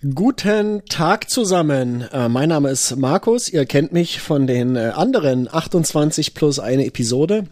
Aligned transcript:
Guten 0.00 0.84
Tag 0.88 1.28
zusammen. 1.28 2.02
Äh, 2.12 2.28
mein 2.28 2.50
Name 2.50 2.70
ist 2.70 2.94
Markus. 2.94 3.48
Ihr 3.48 3.66
kennt 3.66 3.92
mich 3.92 4.20
von 4.20 4.46
den 4.46 4.76
äh, 4.76 4.92
anderen 4.94 5.52
28 5.52 6.34
plus 6.34 6.60
eine 6.60 6.86
Episode 6.86 7.48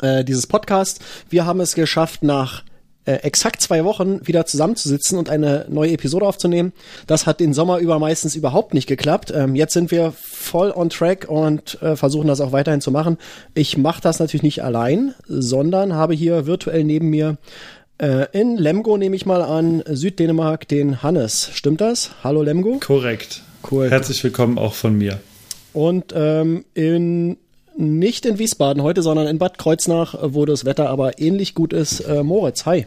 äh, 0.00 0.24
dieses 0.24 0.46
Podcast. 0.46 1.00
Wir 1.28 1.44
haben 1.44 1.60
es 1.60 1.74
geschafft, 1.74 2.22
nach 2.22 2.62
exakt 3.06 3.60
zwei 3.60 3.84
Wochen 3.84 4.26
wieder 4.26 4.46
zusammenzusitzen 4.46 5.18
und 5.18 5.28
eine 5.28 5.66
neue 5.68 5.92
Episode 5.92 6.24
aufzunehmen. 6.24 6.72
Das 7.06 7.26
hat 7.26 7.38
den 7.38 7.52
Sommer 7.52 7.76
über 7.76 7.98
meistens 7.98 8.34
überhaupt 8.34 8.72
nicht 8.72 8.86
geklappt. 8.86 9.30
Ähm, 9.30 9.54
jetzt 9.54 9.74
sind 9.74 9.90
wir 9.90 10.14
voll 10.16 10.72
on 10.74 10.88
track 10.88 11.26
und 11.28 11.76
versuchen 11.96 12.28
das 12.28 12.40
auch 12.40 12.52
weiterhin 12.52 12.80
zu 12.80 12.90
machen. 12.90 13.18
Ich 13.52 13.76
mache 13.76 14.00
das 14.00 14.20
natürlich 14.20 14.42
nicht 14.42 14.64
allein, 14.64 15.14
sondern 15.28 15.92
habe 15.92 16.14
hier 16.14 16.46
virtuell 16.46 16.82
neben 16.82 17.10
mir 17.10 17.36
äh, 17.98 18.26
in 18.32 18.56
Lemgo 18.56 18.96
nehme 18.96 19.16
ich 19.16 19.26
mal 19.26 19.42
an, 19.42 19.82
Süddänemark, 19.86 20.68
den 20.68 21.02
Hannes. 21.02 21.50
Stimmt 21.52 21.80
das? 21.80 22.10
Hallo 22.22 22.42
Lemgo? 22.42 22.78
Korrekt. 22.80 23.42
Cool. 23.70 23.90
Herzlich 23.90 24.22
willkommen 24.24 24.58
auch 24.58 24.74
von 24.74 24.96
mir. 24.96 25.20
Und 25.72 26.12
ähm, 26.14 26.64
in 26.74 27.36
nicht 27.76 28.24
in 28.26 28.38
Wiesbaden 28.38 28.82
heute, 28.82 29.02
sondern 29.02 29.26
in 29.26 29.38
Bad 29.38 29.58
Kreuznach, 29.58 30.14
wo 30.22 30.44
das 30.44 30.64
Wetter 30.64 30.88
aber 30.88 31.18
ähnlich 31.18 31.54
gut 31.54 31.72
ist. 31.72 32.00
Äh, 32.00 32.22
Moritz, 32.22 32.66
hi. 32.66 32.86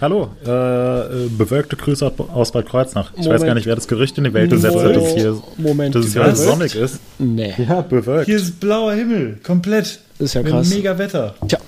Hallo, 0.00 0.28
äh, 0.42 1.28
bewölkte 1.28 1.76
Grüße 1.76 2.12
aus 2.32 2.52
Bad 2.52 2.66
Kreuznach. 2.66 3.12
Ich 3.12 3.24
Moment. 3.24 3.34
weiß 3.34 3.46
gar 3.46 3.54
nicht, 3.54 3.66
wer 3.66 3.74
das 3.74 3.88
Gerücht 3.88 4.18
in 4.18 4.24
die 4.24 4.34
Welt 4.34 4.50
gesetzt 4.50 4.76
hat, 4.76 4.96
dass 4.96 5.14
hier, 5.14 5.40
Moment, 5.56 5.94
dass 5.94 6.06
es 6.06 6.12
hier 6.12 6.34
sonnig 6.36 6.74
ist. 6.74 7.00
Nee. 7.18 7.54
Ja, 7.56 7.80
bewölkt. 7.80 8.26
Hier 8.26 8.36
ist 8.36 8.60
blauer 8.60 8.92
Himmel, 8.92 9.38
komplett. 9.42 10.00
Das 10.18 10.26
ist 10.26 10.34
ja 10.34 10.42
krass. 10.42 10.68
Mega 10.68 10.98
Wetter. 10.98 11.34
Tja, 11.48 11.58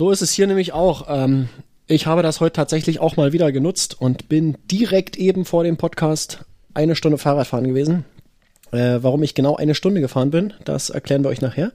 so 0.00 0.10
ist 0.10 0.22
es 0.22 0.32
hier 0.32 0.46
nämlich 0.46 0.72
auch. 0.72 1.08
Ähm, 1.10 1.50
ich 1.86 2.06
habe 2.06 2.22
das 2.22 2.40
heute 2.40 2.54
tatsächlich 2.54 3.00
auch 3.00 3.16
mal 3.16 3.34
wieder 3.34 3.52
genutzt 3.52 4.00
und 4.00 4.30
bin 4.30 4.56
direkt 4.64 5.18
eben 5.18 5.44
vor 5.44 5.62
dem 5.62 5.76
Podcast 5.76 6.38
eine 6.72 6.96
Stunde 6.96 7.18
Fahrradfahren 7.18 7.66
gewesen. 7.66 8.06
Äh, 8.72 9.02
warum 9.02 9.22
ich 9.22 9.34
genau 9.34 9.56
eine 9.56 9.74
Stunde 9.74 10.00
gefahren 10.00 10.30
bin, 10.30 10.54
das 10.64 10.88
erklären 10.88 11.22
wir 11.22 11.28
euch 11.28 11.42
nachher. 11.42 11.72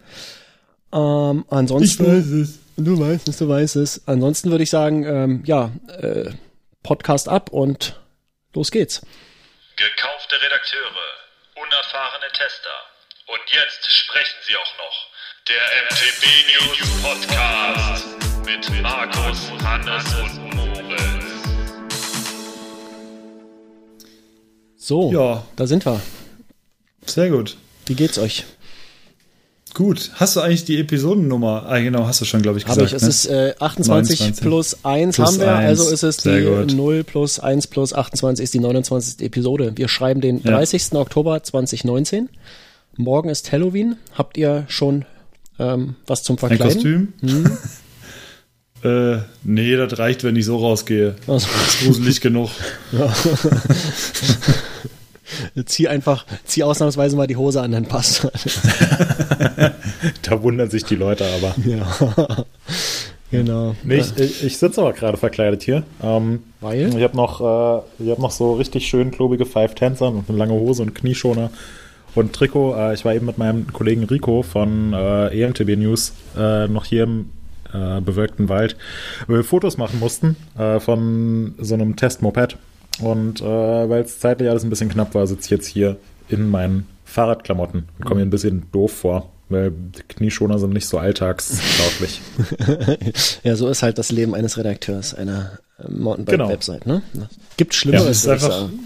Ähm, 0.91 1.45
ansonsten. 1.51 2.03
Ich 2.03 2.09
weiß 2.09 2.25
es. 2.25 2.59
Du 2.77 2.99
weißt 2.99 3.27
es, 3.27 3.37
du 3.37 3.47
weißt 3.47 3.75
es. 3.75 4.07
Ansonsten 4.07 4.49
würde 4.49 4.63
ich 4.63 4.71
sagen, 4.71 5.03
ähm, 5.03 5.43
ja, 5.45 5.69
äh, 5.99 6.31
Podcast 6.81 7.29
ab 7.29 7.51
und 7.51 8.01
los 8.55 8.71
geht's. 8.71 9.01
Gekaufte 9.75 10.41
Redakteure, 10.41 11.61
unerfahrene 11.61 12.31
Tester. 12.33 12.75
Und 13.27 13.41
jetzt 13.53 13.85
sprechen 13.85 14.37
sie 14.47 14.55
auch 14.55 14.77
noch. 14.79 15.04
Der 15.47 15.57
MTB 15.91 16.25
News 16.49 17.01
Podcast 17.03 18.05
mit 18.47 18.81
Markus, 18.81 19.51
Hannes 19.63 20.03
und 20.15 20.55
Moritz. 20.55 21.23
So, 24.75 25.11
ja. 25.13 25.43
da 25.55 25.67
sind 25.67 25.85
wir. 25.85 26.01
Sehr 27.05 27.29
gut. 27.29 27.57
Wie 27.85 27.93
geht's 27.93 28.17
euch? 28.17 28.45
Gut. 29.75 30.13
Hast 30.15 30.35
du 30.35 30.41
eigentlich 30.41 30.65
die 30.65 30.79
Episodennummer? 30.79 31.67
Ah, 31.67 31.77
genau, 31.77 32.07
hast 32.07 32.21
du 32.21 32.25
schon, 32.25 32.41
glaube 32.41 32.57
ich, 32.57 32.65
gesagt. 32.65 32.79
Habe 32.79 32.87
ich. 32.87 32.93
Es 32.95 33.03
ne? 33.03 33.09
ist 33.09 33.25
äh, 33.27 33.53
28 33.59 34.19
29. 34.21 34.43
plus 34.43 34.83
1 34.83 35.15
plus 35.15 35.27
haben 35.27 35.39
wir. 35.41 35.55
1. 35.55 35.79
Also 35.79 35.93
ist 35.93 36.01
es 36.01 36.17
Sehr 36.17 36.39
die 36.39 36.45
gut. 36.47 36.73
0 36.75 37.03
plus 37.03 37.39
1 37.39 37.67
plus 37.67 37.93
28 37.93 38.43
ist 38.43 38.53
die 38.55 38.59
29. 38.59 39.23
Episode. 39.23 39.73
Wir 39.75 39.89
schreiben 39.89 40.21
den 40.21 40.41
30. 40.41 40.93
Ja. 40.93 41.01
Oktober 41.01 41.43
2019. 41.43 42.29
Morgen 42.97 43.29
ist 43.29 43.51
Halloween. 43.51 43.97
Habt 44.15 44.37
ihr 44.37 44.65
schon 44.69 45.05
ähm, 45.59 45.95
was 46.07 46.23
zum 46.23 46.37
Verkleiden? 46.37 46.67
Ein 46.67 46.73
Kostüm? 46.73 47.13
Hm? 47.21 47.57
äh, 49.17 49.21
nee, 49.43 49.75
das 49.75 49.97
reicht, 49.97 50.23
wenn 50.23 50.35
ich 50.35 50.45
so 50.45 50.57
rausgehe. 50.57 51.15
Also. 51.27 51.47
Das 51.47 51.75
ist 51.75 51.85
gruselig 51.85 52.21
genug. 52.21 52.49
Ja. 52.91 53.13
zieh 55.65 55.87
einfach, 55.87 56.25
zieh 56.45 56.63
ausnahmsweise 56.63 57.15
mal 57.15 57.27
die 57.27 57.35
Hose 57.35 57.61
an, 57.61 57.71
dann 57.71 57.85
passt. 57.85 58.27
da 60.21 60.43
wundern 60.43 60.69
sich 60.69 60.83
die 60.83 60.95
Leute 60.95 61.25
aber. 61.25 61.55
Ja. 61.65 62.45
Genau. 63.31 63.75
Nee, 63.83 63.97
ich, 63.97 64.17
ich, 64.17 64.43
ich 64.43 64.57
sitze 64.57 64.81
aber 64.81 64.93
gerade 64.93 65.17
verkleidet 65.17 65.63
hier. 65.63 65.83
Ähm, 66.01 66.43
Weil? 66.61 66.95
Ich 66.95 67.03
habe 67.03 67.17
noch, 67.17 67.41
äh, 67.41 68.09
hab 68.09 68.19
noch 68.19 68.31
so 68.31 68.53
richtig 68.53 68.87
schön 68.87 69.11
klobige 69.11 69.45
Five 69.45 69.75
Tänzer 69.75 70.09
und 70.09 70.29
eine 70.29 70.37
lange 70.37 70.53
Hose 70.53 70.83
und 70.83 70.93
Knieschoner 70.93 71.49
und 72.15 72.33
Trikot. 72.33 72.75
Äh, 72.75 72.93
ich 72.93 73.05
war 73.05 73.13
eben 73.13 73.25
mit 73.25 73.37
meinem 73.37 73.71
Kollegen 73.71 74.03
Rico 74.03 74.41
von 74.41 74.93
äh, 74.93 75.27
EMTB 75.27 75.77
News 75.77 76.13
äh, 76.37 76.67
noch 76.67 76.85
hier 76.85 77.03
im 77.03 77.29
äh, 77.73 78.01
bewölkten 78.01 78.49
Wald, 78.49 78.75
weil 79.27 79.37
wir 79.37 79.43
Fotos 79.43 79.77
machen 79.77 79.99
mussten 79.99 80.35
äh, 80.57 80.79
von 80.79 81.55
so 81.59 81.73
einem 81.73 81.95
Testmoped. 81.95 82.57
Und 83.01 83.41
äh, 83.41 83.43
weil 83.43 84.03
es 84.03 84.19
zeitlich 84.19 84.49
alles 84.49 84.63
ein 84.63 84.69
bisschen 84.69 84.89
knapp 84.89 85.13
war, 85.15 85.27
sitze 85.27 85.45
ich 85.45 85.51
jetzt 85.51 85.67
hier 85.67 85.97
in 86.29 86.49
meinen 86.49 86.87
Fahrradklamotten 87.03 87.85
und 87.97 88.05
komme 88.05 88.21
mir 88.21 88.25
ein 88.25 88.29
bisschen 88.29 88.71
doof 88.71 88.93
vor. 88.93 89.31
Weil 89.47 89.73
Knieschoner 90.07 90.57
sind 90.57 90.73
nicht 90.73 90.87
so 90.87 90.97
alltagstauglich. 90.97 92.19
ja, 93.43 93.55
so 93.55 93.67
ist 93.69 93.83
halt 93.83 93.99
das 93.99 94.11
Leben 94.11 94.33
eines 94.33 94.57
Redakteurs 94.57 95.13
einer 95.13 95.59
Mountainbike-Website. 95.87 96.83
Genau. 96.83 97.01
Ne? 97.13 97.29
Gibt 97.57 97.75
Schlimmeres, 97.75 98.23
ja, 98.23 98.31
würde 98.31 98.37
ich 98.37 98.51
sagen. 98.51 98.79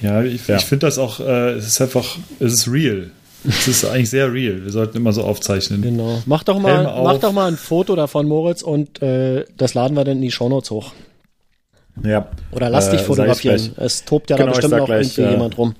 Ja, 0.00 0.22
ich, 0.22 0.46
ja. 0.46 0.56
ich 0.56 0.64
finde 0.64 0.86
das 0.86 0.98
auch, 0.98 1.20
äh, 1.20 1.52
es 1.52 1.66
ist 1.66 1.80
einfach, 1.80 2.16
es 2.40 2.52
ist 2.52 2.68
real. 2.70 3.10
Es 3.44 3.66
ist 3.66 3.84
eigentlich 3.84 4.10
sehr 4.10 4.32
real. 4.32 4.62
Wir 4.64 4.70
sollten 4.70 4.96
immer 4.96 5.12
so 5.12 5.24
aufzeichnen. 5.24 5.82
Genau. 5.82 6.22
Mach 6.26 6.44
doch 6.44 6.60
mal, 6.60 6.84
mach 7.02 7.18
doch 7.18 7.32
mal 7.32 7.48
ein 7.48 7.56
Foto 7.56 7.96
davon, 7.96 8.28
Moritz, 8.28 8.62
und 8.62 9.02
äh, 9.02 9.44
das 9.56 9.74
laden 9.74 9.96
wir 9.96 10.04
dann 10.04 10.16
in 10.16 10.22
die 10.22 10.30
Shownotes 10.30 10.70
hoch. 10.70 10.92
Ja. 12.04 12.28
Oder 12.52 12.70
lass 12.70 12.90
dich 12.90 13.00
äh, 13.00 13.04
fotografieren. 13.04 13.74
Es 13.76 14.04
tobt 14.04 14.30
ja 14.30 14.36
genau, 14.36 14.50
da 14.50 14.56
bestimmt 14.56 14.78
noch 14.78 14.86
gleich, 14.86 15.18
irgendwie 15.18 15.22
äh, 15.22 15.30
jemand 15.32 15.58
rum. 15.58 15.74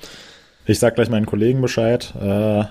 Ich 0.67 0.79
sag 0.79 0.95
gleich 0.95 1.09
meinen 1.09 1.27
Kollegen 1.27 1.61
Bescheid. 1.61 2.13
Äh, 2.21 2.65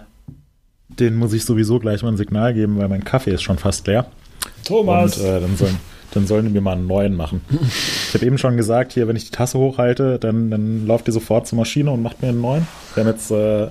den 0.90 1.16
muss 1.16 1.34
ich 1.34 1.46
sowieso 1.46 1.80
gleich 1.80 2.04
mal 2.04 2.10
ein 2.10 2.18
Signal 2.18 2.54
geben, 2.54 2.78
weil 2.78 2.90
mein 2.90 3.04
Kaffee 3.04 3.32
ist 3.32 3.42
schon 3.42 3.58
fast 3.58 3.88
leer. 3.88 4.06
Thomas! 4.66 5.18
Und 5.18 5.26
äh, 5.26 5.40
dann 5.40 5.58
sollen 5.58 5.78
dann 6.14 6.28
sollen 6.28 6.46
die 6.46 6.52
mir 6.52 6.62
mal 6.62 6.74
einen 6.74 6.88
neuen 6.88 7.16
machen. 7.16 7.42
Ich 8.08 8.14
habe 8.14 8.26
eben 8.26 8.38
schon 8.38 8.58
gesagt, 8.58 8.94
hier, 8.94 9.08
wenn 9.08 9.16
ich 9.16 9.26
die 9.26 9.32
Tasse 9.32 9.58
hochhalte, 9.58 10.20
dann, 10.20 10.52
dann 10.52 10.86
lauft 10.86 11.08
die 11.08 11.12
sofort 11.12 11.48
zur 11.48 11.58
Maschine 11.58 11.92
und 11.92 12.02
macht 12.02 12.22
mir 12.22 12.30
einen 12.30 12.42
neuen. 12.42 12.68
Wir 12.94 13.04
haben 13.04 13.12
jetzt, 13.12 13.32
äh, 13.32 13.68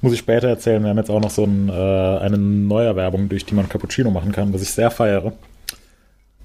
muss 0.00 0.12
ich 0.12 0.20
später 0.20 0.48
erzählen, 0.48 0.82
wir 0.82 0.90
haben 0.90 0.98
jetzt 0.98 1.10
auch 1.10 1.20
noch 1.20 1.30
so 1.30 1.44
ein, 1.44 1.68
äh, 1.68 1.72
eine 1.72 2.38
Neuerwerbung, 2.38 3.28
durch 3.28 3.44
die 3.44 3.54
man 3.54 3.68
Cappuccino 3.68 4.10
machen 4.10 4.32
kann, 4.32 4.52
was 4.54 4.62
ich 4.62 4.70
sehr 4.70 4.90
feiere. 4.90 5.32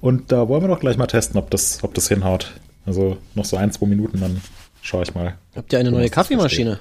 Und 0.00 0.30
da 0.32 0.48
wollen 0.48 0.62
wir 0.62 0.68
doch 0.68 0.80
gleich 0.80 0.96
mal 0.96 1.06
testen, 1.06 1.38
ob 1.38 1.50
das, 1.50 1.82
ob 1.82 1.94
das 1.94 2.08
hinhaut. 2.08 2.52
Also 2.86 3.16
noch 3.34 3.44
so 3.44 3.56
ein, 3.56 3.70
zwei 3.72 3.86
Minuten, 3.86 4.20
dann 4.20 4.40
schaue 4.82 5.02
ich 5.02 5.14
mal. 5.14 5.34
Habt 5.54 5.72
ihr 5.72 5.78
eine 5.78 5.90
neue 5.90 6.08
Kaffeemaschine? 6.08 6.78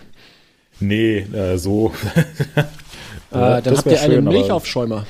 Nee, 0.80 1.20
äh, 1.20 1.58
so. 1.58 1.92
äh, 2.56 2.64
dann 3.32 3.78
habt 3.78 3.88
ihr 3.88 4.02
einen 4.02 4.24
Milchaufschäumer. 4.24 5.06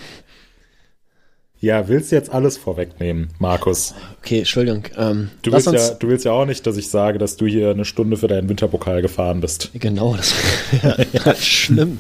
Ja, 1.60 1.88
willst 1.88 2.12
du 2.12 2.16
jetzt 2.16 2.32
alles 2.32 2.56
vorwegnehmen, 2.56 3.30
Markus? 3.40 3.96
Okay, 4.22 4.40
Entschuldigung. 4.40 4.84
Ähm, 4.96 5.32
du, 5.42 5.52
willst 5.52 5.66
ja, 5.72 5.90
du 5.90 6.08
willst 6.08 6.24
ja 6.24 6.32
auch 6.32 6.46
nicht, 6.46 6.68
dass 6.68 6.78
ich 6.78 6.90
sage, 6.90 7.18
dass 7.18 7.36
du 7.36 7.48
hier 7.48 7.72
eine 7.72 7.84
Stunde 7.84 8.16
für 8.18 8.28
deinen 8.28 8.48
Winterpokal 8.48 9.02
gefahren 9.02 9.42
bist. 9.42 9.72
Genau, 9.74 10.16
das 10.16 10.36
wäre 10.72 11.08
ja, 11.14 11.34
schlimm. 11.34 12.00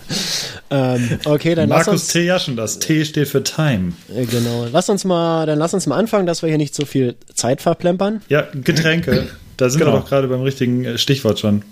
ähm, 0.70 1.20
okay, 1.26 1.56
dann 1.56 1.70
Markus 1.70 1.88
lass 1.88 1.94
uns, 1.94 2.08
T. 2.10 2.26
Jaschen, 2.26 2.56
das 2.56 2.78
T 2.78 3.04
steht 3.04 3.30
für 3.30 3.42
Time. 3.42 3.94
Äh, 4.16 4.26
genau. 4.26 4.68
Lass 4.72 4.90
uns 4.90 5.06
mal, 5.06 5.48
dann 5.48 5.58
lass 5.58 5.74
uns 5.74 5.88
mal 5.88 5.98
anfangen, 5.98 6.28
dass 6.28 6.44
wir 6.44 6.50
hier 6.50 6.60
nicht 6.60 6.76
so 6.76 6.86
viel 6.86 7.16
Zeit 7.34 7.62
verplempern. 7.62 8.22
Ja, 8.30 8.48
Getränke. 8.54 9.28
Da 9.58 9.72
sind 9.72 9.80
genau. 9.80 9.94
wir 9.94 10.00
doch 10.02 10.08
gerade 10.08 10.28
beim 10.28 10.42
richtigen 10.42 10.86
äh, 10.86 10.98
Stichwort 11.00 11.40
schon. 11.40 11.64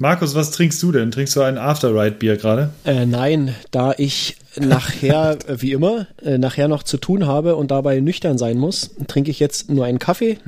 Markus, 0.00 0.34
was 0.34 0.50
trinkst 0.50 0.82
du 0.82 0.90
denn? 0.90 1.12
Trinkst 1.12 1.36
du 1.36 1.42
ein 1.42 1.58
After-Ride-Bier 1.58 2.36
gerade? 2.38 2.70
Äh, 2.84 3.06
nein, 3.06 3.54
da 3.70 3.94
ich 3.96 4.36
nachher, 4.60 5.38
äh, 5.46 5.60
wie 5.60 5.72
immer, 5.72 6.06
äh, 6.22 6.38
nachher 6.38 6.68
noch 6.68 6.82
zu 6.82 6.96
tun 6.96 7.26
habe 7.26 7.56
und 7.56 7.70
dabei 7.70 8.00
nüchtern 8.00 8.38
sein 8.38 8.58
muss, 8.58 8.90
trinke 9.06 9.30
ich 9.30 9.40
jetzt 9.40 9.70
nur 9.70 9.84
einen 9.84 9.98
Kaffee. 9.98 10.38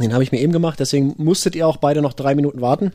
Den 0.00 0.12
habe 0.12 0.24
ich 0.24 0.32
mir 0.32 0.40
eben 0.40 0.52
gemacht, 0.52 0.80
deswegen 0.80 1.14
musstet 1.18 1.54
ihr 1.54 1.68
auch 1.68 1.76
beide 1.76 2.02
noch 2.02 2.14
drei 2.14 2.34
Minuten 2.34 2.60
warten. 2.60 2.92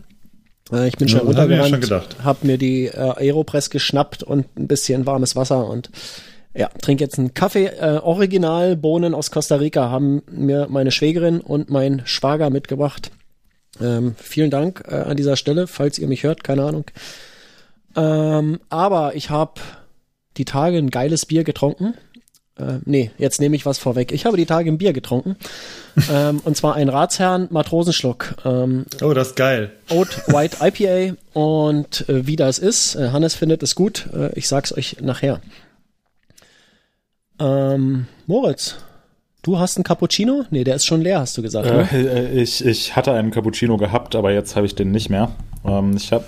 Äh, 0.72 0.88
ich 0.88 0.98
bin 0.98 1.08
schon 1.08 1.20
ja, 1.20 1.26
runtergerannt, 1.26 1.88
ja 1.90 2.04
habe 2.24 2.48
mir 2.48 2.58
die 2.58 2.92
Aeropress 2.92 3.70
geschnappt 3.70 4.24
und 4.24 4.46
ein 4.58 4.68
bisschen 4.68 5.06
warmes 5.06 5.36
Wasser 5.36 5.68
und 5.68 5.90
ja, 6.54 6.70
trinke 6.82 7.04
jetzt 7.04 7.18
einen 7.20 7.34
Kaffee. 7.34 7.68
Äh, 7.68 8.00
Original 8.04 8.76
Bohnen 8.76 9.14
aus 9.14 9.32
Costa 9.32 9.56
Rica 9.56 9.90
haben 9.90 10.24
mir 10.32 10.68
meine 10.70 10.92
Schwägerin 10.92 11.42
und 11.42 11.70
mein 11.70 12.02
Schwager 12.06 12.50
mitgebracht. 12.50 13.12
Ähm, 13.80 14.16
vielen 14.18 14.50
Dank 14.50 14.84
äh, 14.88 14.96
an 14.96 15.16
dieser 15.16 15.36
Stelle, 15.36 15.68
falls 15.68 16.00
ihr 16.00 16.08
mich 16.08 16.24
hört, 16.24 16.44
keine 16.44 16.64
Ahnung. 16.64 16.86
Ähm, 17.96 18.60
aber 18.70 19.16
ich 19.16 19.30
habe 19.30 19.62
die 20.40 20.46
Tage 20.46 20.78
ein 20.78 20.90
geiles 20.90 21.26
Bier 21.26 21.44
getrunken. 21.44 21.94
Äh, 22.58 22.80
nee, 22.86 23.12
jetzt 23.18 23.40
nehme 23.40 23.56
ich 23.56 23.66
was 23.66 23.78
vorweg. 23.78 24.12
Ich 24.12 24.26
habe 24.26 24.38
die 24.38 24.46
Tage 24.46 24.72
ein 24.72 24.78
Bier 24.78 24.94
getrunken. 24.94 25.36
ähm, 26.12 26.42
und 26.44 26.58
zwar 26.58 26.76
ein 26.76 26.90
Ratsherrn 26.90 27.48
Matrosenschluck. 27.52 28.36
Ähm, 28.46 28.86
oh, 29.02 29.14
das 29.14 29.30
ist 29.30 29.36
geil. 29.36 29.72
Oat 29.90 30.28
White 30.28 30.58
IPA. 30.62 31.16
Und 31.34 32.10
äh, 32.10 32.26
wie 32.26 32.36
das 32.36 32.58
ist, 32.58 32.96
äh, 32.96 33.10
Hannes 33.12 33.36
findet 33.36 33.62
es 33.62 33.76
gut. 33.76 34.10
Äh, 34.14 34.32
ich 34.34 34.48
sag's 34.48 34.76
euch 34.76 34.98
nachher. 35.02 35.42
Ähm, 37.40 38.08
Moritz, 38.26 38.76
Du 39.42 39.58
hast 39.58 39.78
einen 39.78 39.86
Cappuccino? 39.86 40.44
Nee, 40.52 40.66
der 40.66 40.76
ist 40.76 40.86
schon 40.86 41.02
leer, 41.02 41.22
hast 41.22 41.38
du 41.38 41.42
gesagt. 41.42 41.66
Ne? 41.66 41.88
Äh, 41.94 42.42
ich, 42.42 42.66
ich 42.66 42.98
hatte 42.98 43.14
einen 43.14 43.32
Cappuccino 43.32 43.78
gehabt, 43.78 44.16
aber 44.16 44.34
jetzt 44.34 44.58
habe 44.58 44.66
ich 44.66 44.76
den 44.76 44.92
nicht 44.92 45.10
mehr. 45.10 45.32
Ähm, 45.64 45.96
ich 45.96 46.12
hab, 46.12 46.26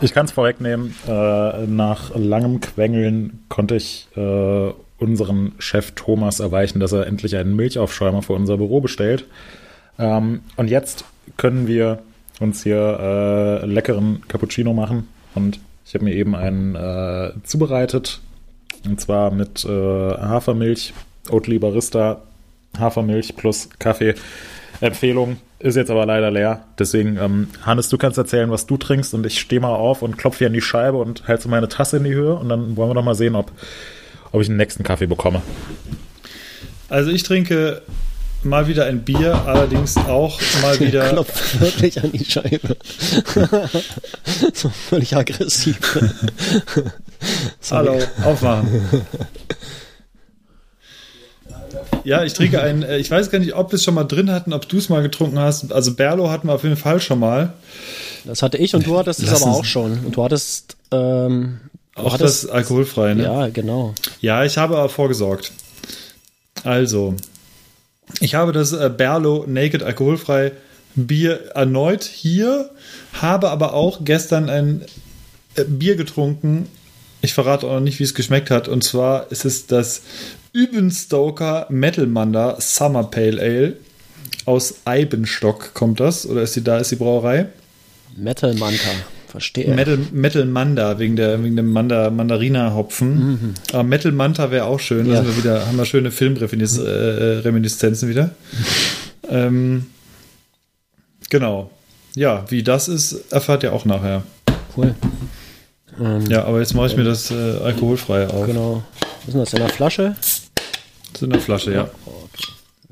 ich 0.00 0.12
kann 0.12 0.26
es 0.26 0.32
vorwegnehmen. 0.32 0.94
Äh, 1.06 1.66
nach 1.66 2.14
langem 2.14 2.60
Quengeln 2.60 3.44
konnte 3.48 3.76
ich 3.76 4.08
äh, 4.16 4.70
unseren 4.98 5.52
Chef 5.58 5.92
Thomas 5.92 6.40
erweichen, 6.40 6.80
dass 6.80 6.92
er 6.92 7.06
endlich 7.06 7.36
einen 7.36 7.56
Milchaufschäumer 7.56 8.22
für 8.22 8.34
unser 8.34 8.56
Büro 8.58 8.80
bestellt. 8.80 9.26
Ähm, 9.98 10.40
und 10.56 10.68
jetzt 10.68 11.04
können 11.36 11.66
wir 11.66 12.00
uns 12.38 12.62
hier 12.62 13.62
äh, 13.62 13.66
leckeren 13.66 14.22
Cappuccino 14.28 14.72
machen. 14.72 15.08
Und 15.34 15.60
ich 15.84 15.94
habe 15.94 16.04
mir 16.04 16.14
eben 16.14 16.34
einen 16.34 16.74
äh, 16.74 17.32
zubereitet. 17.44 18.20
Und 18.84 19.00
zwar 19.00 19.30
mit 19.30 19.64
äh, 19.64 19.68
Hafermilch, 19.68 20.94
Oatly 21.30 21.58
Barista, 21.58 22.22
Hafermilch 22.78 23.36
plus 23.36 23.68
Kaffee. 23.78 24.14
Empfehlung 24.80 25.38
ist 25.58 25.76
jetzt 25.76 25.90
aber 25.90 26.06
leider 26.06 26.30
leer. 26.30 26.64
Deswegen, 26.78 27.18
ähm, 27.18 27.48
Hannes, 27.62 27.88
du 27.88 27.98
kannst 27.98 28.18
erzählen, 28.18 28.50
was 28.50 28.66
du 28.66 28.76
trinkst 28.76 29.12
und 29.14 29.26
ich 29.26 29.38
stehe 29.40 29.60
mal 29.60 29.74
auf 29.74 30.02
und 30.02 30.16
klopfe 30.16 30.38
hier 30.38 30.46
an 30.46 30.52
die 30.54 30.62
Scheibe 30.62 30.96
und 30.98 31.28
halte 31.28 31.44
so 31.44 31.48
meine 31.48 31.68
Tasse 31.68 31.98
in 31.98 32.04
die 32.04 32.14
Höhe 32.14 32.34
und 32.34 32.48
dann 32.48 32.76
wollen 32.76 32.90
wir 32.90 32.94
doch 32.94 33.04
mal 33.04 33.14
sehen, 33.14 33.34
ob, 33.34 33.52
ob 34.32 34.40
ich 34.40 34.46
den 34.46 34.56
nächsten 34.56 34.82
Kaffee 34.82 35.06
bekomme. 35.06 35.42
Also 36.88 37.10
ich 37.10 37.22
trinke 37.22 37.82
mal 38.42 38.68
wieder 38.68 38.86
ein 38.86 39.02
Bier, 39.02 39.42
allerdings 39.46 39.96
auch 39.96 40.40
mal 40.62 40.78
wieder. 40.80 41.10
Klopft 41.10 41.60
wirklich 41.60 42.02
an 42.02 42.12
die 42.12 42.24
Scheibe. 42.24 42.76
so 44.54 44.68
völlig 44.88 45.14
aggressiv. 45.14 45.78
Hallo, 47.70 47.98
aufmachen. 48.24 48.82
Ja, 52.04 52.24
ich 52.24 52.32
trinke 52.32 52.60
einen, 52.60 52.82
äh, 52.82 52.98
ich 52.98 53.10
weiß 53.10 53.30
gar 53.30 53.38
nicht, 53.38 53.54
ob 53.54 53.72
wir 53.72 53.76
es 53.76 53.84
schon 53.84 53.94
mal 53.94 54.04
drin 54.04 54.30
hatten, 54.30 54.52
ob 54.52 54.68
du 54.68 54.78
es 54.78 54.88
mal 54.88 55.02
getrunken 55.02 55.38
hast. 55.38 55.72
Also 55.72 55.94
Berlo 55.94 56.30
hatten 56.30 56.48
wir 56.48 56.54
auf 56.54 56.62
jeden 56.62 56.76
Fall 56.76 57.00
schon 57.00 57.18
mal. 57.18 57.52
Das 58.24 58.42
hatte 58.42 58.58
ich 58.58 58.74
und 58.74 58.86
du 58.86 58.98
hattest 58.98 59.22
es 59.22 59.42
aber 59.42 59.52
auch 59.52 59.64
schon. 59.64 60.04
Und 60.04 60.16
du 60.16 60.24
hattest 60.24 60.76
ähm, 60.92 61.60
du 61.94 62.02
Auch 62.02 62.14
hattest, 62.14 62.44
das 62.44 62.50
alkoholfrei, 62.50 63.14
ne? 63.14 63.24
Ja, 63.24 63.48
genau. 63.48 63.94
Ja, 64.20 64.44
ich 64.44 64.58
habe 64.58 64.76
aber 64.76 64.88
vorgesorgt. 64.88 65.52
Also, 66.64 67.14
ich 68.20 68.34
habe 68.34 68.52
das 68.52 68.72
äh, 68.72 68.90
Berlo 68.94 69.44
Naked 69.46 69.82
alkoholfrei 69.82 70.52
Bier 70.94 71.52
erneut 71.54 72.04
hier, 72.04 72.70
habe 73.12 73.50
aber 73.50 73.74
auch 73.74 74.00
gestern 74.04 74.50
ein 74.50 74.84
äh, 75.54 75.64
Bier 75.64 75.96
getrunken. 75.96 76.68
Ich 77.22 77.34
verrate 77.34 77.66
auch 77.66 77.74
noch 77.74 77.80
nicht, 77.80 77.98
wie 78.00 78.04
es 78.04 78.14
geschmeckt 78.14 78.50
hat. 78.50 78.68
Und 78.68 78.82
zwar 78.82 79.30
ist 79.30 79.44
es 79.44 79.66
das 79.66 80.02
Übenstoker 80.52 81.66
Metal 81.68 82.06
Manda 82.06 82.56
Summer 82.60 83.04
Pale 83.04 83.40
Ale. 83.40 83.76
Aus 84.46 84.74
Eibenstock 84.84 85.74
kommt 85.74 86.00
das. 86.00 86.26
Oder 86.26 86.42
ist 86.42 86.56
die 86.56 86.64
da, 86.64 86.78
ist 86.78 86.90
die 86.90 86.96
Brauerei? 86.96 87.46
Metal 88.16 88.54
Manta. 88.54 88.88
Verstehe. 89.28 89.72
Metal, 89.74 89.98
Metal 90.10 90.44
Manda, 90.44 90.98
wegen, 90.98 91.14
der, 91.14 91.42
wegen 91.44 91.54
dem 91.54 91.70
Manda, 91.72 92.10
Mandarina-Hopfen. 92.10 93.54
Aber 93.72 93.84
Metal 93.84 94.10
Manta 94.10 94.50
wäre 94.50 94.64
auch 94.64 94.80
schön. 94.80 95.06
Da 95.08 95.14
Ja. 95.14 95.24
wir 95.24 95.36
wieder, 95.36 95.66
haben 95.66 95.76
wir 95.78 95.84
schöne 95.84 96.10
Filmreminiszenzen 96.10 98.08
wieder. 98.08 98.30
ähm, 99.28 99.86
genau. 101.28 101.70
Ja, 102.16 102.44
wie 102.48 102.64
das 102.64 102.88
ist, 102.88 103.30
erfahrt 103.32 103.62
ihr 103.62 103.72
auch 103.72 103.84
nachher. 103.84 104.24
Cool. 104.76 104.96
Ähm, 106.00 106.26
Ja, 106.28 106.44
aber 106.44 106.58
jetzt 106.58 106.74
mache 106.74 106.88
ich 106.88 106.96
mir 106.96 107.04
das 107.04 107.30
äh, 107.30 107.34
alkoholfrei 107.62 108.26
auf. 108.26 108.46
Genau. 108.46 108.82
Was 109.00 109.28
ist 109.28 109.32
denn 109.34 109.40
das 109.40 109.52
in 109.52 109.58
der 109.60 109.68
Flasche? 109.68 110.16
Ist 111.20 111.24
in 111.24 111.30
der 111.32 111.40
Flasche, 111.42 111.74
ja. 111.74 111.90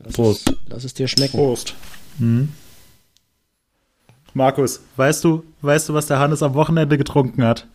Lass 0.04 0.12
Prost. 0.12 0.50
Es, 0.50 0.56
lass 0.68 0.84
es 0.84 0.92
dir 0.92 1.08
schmecken. 1.08 1.38
Prost. 1.38 1.72
Markus, 4.34 4.82
weißt 4.96 5.24
du, 5.24 5.44
weißt 5.62 5.88
du, 5.88 5.94
was 5.94 6.08
der 6.08 6.18
Hannes 6.18 6.42
am 6.42 6.52
Wochenende 6.52 6.98
getrunken 6.98 7.42
hat? 7.42 7.66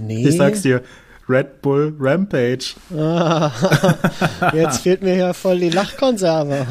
Nee. 0.00 0.26
Ich 0.26 0.36
sag's 0.36 0.62
dir. 0.62 0.82
Red 1.28 1.62
Bull 1.62 1.94
Rampage. 2.00 2.74
Jetzt 4.52 4.80
fehlt 4.80 5.02
mir 5.04 5.14
ja 5.14 5.32
voll 5.32 5.60
die 5.60 5.70
Lachkonserve. 5.70 6.66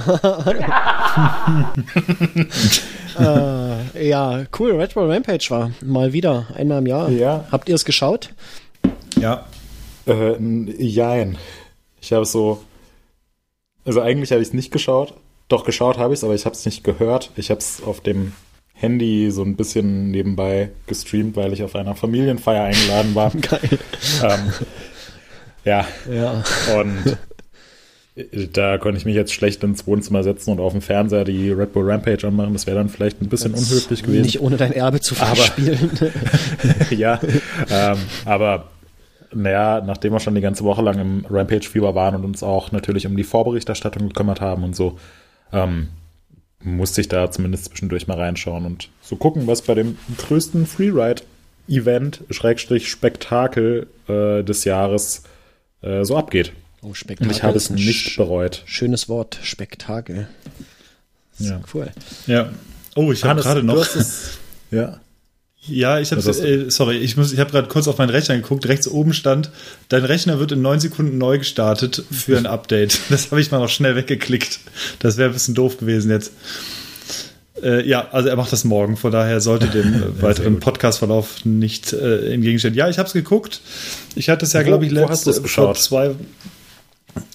äh, 3.95 4.10
ja, 4.10 4.44
cool. 4.60 4.75
Red 4.75 4.95
Bull 4.95 5.10
Rampage 5.10 5.45
war 5.50 5.72
mal 5.81 6.12
wieder 6.12 6.48
einmal 6.56 6.80
im 6.80 6.88
Jahr. 6.88 7.10
Ja. 7.10 7.45
Habt 7.54 7.69
ihr 7.69 7.75
es 7.75 7.86
geschaut? 7.86 8.31
Ja. 9.18 9.45
Äh, 10.07 10.36
jein. 10.77 11.38
Ich 12.01 12.13
habe 12.13 12.25
so. 12.25 12.62
Also 13.86 14.01
eigentlich 14.01 14.31
habe 14.31 14.42
ich 14.42 14.50
es 14.50 14.53
nicht 14.53 14.71
geschaut. 14.71 15.13
Doch 15.48 15.65
geschaut 15.65 15.98
habe 15.98 16.13
ich 16.13 16.19
es, 16.19 16.24
aber 16.24 16.33
ich 16.36 16.45
habe 16.45 16.56
es 16.56 16.65
nicht 16.65 16.83
gehört. 16.83 17.31
Ich 17.36 17.50
habe 17.50 17.59
es 17.59 17.81
auf 17.83 18.01
dem 18.01 18.31
Handy 18.74 19.30
so 19.31 19.44
ein 19.44 19.56
bisschen 19.56 20.12
nebenbei 20.12 20.69
gestreamt, 20.88 21.36
weil 21.36 21.53
ich 21.53 21.62
auf 21.63 21.75
einer 21.75 21.95
Familienfeier 21.95 22.63
eingeladen 22.63 23.13
war. 23.15 23.31
Geil. 23.42 23.80
ähm, 24.24 24.53
ja, 25.65 25.86
Ja. 26.12 26.44
und 26.80 27.18
da 28.53 28.77
konnte 28.77 28.98
ich 28.98 29.06
mich 29.06 29.15
jetzt 29.15 29.33
schlecht 29.33 29.63
ins 29.63 29.86
Wohnzimmer 29.88 30.24
setzen 30.24 30.51
und 30.51 30.59
auf 30.59 30.71
dem 30.74 30.81
Fernseher 30.81 31.24
die 31.24 31.51
Red 31.51 31.74
Bull 31.74 31.89
Rampage 31.89 32.27
anmachen. 32.27 32.53
Das 32.53 32.65
wäre 32.68 32.77
dann 32.77 32.89
vielleicht 32.89 33.21
ein 33.21 33.30
bisschen 33.30 33.53
unhöflich 33.53 34.03
gewesen. 34.03 34.24
Nicht 34.24 34.42
ohne 34.42 34.57
dein 34.57 34.71
Erbe 34.74 35.00
zu 35.00 35.15
Aber- 35.19 35.36
verspielen. 35.36 35.92
ja, 36.92 37.19
ähm, 37.69 37.98
aber 38.25 38.69
naja, 39.33 39.81
nachdem 39.86 40.13
wir 40.13 40.19
schon 40.19 40.36
die 40.36 40.42
ganze 40.42 40.63
Woche 40.63 40.81
lang 40.81 41.00
im 41.00 41.25
Rampage-Fieber 41.30 41.95
waren 41.95 42.16
und 42.16 42.25
uns 42.25 42.44
auch 42.44 42.72
natürlich 42.72 43.06
um 43.07 43.16
die 43.18 43.24
Vorberichterstattung 43.24 44.07
gekümmert 44.10 44.42
haben 44.42 44.63
und 44.63 44.75
so, 44.75 45.00
ähm, 45.54 45.89
musste 46.63 47.01
ich 47.01 47.07
da 47.07 47.31
zumindest 47.31 47.66
zwischendurch 47.66 48.07
mal 48.07 48.18
reinschauen 48.19 48.66
und 48.66 48.89
so 49.01 49.16
gucken, 49.16 49.48
was 49.48 49.62
bei 49.63 49.74
dem 49.74 49.98
größten 50.18 50.66
Freeride-Event, 50.68 52.22
Schrägstrich 52.30 52.89
Spektakel 52.89 53.88
äh, 54.07 54.44
des 54.44 54.63
Jahres 54.66 55.24
äh, 55.81 56.04
so 56.04 56.18
abgeht. 56.18 56.54
Oh, 56.84 56.94
Spektakel. 56.94 57.27
Und 57.31 57.36
ich 57.36 57.44
habe 57.44 57.57
es 57.57 57.69
nicht 57.69 58.07
sch- 58.10 58.18
bereut. 58.18 58.63
Schönes 58.66 59.07
Wort. 59.10 59.39
Spektakel. 59.44 60.27
Ja. 61.39 61.62
Cool. 61.74 61.89
Ja. 62.27 62.50
Oh, 62.95 63.12
ich 63.12 63.24
habe 63.24 63.42
gerade 63.42 63.63
noch. 63.63 63.88
Ja. 64.72 65.00
Ja, 65.68 66.00
ich 66.00 66.12
habe 66.12 66.22
äh, 66.22 66.72
sorry, 66.72 66.98
ich 66.98 67.18
muss 67.18 67.31
ich 67.31 67.40
habe 67.40 67.52
gerade 67.52 67.68
kurz 67.68 67.88
auf 67.88 68.00
meinen 68.00 68.10
Rechner 68.10 68.36
geguckt, 68.36 68.68
rechts 68.68 68.88
oben 68.88 69.13
stand, 69.13 69.52
dein 69.90 70.04
Rechner 70.04 70.40
wird 70.40 70.52
in 70.54 70.62
neun 70.62 70.80
Sekunden 70.80 71.19
neu 71.19 71.38
gestartet 71.38 72.04
für 72.12 72.38
ein 72.38 72.48
Update. 72.48 73.00
Das 73.10 73.30
habe 73.30 73.42
ich 73.42 73.52
mal 73.52 73.60
noch 73.60 73.69
schnell 73.69 73.96
weggeklickt. 73.96 74.60
Das 75.00 75.18
wäre 75.18 75.30
ein 75.30 75.34
bisschen 75.34 75.54
doof 75.54 75.78
gewesen 75.78 76.10
jetzt. 76.10 76.31
Äh, 77.62 77.88
ja, 77.88 78.08
also 78.12 78.30
er 78.30 78.36
macht 78.38 78.52
das 78.52 78.63
morgen, 78.63 78.98
von 78.98 79.12
daher 79.12 79.39
sollte 79.39 79.68
dem 79.68 79.94
äh, 80.20 80.22
weiteren. 80.22 80.60
Podcast-Verlauf 80.60 81.46
nicht 81.46 81.94
äh, 81.94 82.34
entgegenstehen. 82.34 82.74
Ja, 82.74 82.89
ich 82.89 82.98
habe 82.98 83.08
es 83.08 83.13
geguckt. 83.13 83.62
Ich 84.15 84.30
hatte 84.30 84.46
es 84.46 84.53
ja, 84.53 84.63
glaube 84.63 84.88
ich, 84.88 84.96
wo 84.96 85.08
hast 85.08 85.25
letzte 85.25 85.41
du's 85.41 85.51
vor 85.51 85.74
geschaut? 85.74 85.77
zwei 85.77 86.15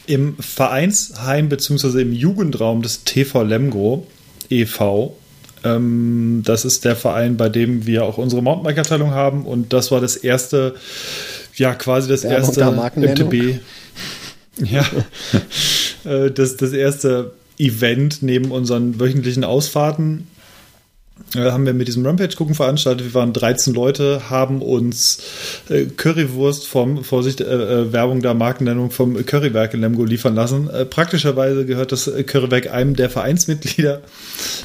im 0.07 0.37
Vereinsheim 0.39 1.49
beziehungsweise 1.49 2.01
im 2.01 2.13
Jugendraum 2.13 2.83
des 2.83 3.05
TV 3.05 3.43
Lemgo 3.43 4.07
e.V. 4.49 5.17
Ähm, 5.75 6.43
das 6.45 6.65
ist 6.65 6.85
der 6.85 6.97
Verein, 6.97 7.37
bei 7.37 7.49
dem 7.49 7.87
wir 7.87 8.05
auch 8.05 8.19
unsere 8.19 8.43
Mountainbike-Abteilung 8.43 9.11
haben 9.11 9.47
und 9.47 9.73
das 9.73 9.91
war 9.91 10.01
das 10.01 10.17
erste, 10.17 10.75
ja 11.55 11.75
quasi 11.75 12.09
das 12.09 12.23
Werbung 12.25 12.39
erste. 12.39 12.61
MTB. 13.25 13.61
Ja, 14.65 14.87
Äh, 16.07 16.31
das, 16.31 16.57
das 16.57 16.73
erste 16.73 17.33
Event 17.59 18.23
neben 18.23 18.51
unseren 18.51 19.01
wöchentlichen 19.01 19.45
Ausfahrten 19.45 20.29
haben 21.35 21.67
wir 21.67 21.75
mit 21.75 21.89
diesem 21.89 22.07
Rampage-Gucken 22.07 22.55
veranstaltet. 22.55 23.07
Wir 23.07 23.15
waren 23.15 23.33
13 23.33 23.75
Leute, 23.75 24.31
haben 24.31 24.63
uns 24.63 25.19
äh, 25.69 25.87
Currywurst 25.87 26.67
vom, 26.67 27.05
Vorsicht, 27.05 27.41
äh, 27.41 27.45
äh, 27.45 27.93
Werbung 27.93 28.23
der 28.23 28.35
Markennennung 28.35 28.91
vom 28.91 29.25
Currywerk 29.25 29.75
in 29.75 29.81
Lemgo 29.81 30.05
liefern 30.05 30.35
lassen. 30.35 30.71
Äh, 30.71 30.85
praktischerweise 30.85 31.67
gehört 31.67 31.93
das 31.93 32.11
Currywerk 32.27 32.71
einem 32.73 32.95
der 32.97 33.11
Vereinsmitglieder, 33.11 34.03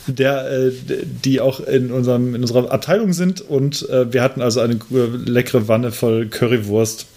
der, 0.08 0.52
äh, 0.52 0.72
die 1.24 1.42
auch 1.42 1.60
in, 1.62 1.92
unserem, 1.92 2.36
in 2.36 2.42
unserer 2.42 2.72
Abteilung 2.72 3.14
sind. 3.14 3.42
Und 3.42 3.90
äh, 3.90 4.14
wir 4.14 4.22
hatten 4.22 4.42
also 4.42 4.60
eine 4.60 4.76
äh, 4.76 5.06
leckere 5.26 5.68
Wanne 5.68 5.92
voll 5.92 6.28
Currywurst, 6.28 7.08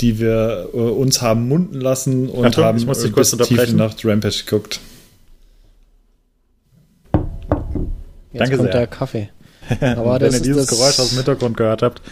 die 0.00 0.18
wir 0.18 0.68
äh, 0.72 0.76
uns 0.76 1.20
haben 1.20 1.48
munden 1.48 1.80
lassen 1.80 2.28
und 2.28 2.46
Achtung, 2.46 2.64
haben 2.64 2.78
ich 2.78 2.86
muss 2.86 3.00
dich 3.00 3.10
äh, 3.10 3.14
kurz 3.14 3.36
bis 3.36 3.48
tief. 3.48 3.72
Nacht 3.74 4.04
Rampage 4.04 4.44
geguckt. 4.46 4.80
Jetzt 8.34 8.40
Danke 8.40 8.56
kommt 8.56 8.72
sehr. 8.72 8.80
der 8.80 8.86
Kaffee. 8.88 9.28
Aber 9.80 10.14
Wenn 10.14 10.20
das 10.20 10.34
ihr 10.34 10.36
ist 10.36 10.44
dieses 10.46 10.66
das 10.66 10.76
Geräusch 10.76 10.98
aus 10.98 11.08
dem 11.10 11.16
Hintergrund 11.16 11.56
gehört 11.56 11.82
habt, 11.82 12.02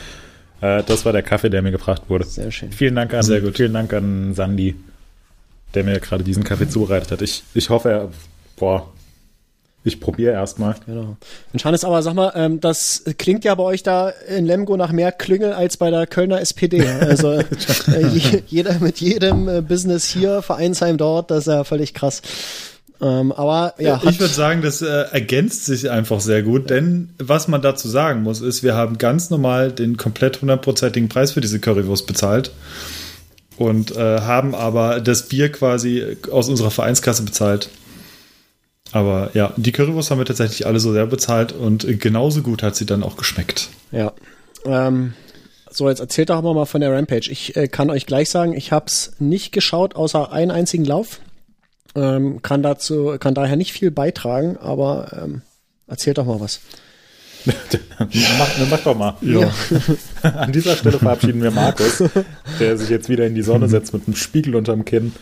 äh, 0.61 0.83
das 0.85 1.05
war 1.05 1.13
der 1.13 1.23
Kaffee, 1.23 1.51
der 1.51 1.63
mir 1.63 1.73
gebracht 1.73 2.03
wurde. 2.09 2.25
Sehr 2.25 2.51
schön. 2.53 2.71
Vielen 2.73 2.95
Dank 2.95 3.13
an, 3.13 3.23
Sehr 3.23 3.41
gut. 3.41 3.57
Vielen 3.57 3.75
Dank 3.75 3.93
an 3.93 4.33
Sandy, 4.35 4.77
der 5.75 5.85
mir 5.85 5.99
gerade 5.99 6.23
diesen 6.23 6.45
Kaffee 6.45 6.69
zubereitet 6.69 7.11
hat. 7.11 7.23
Ich, 7.23 7.43
ich 7.55 7.69
hoffe, 7.69 7.91
er, 7.91 8.09
boah, 8.57 8.89
ich 9.85 9.99
probiere 9.99 10.33
erstmal. 10.33 10.77
Genau. 10.87 11.17
Und 11.53 11.65
Hannes, 11.65 11.85
aber 11.85 12.03
sag 12.03 12.15
mal, 12.15 12.33
ähm, 12.37 12.61
das 12.61 13.03
klingt 13.19 13.45
ja 13.45 13.55
bei 13.57 13.65
euch 13.65 13.83
da 13.83 14.11
in 14.11 14.47
Lemgo 14.47 14.77
nach 14.77 14.93
mehr 14.93 15.11
Klüngel 15.11 15.53
als 15.53 15.77
bei 15.77 15.91
der 15.91 16.07
Kölner 16.07 16.41
SPD. 16.41 16.87
Also 16.87 17.33
äh, 17.33 18.07
je, 18.13 18.43
jeder 18.47 18.79
mit 18.79 19.01
jedem 19.01 19.49
äh, 19.49 19.61
Business 19.61 20.09
hier, 20.09 20.41
Vereinsheim 20.43 20.99
dort, 20.99 21.33
das 21.33 21.41
ist 21.41 21.47
ja 21.53 21.65
völlig 21.65 21.95
krass. 21.95 22.23
Ähm, 23.03 23.33
aber 23.33 23.75
ja, 23.79 24.01
ich 24.05 24.21
würde 24.21 24.33
sagen, 24.33 24.63
das 24.63 24.81
äh, 24.81 24.87
ergänzt 24.87 25.65
sich 25.65 25.91
einfach 25.91 26.21
sehr 26.21 26.45
gut, 26.45 26.71
denn 26.71 27.11
was 27.19 27.49
man 27.49 27.61
dazu 27.61 27.89
sagen 27.89 28.23
muss, 28.23 28.41
ist, 28.41 28.63
wir 28.63 28.77
haben 28.77 28.97
ganz 28.97 29.29
normal 29.29 29.73
den 29.73 29.97
komplett 29.97 30.41
hundertprozentigen 30.41 31.09
Preis 31.09 31.33
für 31.33 31.41
diese 31.41 31.59
Currywurst 31.59 32.07
bezahlt 32.07 32.53
und 33.57 33.97
äh, 33.97 34.21
haben 34.21 34.55
aber 34.55 35.01
das 35.01 35.29
Bier 35.29 35.51
quasi 35.51 36.17
aus 36.31 36.49
unserer 36.49 36.71
Vereinskasse 36.71 37.25
bezahlt. 37.25 37.71
Aber 38.93 39.31
ja, 39.35 39.53
die 39.57 39.73
Currywurst 39.73 40.13
haben 40.13 40.19
wir 40.19 40.25
tatsächlich 40.25 40.67
alle 40.67 40.79
so 40.79 40.93
sehr 40.93 41.07
bezahlt 41.07 41.51
und 41.51 41.85
genauso 41.99 42.43
gut 42.43 42.63
hat 42.63 42.77
sie 42.77 42.87
dann 42.87 43.03
auch 43.03 43.17
geschmeckt. 43.17 43.69
Ja. 43.91 44.13
Ähm, 44.65 45.15
so, 45.71 45.89
jetzt 45.89 46.01
erzählt 46.01 46.31
doch 46.31 46.41
mal 46.41 46.67
von 46.67 46.81
der 46.81 46.93
Rampage. 46.93 47.31
Ich 47.31 47.57
äh, 47.57 47.67
kann 47.67 47.91
euch 47.91 48.07
gleich 48.07 48.31
sagen, 48.31 48.53
ich 48.53 48.71
habe 48.71 48.87
es 48.87 49.15
nicht 49.19 49.51
geschaut, 49.51 49.97
außer 49.97 50.31
einen 50.31 50.53
einzigen 50.53 50.85
Lauf. 50.85 51.19
Ähm, 51.95 52.41
kann 52.43 52.63
dazu, 52.63 53.17
kann 53.19 53.35
daher 53.35 53.57
nicht 53.57 53.73
viel 53.73 53.91
beitragen, 53.91 54.57
aber 54.57 55.19
ähm, 55.23 55.43
erzählt 55.87 56.19
doch 56.19 56.27
mal 56.27 56.41
was. 56.41 56.61
mach, 58.39 58.49
mach 58.71 58.81
doch 58.81 58.97
mal. 58.97 59.17
Ja. 59.21 59.51
An 60.23 60.53
dieser 60.53 60.77
Stelle 60.77 60.99
verabschieden 60.99 61.43
wir 61.43 61.51
Markus, 61.51 62.03
der 62.61 62.79
sich 62.79 62.89
jetzt 62.89 63.09
wieder 63.09 63.27
in 63.27 63.35
die 63.35 63.43
Sonne 63.43 63.69
setzt 63.69 63.93
mit 63.93 64.07
einem 64.07 64.17
Spiegel 64.17 64.55
unterm 64.55 64.85
Kinn, 64.85 65.13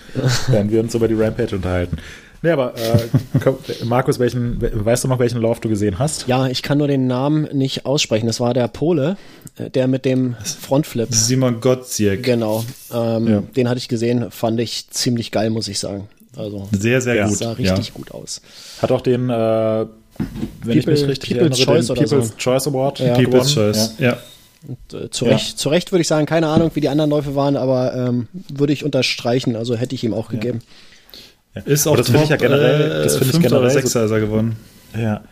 während 0.48 0.70
wir 0.70 0.80
uns 0.80 0.94
über 0.94 1.08
die 1.08 1.14
Rampage 1.14 1.56
unterhalten. 1.56 1.96
Nee, 2.42 2.50
aber 2.50 2.74
äh, 2.76 3.84
Markus, 3.84 4.18
welchen, 4.18 4.60
weißt 4.60 5.04
du 5.04 5.08
noch, 5.08 5.18
welchen 5.18 5.42
Lauf 5.42 5.60
du 5.60 5.68
gesehen 5.68 5.98
hast? 5.98 6.26
Ja, 6.26 6.46
ich 6.46 6.62
kann 6.62 6.78
nur 6.78 6.88
den 6.88 7.06
Namen 7.06 7.48
nicht 7.52 7.84
aussprechen. 7.84 8.26
Das 8.26 8.40
war 8.40 8.54
der 8.54 8.66
Pole, 8.68 9.18
äh, 9.56 9.68
der 9.68 9.88
mit 9.88 10.06
dem 10.06 10.36
Frontflip. 10.42 11.08
Simon 11.10 11.60
Gottsiek. 11.60 12.22
Genau. 12.22 12.64
Ähm, 12.92 13.28
ja. 13.28 13.42
Den 13.56 13.68
hatte 13.68 13.78
ich 13.78 13.88
gesehen, 13.88 14.30
fand 14.30 14.58
ich 14.58 14.88
ziemlich 14.88 15.32
geil, 15.32 15.50
muss 15.50 15.68
ich 15.68 15.78
sagen. 15.78 16.08
Also 16.36 16.68
sehr, 16.72 17.00
sehr 17.00 17.26
gut. 17.26 17.36
Sah 17.36 17.52
richtig 17.52 17.88
ja. 17.88 17.94
gut 17.94 18.12
aus. 18.12 18.40
Hat 18.80 18.92
auch 18.92 19.00
den, 19.00 19.30
äh, 19.30 19.32
wenn 19.32 19.88
People, 20.60 20.78
ich 20.78 20.86
mich 20.86 21.06
richtig 21.06 21.30
People's 21.30 21.58
erinnere, 21.60 21.76
Choice 21.76 21.86
den 21.86 21.96
People's 21.96 22.28
so. 22.28 22.34
Choice 22.36 22.66
Award. 22.68 22.98
Ja, 23.00 23.14
People's 23.14 23.54
gewonnen. 23.54 23.72
Choice, 23.72 23.94
ja. 23.98 24.18
Und, 24.66 24.94
äh, 24.94 25.10
zu, 25.10 25.24
Recht, 25.24 25.58
zu 25.58 25.70
Recht 25.70 25.90
würde 25.90 26.02
ich 26.02 26.08
sagen, 26.08 26.26
keine 26.26 26.48
Ahnung, 26.48 26.70
wie 26.74 26.80
die 26.80 26.88
anderen 26.88 27.10
Läufe 27.10 27.34
waren, 27.34 27.56
aber 27.56 27.94
ähm, 27.94 28.28
würde 28.52 28.72
ich 28.72 28.84
unterstreichen, 28.84 29.56
also 29.56 29.74
hätte 29.74 29.94
ich 29.94 30.04
ihm 30.04 30.12
auch 30.12 30.28
gegeben. 30.28 30.60
Ja. 31.54 31.62
Ist 31.62 31.86
auch 31.86 31.96
das 31.96 32.08
finde 32.08 32.24
ich 32.24 32.30
ja 32.30 32.36
generell, 32.36 33.02
das 33.02 33.16
finde 33.16 33.34
ich 33.34 33.42
generell 33.42 33.70
Sechser 33.70 34.04
ist 34.04 34.10
er 34.10 34.20
gewonnen. 34.20 34.56
Ja, 34.96 35.22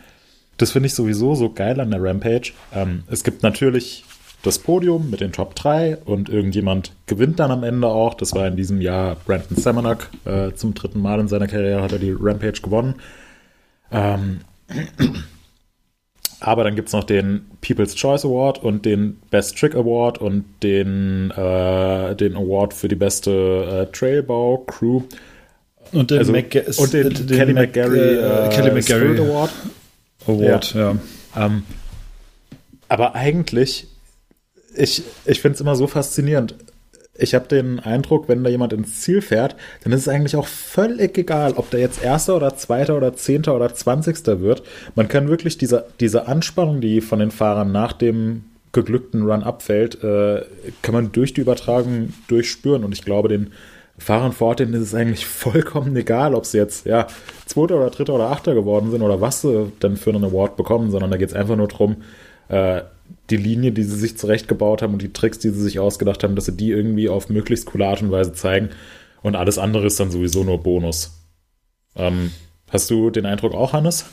das 0.56 0.72
finde 0.72 0.86
ich 0.86 0.94
sowieso 0.94 1.34
so 1.34 1.52
geil 1.52 1.78
an 1.78 1.90
der 1.90 2.02
Rampage. 2.02 2.52
Ähm, 2.74 3.04
es 3.10 3.22
gibt 3.22 3.42
natürlich 3.42 4.04
das 4.48 4.58
Podium 4.58 5.10
mit 5.10 5.20
den 5.20 5.32
Top 5.32 5.54
3 5.54 5.98
und 6.04 6.28
irgendjemand 6.28 6.92
gewinnt 7.06 7.38
dann 7.38 7.50
am 7.50 7.62
Ende 7.62 7.86
auch. 7.86 8.14
Das 8.14 8.34
war 8.34 8.46
in 8.46 8.56
diesem 8.56 8.80
Jahr 8.80 9.16
Brandon 9.26 9.56
Semenuk. 9.56 10.08
Äh, 10.24 10.52
zum 10.54 10.74
dritten 10.74 11.00
Mal 11.00 11.20
in 11.20 11.28
seiner 11.28 11.46
Karriere 11.46 11.82
hat 11.82 11.92
er 11.92 11.98
die 11.98 12.16
Rampage 12.18 12.62
gewonnen. 12.62 12.94
Ähm, 13.92 14.40
aber 16.40 16.64
dann 16.64 16.76
gibt 16.76 16.88
es 16.88 16.94
noch 16.94 17.04
den 17.04 17.46
People's 17.60 17.94
Choice 17.94 18.24
Award 18.24 18.62
und 18.62 18.84
den 18.86 19.18
Best 19.30 19.58
Trick 19.58 19.74
Award 19.74 20.18
und 20.18 20.44
den, 20.62 21.30
äh, 21.32 22.16
den 22.16 22.34
Award 22.34 22.72
für 22.72 22.88
die 22.88 22.96
beste 22.96 23.86
äh, 23.88 23.92
Trailbau 23.92 24.64
Crew. 24.66 25.02
Und 25.92 26.10
den, 26.10 26.18
Also, 26.18 26.32
Mac 26.32 26.54
und 26.78 26.92
den 26.92 27.26
Kelly 27.26 27.52
McGarry, 27.52 28.16
äh, 28.16 28.48
Kelly 28.50 28.70
McGarry 28.72 29.18
Award. 29.18 29.50
Award, 30.26 30.74
ja. 30.74 30.96
Ähm, 31.36 31.64
aber 32.88 33.14
eigentlich, 33.14 33.86
ich, 34.78 35.02
ich 35.24 35.40
finde 35.40 35.56
es 35.56 35.60
immer 35.60 35.76
so 35.76 35.86
faszinierend. 35.86 36.54
Ich 37.20 37.34
habe 37.34 37.48
den 37.48 37.80
Eindruck, 37.80 38.28
wenn 38.28 38.44
da 38.44 38.50
jemand 38.50 38.72
ins 38.72 39.00
Ziel 39.00 39.22
fährt, 39.22 39.56
dann 39.82 39.92
ist 39.92 40.02
es 40.02 40.08
eigentlich 40.08 40.36
auch 40.36 40.46
völlig 40.46 41.18
egal, 41.18 41.54
ob 41.56 41.68
der 41.70 41.80
jetzt 41.80 42.02
Erster 42.02 42.36
oder 42.36 42.56
Zweiter 42.56 42.96
oder 42.96 43.14
Zehnter 43.14 43.56
oder 43.56 43.74
Zwanzigster 43.74 44.40
wird. 44.40 44.62
Man 44.94 45.08
kann 45.08 45.28
wirklich 45.28 45.58
diese, 45.58 45.86
diese 45.98 46.28
Anspannung, 46.28 46.80
die 46.80 47.00
von 47.00 47.18
den 47.18 47.32
Fahrern 47.32 47.72
nach 47.72 47.92
dem 47.92 48.44
geglückten 48.70 49.28
Run 49.28 49.42
abfällt, 49.42 50.02
äh, 50.04 50.42
kann 50.82 50.94
man 50.94 51.10
durch 51.10 51.34
die 51.34 51.40
Übertragung 51.40 52.12
durchspüren. 52.28 52.84
Und 52.84 52.92
ich 52.92 53.04
glaube, 53.04 53.28
den 53.28 53.50
Fahrern 53.98 54.32
vor 54.32 54.48
Ort, 54.48 54.60
denen 54.60 54.74
ist 54.74 54.82
es 54.82 54.94
eigentlich 54.94 55.26
vollkommen 55.26 55.96
egal, 55.96 56.36
ob 56.36 56.46
sie 56.46 56.58
jetzt 56.58 56.86
ja, 56.86 57.08
Zweiter 57.46 57.78
oder 57.78 57.90
Dritter 57.90 58.14
oder 58.14 58.30
Achter 58.30 58.54
geworden 58.54 58.92
sind 58.92 59.02
oder 59.02 59.20
was 59.20 59.40
sie 59.40 59.72
dann 59.80 59.96
für 59.96 60.10
einen 60.10 60.24
Award 60.24 60.56
bekommen, 60.56 60.92
sondern 60.92 61.10
da 61.10 61.16
geht 61.16 61.30
es 61.30 61.34
einfach 61.34 61.56
nur 61.56 61.66
darum, 61.66 61.96
äh, 62.48 62.82
die 63.30 63.36
Linie, 63.36 63.72
die 63.72 63.82
sie 63.82 63.96
sich 63.96 64.16
zurechtgebaut 64.16 64.82
haben 64.82 64.94
und 64.94 65.02
die 65.02 65.12
Tricks, 65.12 65.38
die 65.38 65.50
sie 65.50 65.62
sich 65.62 65.78
ausgedacht 65.78 66.24
haben, 66.24 66.34
dass 66.34 66.46
sie 66.46 66.56
die 66.56 66.70
irgendwie 66.70 67.08
auf 67.08 67.28
möglichst 67.28 67.66
coole 67.66 67.86
Art 67.86 68.02
und 68.02 68.10
Weise 68.10 68.32
zeigen. 68.32 68.70
Und 69.22 69.36
alles 69.36 69.58
andere 69.58 69.86
ist 69.86 70.00
dann 70.00 70.10
sowieso 70.10 70.44
nur 70.44 70.62
Bonus. 70.62 71.12
Ähm, 71.96 72.32
hast 72.70 72.90
du 72.90 73.10
den 73.10 73.26
Eindruck 73.26 73.54
auch, 73.54 73.72
Hannes? 73.72 74.06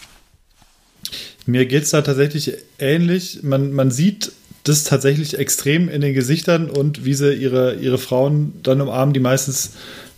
Mir 1.46 1.66
geht 1.66 1.84
es 1.84 1.92
da 1.92 2.02
tatsächlich 2.02 2.54
ähnlich. 2.80 3.44
Man, 3.44 3.72
man 3.72 3.92
sieht 3.92 4.32
das 4.64 4.84
tatsächlich 4.84 5.38
extrem 5.38 5.90
in 5.90 6.02
den 6.02 6.16
Gesichtern 6.16 6.70
und 6.70 7.06
wie 7.06 7.14
sie 7.14 7.34
ihre, 7.34 7.76
ihre 7.76 8.00
Frauen 8.00 8.54
dann 8.64 8.82
umarmen, 8.82 9.14
die 9.14 9.20
meistens 9.20 9.74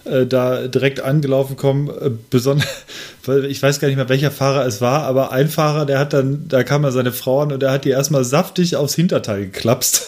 äh, 0.07 0.25
da 0.25 0.67
direkt 0.67 1.01
angelaufen 1.01 1.57
kommen. 1.57 1.89
Äh, 1.89 2.11
besonders, 2.29 2.67
weil 3.25 3.45
ich 3.45 3.61
weiß 3.61 3.79
gar 3.79 3.87
nicht 3.87 3.97
mehr, 3.97 4.09
welcher 4.09 4.31
Fahrer 4.31 4.65
es 4.65 4.81
war, 4.81 5.03
aber 5.03 5.31
ein 5.31 5.49
Fahrer, 5.49 5.85
der 5.85 5.99
hat 5.99 6.13
dann, 6.13 6.47
da 6.47 6.63
kam 6.63 6.83
er 6.83 6.91
seine 6.91 7.11
Frau 7.11 7.41
an 7.41 7.51
und 7.51 7.61
der 7.61 7.71
hat 7.71 7.85
die 7.85 7.89
erstmal 7.89 8.23
saftig 8.23 8.75
aufs 8.75 8.95
Hinterteil 8.95 9.45
geklapst. 9.45 10.07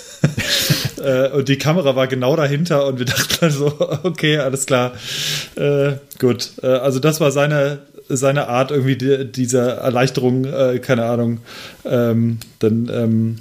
äh, 1.04 1.30
und 1.30 1.50
die 1.50 1.58
Kamera 1.58 1.96
war 1.96 2.08
genau 2.08 2.36
dahinter 2.36 2.86
und 2.88 3.00
wir 3.00 3.06
dachten 3.06 3.52
so, 3.52 3.74
okay, 4.04 4.38
alles 4.38 4.66
klar. 4.66 4.94
Äh, 5.56 5.94
gut. 6.20 6.52
Äh, 6.62 6.68
also 6.68 7.00
das 7.00 7.20
war 7.20 7.32
seine, 7.32 7.80
seine 8.10 8.48
Art, 8.48 8.72
irgendwie 8.72 8.98
die, 8.98 9.32
dieser 9.32 9.78
Erleichterung, 9.78 10.46
äh, 10.46 10.80
keine 10.80 11.06
Ahnung, 11.06 11.40
ähm, 11.86 12.40
dann 12.60 12.90
ähm, 12.94 13.38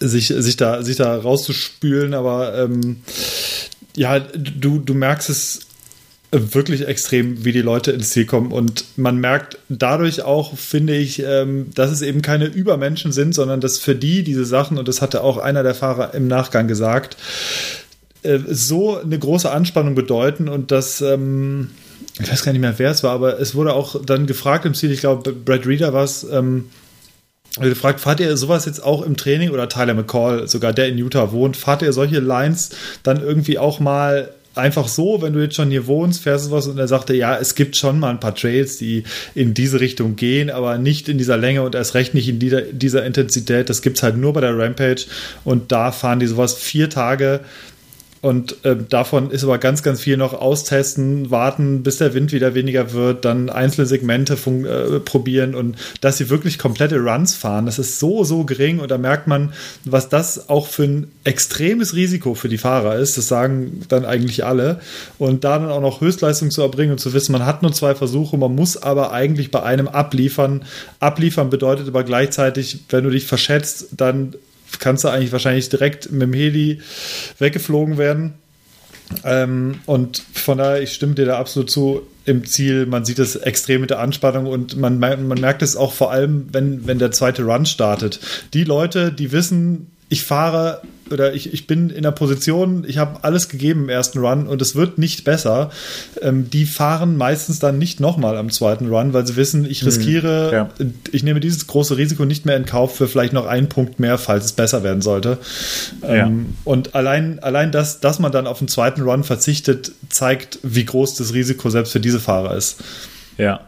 sich, 0.00 0.28
sich, 0.28 0.56
da, 0.56 0.82
sich 0.82 0.96
da 0.96 1.16
rauszuspülen, 1.16 2.14
aber 2.14 2.56
ähm, 2.56 3.02
ja, 3.98 4.20
du, 4.20 4.78
du 4.78 4.94
merkst 4.94 5.28
es 5.28 5.60
wirklich 6.30 6.86
extrem, 6.86 7.44
wie 7.44 7.52
die 7.52 7.62
Leute 7.62 7.90
ins 7.90 8.10
Ziel 8.10 8.26
kommen. 8.26 8.52
Und 8.52 8.84
man 8.96 9.18
merkt 9.18 9.58
dadurch 9.68 10.22
auch, 10.22 10.56
finde 10.56 10.94
ich, 10.96 11.22
ähm, 11.22 11.70
dass 11.74 11.90
es 11.90 12.02
eben 12.02 12.22
keine 12.22 12.46
Übermenschen 12.46 13.12
sind, 13.12 13.34
sondern 13.34 13.60
dass 13.60 13.78
für 13.78 13.94
die 13.94 14.22
diese 14.22 14.44
Sachen, 14.44 14.78
und 14.78 14.88
das 14.88 15.02
hatte 15.02 15.22
auch 15.22 15.38
einer 15.38 15.62
der 15.62 15.74
Fahrer 15.74 16.14
im 16.14 16.28
Nachgang 16.28 16.68
gesagt, 16.68 17.16
äh, 18.22 18.38
so 18.48 18.98
eine 18.98 19.18
große 19.18 19.50
Anspannung 19.50 19.94
bedeuten 19.94 20.48
und 20.48 20.70
dass. 20.70 21.00
Ähm, 21.00 21.70
ich 22.20 22.30
weiß 22.30 22.42
gar 22.42 22.52
nicht 22.52 22.60
mehr, 22.60 22.78
wer 22.78 22.90
es 22.90 23.04
war, 23.04 23.12
aber 23.12 23.38
es 23.38 23.54
wurde 23.54 23.74
auch 23.74 24.04
dann 24.04 24.26
gefragt 24.26 24.64
im 24.64 24.74
Ziel, 24.74 24.90
ich 24.90 25.00
glaube, 25.00 25.32
Brad 25.32 25.66
Reader 25.66 25.92
war 25.92 26.02
es, 26.02 26.24
ähm, 26.24 26.64
gefragt, 27.56 28.00
fahrt 28.00 28.20
ihr 28.20 28.36
sowas 28.36 28.66
jetzt 28.66 28.82
auch 28.82 29.02
im 29.02 29.16
Training 29.16 29.50
oder 29.50 29.68
Tyler 29.68 29.94
McCall, 29.94 30.48
sogar 30.48 30.72
der 30.72 30.88
in 30.88 30.98
Utah 30.98 31.32
wohnt, 31.32 31.56
fahrt 31.56 31.82
ihr 31.82 31.92
solche 31.92 32.20
Lines 32.20 32.70
dann 33.02 33.20
irgendwie 33.22 33.58
auch 33.58 33.80
mal 33.80 34.30
einfach 34.58 34.88
so, 34.88 35.22
wenn 35.22 35.32
du 35.32 35.40
jetzt 35.40 35.54
schon 35.54 35.70
hier 35.70 35.86
wohnst, 35.86 36.22
fährst 36.22 36.48
du 36.48 36.50
was 36.50 36.66
und 36.66 36.78
er 36.78 36.88
sagte, 36.88 37.14
ja, 37.14 37.36
es 37.36 37.54
gibt 37.54 37.76
schon 37.76 37.98
mal 37.98 38.10
ein 38.10 38.20
paar 38.20 38.34
Trails, 38.34 38.76
die 38.76 39.04
in 39.34 39.54
diese 39.54 39.80
Richtung 39.80 40.16
gehen, 40.16 40.50
aber 40.50 40.78
nicht 40.78 41.08
in 41.08 41.16
dieser 41.16 41.36
Länge 41.36 41.62
und 41.62 41.74
erst 41.74 41.94
recht 41.94 42.12
nicht 42.12 42.28
in 42.28 42.38
dieser, 42.38 42.62
dieser 42.62 43.06
Intensität. 43.06 43.70
Das 43.70 43.82
gibt 43.82 43.96
es 43.96 44.02
halt 44.02 44.16
nur 44.16 44.32
bei 44.32 44.40
der 44.40 44.58
Rampage 44.58 45.06
und 45.44 45.72
da 45.72 45.92
fahren 45.92 46.20
die 46.20 46.26
sowas 46.26 46.54
vier 46.54 46.90
Tage 46.90 47.40
und 48.20 48.64
äh, 48.64 48.76
davon 48.76 49.30
ist 49.30 49.44
aber 49.44 49.58
ganz, 49.58 49.82
ganz 49.82 50.00
viel 50.00 50.16
noch 50.16 50.32
austesten, 50.32 51.30
warten, 51.30 51.82
bis 51.82 51.98
der 51.98 52.14
Wind 52.14 52.32
wieder 52.32 52.54
weniger 52.54 52.92
wird, 52.92 53.24
dann 53.24 53.48
einzelne 53.48 53.86
Segmente 53.86 54.34
äh, 54.34 54.98
probieren 55.00 55.54
und 55.54 55.76
dass 56.00 56.18
sie 56.18 56.28
wirklich 56.28 56.58
komplette 56.58 56.98
Runs 56.98 57.34
fahren. 57.34 57.66
Das 57.66 57.78
ist 57.78 57.98
so, 58.00 58.24
so 58.24 58.44
gering 58.44 58.80
und 58.80 58.90
da 58.90 58.98
merkt 58.98 59.26
man, 59.28 59.52
was 59.84 60.08
das 60.08 60.48
auch 60.48 60.66
für 60.66 60.84
ein 60.84 61.10
extremes 61.24 61.94
Risiko 61.94 62.34
für 62.34 62.48
die 62.48 62.58
Fahrer 62.58 62.96
ist. 62.96 63.16
Das 63.16 63.28
sagen 63.28 63.82
dann 63.88 64.04
eigentlich 64.04 64.44
alle. 64.44 64.80
Und 65.18 65.44
da 65.44 65.58
dann 65.58 65.70
auch 65.70 65.80
noch 65.80 66.00
Höchstleistung 66.00 66.50
zu 66.50 66.62
erbringen 66.62 66.92
und 66.92 66.98
zu 66.98 67.12
wissen, 67.12 67.32
man 67.32 67.46
hat 67.46 67.62
nur 67.62 67.72
zwei 67.72 67.94
Versuche, 67.94 68.36
man 68.36 68.54
muss 68.54 68.76
aber 68.76 69.12
eigentlich 69.12 69.50
bei 69.50 69.62
einem 69.62 69.86
abliefern. 69.86 70.64
Abliefern 71.00 71.50
bedeutet 71.50 71.88
aber 71.88 72.02
gleichzeitig, 72.02 72.80
wenn 72.88 73.04
du 73.04 73.10
dich 73.10 73.26
verschätzt, 73.26 73.88
dann 73.92 74.34
kannst 74.78 75.04
du 75.04 75.08
eigentlich 75.08 75.32
wahrscheinlich 75.32 75.68
direkt 75.68 76.10
mit 76.12 76.22
dem 76.22 76.32
Heli 76.32 76.80
weggeflogen 77.38 77.98
werden. 77.98 78.34
Ähm, 79.24 79.80
und 79.86 80.22
von 80.34 80.58
daher, 80.58 80.82
ich 80.82 80.92
stimme 80.92 81.14
dir 81.14 81.26
da 81.26 81.38
absolut 81.38 81.70
zu. 81.70 82.02
Im 82.24 82.44
Ziel, 82.44 82.84
man 82.84 83.06
sieht 83.06 83.18
es 83.18 83.36
extrem 83.36 83.80
mit 83.80 83.88
der 83.88 84.00
Anspannung 84.00 84.46
und 84.46 84.76
man, 84.76 84.98
man 84.98 85.26
merkt 85.26 85.62
es 85.62 85.76
auch 85.76 85.94
vor 85.94 86.10
allem, 86.12 86.48
wenn, 86.52 86.86
wenn 86.86 86.98
der 86.98 87.10
zweite 87.10 87.44
Run 87.44 87.64
startet. 87.64 88.20
Die 88.52 88.64
Leute, 88.64 89.12
die 89.12 89.32
wissen, 89.32 89.90
ich 90.08 90.22
fahre 90.22 90.80
oder 91.10 91.34
ich, 91.34 91.52
ich 91.54 91.66
bin 91.66 91.88
in 91.90 92.02
der 92.02 92.10
Position, 92.10 92.84
ich 92.86 92.98
habe 92.98 93.24
alles 93.24 93.48
gegeben 93.48 93.84
im 93.84 93.88
ersten 93.88 94.18
Run 94.18 94.46
und 94.46 94.60
es 94.60 94.74
wird 94.74 94.98
nicht 94.98 95.24
besser. 95.24 95.70
Ähm, 96.20 96.50
die 96.50 96.66
fahren 96.66 97.16
meistens 97.16 97.58
dann 97.58 97.78
nicht 97.78 97.98
nochmal 97.98 98.36
am 98.36 98.50
zweiten 98.50 98.88
Run, 98.88 99.12
weil 99.14 99.26
sie 99.26 99.36
wissen, 99.36 99.64
ich 99.64 99.82
Mhm. 99.82 99.88
riskiere, 99.88 100.52
ja. 100.52 100.86
ich 101.12 101.22
nehme 101.22 101.40
dieses 101.40 101.66
große 101.66 101.96
Risiko 101.96 102.24
nicht 102.26 102.44
mehr 102.46 102.56
in 102.56 102.66
Kauf 102.66 102.96
für 102.96 103.08
vielleicht 103.08 103.32
noch 103.32 103.46
einen 103.46 103.68
Punkt 103.68 104.00
mehr, 104.00 104.18
falls 104.18 104.44
es 104.46 104.52
besser 104.52 104.82
werden 104.82 105.00
sollte. 105.00 105.38
Ähm, 106.02 106.56
und 106.64 106.94
allein, 106.94 107.38
allein 107.38 107.72
das, 107.72 108.00
dass 108.00 108.18
man 108.18 108.32
dann 108.32 108.46
auf 108.46 108.58
den 108.58 108.68
zweiten 108.68 109.02
Run 109.02 109.24
verzichtet, 109.24 109.92
zeigt, 110.10 110.58
wie 110.62 110.84
groß 110.84 111.14
das 111.16 111.32
Risiko 111.32 111.70
selbst 111.70 111.92
für 111.92 112.00
diese 112.00 112.20
Fahrer 112.20 112.54
ist. 112.54 112.80
Ja. 113.38 113.60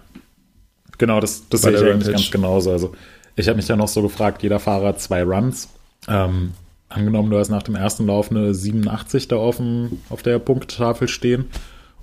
Genau, 0.98 1.20
das, 1.20 1.44
das 1.48 1.62
Bei 1.62 1.70
sehe 1.70 1.86
ich 1.86 1.92
eigentlich 1.94 2.12
ganz 2.12 2.30
genauso. 2.30 2.72
Also, 2.72 2.92
ich 3.36 3.48
habe 3.48 3.56
mich 3.56 3.68
ja 3.68 3.76
noch 3.76 3.88
so 3.88 4.02
gefragt, 4.02 4.42
jeder 4.42 4.60
Fahrer 4.60 4.88
hat 4.88 5.00
zwei 5.00 5.22
Runs. 5.22 5.68
Ähm, 6.08 6.52
angenommen, 6.88 7.30
du 7.30 7.38
hast 7.38 7.50
nach 7.50 7.62
dem 7.62 7.74
ersten 7.74 8.06
Lauf 8.06 8.30
eine 8.30 8.54
87 8.54 9.28
da 9.28 9.36
auf, 9.36 9.60
auf 10.08 10.22
der 10.22 10.38
Punktetafel 10.38 11.08
stehen 11.08 11.46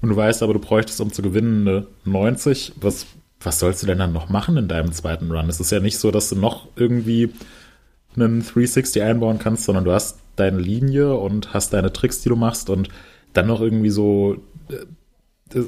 und 0.02 0.10
du 0.10 0.16
weißt 0.16 0.44
aber, 0.44 0.54
du 0.54 0.60
bräuchtest, 0.60 1.02
um 1.02 1.12
zu 1.12 1.22
gewinnen, 1.22 1.68
eine 1.68 1.88
90. 2.06 2.74
Was, 2.80 3.08
was 3.40 3.60
sollst 3.60 3.84
du 3.84 3.88
denn 3.88 4.00
dann 4.00 4.14
noch 4.14 4.30
machen 4.30 4.58
in 4.58 4.68
deinem 4.68 4.92
zweiten 4.92 5.32
Run? 5.32 5.50
Es 5.50 5.60
ist 5.60 5.72
ja 5.72 5.80
nicht 5.80 5.98
so, 5.98 6.12
dass 6.12 6.30
du 6.30 6.36
noch 6.36 6.68
irgendwie 6.76 7.34
einen 8.16 8.42
360 8.42 9.02
einbauen 9.02 9.40
kannst, 9.40 9.66
sondern 9.66 9.86
du 9.86 9.92
hast 9.92 10.20
deine 10.36 10.60
Linie 10.60 11.16
und 11.16 11.54
hast 11.54 11.74
deine 11.74 11.94
Tricks, 11.94 12.22
die 12.22 12.30
du 12.30 12.36
machst 12.36 12.70
und 12.70 12.90
dann 13.34 13.48
noch 13.48 13.62
irgendwie 13.62 13.90
so 13.90 14.38
äh, 14.70 15.64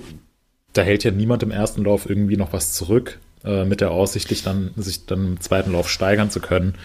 da 0.74 0.82
hält 0.82 1.04
ja 1.04 1.12
niemand 1.12 1.44
im 1.44 1.52
ersten 1.52 1.84
Lauf 1.84 2.10
irgendwie 2.10 2.38
noch 2.38 2.54
was 2.54 2.74
zurück, 2.74 3.20
äh, 3.44 3.66
mit 3.66 3.82
der 3.82 3.92
Aussicht, 3.92 4.28
sich 4.28 4.44
dann, 4.44 4.72
sich 4.76 5.06
dann 5.06 5.26
im 5.26 5.42
zweiten 5.42 5.72
Lauf 5.72 5.90
steigern 5.90 6.30
zu 6.30 6.40
können. 6.40 6.76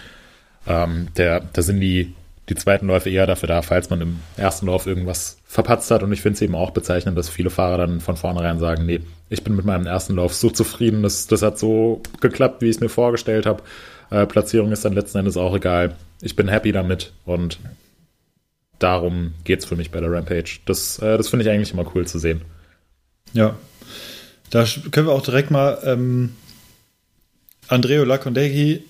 Ähm, 0.67 1.07
der, 1.17 1.41
da 1.41 1.61
sind 1.61 1.79
die, 1.79 2.13
die 2.49 2.55
zweiten 2.55 2.87
Läufe 2.87 3.09
eher 3.09 3.27
dafür 3.27 3.47
da, 3.47 3.61
falls 3.61 3.89
man 3.89 4.01
im 4.01 4.19
ersten 4.37 4.67
Lauf 4.67 4.87
irgendwas 4.87 5.37
verpatzt 5.45 5.91
hat. 5.91 6.03
Und 6.03 6.11
ich 6.11 6.21
finde 6.21 6.35
es 6.35 6.41
eben 6.41 6.55
auch 6.55 6.71
bezeichnend, 6.71 7.17
dass 7.17 7.29
viele 7.29 7.49
Fahrer 7.49 7.77
dann 7.77 8.01
von 8.01 8.17
vornherein 8.17 8.59
sagen, 8.59 8.85
nee, 8.85 9.01
ich 9.29 9.43
bin 9.43 9.55
mit 9.55 9.65
meinem 9.65 9.87
ersten 9.87 10.15
Lauf 10.15 10.33
so 10.33 10.49
zufrieden, 10.49 11.03
das, 11.03 11.27
das 11.27 11.41
hat 11.41 11.57
so 11.57 12.01
geklappt, 12.21 12.61
wie 12.61 12.69
ich 12.69 12.75
es 12.75 12.81
mir 12.81 12.89
vorgestellt 12.89 13.45
habe. 13.45 13.63
Äh, 14.11 14.25
Platzierung 14.25 14.71
ist 14.71 14.85
dann 14.85 14.93
letzten 14.93 15.19
Endes 15.19 15.37
auch 15.37 15.55
egal. 15.55 15.95
Ich 16.21 16.35
bin 16.35 16.47
happy 16.47 16.71
damit 16.71 17.11
und 17.25 17.59
darum 18.79 19.33
geht's 19.43 19.65
für 19.65 19.75
mich 19.75 19.91
bei 19.91 19.99
der 19.99 20.11
Rampage. 20.11 20.59
Das, 20.65 20.99
äh, 20.99 21.17
das 21.17 21.29
finde 21.29 21.45
ich 21.45 21.51
eigentlich 21.51 21.73
immer 21.73 21.89
cool 21.95 22.05
zu 22.05 22.19
sehen. 22.19 22.41
Ja. 23.33 23.55
Da 24.51 24.65
können 24.91 25.07
wir 25.07 25.13
auch 25.13 25.23
direkt 25.23 25.49
mal 25.49 25.79
ähm, 25.83 26.35
Andreo 27.67 28.03
Lacondeghi 28.03 28.83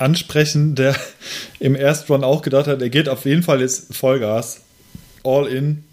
ansprechen, 0.00 0.74
der 0.74 0.96
im 1.60 1.74
ersten 1.74 2.12
Run 2.12 2.24
auch 2.24 2.42
gedacht 2.42 2.66
hat, 2.66 2.82
er 2.82 2.90
geht 2.90 3.08
auf 3.08 3.24
jeden 3.24 3.42
Fall 3.42 3.60
jetzt 3.60 3.94
Vollgas, 3.94 4.60
all 5.24 5.46
in. 5.46 5.84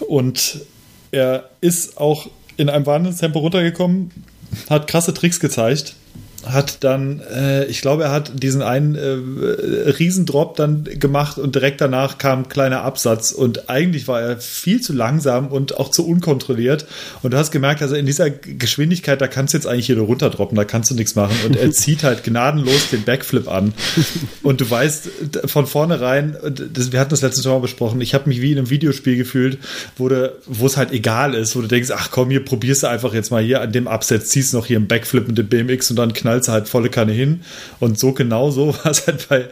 Und 0.00 0.60
er 1.10 1.50
ist 1.60 1.98
auch 1.98 2.28
in 2.56 2.68
einem 2.68 2.86
Wahnsinnstempo 2.86 3.38
runtergekommen, 3.38 4.10
hat 4.68 4.86
krasse 4.86 5.14
Tricks 5.14 5.40
gezeigt, 5.40 5.94
hat 6.46 6.84
dann, 6.84 7.20
äh, 7.20 7.64
ich 7.64 7.80
glaube, 7.80 8.04
er 8.04 8.12
hat 8.12 8.42
diesen 8.42 8.62
einen 8.62 8.94
äh, 8.94 9.90
Riesendrop 9.90 10.56
dann 10.56 10.84
gemacht 10.84 11.36
und 11.38 11.54
direkt 11.54 11.80
danach 11.80 12.18
kam 12.18 12.40
ein 12.40 12.48
kleiner 12.48 12.82
Absatz. 12.82 13.32
Und 13.32 13.68
eigentlich 13.68 14.06
war 14.06 14.20
er 14.20 14.38
viel 14.38 14.80
zu 14.80 14.92
langsam 14.92 15.48
und 15.48 15.78
auch 15.78 15.90
zu 15.90 16.06
unkontrolliert. 16.06 16.86
Und 17.22 17.34
du 17.34 17.38
hast 17.38 17.50
gemerkt, 17.50 17.82
also 17.82 17.96
in 17.96 18.06
dieser 18.06 18.30
Geschwindigkeit, 18.30 19.20
da 19.20 19.26
kannst 19.26 19.52
du 19.52 19.58
jetzt 19.58 19.66
eigentlich 19.66 19.86
hier 19.86 19.98
runterdroppen, 19.98 20.56
da 20.56 20.64
kannst 20.64 20.90
du 20.90 20.94
nichts 20.94 21.16
machen. 21.16 21.36
Und 21.44 21.56
er 21.56 21.72
zieht 21.72 22.04
halt 22.04 22.22
gnadenlos 22.22 22.90
den 22.90 23.02
Backflip 23.02 23.48
an. 23.48 23.74
Und 24.42 24.60
du 24.60 24.70
weißt 24.70 25.08
von 25.46 25.66
vornherein, 25.66 26.36
das, 26.72 26.92
wir 26.92 27.00
hatten 27.00 27.10
das 27.10 27.22
letzte 27.22 27.48
Mal 27.48 27.58
besprochen, 27.58 28.00
ich 28.00 28.14
habe 28.14 28.28
mich 28.28 28.40
wie 28.40 28.52
in 28.52 28.58
einem 28.58 28.70
Videospiel 28.70 29.16
gefühlt, 29.16 29.58
wo 29.96 30.06
es 30.66 30.76
halt 30.76 30.92
egal 30.92 31.34
ist, 31.34 31.56
wo 31.56 31.60
du 31.60 31.66
denkst, 31.66 31.90
ach 31.92 32.10
komm, 32.10 32.30
hier 32.30 32.44
probierst 32.44 32.84
du 32.84 32.86
einfach 32.86 33.12
jetzt 33.12 33.30
mal 33.30 33.42
hier 33.42 33.60
an 33.60 33.72
dem 33.72 33.88
Absatz, 33.88 34.28
ziehst 34.28 34.54
noch 34.54 34.66
hier 34.66 34.76
einen 34.76 34.86
Backflip 34.86 35.26
mit 35.26 35.36
dem 35.36 35.48
BMX 35.48 35.90
und 35.90 35.96
dann 35.96 36.12
knallst 36.12 36.27
du 36.36 36.52
halt 36.52 36.68
volle 36.68 36.88
Kanne 36.90 37.12
hin. 37.12 37.42
Und 37.80 37.98
so 37.98 38.12
genau 38.12 38.50
so 38.50 38.74
war 38.84 38.90
es 38.90 39.06
halt 39.06 39.28
bei, 39.28 39.48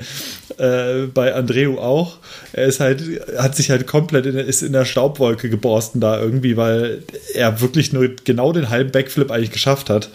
äh, 0.63 1.07
bei 1.07 1.35
Andreu 1.35 1.79
auch. 1.79 2.19
Er 2.53 2.67
ist 2.67 2.81
halt, 2.81 3.03
hat 3.39 3.57
sich 3.57 3.71
halt 3.71 3.87
komplett 3.87 4.27
in, 4.27 4.37
ist 4.37 4.63
in 4.63 4.73
der 4.73 4.85
Staubwolke 4.85 5.49
geborsten 5.49 6.01
da 6.01 6.21
irgendwie, 6.21 6.57
weil 6.57 7.03
er 7.35 7.61
wirklich 7.61 7.93
nur 7.93 8.09
genau 8.25 8.53
den 8.53 8.71
halben 8.71 8.91
Backflip 8.93 9.31
eigentlich 9.31 9.53
geschafft 9.53 9.91
hat. 9.91 10.11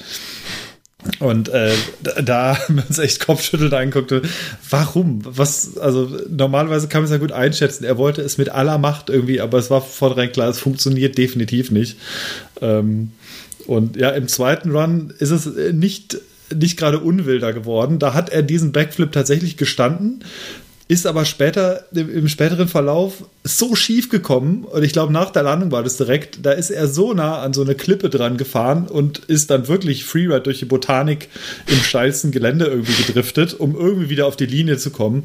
Und 1.20 1.50
äh, 1.50 1.72
da- 2.24 2.58
haben 2.68 2.76
wir 2.76 2.84
uns 2.88 3.00
echt 3.00 3.26
kopfschüttelnd 3.26 3.74
angeguckt. 3.74 4.14
Warum? 4.70 5.22
Was, 5.26 5.78
also 5.78 6.10
normalerweise 6.30 6.88
kann 6.88 7.02
man 7.02 7.06
es 7.06 7.12
ja 7.12 7.18
gut 7.18 7.32
einschätzen. 7.32 7.84
Er 7.86 7.98
wollte 7.98 8.22
es 8.22 8.38
mit 8.38 8.50
aller 8.50 8.78
Macht 8.78 9.10
irgendwie, 9.10 9.42
aber 9.42 9.58
es 9.58 9.70
war 9.72 9.82
vornherein 9.82 10.32
klar, 10.32 10.50
es 10.50 10.60
funktioniert 10.60 11.18
definitiv 11.18 11.72
nicht. 11.72 11.98
Ähm, 12.62 13.12
und 13.68 13.96
ja, 13.96 14.10
im 14.12 14.28
zweiten 14.28 14.72
Run 14.76 15.14
ist 15.18 15.32
es 15.32 15.48
äh, 15.48 15.74
nicht, 15.74 16.20
nicht 16.56 16.78
gerade 16.78 17.00
unwilder 17.00 17.54
geworden. 17.54 18.00
Da 18.00 18.14
hat 18.14 18.30
er 18.30 18.42
diesen 18.42 18.72
Backflip 18.72 19.12
tatsächlich 19.12 19.58
gestanden, 19.58 20.24
ist 20.88 21.08
aber 21.08 21.24
später, 21.24 21.86
im, 21.94 22.28
späteren 22.28 22.68
Verlauf, 22.68 23.24
so 23.44 23.76
schief 23.76 24.10
gekommen. 24.10 24.66
Und 24.66 24.84
ich 24.84 24.92
glaube, 24.92 25.14
nach 25.14 25.32
der 25.32 25.44
Landung 25.44 25.72
war 25.72 25.84
das 25.84 25.96
direkt, 25.96 26.46
da 26.46 26.52
ist 26.52 26.70
er 26.70 26.88
so 26.88 27.14
nah 27.14 27.42
an 27.42 27.54
so 27.54 27.62
eine 27.62 27.76
Klippe 27.76 28.10
dran 28.10 28.36
gefahren 28.36 28.88
und 28.88 29.20
ist 29.20 29.50
dann 29.50 29.70
wirklich 29.70 30.04
Freeride 30.04 30.42
durch 30.42 30.60
die 30.60 30.66
Botanik 30.66 31.30
im 31.68 31.78
steilsten 31.78 32.32
Gelände 32.32 32.66
irgendwie 32.66 33.04
gedriftet, 33.04 33.54
um 33.54 33.76
irgendwie 33.76 34.10
wieder 34.10 34.28
auf 34.28 34.36
die 34.36 34.46
Linie 34.46 34.78
zu 34.78 34.90
kommen. 34.90 35.24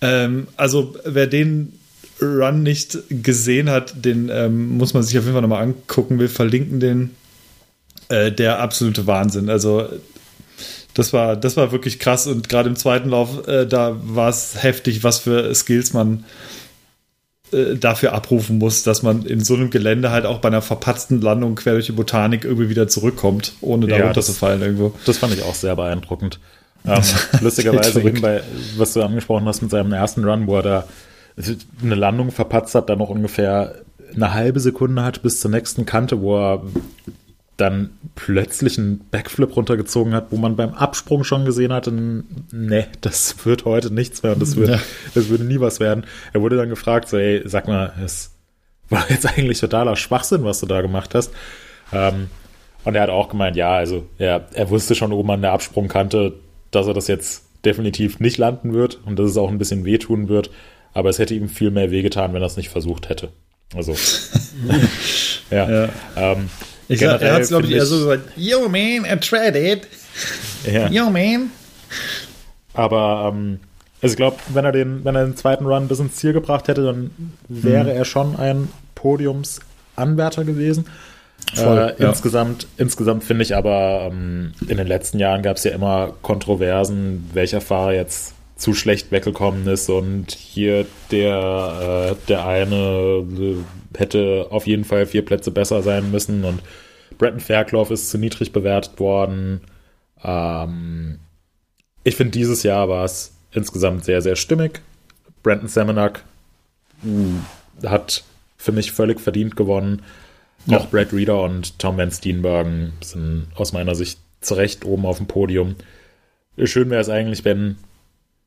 Ähm, 0.00 0.48
also, 0.56 0.96
wer 1.04 1.28
den 1.28 1.74
Run 2.20 2.64
nicht 2.64 2.98
gesehen 3.08 3.70
hat, 3.70 4.04
den 4.04 4.28
ähm, 4.32 4.76
muss 4.76 4.92
man 4.92 5.04
sich 5.04 5.16
auf 5.18 5.24
jeden 5.24 5.34
Fall 5.34 5.42
nochmal 5.42 5.62
angucken. 5.62 6.18
Wir 6.18 6.28
verlinken 6.28 6.80
den. 6.80 7.10
Äh, 8.08 8.30
der 8.30 8.60
absolute 8.60 9.06
Wahnsinn. 9.08 9.50
Also 9.50 9.88
das 10.96 11.12
war, 11.12 11.36
das 11.36 11.56
war 11.56 11.72
wirklich 11.72 11.98
krass 11.98 12.26
und 12.26 12.48
gerade 12.48 12.70
im 12.70 12.76
zweiten 12.76 13.10
Lauf, 13.10 13.46
äh, 13.46 13.66
da 13.66 13.96
war 14.02 14.30
es 14.30 14.62
heftig, 14.62 15.04
was 15.04 15.18
für 15.18 15.54
Skills 15.54 15.92
man 15.92 16.24
äh, 17.52 17.76
dafür 17.76 18.14
abrufen 18.14 18.56
muss, 18.56 18.82
dass 18.82 19.02
man 19.02 19.26
in 19.26 19.40
so 19.40 19.54
einem 19.54 19.68
Gelände 19.68 20.10
halt 20.10 20.24
auch 20.24 20.38
bei 20.38 20.48
einer 20.48 20.62
verpatzten 20.62 21.20
Landung 21.20 21.54
quer 21.54 21.74
durch 21.74 21.86
die 21.86 21.92
Botanik 21.92 22.44
irgendwie 22.44 22.70
wieder 22.70 22.88
zurückkommt, 22.88 23.52
ohne 23.60 23.86
da 23.86 23.98
Ja, 23.98 24.04
runterzufallen 24.06 24.62
irgendwo. 24.62 24.94
Das 25.04 25.18
fand 25.18 25.34
ich 25.34 25.42
auch 25.42 25.54
sehr 25.54 25.76
beeindruckend. 25.76 26.40
Ähm, 26.86 27.02
lustigerweise 27.42 28.00
eben 28.00 28.22
bei, 28.22 28.42
was 28.78 28.94
du 28.94 29.02
angesprochen 29.02 29.44
hast 29.44 29.60
mit 29.60 29.70
seinem 29.70 29.92
ersten 29.92 30.24
Run, 30.24 30.46
wo 30.46 30.56
er 30.56 30.62
da 30.62 30.84
eine 31.82 31.94
Landung 31.94 32.30
verpatzt 32.30 32.74
hat, 32.74 32.88
dann 32.88 32.98
noch 32.98 33.10
ungefähr 33.10 33.74
eine 34.14 34.32
halbe 34.32 34.60
Sekunde 34.60 35.04
hat 35.04 35.22
bis 35.22 35.40
zur 35.40 35.50
nächsten 35.50 35.84
Kante, 35.84 36.22
wo 36.22 36.38
er 36.38 36.62
dann 37.56 37.90
plötzlich 38.14 38.78
einen 38.78 39.00
Backflip 39.10 39.56
runtergezogen 39.56 40.12
hat, 40.14 40.26
wo 40.30 40.36
man 40.36 40.56
beim 40.56 40.74
Absprung 40.74 41.24
schon 41.24 41.44
gesehen 41.46 41.72
hatte, 41.72 41.90
nee, 42.52 42.84
das 43.00 43.46
wird 43.46 43.64
heute 43.64 43.92
nichts 43.92 44.22
mehr 44.22 44.32
und 44.34 44.42
das, 44.42 44.56
wird, 44.56 44.68
Ja. 44.68 44.78
das 45.14 45.28
würde 45.28 45.44
nie 45.44 45.58
was 45.60 45.80
werden. 45.80 46.04
Er 46.34 46.42
wurde 46.42 46.56
dann 46.56 46.68
gefragt, 46.68 47.08
so, 47.08 47.16
ey, 47.16 47.42
sag 47.46 47.66
mal, 47.66 47.94
es 48.04 48.32
war 48.90 49.04
jetzt 49.10 49.26
eigentlich 49.26 49.58
totaler 49.60 49.96
Schwachsinn, 49.96 50.44
was 50.44 50.60
du 50.60 50.66
da 50.66 50.82
gemacht 50.82 51.14
hast. 51.14 51.32
Ähm, 51.92 52.28
und 52.84 52.94
er 52.94 53.02
hat 53.02 53.10
auch 53.10 53.28
gemeint, 53.30 53.56
ja, 53.56 53.72
also 53.74 54.06
er, 54.18 54.46
er 54.52 54.68
wusste 54.70 54.94
schon 54.94 55.12
oben 55.12 55.30
an 55.30 55.42
der 55.42 55.52
Absprungkante, 55.52 56.34
dass 56.70 56.86
er 56.86 56.94
das 56.94 57.08
jetzt 57.08 57.44
definitiv 57.64 58.20
nicht 58.20 58.36
landen 58.38 58.74
wird 58.74 59.00
und 59.06 59.18
dass 59.18 59.30
es 59.30 59.36
auch 59.38 59.50
ein 59.50 59.58
bisschen 59.58 59.84
wehtun 59.84 60.28
wird, 60.28 60.50
aber 60.92 61.08
es 61.08 61.18
hätte 61.18 61.34
ihm 61.34 61.48
viel 61.48 61.70
mehr 61.70 61.90
wehgetan, 61.90 62.32
wenn 62.34 62.42
er 62.42 62.46
es 62.46 62.56
nicht 62.56 62.68
versucht 62.68 63.08
hätte. 63.08 63.30
Also, 63.74 63.96
ja. 65.50 65.70
Ja. 65.70 65.88
Ähm, 66.16 66.48
Ich 66.88 67.00
sag, 67.00 67.20
er 67.20 67.34
hat 67.34 67.42
es, 67.42 67.48
glaube 67.48 67.66
ich, 67.66 67.72
eher 67.72 67.86
so 67.86 67.98
gesagt, 67.98 68.30
yo 68.36 68.68
man, 68.68 69.04
I 69.04 69.16
tried 69.20 69.56
it. 69.56 69.88
Ja. 70.70 70.88
Yo 70.90 71.10
man. 71.10 71.50
Aber 72.74 73.32
ähm, 73.32 73.60
also 74.02 74.12
ich 74.12 74.16
glaube, 74.16 74.36
wenn 74.48 74.64
er 74.64 74.72
den, 74.72 75.04
wenn 75.04 75.14
er 75.14 75.24
den 75.24 75.36
zweiten 75.36 75.66
Run 75.66 75.88
bis 75.88 75.98
ins 75.98 76.16
Ziel 76.16 76.32
gebracht 76.32 76.68
hätte, 76.68 76.84
dann 76.84 77.10
wäre 77.48 77.92
er 77.92 78.04
schon 78.04 78.36
ein 78.36 78.68
Podiumsanwärter 78.94 80.44
gewesen. 80.44 80.86
Voll, 81.54 81.78
äh, 81.78 82.02
ja. 82.02 82.08
Insgesamt, 82.08 82.66
insgesamt 82.76 83.24
finde 83.24 83.42
ich 83.44 83.54
aber, 83.54 84.08
ähm, 84.10 84.52
in 84.68 84.76
den 84.76 84.86
letzten 84.86 85.18
Jahren 85.18 85.42
gab 85.42 85.56
es 85.56 85.64
ja 85.64 85.72
immer 85.72 86.14
Kontroversen, 86.22 87.30
welcher 87.32 87.60
Fahrer 87.60 87.94
jetzt 87.94 88.34
zu 88.56 88.72
schlecht 88.72 89.12
weggekommen 89.12 89.66
ist 89.66 89.88
und 89.90 90.32
hier 90.32 90.86
der, 91.10 92.16
äh, 92.16 92.26
der 92.26 92.46
eine 92.46 93.24
äh, 93.38 93.56
hätte 93.96 94.46
auf 94.50 94.66
jeden 94.66 94.84
Fall 94.84 95.06
vier 95.06 95.24
Plätze 95.24 95.50
besser 95.50 95.82
sein 95.82 96.10
müssen 96.10 96.44
und 96.44 96.62
Bretton 97.18 97.40
Fairclough 97.40 97.90
ist 97.90 98.10
zu 98.10 98.18
niedrig 98.18 98.52
bewertet 98.52 98.98
worden. 98.98 99.60
Ähm, 100.24 101.18
ich 102.02 102.16
finde, 102.16 102.32
dieses 102.32 102.62
Jahr 102.62 102.88
war 102.88 103.04
es 103.04 103.32
insgesamt 103.52 104.04
sehr, 104.04 104.22
sehr 104.22 104.36
stimmig. 104.36 104.80
Brandon 105.42 105.68
Semenak 105.68 106.24
mh, 107.02 107.40
hat 107.84 108.24
für 108.56 108.72
mich 108.72 108.92
völlig 108.92 109.20
verdient 109.20 109.56
gewonnen. 109.56 110.02
Ja. 110.66 110.78
Auch 110.78 110.88
Brad 110.88 111.12
Reeder 111.12 111.42
und 111.42 111.78
Tom 111.78 111.96
Van 111.96 112.10
Steenbergen 112.10 112.92
sind 113.00 113.48
aus 113.54 113.72
meiner 113.72 113.94
Sicht 113.94 114.18
zu 114.40 114.54
Recht 114.54 114.84
oben 114.84 115.06
auf 115.06 115.18
dem 115.18 115.26
Podium. 115.26 115.76
Schön 116.64 116.90
wäre 116.90 117.00
es 117.00 117.08
eigentlich, 117.08 117.44
wenn 117.44 117.76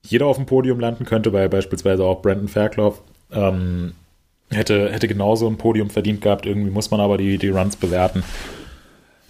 jeder 0.03 0.25
auf 0.25 0.37
dem 0.37 0.45
Podium 0.45 0.79
landen 0.79 1.05
könnte, 1.05 1.33
weil 1.33 1.49
beispielsweise 1.49 2.03
auch 2.03 2.21
Brandon 2.21 2.47
Fairclough 2.47 3.01
ähm, 3.31 3.93
hätte, 4.49 4.91
hätte 4.91 5.07
genauso 5.07 5.47
ein 5.47 5.57
Podium 5.57 5.89
verdient 5.89 6.21
gehabt. 6.21 6.45
Irgendwie 6.45 6.71
muss 6.71 6.91
man 6.91 6.99
aber 6.99 7.17
die, 7.17 7.37
die 7.37 7.49
Runs 7.49 7.75
bewerten. 7.75 8.23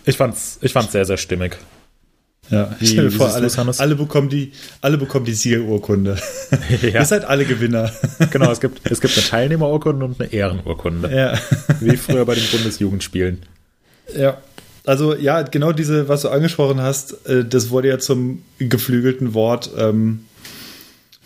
Ich 0.05 0.17
fand's, 0.17 0.59
ich 0.61 0.73
fand's 0.73 0.91
sehr, 0.91 1.05
sehr 1.05 1.17
stimmig. 1.17 1.57
Ja, 2.49 2.75
ich 2.79 2.89
stelle 2.91 3.09
mir 3.09 3.11
vor, 3.11 3.31
alle, 3.31 3.49
alle, 3.77 3.95
bekommen 3.95 4.29
die, 4.29 4.53
alle 4.81 4.97
bekommen 4.97 5.25
die 5.25 5.33
Siegerurkunde. 5.33 6.17
ja. 6.81 6.99
Ihr 6.99 7.05
seid 7.05 7.25
alle 7.25 7.45
Gewinner. 7.45 7.91
genau, 8.31 8.51
es 8.51 8.59
gibt, 8.59 8.89
es 8.89 9.01
gibt 9.01 9.15
eine 9.15 9.25
Teilnehmerurkunde 9.25 10.03
und 10.03 10.19
eine 10.19 10.33
Ehrenurkunde. 10.33 11.15
Ja. 11.15 11.39
Wie 11.79 11.95
früher 11.95 12.25
bei 12.25 12.33
den 12.33 12.45
Bundesjugendspielen. 12.51 13.43
Ja. 14.17 14.37
Also 14.85 15.15
ja, 15.15 15.43
genau 15.43 15.73
diese, 15.73 16.07
was 16.07 16.23
du 16.23 16.29
angesprochen 16.29 16.81
hast, 16.81 17.27
äh, 17.27 17.45
das 17.45 17.69
wurde 17.69 17.89
ja 17.89 17.99
zum 17.99 18.41
geflügelten 18.57 19.35
Wort 19.35 19.69
ähm, 19.77 20.25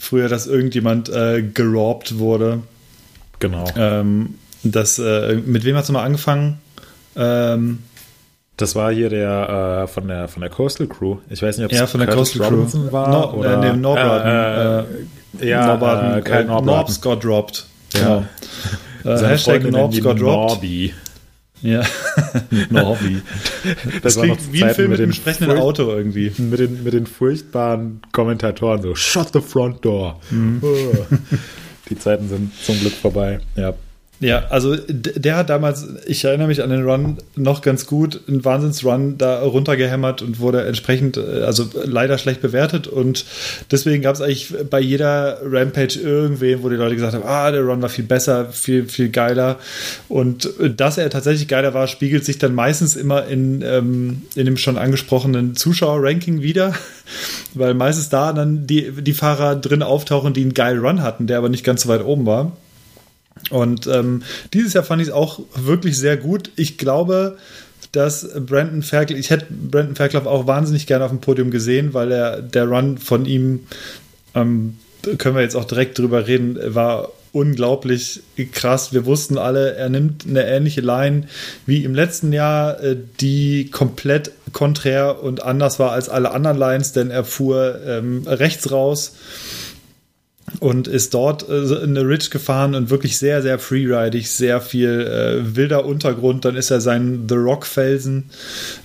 früher, 0.04 0.30
dass 0.30 0.48
irgendjemand 0.48 1.10
äh, 1.10 1.42
gerobbt 1.42 2.20
wurde. 2.20 2.60
Genau. 3.40 3.66
Ähm, 3.76 4.36
das, 4.64 5.00
äh, 5.00 5.36
mit 5.36 5.66
wem 5.66 5.76
hat 5.76 5.84
es 5.84 5.92
mal 5.92 6.04
angefangen? 6.04 6.60
Ähm, 7.16 7.80
das 8.58 8.76
war 8.76 8.94
hier 8.94 9.10
der 9.10 9.84
äh, 9.84 9.88
von 9.88 10.08
der 10.08 10.28
von 10.28 10.42
der 10.42 10.50
Coastal 10.50 10.88
Crew. 10.88 11.18
Ich 11.30 11.42
weiß 11.42 11.58
nicht, 11.58 11.66
ob 11.66 11.72
es 11.72 11.80
ja, 11.80 11.88
von 11.88 12.00
der 12.00 12.10
Curtis 12.10 12.34
Coastal 12.34 12.54
Robinson 12.54 12.84
Crew 12.84 12.92
war 12.92 13.10
no, 13.10 13.34
oder 13.34 13.54
äh, 13.54 13.72
nee, 13.72 13.78
Norbraten. 13.78 14.86
Äh, 15.42 15.44
äh, 15.46 15.50
ja, 15.50 15.66
Norbraten, 15.68 16.20
äh, 16.20 16.22
Kyle 16.22 16.46
Norbraten. 16.46 16.66
Norbs 16.66 17.02
got 17.02 17.24
dropped. 17.24 17.66
Ja. 17.94 18.00
Genau. 18.00 18.26
Äh, 19.06 19.18
Hashtag 19.18 19.70
Norbs 19.70 20.00
got 20.00 20.18
dropped. 20.18 20.64
Norby. 20.64 20.94
Ja. 21.64 21.84
Norby. 22.70 23.22
Das, 24.04 24.16
das 24.16 24.18
klingt 24.18 24.54
wie 24.54 24.64
ein 24.64 24.76
Film 24.76 24.92
mit, 24.92 25.00
mit 25.00 25.08
dem 25.08 25.14
sprechenden 25.14 25.58
Auto 25.58 25.90
irgendwie. 25.90 26.32
Mit 26.38 26.60
den, 26.60 26.84
mit 26.84 26.94
den 26.94 27.08
furchtbaren 27.08 28.02
Kommentatoren 28.12 28.82
so, 28.82 28.94
shut 28.96 29.32
the 29.34 29.42
front 29.42 29.84
door. 29.84 30.20
Mhm. 30.30 30.60
Oh. 30.62 31.16
Die 31.90 31.98
Zeiten 31.98 32.28
sind 32.28 32.52
zum 32.62 32.80
Glück 32.80 32.94
vorbei. 32.94 33.40
Ja. 33.56 33.74
Ja, 34.20 34.46
also 34.50 34.78
der 34.78 35.36
hat 35.36 35.50
damals, 35.50 35.86
ich 36.06 36.24
erinnere 36.24 36.48
mich 36.48 36.64
an 36.64 36.70
den 36.70 36.84
Run 36.84 37.18
noch 37.36 37.62
ganz 37.62 37.86
gut, 37.86 38.22
einen 38.28 38.46
Wahnsinnsrun 38.46 39.18
da 39.18 39.42
runtergehämmert 39.42 40.22
und 40.22 40.40
wurde 40.40 40.66
entsprechend, 40.66 41.18
äh, 41.18 41.42
also 41.42 41.70
leider 41.84 42.18
schlecht 42.18 42.42
bewertet. 42.42 42.88
Und 42.88 43.26
deswegen 43.70 44.02
gab 44.02 44.16
es 44.16 44.22
eigentlich 44.22 44.54
bei 44.70 44.80
jeder 44.80 45.42
Rampage 45.44 46.00
irgendwen, 46.00 46.64
wo 46.64 46.70
die 46.70 46.78
Leute 46.78 46.96
gesagt 46.96 47.16
haben, 47.16 47.26
ah, 47.26 47.52
der 47.52 47.64
Run 47.64 47.82
war 47.82 47.90
viel 47.90 48.06
besser, 48.06 48.50
viel, 48.50 48.88
viel 48.88 49.10
geiler. 49.10 49.58
Und 50.08 50.50
dass 50.78 50.98
er 50.98 51.10
tatsächlich 51.10 51.50
geiler 51.50 51.74
war, 51.74 51.88
spiegelt 51.88 52.24
sich 52.24 52.38
dann 52.38 52.56
meistens 52.56 52.96
immer 52.96 53.26
in, 53.26 53.62
ähm, 53.62 54.22
in 54.36 54.46
dem 54.46 54.56
schon 54.58 54.78
angesprochenen 54.78 55.58
Zuschauer-Ranking 55.58 56.42
wieder, 56.42 56.74
weil 57.56 57.74
meistens 57.74 58.08
da 58.08 58.32
dann 58.32 58.68
die, 58.68 58.92
die 58.92 59.14
Fahrer 59.14 59.58
drin 59.58 59.84
auftauchen, 59.84 60.34
die 60.34 60.44
einen 60.44 60.54
geilen 60.54 60.80
Run 60.80 61.02
hatten, 61.02 61.28
der 61.28 61.40
aber 61.40 61.50
nicht 61.50 61.66
ganz 61.66 61.82
so 61.82 61.90
weit 61.90 62.06
oben 62.06 62.26
war. 62.26 62.54
Und 63.50 63.88
ähm, 63.88 64.24
dieses 64.54 64.74
Jahr 64.74 64.84
fand 64.84 65.02
ich 65.02 65.10
es 65.10 65.14
auch 65.14 65.40
wirklich 65.56 65.98
sehr 65.98 66.18
gut. 66.18 66.52
Ich 66.56 66.78
glaube, 66.78 67.38
dass 67.92 68.28
Brandon 68.40 68.82
Ferkel, 68.82 69.18
ich 69.18 69.30
hätte 69.30 69.48
Brandon 69.50 69.96
Ferkel 69.96 70.22
auch 70.22 70.48
wahnsinnig 70.48 70.88
gerne 70.88 71.06
auf 71.06 71.12
dem 71.12 71.22
Podium 71.22 71.52
gesehen, 71.52 71.94
weil 71.94 72.12
er 72.12 72.42
der 72.42 72.66
Run 72.66 72.98
von 72.98 73.26
ihm, 73.26 73.68
ähm, 74.34 74.78
können 75.18 75.36
wir 75.36 75.44
jetzt 75.44 75.56
auch 75.56 75.66
direkt 75.66 76.00
drüber 76.00 76.28
reden, 76.28 76.58
war 76.74 77.10
unglaublich 77.34 78.22
krass. 78.52 78.94
Wir 78.94 79.06
wussten 79.06 79.38
alle, 79.38 79.76
er 79.76 79.90
nimmt 79.90 80.26
eine 80.28 80.46
ähnliche 80.46 80.82
Line 80.82 81.28
wie 81.66 81.84
im 81.84 81.94
letzten 81.94 82.32
Jahr, 82.32 82.82
äh, 82.82 82.96
die 83.20 83.70
komplett 83.70 84.32
konträr 84.54 85.22
und 85.22 85.44
anders 85.44 85.80
war 85.80 85.92
als 85.92 86.10
alle 86.10 86.32
anderen 86.32 86.58
Lines, 86.58 86.94
denn 86.94 87.10
er 87.10 87.26
fuhr 87.26 87.80
ähm, 87.86 88.24
rechts 88.28 88.72
raus 88.72 89.14
und 90.60 90.88
ist 90.88 91.14
dort 91.14 91.48
äh, 91.50 91.62
in 91.84 91.98
eine 91.98 92.08
Ridge 92.08 92.30
gefahren 92.30 92.76
und 92.76 92.90
wirklich 92.90 93.18
sehr, 93.18 93.42
sehr 93.42 93.60
freeridig, 93.60 94.30
sehr 94.32 94.62
viel 94.62 95.02
äh, 95.02 95.56
wilder 95.56 95.86
Untergrund. 95.86 96.46
Dann 96.46 96.56
ist 96.56 96.72
er 96.72 96.82
seinen 96.82 97.28
The 97.28 97.36
Rock 97.36 97.66
Felsen 97.66 98.30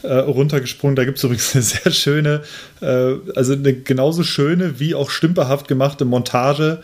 äh, 0.02 0.14
runtergesprungen. 0.14 0.96
Da 0.96 1.04
gibt 1.04 1.18
es 1.18 1.24
übrigens 1.24 1.54
eine 1.54 1.62
sehr 1.62 1.92
schöne, 1.92 2.42
äh, 2.80 3.14
also 3.34 3.52
eine 3.52 3.74
genauso 3.74 4.22
schöne 4.22 4.80
wie 4.80 4.94
auch 4.94 5.10
stümperhaft 5.10 5.68
gemachte 5.68 6.04
Montage 6.04 6.80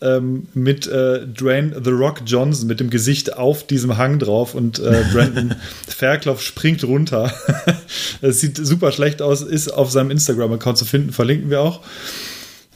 ähm, 0.00 0.46
mit 0.54 0.86
äh, 0.86 1.26
Dwayne 1.26 1.80
The 1.82 1.90
Rock 1.90 2.22
Johnson 2.26 2.68
mit 2.68 2.80
dem 2.80 2.90
Gesicht 2.90 3.36
auf 3.36 3.66
diesem 3.66 3.96
Hang 3.96 4.18
drauf 4.18 4.54
und 4.54 4.78
äh, 4.78 5.04
Brandon 5.12 5.54
Fairclough 5.86 6.40
springt 6.40 6.84
runter. 6.84 7.32
Es 8.20 8.40
sieht 8.40 8.56
super 8.56 8.92
schlecht 8.92 9.22
aus, 9.22 9.42
ist 9.42 9.68
auf 9.68 9.90
seinem 9.90 10.10
Instagram-Account 10.10 10.78
zu 10.78 10.84
finden, 10.84 11.12
verlinken 11.12 11.50
wir 11.50 11.60
auch. 11.60 11.82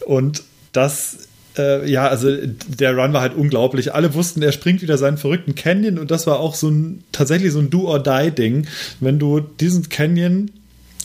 Und 0.04 0.42
das 0.72 1.28
äh, 1.58 1.90
ja, 1.90 2.08
also 2.08 2.28
der 2.68 2.96
Run 2.96 3.12
war 3.12 3.20
halt 3.20 3.34
unglaublich. 3.34 3.94
Alle 3.94 4.14
wussten, 4.14 4.42
er 4.42 4.52
springt 4.52 4.82
wieder 4.82 4.98
seinen 4.98 5.18
verrückten 5.18 5.54
Canyon 5.54 5.98
und 5.98 6.10
das 6.10 6.26
war 6.26 6.40
auch 6.40 6.54
so 6.54 6.68
ein 6.68 7.04
tatsächlich 7.12 7.52
so 7.52 7.58
ein 7.58 7.70
Do-or-Die-Ding. 7.70 8.66
Wenn 9.00 9.18
du 9.18 9.40
diesen 9.40 9.88
Canyon 9.88 10.50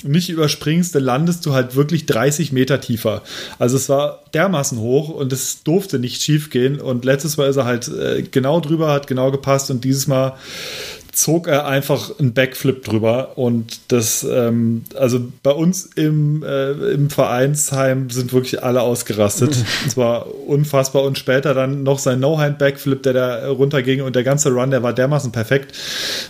nicht 0.03 0.29
überspringst, 0.29 0.93
dann 0.95 1.03
landest 1.03 1.45
du 1.45 1.53
halt 1.53 1.75
wirklich 1.75 2.05
30 2.05 2.51
Meter 2.51 2.79
tiefer. 2.81 3.23
Also 3.60 3.77
es 3.77 3.89
war 3.89 4.23
dermaßen 4.33 4.77
hoch 4.79 5.10
und 5.10 5.33
es 5.33 5.63
durfte 5.63 5.99
nicht 5.99 6.21
schief 6.21 6.49
gehen. 6.49 6.79
Und 6.79 7.05
letztes 7.05 7.38
Mal 7.38 7.49
ist 7.49 7.57
er 7.57 7.65
halt 7.65 7.88
äh, 7.88 8.23
genau 8.23 8.60
drüber, 8.60 8.91
hat 8.91 9.07
genau 9.07 9.31
gepasst 9.31 9.71
und 9.71 9.83
dieses 9.83 10.07
Mal 10.07 10.33
zog 11.17 11.47
er 11.47 11.65
einfach 11.65 12.19
einen 12.19 12.34
Backflip 12.34 12.84
drüber 12.84 13.39
und 13.39 13.80
das, 13.88 14.23
ähm, 14.23 14.84
also 14.95 15.19
bei 15.41 15.49
uns 15.49 15.89
im, 15.95 16.43
äh, 16.43 16.73
im 16.91 17.10
Vereinsheim 17.10 18.12
sind 18.12 18.34
wirklich 18.34 18.63
alle 18.63 18.82
ausgerastet. 18.82 19.58
Es 19.88 19.97
war 19.97 20.27
unfassbar. 20.47 21.03
Und 21.03 21.17
später 21.17 21.53
dann 21.53 21.82
noch 21.82 21.97
sein 21.97 22.19
No-Hand-Backflip, 22.19 23.01
der 23.01 23.13
da 23.13 23.49
runterging 23.49 24.01
und 24.01 24.15
der 24.15 24.23
ganze 24.23 24.51
Run, 24.51 24.69
der 24.69 24.84
war 24.84 24.93
dermaßen 24.93 25.32
perfekt. 25.32 25.75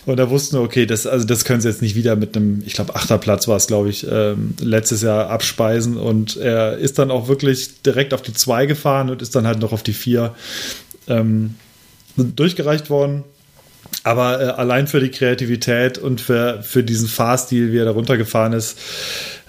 Und 0.05 0.17
da 0.17 0.29
wussten 0.29 0.57
wir, 0.57 0.61
okay, 0.61 0.85
das, 0.85 1.05
also 1.05 1.25
das 1.25 1.43
können 1.43 1.59
sie 1.59 1.67
jetzt 1.67 1.81
nicht 1.81 1.95
wieder 1.95 2.15
mit 2.15 2.37
einem, 2.37 2.63
ich 2.65 2.73
glaube, 2.73 2.95
Achterplatz 2.95 3.47
war 3.47 3.57
es, 3.57 3.67
glaube 3.67 3.89
ich, 3.89 4.07
ähm, 4.09 4.53
letztes 4.61 5.01
Jahr 5.01 5.29
abspeisen. 5.29 5.97
Und 5.97 6.37
er 6.37 6.77
ist 6.77 6.97
dann 6.97 7.11
auch 7.11 7.27
wirklich 7.27 7.81
direkt 7.81 8.13
auf 8.13 8.21
die 8.21 8.33
zwei 8.33 8.65
gefahren 8.65 9.09
und 9.09 9.21
ist 9.21 9.35
dann 9.35 9.47
halt 9.47 9.59
noch 9.59 9.73
auf 9.73 9.83
die 9.83 9.93
vier 9.93 10.33
ähm, 11.07 11.55
durchgereicht 12.15 12.89
worden 12.89 13.25
aber 14.07 14.41
äh, 14.41 14.45
allein 14.51 14.87
für 14.87 15.01
die 15.01 15.11
Kreativität 15.11 15.97
und 15.97 16.21
für, 16.21 16.63
für 16.63 16.81
diesen 16.81 17.09
Fahrstil, 17.09 17.73
wie 17.73 17.77
er 17.77 17.85
da 17.85 17.91
runtergefahren 17.91 18.53
ist, 18.53 18.79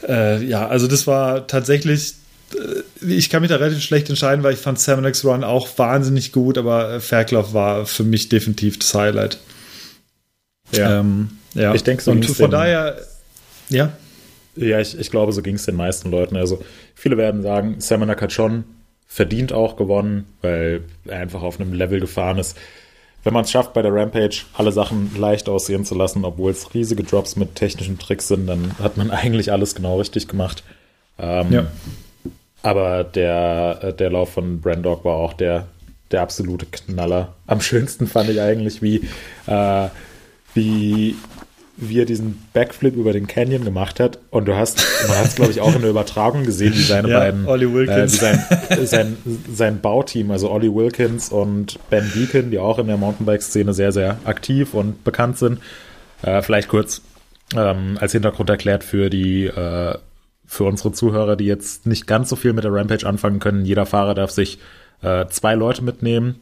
äh, 0.07 0.45
ja, 0.45 0.67
also 0.67 0.89
das 0.89 1.07
war 1.07 1.47
tatsächlich 1.47 2.15
äh, 2.55 3.07
ich 3.07 3.31
kann 3.31 3.43
mich 3.43 3.51
da 3.51 3.57
relativ 3.57 3.83
schlecht 3.83 4.09
entscheiden, 4.09 4.43
weil 4.43 4.55
ich 4.55 4.59
fand 4.59 4.81
Salmonix 4.81 5.25
Run 5.25 5.45
auch 5.45 5.69
wahnsinnig 5.79 6.33
gut, 6.33 6.59
aber 6.59 6.95
äh, 6.95 7.01
Fairclough 7.01 7.55
war 7.55 7.87
für 7.87 8.03
mich 8.03 8.29
definitiv 8.29 8.81
das 8.81 8.93
Highlight. 8.95 9.39
Ja, 10.73 10.99
ähm, 11.01 11.31
ja. 11.55 11.73
ich 11.75 11.85
denke 11.85 12.03
so. 12.03 12.11
Und 12.11 12.27
von 12.27 12.51
daher, 12.51 12.99
ja. 13.69 13.93
Ja, 14.57 14.81
ich, 14.81 14.99
ich 14.99 15.13
glaube, 15.13 15.33
so 15.33 15.41
ging 15.41 15.55
es 15.55 15.67
den 15.67 15.77
meisten 15.77 16.11
Leuten. 16.11 16.37
Also 16.37 16.65
viele 16.97 17.17
werden 17.17 17.43
sagen, 17.43 17.77
Samanak 17.79 18.21
hat 18.21 18.33
schon 18.33 18.65
verdient 19.07 19.53
auch 19.53 19.77
gewonnen, 19.77 20.27
weil 20.43 20.83
er 21.07 21.21
einfach 21.21 21.43
auf 21.43 21.61
einem 21.61 21.73
Level 21.73 22.01
gefahren 22.01 22.39
ist, 22.39 22.57
wenn 23.25 23.33
man 23.33 23.45
es 23.45 23.51
schafft, 23.51 23.73
bei 23.73 23.83
der 23.83 23.93
Rampage 23.93 24.43
alle 24.55 24.73
Sachen 24.73 25.11
leicht 25.19 25.49
aussehen 25.49 25.85
zu 25.85 25.95
lassen, 25.95 26.25
obwohl 26.25 26.53
es 26.53 26.75
riesige 26.75 27.03
Drops 27.03 27.37
mit 27.37 27.55
technischen 27.55 27.99
Tricks 27.99 28.29
sind, 28.29 28.47
dann 28.47 28.73
hat 28.79 28.97
man 28.97 29.11
eigentlich 29.13 29.53
alles 29.53 29.75
genau 29.75 29.99
richtig 29.99 30.29
gemacht. 30.29 30.63
Ähm, 31.19 31.53
ja. 31.53 31.67
Aber 32.63 33.05
der, 33.05 33.79
äh, 33.83 33.93
der 33.93 34.11
Lauf 34.11 34.33
von 34.33 34.61
Brandog 34.61 35.05
war 35.05 35.17
auch 35.17 35.33
der, 35.33 35.67
der 36.11 36.23
absolute 36.23 36.67
Knaller. 36.67 37.35
Am 37.47 37.61
schönsten 37.61 38.07
fand 38.07 38.31
ich 38.31 38.41
eigentlich, 38.41 38.83
wie, 38.83 39.09
äh, 39.47 39.89
wie 40.55 41.17
wie 41.81 42.01
er 42.01 42.05
diesen 42.05 42.43
Backflip 42.53 42.97
über 42.97 43.13
den 43.13 43.29
Canyon 43.29 43.65
gemacht 43.65 44.01
hat. 44.01 44.19
Und 44.31 44.47
du 44.47 44.57
hast, 44.57 44.85
man 45.07 45.17
hat 45.17 45.27
es, 45.27 45.37
glaube 45.37 45.53
ich, 45.53 45.61
auch 45.61 45.75
in 45.75 45.81
der 45.81 45.91
Übertragung 45.91 46.45
gesehen, 46.45 46.75
wie 46.75 46.83
seine 46.83 47.09
ja, 47.11 47.19
beiden, 47.21 47.47
Ollie 47.47 47.73
Wilkins. 47.73 48.21
Äh, 48.21 48.35
sein, 48.37 48.47
sein, 48.87 49.17
sein 49.53 49.81
Bauteam, 49.81 50.33
also 50.33 50.51
Ollie 50.51 50.75
Wilkins 50.75 51.31
und 51.31 51.79
Ben 51.89 52.11
Deacon, 52.15 52.51
die 52.51 52.59
auch 52.59 52.79
in 52.79 52.89
der 52.89 52.97
Mountainbike-Szene 52.97 53.73
sehr, 53.75 53.93
sehr 53.93 54.19
aktiv 54.25 54.75
und 54.75 55.05
bekannt 55.05 55.39
sind. 55.39 55.61
Äh, 56.23 56.43
vielleicht 56.43 56.69
kurz 56.69 57.01
ähm, 57.57 57.97
als 58.01 58.13
Hintergrund 58.13 58.51
erklärt 58.51 58.83
für 58.83 59.09
die, 59.09 59.47
äh, 59.47 59.97
für 60.47 60.65
unsere 60.65 60.93
Zuhörer, 60.93 61.37
die 61.37 61.47
jetzt 61.47 61.87
nicht 61.87 62.09
ganz 62.09 62.29
so 62.29 62.37
viel 62.37 62.53
mit 62.55 62.65
der 62.65 62.73
Rampage 62.73 63.07
anfangen 63.07 63.39
können. 63.39 63.65
Jeder 63.65 63.87
Fahrer 63.87 64.15
darf 64.15 64.31
sich 64.31 64.59
äh, 65.03 65.27
zwei 65.29 65.55
Leute 65.55 65.85
mitnehmen 65.85 66.41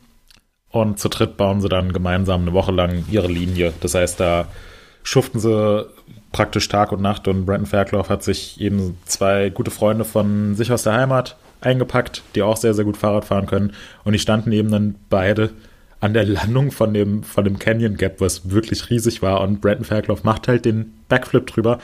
und 0.71 0.99
zu 0.99 1.09
dritt 1.09 1.37
bauen 1.37 1.61
sie 1.61 1.69
dann 1.69 1.93
gemeinsam 1.93 2.43
eine 2.43 2.53
Woche 2.55 2.73
lang 2.73 3.05
ihre 3.11 3.29
Linie. 3.29 3.75
Das 3.81 3.95
heißt, 3.95 4.19
da 4.19 4.49
schuften 5.07 5.39
sie 5.39 5.87
praktisch 6.33 6.69
Tag 6.69 6.91
und 6.91 7.01
Nacht 7.01 7.29
und 7.29 7.47
Brandon 7.47 7.67
Fairclough 7.67 8.09
hat 8.09 8.25
sich 8.25 8.61
eben 8.61 8.99
zwei 9.07 9.51
gute 9.51 9.71
Freunde 9.71 10.05
von 10.05 10.57
sich 10.57 10.73
aus 10.73 10.83
der 10.83 10.95
Heimat 10.95 11.37
eingepackt, 11.61 12.23
die 12.35 12.43
auch 12.43 12.57
sehr, 12.57 12.75
sehr 12.75 12.85
gut 12.85 12.97
Fahrrad 12.97 13.25
fahren 13.25 13.47
können. 13.47 13.73
Und 14.05 14.13
die 14.13 14.19
standen 14.19 14.51
eben 14.51 14.71
dann 14.71 14.97
beide 15.09 15.51
an 16.01 16.13
der 16.13 16.25
Landung 16.25 16.73
von 16.73 16.93
dem, 16.93 17.23
von 17.23 17.45
dem 17.45 17.59
Canyon 17.59 17.97
Gap, 17.97 18.21
was 18.21 18.51
wirklich 18.51 18.91
riesig 18.91 19.23
war. 19.23 19.41
Und 19.43 19.61
Brandon 19.61 19.85
Fairclough 19.85 20.25
macht 20.25 20.49
halt 20.49 20.65
den 20.65 20.93
Backflip 21.09 21.47
drüber 21.47 21.79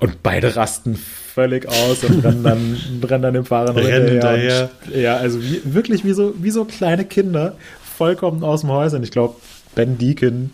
und 0.00 0.22
beide 0.24 0.56
rasten 0.56 0.96
völlig 0.96 1.68
aus 1.68 2.02
und 2.02 2.24
rennen 2.24 2.42
dann, 2.42 2.76
rennen 3.04 3.22
dann 3.22 3.34
dem 3.34 3.44
Fahrer 3.44 3.72
noch 3.72 3.76
Rennen 3.76 4.08
hinterher. 4.08 4.70
Und, 4.86 4.96
ja, 4.96 5.16
also 5.16 5.40
wie, 5.40 5.62
wirklich 5.64 6.04
wie 6.04 6.12
so, 6.12 6.34
wie 6.40 6.50
so 6.50 6.64
kleine 6.64 7.04
Kinder, 7.04 7.54
vollkommen 7.96 8.42
aus 8.42 8.62
dem 8.62 8.70
Häuschen. 8.70 9.04
Ich 9.04 9.12
glaube, 9.12 9.36
Ben 9.76 9.96
Deacon 9.96 10.50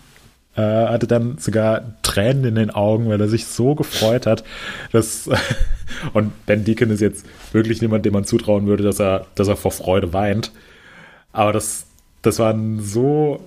äh, 0.56 0.62
hatte 0.62 1.06
dann 1.06 1.38
sogar 1.38 1.94
Tränen 2.02 2.44
in 2.44 2.54
den 2.56 2.70
Augen, 2.70 3.08
weil 3.08 3.20
er 3.20 3.28
sich 3.28 3.46
so 3.46 3.74
gefreut 3.74 4.26
hat. 4.26 4.44
Dass, 4.92 5.28
und 6.12 6.46
Ben 6.46 6.64
Deacon 6.64 6.90
ist 6.90 7.00
jetzt 7.00 7.24
wirklich 7.52 7.80
niemand, 7.80 8.04
dem 8.04 8.12
man 8.12 8.24
zutrauen 8.24 8.66
würde, 8.66 8.82
dass 8.82 8.98
er, 9.00 9.26
dass 9.34 9.48
er 9.48 9.56
vor 9.56 9.72
Freude 9.72 10.12
weint. 10.12 10.52
Aber 11.32 11.52
das, 11.52 11.86
das 12.22 12.38
waren 12.38 12.82
so, 12.82 13.40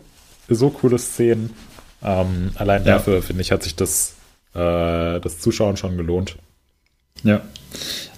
so 0.47 0.69
coole 0.69 0.97
Szenen. 0.97 1.51
Ähm, 2.01 2.51
allein 2.55 2.85
Ja. 2.85 2.93
dafür, 2.95 3.21
finde 3.21 3.41
ich, 3.41 3.51
hat 3.51 3.63
sich 3.63 3.75
das, 3.75 4.15
äh, 4.55 5.19
das 5.19 5.39
Zuschauen 5.39 5.77
schon 5.77 5.97
gelohnt. 5.97 6.37
Ja. 7.23 7.41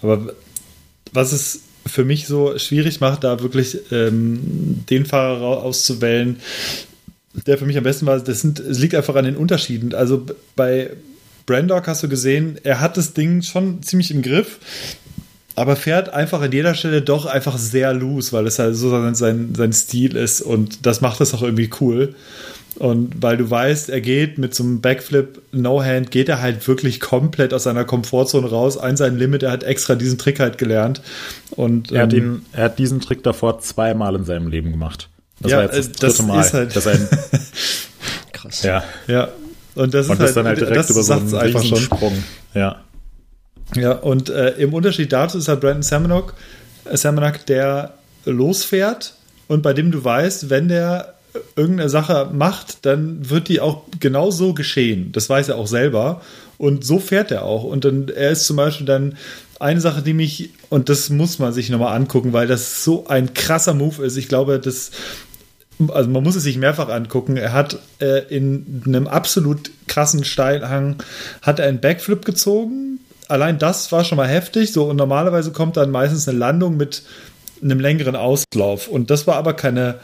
Aber 0.01 0.33
was 1.11 1.31
es 1.31 1.61
für 1.85 2.03
mich 2.03 2.25
so 2.27 2.57
schwierig 2.57 2.99
macht, 2.99 3.23
da 3.23 3.41
wirklich 3.41 3.77
ähm, 3.91 4.83
den 4.89 5.05
Fahrer 5.05 5.61
auszuwählen, 5.63 6.39
der 7.45 7.57
für 7.57 7.65
mich 7.65 7.77
am 7.77 7.83
besten 7.83 8.05
war, 8.05 8.19
das 8.19 8.41
sind, 8.41 8.59
es 8.59 8.79
liegt 8.79 8.95
einfach 8.95 9.15
an 9.15 9.25
den 9.25 9.37
Unterschieden. 9.37 9.93
Also 9.93 10.25
bei 10.55 10.91
Brandog 11.45 11.87
hast 11.87 12.03
du 12.03 12.09
gesehen, 12.09 12.57
er 12.63 12.79
hat 12.79 12.97
das 12.97 13.13
Ding 13.13 13.41
schon 13.41 13.83
ziemlich 13.83 14.11
im 14.11 14.21
Griff, 14.21 14.59
aber 15.55 15.75
fährt 15.75 16.09
einfach 16.09 16.41
an 16.41 16.51
jeder 16.51 16.73
Stelle 16.73 17.01
doch 17.01 17.25
einfach 17.25 17.57
sehr 17.57 17.93
loose, 17.93 18.33
weil 18.33 18.47
es 18.47 18.59
halt 18.59 18.75
so 18.75 18.89
sein, 18.89 19.15
sein, 19.15 19.55
sein 19.55 19.73
Stil 19.73 20.15
ist 20.15 20.41
und 20.41 20.85
das 20.85 21.01
macht 21.01 21.21
es 21.21 21.33
auch 21.33 21.43
irgendwie 21.43 21.69
cool. 21.79 22.15
Und 22.77 23.21
weil 23.21 23.37
du 23.37 23.49
weißt, 23.49 23.89
er 23.89 24.01
geht 24.01 24.37
mit 24.37 24.53
so 24.53 24.63
einem 24.63 24.81
Backflip 24.81 25.41
No-Hand, 25.53 26.11
geht 26.11 26.27
er 26.27 26.41
halt 26.41 26.67
wirklich 26.67 26.99
komplett 26.99 27.53
aus 27.53 27.63
seiner 27.63 27.85
Komfortzone 27.85 28.49
raus, 28.49 28.77
ein 28.77 28.97
sein 28.97 29.17
Limit, 29.17 29.43
er 29.43 29.51
hat 29.51 29.63
extra 29.63 29.95
diesen 29.95 30.17
Trick 30.17 30.41
halt 30.41 30.57
gelernt. 30.57 31.01
Und 31.51 31.93
Er 31.93 32.03
hat, 32.03 32.13
ähm, 32.13 32.19
ihn, 32.19 32.41
er 32.51 32.65
hat 32.65 32.79
diesen 32.79 32.99
Trick 32.99 33.23
davor 33.23 33.59
zweimal 33.59 34.15
in 34.15 34.25
seinem 34.25 34.49
Leben 34.49 34.71
gemacht. 34.71 35.09
Das 35.45 35.51
Ja, 35.51 35.57
war 35.57 35.63
jetzt 35.73 35.77
das 35.77 35.85
äh, 35.87 35.89
dritte 35.91 36.05
das 36.17 36.21
Mal. 36.21 36.41
ist 36.41 36.53
halt- 36.53 36.75
dass 36.75 36.87
ein, 36.87 37.09
Krass. 38.33 38.63
ja. 38.63 38.83
ja. 39.07 39.29
Und 39.75 39.93
das 39.93 40.07
Und 40.07 40.13
ist 40.13 40.19
das 40.19 40.27
halt, 40.27 40.37
dann 40.37 40.45
halt 40.47 40.61
direkt 40.61 40.89
über 40.89 41.03
so 41.03 41.13
einen 41.13 41.35
einfach 41.35 41.61
schon. 41.63 41.71
Riesensprung. 41.77 42.23
Ja. 42.53 42.81
Ja, 43.75 43.91
und 43.93 44.29
äh, 44.29 44.51
im 44.51 44.73
Unterschied 44.73 45.11
dazu 45.11 45.37
ist 45.37 45.47
halt 45.47 45.59
Brandon 45.61 45.81
Samanak, 45.83 46.33
äh, 46.85 46.95
Samanak, 46.95 47.45
der 47.47 47.93
losfährt 48.25 49.15
und 49.47 49.63
bei 49.63 49.73
dem 49.73 49.91
du 49.91 50.03
weißt, 50.03 50.49
wenn 50.49 50.67
der 50.67 51.13
irgendeine 51.57 51.89
Sache 51.89 52.29
macht, 52.31 52.85
dann 52.85 53.29
wird 53.29 53.49
die 53.49 53.59
auch 53.59 53.81
genau 53.99 54.31
so 54.31 54.53
geschehen. 54.53 55.11
Das 55.11 55.29
weiß 55.29 55.49
er 55.49 55.57
auch 55.57 55.67
selber. 55.67 56.21
Und 56.57 56.85
so 56.85 56.99
fährt 56.99 57.31
er 57.31 57.43
auch. 57.43 57.65
Und 57.65 57.83
dann, 57.83 58.07
er 58.07 58.31
ist 58.31 58.45
zum 58.45 58.55
Beispiel 58.55 58.85
dann 58.85 59.17
eine 59.59 59.81
Sache, 59.81 60.01
die 60.01 60.13
mich, 60.13 60.51
und 60.69 60.87
das 60.87 61.09
muss 61.09 61.37
man 61.39 61.51
sich 61.51 61.69
nochmal 61.69 61.93
angucken, 61.93 62.31
weil 62.31 62.47
das 62.47 62.85
so 62.85 63.07
ein 63.07 63.33
krasser 63.33 63.73
Move 63.73 64.05
ist. 64.05 64.15
Ich 64.15 64.29
glaube, 64.29 64.59
das, 64.59 64.91
also 65.89 66.09
man 66.09 66.23
muss 66.23 66.35
es 66.35 66.43
sich 66.43 66.57
mehrfach 66.57 66.89
angucken. 66.89 67.37
Er 67.37 67.53
hat 67.53 67.79
äh, 67.99 68.23
in 68.33 68.83
einem 68.85 69.07
absolut 69.07 69.71
krassen 69.87 70.23
Steilhang 70.23 70.97
hat 71.41 71.59
er 71.59 71.67
einen 71.67 71.81
Backflip 71.81 72.25
gezogen. 72.25 72.99
Allein 73.27 73.59
das 73.59 73.91
war 73.91 74.03
schon 74.03 74.17
mal 74.17 74.27
heftig. 74.27 74.71
So 74.71 74.85
und 74.85 74.97
normalerweise 74.97 75.51
kommt 75.51 75.77
dann 75.77 75.91
meistens 75.91 76.27
eine 76.27 76.37
Landung 76.37 76.77
mit 76.77 77.03
einem 77.61 77.79
längeren 77.79 78.15
Auslauf. 78.15 78.87
Und 78.87 79.09
das 79.09 79.27
war 79.27 79.35
aber 79.35 79.53
keine 79.53 79.99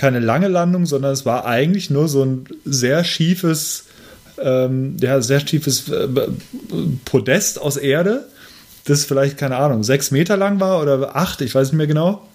keine 0.00 0.20
lange 0.20 0.48
Landung, 0.48 0.86
sondern 0.86 1.12
es 1.12 1.26
war 1.26 1.44
eigentlich 1.44 1.90
nur 1.90 2.08
so 2.08 2.24
ein 2.24 2.46
sehr 2.64 3.04
schiefes, 3.04 3.84
ähm, 4.40 4.96
ja, 4.98 5.20
sehr 5.20 5.46
schiefes 5.46 5.90
äh, 5.90 6.08
Podest 7.04 7.60
aus 7.60 7.76
Erde, 7.76 8.24
das 8.86 9.04
vielleicht, 9.04 9.36
keine 9.36 9.56
Ahnung, 9.56 9.84
sechs 9.84 10.10
Meter 10.10 10.38
lang 10.38 10.58
war 10.58 10.80
oder 10.80 11.16
acht, 11.16 11.42
ich 11.42 11.54
weiß 11.54 11.68
nicht 11.68 11.76
mehr 11.76 11.86
genau. 11.86 12.26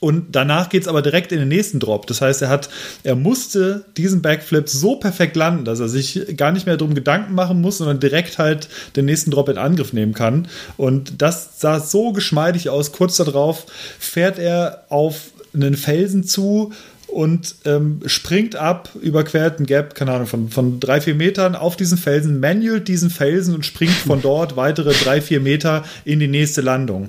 Und 0.00 0.36
danach 0.36 0.68
geht 0.68 0.82
es 0.82 0.88
aber 0.88 1.02
direkt 1.02 1.32
in 1.32 1.38
den 1.38 1.48
nächsten 1.48 1.80
Drop. 1.80 2.06
Das 2.06 2.20
heißt, 2.20 2.42
er 2.42 2.48
hat, 2.48 2.68
er 3.02 3.16
musste 3.16 3.86
diesen 3.96 4.22
Backflip 4.22 4.68
so 4.68 4.96
perfekt 4.96 5.36
landen, 5.36 5.64
dass 5.64 5.80
er 5.80 5.88
sich 5.88 6.36
gar 6.36 6.52
nicht 6.52 6.66
mehr 6.66 6.76
drum 6.76 6.94
Gedanken 6.94 7.34
machen 7.34 7.60
muss, 7.60 7.78
sondern 7.78 8.00
direkt 8.00 8.38
halt 8.38 8.68
den 8.94 9.06
nächsten 9.06 9.30
Drop 9.30 9.48
in 9.48 9.58
Angriff 9.58 9.92
nehmen 9.92 10.12
kann. 10.12 10.48
Und 10.76 11.22
das 11.22 11.60
sah 11.60 11.80
so 11.80 12.12
geschmeidig 12.12 12.68
aus. 12.68 12.92
Kurz 12.92 13.16
darauf 13.16 13.66
fährt 13.98 14.38
er 14.38 14.84
auf 14.90 15.30
einen 15.54 15.76
Felsen 15.76 16.24
zu 16.24 16.72
und 17.06 17.54
ähm, 17.64 18.00
springt 18.06 18.56
ab, 18.56 18.90
überquert 19.00 19.58
ein 19.60 19.66
Gap, 19.66 19.94
keine 19.94 20.12
Ahnung, 20.12 20.26
von, 20.26 20.50
von 20.50 20.80
drei, 20.80 21.00
vier 21.00 21.14
Metern 21.14 21.54
auf 21.54 21.76
diesen 21.76 21.96
Felsen, 21.96 22.40
manuelt 22.40 22.88
diesen 22.88 23.10
Felsen 23.10 23.54
und 23.54 23.64
springt 23.64 23.92
von 23.92 24.20
dort 24.20 24.56
weitere 24.56 24.92
drei, 24.92 25.22
vier 25.22 25.40
Meter 25.40 25.84
in 26.04 26.20
die 26.20 26.28
nächste 26.28 26.60
Landung. 26.60 27.08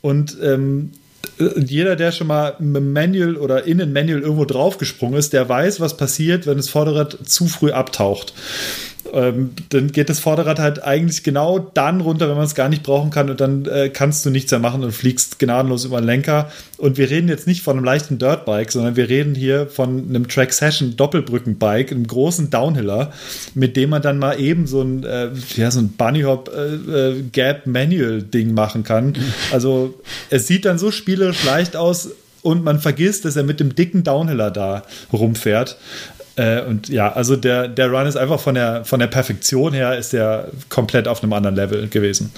Und 0.00 0.38
ähm, 0.42 0.92
jeder, 1.38 1.96
der 1.96 2.12
schon 2.12 2.26
mal 2.26 2.56
dem 2.58 2.92
Manual 2.92 3.36
oder 3.36 3.64
in 3.64 3.78
den 3.78 3.92
Manual 3.92 4.22
irgendwo 4.22 4.44
draufgesprungen 4.44 5.18
ist, 5.18 5.32
der 5.32 5.48
weiß, 5.48 5.80
was 5.80 5.96
passiert, 5.96 6.46
wenn 6.46 6.56
das 6.56 6.68
Vorderrad 6.68 7.18
zu 7.24 7.46
früh 7.46 7.70
abtaucht. 7.70 8.34
Ähm, 9.12 9.50
dann 9.68 9.92
geht 9.92 10.08
das 10.08 10.20
Vorderrad 10.20 10.58
halt 10.58 10.82
eigentlich 10.82 11.22
genau 11.22 11.58
dann 11.58 12.00
runter, 12.00 12.28
wenn 12.28 12.36
man 12.36 12.46
es 12.46 12.54
gar 12.54 12.70
nicht 12.70 12.82
brauchen 12.82 13.10
kann 13.10 13.28
und 13.28 13.40
dann 13.40 13.66
äh, 13.66 13.90
kannst 13.90 14.24
du 14.24 14.30
nichts 14.30 14.50
mehr 14.50 14.60
machen 14.60 14.82
und 14.82 14.92
fliegst 14.92 15.38
gnadenlos 15.38 15.84
über 15.84 16.00
den 16.00 16.06
Lenker. 16.06 16.50
Und 16.78 16.96
wir 16.96 17.10
reden 17.10 17.28
jetzt 17.28 17.46
nicht 17.46 17.62
von 17.62 17.76
einem 17.76 17.84
leichten 17.84 18.18
Dirtbike, 18.18 18.72
sondern 18.72 18.96
wir 18.96 19.08
reden 19.08 19.34
hier 19.34 19.66
von 19.66 20.08
einem 20.08 20.28
Track 20.28 20.52
Session 20.54 20.96
Doppelbrückenbike, 20.96 21.92
einem 21.92 22.06
großen 22.06 22.48
Downhiller, 22.48 23.12
mit 23.54 23.76
dem 23.76 23.90
man 23.90 24.00
dann 24.00 24.18
mal 24.18 24.40
eben 24.40 24.66
so 24.66 24.80
ein, 24.80 25.04
äh, 25.04 25.28
ja, 25.56 25.70
so 25.70 25.80
ein 25.80 25.90
Bunny 25.90 26.22
Hop 26.22 26.50
äh, 26.54 27.10
äh, 27.10 27.22
Gap 27.32 27.66
Manual 27.66 28.22
Ding 28.22 28.54
machen 28.54 28.82
kann. 28.82 29.14
Also 29.52 29.94
es 30.30 30.46
sieht 30.46 30.64
dann 30.64 30.78
so 30.78 30.90
spielerisch 30.90 31.44
leicht 31.44 31.76
aus 31.76 32.10
und 32.42 32.64
man 32.64 32.80
vergisst, 32.80 33.24
dass 33.24 33.36
er 33.36 33.44
mit 33.44 33.60
dem 33.60 33.74
dicken 33.74 34.04
Downhiller 34.04 34.50
da 34.50 34.82
rumfährt. 35.12 35.76
Äh, 36.36 36.62
und 36.62 36.88
ja, 36.88 37.12
also 37.12 37.36
der, 37.36 37.68
der 37.68 37.90
Run 37.90 38.06
ist 38.06 38.16
einfach 38.16 38.40
von 38.40 38.54
der, 38.54 38.84
von 38.84 39.00
der 39.00 39.06
Perfektion 39.06 39.72
her 39.72 39.98
ist 39.98 40.12
der 40.12 40.48
komplett 40.68 41.08
auf 41.08 41.22
einem 41.22 41.32
anderen 41.32 41.56
Level 41.56 41.88
gewesen. 41.88 42.32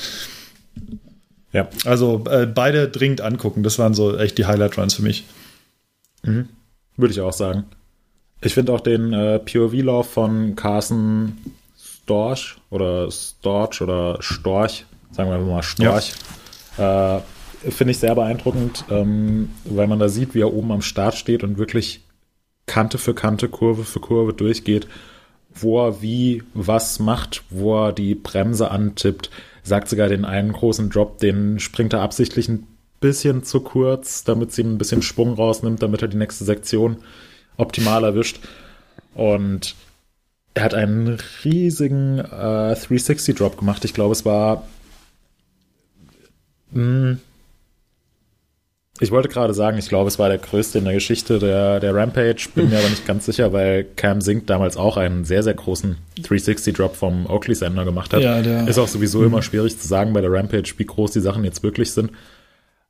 Ja. 1.52 1.68
Also 1.85 2.24
äh, 2.28 2.46
beide 2.46 2.88
dringend 2.88 3.20
angucken. 3.20 3.62
Das 3.62 3.78
waren 3.78 3.94
so 3.94 4.18
echt 4.18 4.38
die 4.38 4.46
Highlight-Runs 4.46 4.94
für 4.94 5.02
mich. 5.02 5.24
Würde 6.96 7.12
ich 7.12 7.20
auch 7.20 7.33
sagen. 7.33 7.64
Ich 8.40 8.54
finde 8.54 8.72
auch 8.72 8.80
den 8.80 9.12
äh, 9.12 9.38
POV-Lauf 9.38 10.11
von 10.11 10.57
Carson 10.57 11.38
Storch 12.04 12.57
oder 12.70 13.11
Storch 13.11 13.80
oder 13.80 14.18
Storch, 14.20 14.85
sagen 15.12 15.30
wir 15.30 15.38
mal 15.38 15.62
Storch, 15.62 16.12
äh, 16.76 17.20
finde 17.70 17.92
ich 17.92 17.98
sehr 17.98 18.14
beeindruckend, 18.14 18.85
ähm, 18.90 19.50
weil 19.64 19.87
man 19.87 19.98
da 19.98 20.09
sieht, 20.09 20.35
wie 20.35 20.42
er 20.42 20.52
oben 20.52 20.72
am 20.72 20.83
Start 20.83 21.14
steht 21.14 21.42
und 21.42 21.57
wirklich 21.57 22.04
Kante 22.66 22.98
für 22.98 23.14
Kante, 23.14 23.48
Kurve 23.48 23.85
für 23.85 24.00
Kurve 24.00 24.33
durchgeht, 24.33 24.87
wo 25.55 25.87
er 25.87 26.03
wie 26.03 26.42
was 26.55 26.98
macht, 26.98 27.42
wo 27.50 27.87
er 27.87 27.92
die 27.92 28.14
Bremse 28.14 28.70
antippt, 28.70 29.31
sagt 29.62 29.88
sogar 29.88 30.09
den 30.09 30.24
einen 30.24 30.53
großen 30.53 30.90
Drop, 30.90 31.18
den 31.18 31.61
springt 31.61 31.92
er 31.92 32.03
absichtlich 32.03 32.48
ein 32.48 32.66
bisschen 33.00 33.44
zu 33.44 33.61
kurz, 33.61 34.24
damit 34.24 34.53
sie 34.53 34.62
ihm 34.62 34.74
ein 34.74 34.79
bisschen 34.79 35.03
Schwung 35.03 35.35
rausnimmt, 35.35 35.83
damit 35.83 36.03
er 36.03 36.09
die 36.09 36.16
nächste 36.16 36.44
Sektion 36.44 36.96
optimal 37.57 38.03
erwischt. 38.03 38.40
Und 39.14 39.74
er 40.55 40.64
hat 40.64 40.74
einen 40.74 41.18
riesigen 41.44 42.18
äh, 42.18 42.74
360 42.74 43.37
Drop 43.37 43.59
gemacht. 43.59 43.85
Ich 43.85 43.92
glaube, 43.92 44.12
es 44.12 44.24
war. 44.24 44.66
Mh, 46.70 47.18
ich 49.00 49.11
wollte 49.11 49.28
gerade 49.28 49.54
sagen, 49.54 49.76
ich 49.78 49.88
glaube, 49.88 50.09
es 50.09 50.18
war 50.20 50.28
der 50.28 50.38
größte 50.38 50.78
in 50.78 50.85
der 50.85 50.94
Geschichte 50.94 51.38
der, 51.40 51.80
der 51.80 51.94
Rampage. 51.94 52.48
Bin 52.54 52.70
mir 52.70 52.78
aber 52.78 52.88
nicht 52.90 53.07
ganz 53.07 53.26
sicher, 53.26 53.52
weil 53.52 53.85
Cam 53.96 54.20
Sink 54.20 54.46
damals 54.46 54.76
auch 54.76 54.96
einen 54.96 55.24
sehr, 55.24 55.42
sehr 55.42 55.54
großen 55.54 55.96
360 56.22 56.74
Drop 56.76 56.94
vom 56.94 57.26
Oakley 57.26 57.54
Sender 57.57 57.85
gemacht 57.85 58.12
hat. 58.14 58.22
Ja, 58.22 58.40
der- 58.40 58.68
Ist 58.68 58.78
auch 58.78 58.87
sowieso 58.88 59.24
immer 59.24 59.42
schwierig 59.42 59.78
zu 59.78 59.87
sagen 59.88 60.12
bei 60.12 60.20
der 60.20 60.30
Rampage, 60.33 60.74
wie 60.76 60.85
groß 60.87 61.11
die 61.12 61.20
Sachen 61.20 61.42
jetzt 61.44 61.62
wirklich 61.64 61.92
sind. 61.92 62.12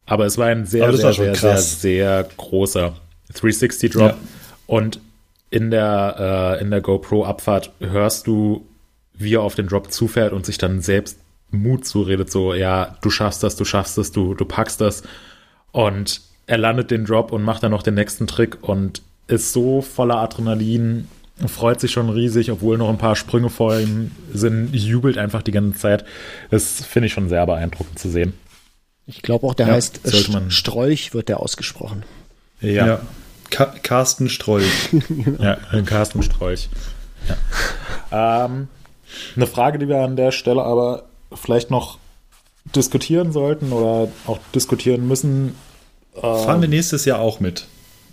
Aber 0.07 0.27
es 0.27 0.37
war 0.37 0.47
ein 0.49 0.67
sehr, 0.67 0.93
sehr, 0.95 1.05
war 1.07 1.13
sehr, 1.15 1.35
sehr, 1.35 1.57
sehr 1.59 2.29
großer 2.37 2.93
360 3.33 3.93
Drop. 3.93 4.11
Ja. 4.11 4.17
Und 4.67 5.01
in 5.51 5.71
der, 5.71 6.57
äh, 6.59 6.63
in 6.63 6.71
der 6.71 6.83
GoPro-Abfahrt 6.83 7.71
hörst 7.81 8.27
du, 8.27 8.67
wie 9.15 9.35
er 9.37 9.43
auf 9.43 9.55
den 9.55 9.69
Drop 9.69 9.91
zufährt 9.91 10.33
und 10.35 10.45
sich 10.45 10.59
dann 10.59 10.83
selbst 10.83 11.19
Mut 11.51 11.87
zuredet, 11.87 12.31
so, 12.31 12.53
ja, 12.53 12.97
du 13.01 13.09
schaffst 13.11 13.43
das, 13.43 13.57
du 13.57 13.65
schaffst 13.65 13.97
das, 13.97 14.11
du, 14.13 14.35
du 14.35 14.45
packst 14.45 14.81
das. 14.83 15.05
Und 15.75 16.21
er 16.47 16.57
landet 16.59 16.91
den 16.93 17.05
Drop 17.05 17.33
und 17.33 17.43
macht 17.43 17.65
dann 17.65 17.73
noch 17.73 17.83
den 17.83 17.95
nächsten 17.95 18.29
Trick 18.29 18.59
und 18.63 19.03
ist 19.27 19.53
so 19.53 19.83
voller 19.83 20.17
Adrenalin, 20.19 21.09
freut 21.49 21.81
sich 21.81 21.91
schon 21.91 22.11
riesig, 22.11 22.53
obwohl 22.53 22.79
noch 22.79 22.89
ein 22.91 22.99
paar 22.99 23.17
Sprünge 23.17 23.51
vor 23.51 23.77
ihm 23.81 24.13
sind, 24.33 24.73
jubelt 24.73 25.19
einfach 25.19 25.43
die 25.43 25.51
ganze 25.51 25.77
Zeit. 25.79 26.05
Das 26.51 26.85
finde 26.87 27.09
ich 27.09 27.13
schon 27.13 27.29
sehr 27.29 27.45
beeindruckend 27.45 27.99
zu 27.99 28.09
sehen. 28.09 28.35
Ich 29.07 29.21
glaube 29.23 29.47
auch, 29.49 29.55
der 29.55 29.67
Ja, 29.67 29.73
heißt 29.75 30.01
man- 30.33 30.53
Strolch, 30.53 31.13
wird 31.13 31.29
der 31.29 31.41
ausgesprochen. 31.41 32.05
Ja. 32.61 32.87
Ja. 32.87 33.01
Ka 33.51 33.67
Carsten 33.83 34.29
Strolch. 34.29 34.91
Ja, 35.41 35.57
Carsten 35.85 36.23
Strolch. 36.23 36.69
Ja. 37.29 38.45
Ähm, 38.47 38.69
eine 39.35 39.47
Frage, 39.49 39.79
die 39.81 39.89
wir 39.89 39.99
an 40.03 40.15
der 40.17 40.31
Stelle 40.31 40.63
aber 40.63 41.05
vielleicht 41.33 41.71
noch 41.71 41.99
diskutieren 42.75 43.33
sollten 43.33 43.73
oder 43.73 44.09
auch 44.27 44.39
diskutieren 44.55 45.07
müssen. 45.07 45.55
Fahren 46.21 46.61
wir 46.61 46.69
nächstes 46.69 47.05
Jahr 47.05 47.19
auch 47.21 47.41
mit. 47.41 47.67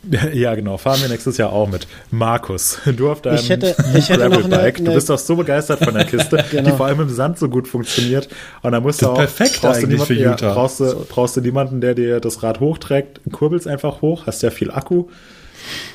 Ja, 0.34 0.56
genau. 0.56 0.78
Fahren 0.80 1.00
wir 1.04 1.10
nächstes 1.10 1.38
Jahr 1.38 1.54
auch 1.54 1.70
mit. 1.70 1.86
Markus, 2.10 2.80
du 2.98 3.12
auf 3.12 3.22
deinem 3.22 3.36
Ich 3.36 3.50
hätte- 3.52 3.76
ich 3.96 4.10
hätte 4.10 4.28
noch 4.30 4.38
eine- 4.38 4.50
Gravelbike. 4.50 4.78
Du 4.78 4.86
eine- 4.86 4.96
bist 4.96 5.12
doch 5.12 5.20
so 5.20 5.36
begeistert 5.36 5.84
von 5.84 5.94
der 5.94 6.06
Kiste, 6.06 6.44
Genau. 6.52 6.72
die 6.72 6.76
vor 6.76 6.88
allem 6.88 7.02
im 7.02 7.10
Sand 7.10 7.38
so 7.38 7.48
gut 7.50 7.68
funktioniert. 7.68 8.28
Und 8.64 8.72
da 8.72 8.80
musst 8.80 9.00
Das 9.04 9.08
du 9.10 9.14
auch, 9.14 9.18
perfekt 9.18 9.62
brauchst 9.62 9.84
du 9.84 9.86
eigentlich 9.86 10.02
für 10.02 10.14
niemanden, 10.14 10.34
Utah. 10.44 10.48
Ja, 10.48 10.54
brauchst, 10.56 10.80
du, 10.80 11.06
brauchst 11.08 11.38
du 11.38 11.42
niemanden, 11.42 11.82
der 11.82 11.94
dir 11.94 12.20
das 12.20 12.42
Rad 12.42 12.60
hochträgt, 12.60 13.22
kurbelst 13.32 13.68
einfach 13.68 14.02
hoch, 14.02 14.26
hast 14.26 14.42
ja 14.42 14.50
viel 14.50 14.72
Akku. 14.72 15.06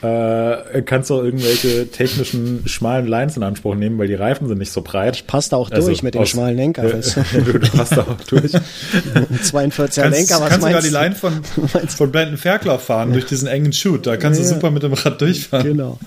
Äh, 0.02 0.82
kannst 0.82 1.10
auch 1.10 1.22
irgendwelche 1.22 1.90
technischen 1.90 2.62
schmalen 2.66 3.06
Lines 3.06 3.36
in 3.36 3.42
Anspruch 3.42 3.74
nehmen, 3.74 3.98
weil 3.98 4.08
die 4.08 4.14
Reifen 4.14 4.46
sind 4.48 4.58
nicht 4.58 4.72
so 4.72 4.82
breit. 4.82 5.26
Passt 5.26 5.52
da 5.52 5.56
auch 5.56 5.70
Also 5.70 5.88
durch 5.88 6.02
mit 6.02 6.14
dem 6.14 6.26
schmalen 6.26 6.56
Lenker. 6.56 6.82
du, 6.82 6.98
du 7.58 7.58
passt 7.70 7.92
da 7.96 8.02
auch 8.02 8.20
durch. 8.28 8.52
du? 8.52 8.58
42er 8.58 10.00
Kannst, 10.02 10.18
Lenker, 10.18 10.40
was 10.40 10.48
kannst 10.50 10.54
sogar 10.66 10.70
meinst 10.72 10.86
die 10.86 10.92
du? 10.92 10.98
Line 10.98 11.14
von, 11.14 11.44
von 11.88 12.12
Brandon 12.12 12.36
Fairclough 12.36 12.80
fahren 12.82 13.12
durch 13.12 13.26
diesen 13.26 13.48
engen 13.48 13.72
Shoot. 13.72 14.06
Da 14.06 14.16
kannst 14.16 14.38
du 14.40 14.44
Ja. 14.44 14.50
super 14.50 14.70
mit 14.70 14.82
dem 14.82 14.92
Rad 14.92 15.20
durchfahren. 15.20 15.66
Genau. 15.66 15.98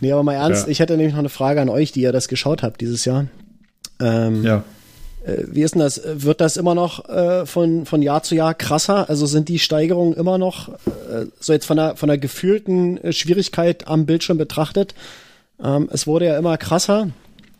Nee, 0.00 0.12
aber 0.12 0.22
mal 0.22 0.34
ernst, 0.34 0.64
Ja. 0.66 0.70
ich 0.70 0.80
hätte 0.80 0.96
nämlich 0.96 1.12
noch 1.12 1.20
eine 1.20 1.28
Frage 1.28 1.60
an 1.60 1.68
euch, 1.68 1.92
die 1.92 2.00
ihr 2.02 2.12
das 2.12 2.28
geschaut 2.28 2.62
habt 2.62 2.80
dieses 2.80 3.04
Jahr. 3.04 3.26
Ähm, 4.00 4.44
Ja. 4.44 4.64
Äh, 5.24 5.44
Wie 5.46 5.62
ist 5.62 5.74
denn 5.74 5.80
das? 5.80 6.00
Wird 6.04 6.40
das 6.40 6.56
immer 6.56 6.74
noch 6.74 7.08
äh, 7.08 7.46
von, 7.46 7.86
von 7.86 8.02
Jahr 8.02 8.22
zu 8.22 8.34
Jahr 8.34 8.54
krasser? 8.54 9.08
Also 9.08 9.26
sind 9.26 9.48
die 9.48 9.58
Steigerungen 9.58 10.14
immer 10.14 10.38
noch, 10.38 10.68
äh, 10.68 11.26
so 11.38 11.52
jetzt 11.52 11.66
von 11.66 11.76
der, 11.76 11.96
von 11.96 12.08
der 12.08 12.18
gefühlten 12.18 12.98
äh, 12.98 13.12
Schwierigkeit 13.12 13.86
am 13.88 14.06
Bildschirm 14.06 14.38
betrachtet? 14.38 14.94
Ähm, 15.62 15.88
es 15.92 16.06
wurde 16.06 16.26
ja 16.26 16.38
immer 16.38 16.56
krasser 16.56 17.10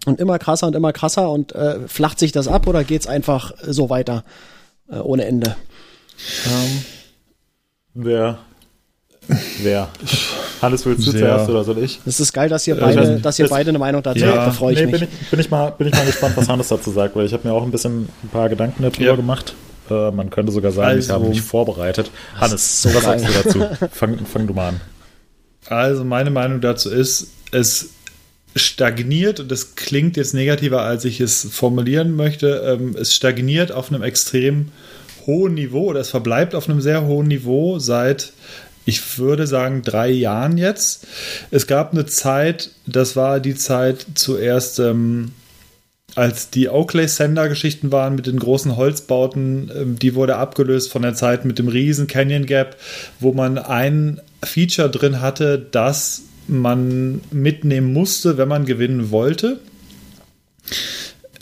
und 0.07 0.21
immer 0.21 0.39
krasser 0.39 0.67
und 0.67 0.75
immer 0.77 0.93
krasser 0.93 1.31
und 1.31 1.55
äh, 1.55 1.87
flacht 1.89 2.19
sich 2.19 2.33
das 2.33 2.49
ab 2.49 2.67
oder 2.67 2.85
geht's 2.85 3.07
einfach 3.07 3.53
so 3.63 3.91
weiter 3.91 4.25
äh, 4.91 4.97
ohne 4.97 5.25
Ende? 5.25 5.57
Ähm, 6.47 6.85
Wer? 7.95 8.39
Wer? 9.63 9.89
Hannes, 10.63 10.87
willst 10.87 11.07
du 11.07 11.11
Sehr. 11.11 11.21
zuerst 11.21 11.51
oder 11.51 11.65
soll 11.65 11.79
ich? 11.79 12.01
das 12.05 12.21
ist 12.21 12.33
geil, 12.33 12.49
dass 12.49 12.67
ihr 12.67 12.77
ich 12.77 12.81
weiß 12.81 12.95
beide, 12.97 13.13
nicht. 13.15 13.25
dass 13.25 13.39
ihr 13.39 13.49
beide 13.49 13.69
eine 13.71 13.79
Meinung 13.79 14.03
dazu 14.03 14.21
Ja. 14.21 14.29
habt. 14.29 14.47
Da 14.47 14.51
freue 14.53 14.73
ich 14.75 14.79
nee, 14.81 14.87
mich. 14.87 15.01
Bin 15.01 15.09
ich, 15.21 15.29
bin, 15.31 15.41
ich 15.41 15.51
mal, 15.51 15.71
bin 15.71 15.89
ich 15.89 15.93
mal 15.95 16.07
gespannt, 16.07 16.37
was 16.37 16.49
Hannes 16.49 16.69
dazu 16.69 16.91
sagt, 16.93 17.17
weil 17.17 17.27
ich 17.27 17.33
habe 17.33 17.47
mir 17.47 17.53
auch 17.55 17.63
ein 17.65 17.71
bisschen 17.71 18.09
ein 18.23 18.29
paar 18.33 18.49
Gedanken 18.49 18.83
darüber 18.83 19.03
Ja. 19.03 19.17
gemacht. 19.17 19.55
Äh, 19.91 20.11
man 20.13 20.31
könnte 20.31 20.53
sogar 20.53 20.71
sagen, 20.73 20.91
ich 20.99 21.05
Also. 21.11 21.15
habe 21.15 21.29
mich 21.29 21.43
vorbereitet. 21.43 22.11
Hannes, 22.41 22.83
so 22.83 22.95
was 22.95 23.03
geil. 23.05 23.19
sagst 23.19 23.55
du 23.55 23.59
dazu? 23.59 23.87
Fang, 23.93 24.19
fang 24.25 24.47
du 24.47 24.55
mal 24.55 24.69
an. 24.69 24.81
Also 25.69 26.05
meine 26.05 26.31
Meinung 26.31 26.61
dazu 26.61 26.91
ist, 26.91 27.29
es 27.51 27.91
stagniert 28.55 29.41
und 29.41 29.51
das 29.51 29.75
klingt 29.77 30.17
jetzt 30.17 30.35
negativer, 30.35 30.83
als 30.83 31.05
ich 31.05 31.21
es 31.21 31.49
formulieren 31.51 32.15
möchte. 32.17 32.79
Ähm, 32.81 32.95
es 32.99 33.15
stagniert 33.15 33.73
auf 33.73 33.91
einem 33.91 34.03
extrem 34.03 34.69
hohen 35.27 35.55
Niveau 35.55 35.85
oder 35.87 36.01
es 36.01 36.11
verbleibt 36.11 36.55
auf 36.55 36.69
einem 36.69 36.81
sehr 36.81 37.05
hohen 37.07 37.29
Niveau 37.29 37.79
seit, 37.79 38.33
ich 38.85 39.19
würde 39.19 39.47
sagen, 39.47 39.83
drei 39.83 40.11
Jahren 40.11 40.59
jetzt. 40.59 41.07
Es 41.51 41.67
gab 41.67 41.93
eine 41.93 42.07
Zeit, 42.07 42.71
das 42.87 43.17
war 43.17 43.41
die 43.41 43.55
Zeit 43.55 44.07
zuerst. 44.15 44.79
Ähm, 44.79 45.33
als 46.15 46.51
die 46.51 46.69
Oakley 46.69 47.09
Sender 47.09 47.49
Geschichten 47.49 47.91
waren 47.91 48.15
mit 48.15 48.27
den 48.27 48.39
großen 48.39 48.77
Holzbauten, 48.77 49.71
ähm, 49.75 49.99
die 49.99 50.15
wurde 50.15 50.37
abgelöst 50.37 50.91
von 50.91 51.03
der 51.03 51.15
Zeit 51.15 51.45
mit 51.45 51.59
dem 51.59 51.69
riesen 51.69 52.07
Canyon 52.07 52.47
Gap, 52.47 52.77
wo 53.19 53.33
man 53.33 53.57
ein 53.57 54.21
Feature 54.45 54.91
drin 54.91 55.21
hatte, 55.21 55.59
das 55.71 56.23
man 56.49 57.21
mitnehmen 57.31 57.93
musste, 57.93 58.37
wenn 58.37 58.49
man 58.49 58.67
gewinnen 58.67 59.11
wollte. 59.11 59.61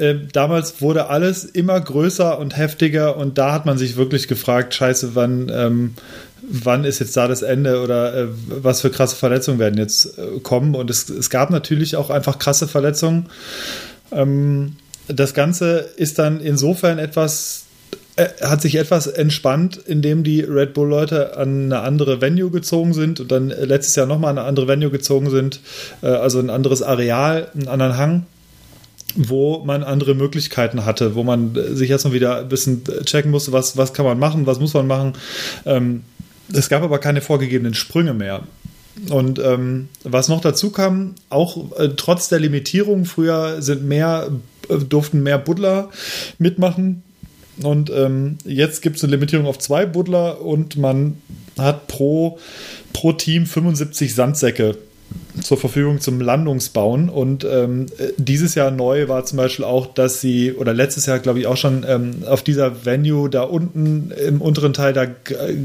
Ähm, 0.00 0.28
Damals 0.32 0.80
wurde 0.80 1.08
alles 1.08 1.44
immer 1.44 1.78
größer 1.78 2.38
und 2.38 2.56
heftiger 2.56 3.16
und 3.16 3.38
da 3.38 3.52
hat 3.52 3.66
man 3.66 3.78
sich 3.78 3.96
wirklich 3.96 4.26
gefragt, 4.26 4.74
scheiße, 4.74 5.14
wann, 5.14 5.50
ähm, 5.54 5.94
wann 6.42 6.84
ist 6.84 6.98
jetzt 6.98 7.16
da 7.16 7.28
das 7.28 7.42
Ende 7.42 7.82
oder 7.82 8.14
äh, 8.14 8.26
was 8.48 8.80
für 8.80 8.90
krasse 8.90 9.16
Verletzungen 9.16 9.58
werden 9.58 9.78
jetzt 9.78 10.18
äh, 10.18 10.40
kommen. 10.42 10.74
Und 10.74 10.90
es, 10.90 11.08
es 11.10 11.28
gab 11.28 11.50
natürlich 11.50 11.96
auch 11.96 12.10
einfach 12.10 12.38
krasse 12.38 12.66
Verletzungen. 12.66 13.26
Ähm, 14.10 14.76
das 15.06 15.34
Ganze 15.34 15.90
ist 15.96 16.18
dann 16.18 16.40
insofern 16.40 16.98
etwas, 16.98 17.64
äh, 18.16 18.28
hat 18.42 18.62
sich 18.62 18.76
etwas 18.76 19.06
entspannt, 19.06 19.76
indem 19.86 20.24
die 20.24 20.40
Red 20.40 20.72
Bull-Leute 20.72 21.36
an 21.36 21.64
eine 21.64 21.80
andere 21.80 22.22
Venue 22.22 22.50
gezogen 22.50 22.94
sind 22.94 23.20
und 23.20 23.30
dann 23.30 23.50
äh, 23.50 23.66
letztes 23.66 23.96
Jahr 23.96 24.06
nochmal 24.06 24.30
an 24.30 24.38
eine 24.38 24.46
andere 24.46 24.66
Venue 24.66 24.90
gezogen 24.90 25.28
sind, 25.28 25.60
äh, 26.02 26.06
also 26.06 26.38
ein 26.38 26.48
anderes 26.48 26.80
Areal, 26.80 27.48
einen 27.54 27.68
anderen 27.68 27.98
Hang 27.98 28.26
wo 29.16 29.64
man 29.64 29.82
andere 29.82 30.14
Möglichkeiten 30.14 30.84
hatte, 30.84 31.14
wo 31.14 31.22
man 31.22 31.54
äh, 31.56 31.74
sich 31.74 31.90
erstmal 31.90 32.14
wieder 32.14 32.40
ein 32.40 32.48
bisschen 32.48 32.82
checken 33.04 33.30
musste, 33.30 33.52
was, 33.52 33.76
was 33.76 33.92
kann 33.92 34.04
man 34.04 34.18
machen, 34.18 34.46
was 34.46 34.60
muss 34.60 34.74
man 34.74 34.86
machen. 34.86 35.14
Ähm, 35.66 36.02
es 36.52 36.68
gab 36.68 36.82
aber 36.82 36.98
keine 36.98 37.20
vorgegebenen 37.20 37.74
Sprünge 37.74 38.14
mehr. 38.14 38.42
Und 39.08 39.38
ähm, 39.38 39.88
was 40.02 40.28
noch 40.28 40.40
dazu 40.40 40.70
kam, 40.70 41.14
auch 41.30 41.78
äh, 41.78 41.90
trotz 41.96 42.28
der 42.28 42.40
Limitierung, 42.40 43.04
früher 43.04 43.62
sind 43.62 43.84
mehr, 43.84 44.30
äh, 44.68 44.78
durften 44.78 45.22
mehr 45.22 45.38
Buddler 45.38 45.90
mitmachen. 46.38 47.02
Und 47.62 47.90
ähm, 47.90 48.38
jetzt 48.44 48.82
gibt 48.82 48.96
es 48.96 49.04
eine 49.04 49.12
Limitierung 49.12 49.46
auf 49.46 49.58
zwei 49.58 49.86
Buddler 49.86 50.40
und 50.40 50.76
man 50.76 51.18
hat 51.58 51.86
pro, 51.88 52.38
pro 52.92 53.12
Team 53.12 53.46
75 53.46 54.14
Sandsäcke 54.14 54.76
zur 55.42 55.56
Verfügung 55.56 56.00
zum 56.00 56.20
Landungsbauen. 56.20 57.08
Und 57.08 57.44
ähm, 57.44 57.86
dieses 58.16 58.54
Jahr 58.54 58.70
neu 58.70 59.08
war 59.08 59.24
zum 59.24 59.38
Beispiel 59.38 59.64
auch, 59.64 59.86
dass 59.86 60.20
sie, 60.20 60.52
oder 60.52 60.74
letztes 60.74 61.06
Jahr 61.06 61.18
glaube 61.18 61.40
ich 61.40 61.46
auch 61.46 61.56
schon, 61.56 61.84
ähm, 61.88 62.24
auf 62.26 62.42
dieser 62.42 62.84
Venue 62.84 63.28
da 63.28 63.42
unten 63.42 64.10
im 64.10 64.40
unteren 64.40 64.72
Teil, 64.72 64.92
da 64.92 65.04
äh, 65.04 65.56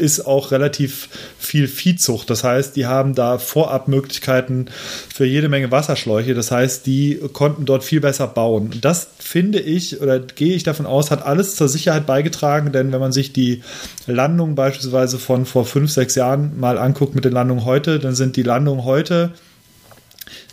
ist 0.00 0.26
auch 0.26 0.50
relativ 0.50 1.08
viel 1.38 1.68
Viehzucht. 1.68 2.30
Das 2.30 2.42
heißt, 2.42 2.74
die 2.74 2.86
haben 2.86 3.14
da 3.14 3.38
vorab 3.38 3.88
Möglichkeiten 3.88 4.66
für 5.14 5.24
jede 5.24 5.48
Menge 5.48 5.70
Wasserschläuche. 5.70 6.34
Das 6.34 6.50
heißt, 6.50 6.86
die 6.86 7.20
konnten 7.32 7.66
dort 7.66 7.84
viel 7.84 8.00
besser 8.00 8.26
bauen. 8.26 8.78
Das 8.80 9.08
finde 9.18 9.60
ich 9.60 10.00
oder 10.00 10.18
gehe 10.18 10.54
ich 10.54 10.62
davon 10.62 10.86
aus, 10.86 11.10
hat 11.10 11.24
alles 11.24 11.56
zur 11.56 11.68
Sicherheit 11.68 12.06
beigetragen, 12.06 12.72
denn 12.72 12.92
wenn 12.92 13.00
man 13.00 13.12
sich 13.12 13.32
die 13.32 13.62
Landung 14.06 14.54
beispielsweise 14.54 15.18
von 15.18 15.46
vor 15.46 15.64
fünf, 15.64 15.90
sechs 15.90 16.14
Jahren 16.14 16.58
mal 16.58 16.78
anguckt 16.78 17.14
mit 17.14 17.24
den 17.24 17.32
Landungen 17.32 17.64
heute, 17.64 17.98
dann 17.98 18.14
sind 18.14 18.36
die 18.36 18.42
Landungen 18.42 18.84
heute 18.84 19.32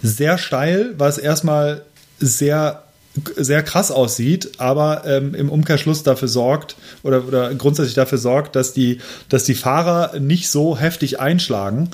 sehr 0.02 0.38
steil, 0.38 0.94
was 0.98 1.18
erstmal 1.18 1.84
sehr 2.20 2.84
sehr 3.36 3.64
krass 3.64 3.92
aussieht, 3.92 4.52
aber 4.58 5.04
ähm, 5.06 5.34
im 5.34 5.50
Umkehrschluss 5.50 6.04
dafür 6.04 6.28
sorgt 6.28 6.76
oder, 7.04 7.28
oder 7.28 7.54
grundsätzlich 7.56 7.96
dafür 7.96 8.18
sorgt, 8.18 8.56
dass 8.56 8.74
die, 8.74 9.00
dass 9.30 9.44
die 9.44 9.56
Fahrer 9.56 10.20
nicht 10.20 10.50
so 10.50 10.78
heftig 10.78 11.20
einschlagen 11.20 11.90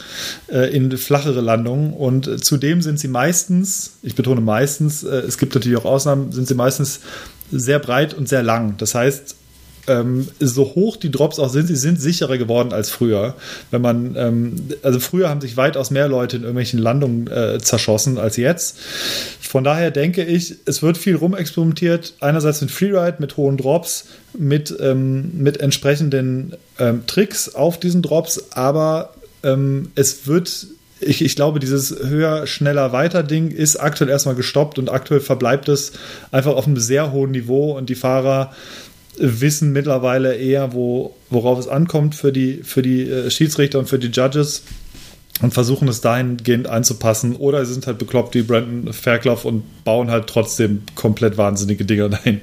äh, 0.48 0.74
in 0.76 0.98
flachere 0.98 1.42
Landungen 1.42 1.94
und 1.94 2.28
äh, 2.28 2.38
zudem 2.38 2.82
sind 2.82 3.00
sie 3.00 3.08
meistens, 3.08 3.94
ich 4.02 4.16
betone 4.16 4.42
meistens, 4.42 5.04
äh, 5.04 5.18
es 5.18 5.38
gibt 5.38 5.54
natürlich 5.56 5.78
auch 5.78 5.86
Ausnahmen, 5.86 6.32
sind 6.32 6.48
sie 6.48 6.56
meistens 6.56 7.02
sehr 7.52 7.80
breit 7.80 8.14
und 8.14 8.28
sehr 8.28 8.44
lang. 8.44 8.76
Das 8.78 8.96
heißt, 8.96 9.36
ähm, 9.88 10.28
so 10.40 10.76
hoch 10.76 10.98
die 10.98 11.12
Drops 11.12 11.40
auch 11.40 11.50
sind, 11.50 11.68
sie 11.68 11.76
sind 11.76 12.00
sicherer 12.00 12.38
geworden 12.38 12.74
als 12.74 12.90
früher. 12.90 13.36
Wenn 13.72 13.82
man, 13.82 14.16
ähm, 14.18 14.56
also 14.82 15.00
früher 15.00 15.30
haben 15.30 15.42
sich 15.42 15.58
weitaus 15.58 15.92
mehr 15.92 16.08
Leute 16.08 16.38
in 16.38 16.44
irgendwelchen 16.44 16.80
Landungen 16.80 17.28
äh, 17.28 17.60
zerschossen 17.60 18.18
als 18.18 18.38
jetzt. 18.38 18.78
Von 19.42 19.64
daher 19.64 19.92
denke 19.92 20.24
ich, 20.24 20.56
es 20.66 20.82
wird 20.82 20.98
viel 20.98 21.16
rumexperimentiert. 21.16 22.16
Einerseits 22.20 22.62
mit 22.62 22.72
Freeride, 22.72 23.18
mit 23.20 23.38
hohen 23.38 23.58
Drops, 23.58 24.06
mit, 24.38 24.76
ähm, 24.80 25.32
mit 25.38 25.60
entsprechenden 25.60 26.56
ähm, 26.80 27.06
Tricks 27.06 27.54
auf 27.54 27.80
diesen 27.80 28.02
Drops, 28.02 28.52
aber 28.52 29.14
ähm, 29.44 29.92
es 29.96 30.28
wird 30.28 30.68
ich, 31.06 31.22
ich 31.22 31.36
glaube, 31.36 31.60
dieses 31.60 31.92
höher, 31.92 32.48
schneller, 32.48 32.94
weiter 32.94 33.24
Ding 33.24 33.52
ist 33.52 33.76
aktuell 33.76 34.10
erstmal 34.10 34.36
gestoppt 34.36 34.80
und 34.80 34.90
aktuell 34.90 35.20
verbleibt 35.20 35.68
es 35.68 35.92
einfach 36.32 36.56
auf 36.56 36.66
einem 36.66 36.78
sehr 36.78 37.12
hohen 37.12 37.32
Niveau 37.32 37.78
und 37.78 37.90
die 37.90 37.96
Fahrer 37.96 38.54
wissen 39.18 39.72
mittlerweile 39.72 40.36
eher, 40.36 40.74
wo, 40.74 41.16
worauf 41.30 41.60
es 41.60 41.68
ankommt 41.68 42.16
für 42.16 42.32
die, 42.32 42.64
für 42.64 42.82
die 42.82 43.10
äh, 43.10 43.30
Schiedsrichter 43.30 43.80
und 43.80 43.88
für 43.88 44.00
die 44.00 44.08
Judges 44.08 44.64
und 45.42 45.54
versuchen 45.54 45.88
es 45.88 46.02
dahingehend 46.02 46.68
anzupassen. 46.68 47.36
Oder 47.36 47.66
sie 47.66 47.74
sind 47.74 47.88
halt 47.88 47.98
bekloppt 47.98 48.36
wie 48.36 48.44
Brandon 48.44 48.94
Fairclough 48.94 49.46
und 49.46 49.84
bauen 49.84 50.10
halt 50.10 50.28
trotzdem 50.28 50.84
komplett 50.96 51.38
wahnsinnige 51.38 51.86
Dinger 51.86 52.10
dahin. 52.10 52.42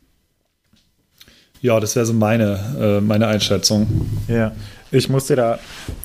ja, 1.60 1.78
das 1.80 1.96
wäre 1.96 2.06
so 2.06 2.12
meine, 2.12 2.76
äh, 2.80 3.00
meine 3.00 3.26
Einschätzung. 3.26 4.08
Ja, 4.28 4.52
ich 4.90 5.08
muss 5.08 5.26
dir 5.26 5.36
da 5.36 5.58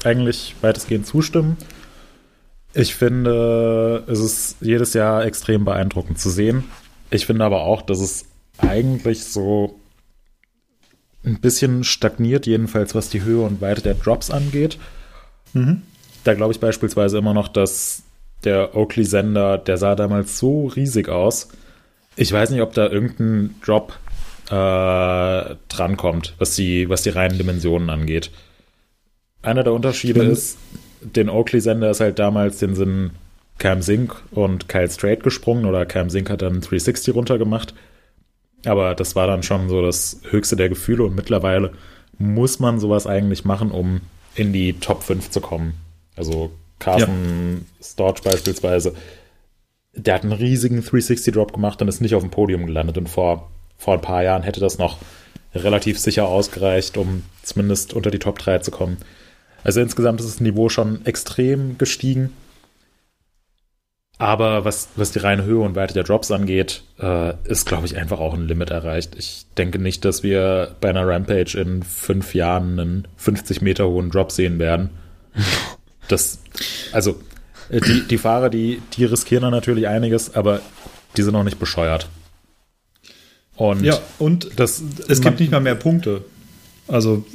eigentlich 0.04 0.56
weitestgehend 0.62 1.08
zustimmen. 1.08 1.58
Ich 2.74 2.93
finde, 2.95 4.03
es 4.07 4.20
ist 4.20 4.57
jedes 4.59 4.93
Jahr 4.93 5.24
extrem 5.24 5.63
beeindruckend 5.63 6.20
zu 6.20 6.30
sehen. 6.30 6.66
Ich 7.09 7.26
finde 7.26 7.45
aber 7.45 7.61
auch, 7.61 7.82
dass 7.82 8.01
es 8.01 8.26
eigentlich 8.58 9.24
so 9.24 9.80
ein 11.26 11.39
bisschen 11.39 11.84
stagniert, 11.84 12.45
jedenfalls 12.45 12.95
was 12.95 13.10
die 13.10 13.24
Höhe 13.24 13.41
und 13.41 13.62
Weite 13.62 13.82
der 13.82 13.95
Drops 13.95 14.30
angeht. 14.30 14.78
Mhm. 15.53 15.82
Da 16.24 16.34
glaube 16.34 16.53
ich 16.53 16.60
beispielsweise 16.60 17.18
immer 17.18 17.34
noch, 17.34 17.47
dass 17.47 18.03
der 18.43 18.76
Oakley-Sender, 18.76 19.58
der 19.58 19.78
sah 19.78 19.95
damals 19.95 20.38
so 20.38 20.68
riesig 20.68 21.10
aus. 21.10 21.49
Ich 22.16 22.32
weiß 22.32 22.51
nicht, 22.51 22.62
ob 22.62 22.74
da 22.74 22.88
irgendein 22.88 23.56
Drop 23.64 23.97
äh, 24.47 25.56
drankommt, 25.70 26.36
was 26.38 26.56
die, 26.56 26.88
was 26.89 27.01
die 27.01 27.10
reinen 27.10 27.38
Dimensionen 27.38 27.89
angeht. 27.89 28.32
Einer 29.41 29.64
der 29.64 29.74
Unterschiede 29.74 30.24
mhm. 30.24 30.32
ist, 30.32 30.58
den 31.01 31.30
Oakley-Sender 31.30 31.91
ist 31.91 31.99
halt 31.99 32.20
damals 32.20 32.60
den 32.60 32.76
Sinn 32.76 33.12
Cam 33.58 33.82
Sink 33.82 34.16
und 34.32 34.68
Kyle 34.68 34.89
Strait 34.89 35.24
gesprungen 35.24 35.66
oder 35.66 35.86
Cam 35.86 36.10
Sink 36.10 36.30
hat 36.30 36.41
dann 36.41 36.62
360 36.62 37.16
runtergemacht. 37.16 37.74
Aber 38.66 38.95
das 38.95 39.16
war 39.16 39.28
dann 39.28 39.43
schon 39.43 39.70
so 39.70 39.82
das 39.82 40.20
höchste 40.30 40.55
der 40.55 40.70
Gefühle 40.70 41.03
und 41.03 41.16
mittlerweile 41.16 41.72
muss 42.18 42.59
man 42.59 42.80
sowas 42.80 43.07
eigentlich 43.07 43.45
machen, 43.45 43.72
um 43.72 44.01
in 44.36 44.53
die 44.53 44.74
Top 44.74 45.03
5 45.03 45.30
zu 45.30 45.41
kommen. 45.41 45.74
Also 46.16 46.51
Carson 46.80 47.66
ja. 47.80 47.86
Storch 47.86 48.22
beispielsweise, 48.22 48.93
der 49.93 50.16
hat 50.16 50.24
einen 50.24 50.34
riesigen 50.34 50.82
360-Drop 50.82 51.53
gemacht 51.53 51.82
und 51.82 51.88
ist 51.88 52.01
nicht 52.01 52.16
auf 52.16 52.24
dem 52.24 52.32
Podium 52.32 52.66
gelandet. 52.66 52.97
Und 52.97 53.09
vor, 53.09 53.49
vor 53.78 53.93
ein 53.93 54.01
paar 54.01 54.24
Jahren 54.24 54.43
hätte 54.43 54.59
das 54.59 54.78
noch 54.78 54.97
relativ 55.53 55.99
sicher 55.99 56.28
ausgereicht, 56.28 56.97
um 56.97 57.24
zumindest 57.43 57.93
unter 57.93 58.11
die 58.11 58.20
Top 58.20 58.39
3 58.39 58.59
zu 58.59 58.72
kommen. 58.72 58.97
Also 59.63 59.82
insgesamt 59.82 60.20
ist 60.20 60.28
das 60.28 60.41
Niveau 60.41 60.70
schon 60.70 61.05
extrem 61.05 61.78
gestiegen. 61.78 62.34
Aber 64.18 64.63
was, 64.63 64.89
was 64.95 65.11
die 65.11 65.20
reine 65.20 65.43
Höhe 65.43 65.59
und 65.59 65.76
Weite 65.76 65.93
der 65.93 66.03
Drops 66.03 66.32
angeht, 66.32 66.84
äh, 66.99 67.34
ist, 67.43 67.66
glaube 67.66 67.86
ich, 67.86 67.97
einfach 67.97 68.20
auch 68.20 68.34
ein 68.34 68.47
Limit 68.47 68.70
erreicht. 68.70 69.13
Ich 69.18 69.45
denke 69.57 69.78
nicht, 69.78 70.05
dass 70.05 70.24
wir 70.24 70.76
bei 70.80 70.89
einer 70.89 71.05
Rampage 71.05 71.59
in 71.59 71.84
fünf 71.84 72.34
Jahren 72.34 72.80
einen 72.80 73.07
50 73.18 73.61
Meter 73.61 73.88
hohen 73.88 74.09
Drop 74.09 74.32
sehen 74.32 74.59
werden. 74.59 74.89
Das, 76.07 76.38
also, 76.91 77.20
äh, 77.72 77.82
die, 77.82 78.03
die 78.07 78.20
Fahrer, 78.20 78.51
die, 78.51 78.80
die 78.95 79.05
riskieren 79.05 79.41
da 79.41 79.49
natürlich 79.49 79.88
einiges, 79.88 80.36
aber 80.36 80.61
die 81.18 81.24
sind 81.24 81.34
noch 81.34 81.43
nicht 81.43 81.57
bescheuert. 81.57 82.09
Und 83.55 83.84
ja, 83.84 83.99
und 84.20 84.51
das, 84.57 84.84
es 85.07 85.20
gibt 85.20 85.39
nicht 85.39 85.51
mal 85.51 85.61
mehr 85.61 85.74
Punkte. 85.74 86.24
Also, 86.88 87.26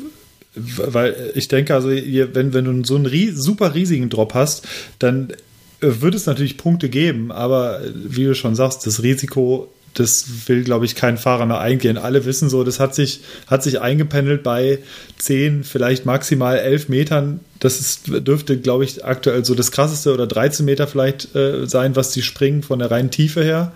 weil 0.55 1.33
ich 1.35 1.49
denke, 1.49 1.75
also, 1.75 1.89
wenn, 1.89 2.53
wenn 2.55 2.65
du 2.65 2.85
so 2.85 2.95
einen 2.95 3.37
super 3.37 3.75
riesigen 3.75 4.09
Drop 4.09 4.35
hast, 4.35 4.69
dann 5.01 5.33
würde 5.81 6.17
es 6.17 6.27
natürlich 6.27 6.57
Punkte 6.57 6.89
geben, 6.89 7.33
aber 7.33 7.81
wie 7.95 8.25
du 8.25 8.35
schon 8.35 8.55
sagst, 8.55 8.87
das 8.87 9.03
Risiko, 9.03 9.73
das 9.95 10.49
will, 10.49 10.63
glaube 10.63 10.85
ich, 10.85 10.95
kein 10.95 11.17
Fahrer 11.19 11.47
mehr 11.47 11.59
eingehen. 11.59 11.99
Alle 11.99 12.25
wissen 12.25 12.49
so, 12.49 12.65
das 12.65 12.79
hat 12.79 12.95
sich, 12.95 13.21
hat 13.47 13.63
sich 13.63 13.81
eingependelt 13.81 14.43
bei 14.43 14.79
10, 15.19 15.65
vielleicht 15.65 16.07
maximal 16.07 16.59
11 16.59 16.89
Metern. 16.89 17.41
Das 17.59 17.81
ist, 17.81 18.03
dürfte, 18.07 18.59
glaube 18.59 18.85
ich, 18.85 19.05
aktuell 19.05 19.45
so 19.45 19.55
das 19.55 19.73
krasseste 19.73 20.15
oder 20.15 20.27
13 20.27 20.65
Meter 20.65 20.87
vielleicht 20.87 21.35
äh, 21.35 21.67
sein, 21.67 21.97
was 21.97 22.11
die 22.11 22.23
springen 22.23 22.63
von 22.63 22.79
der 22.79 22.91
reinen 22.91 23.11
Tiefe 23.11 23.43
her. 23.43 23.73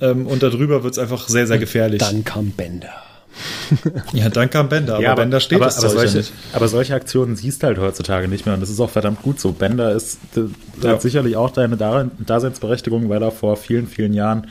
Ähm, 0.00 0.26
und 0.26 0.42
darüber 0.42 0.82
wird 0.82 0.94
es 0.94 0.98
einfach 0.98 1.28
sehr, 1.28 1.46
sehr 1.46 1.58
gefährlich. 1.58 2.00
dann 2.00 2.24
kam 2.24 2.50
Bender. 2.50 2.92
ja, 4.12 4.28
dann 4.28 4.50
kam 4.50 4.68
Bender, 4.68 4.94
aber, 4.94 5.02
ja, 5.02 5.12
aber 5.12 5.22
Bender 5.22 5.40
steht 5.40 5.60
aber, 5.60 5.66
aber 5.66 5.88
solche, 5.88 6.20
ja 6.20 6.26
aber 6.52 6.68
solche 6.68 6.94
Aktionen 6.94 7.36
siehst 7.36 7.62
du 7.62 7.66
halt 7.66 7.78
heutzutage 7.78 8.28
nicht 8.28 8.46
mehr 8.46 8.54
und 8.54 8.60
das 8.60 8.70
ist 8.70 8.80
auch 8.80 8.90
verdammt 8.90 9.22
gut 9.22 9.40
so. 9.40 9.52
Bender 9.52 9.92
ist, 9.92 10.18
ja. 10.82 10.90
hat 10.90 11.02
sicherlich 11.02 11.36
auch 11.36 11.50
deine 11.50 11.76
Daseinsberechtigung, 11.76 13.08
weil 13.08 13.22
er 13.22 13.30
vor 13.30 13.56
vielen, 13.56 13.86
vielen 13.86 14.12
Jahren 14.12 14.48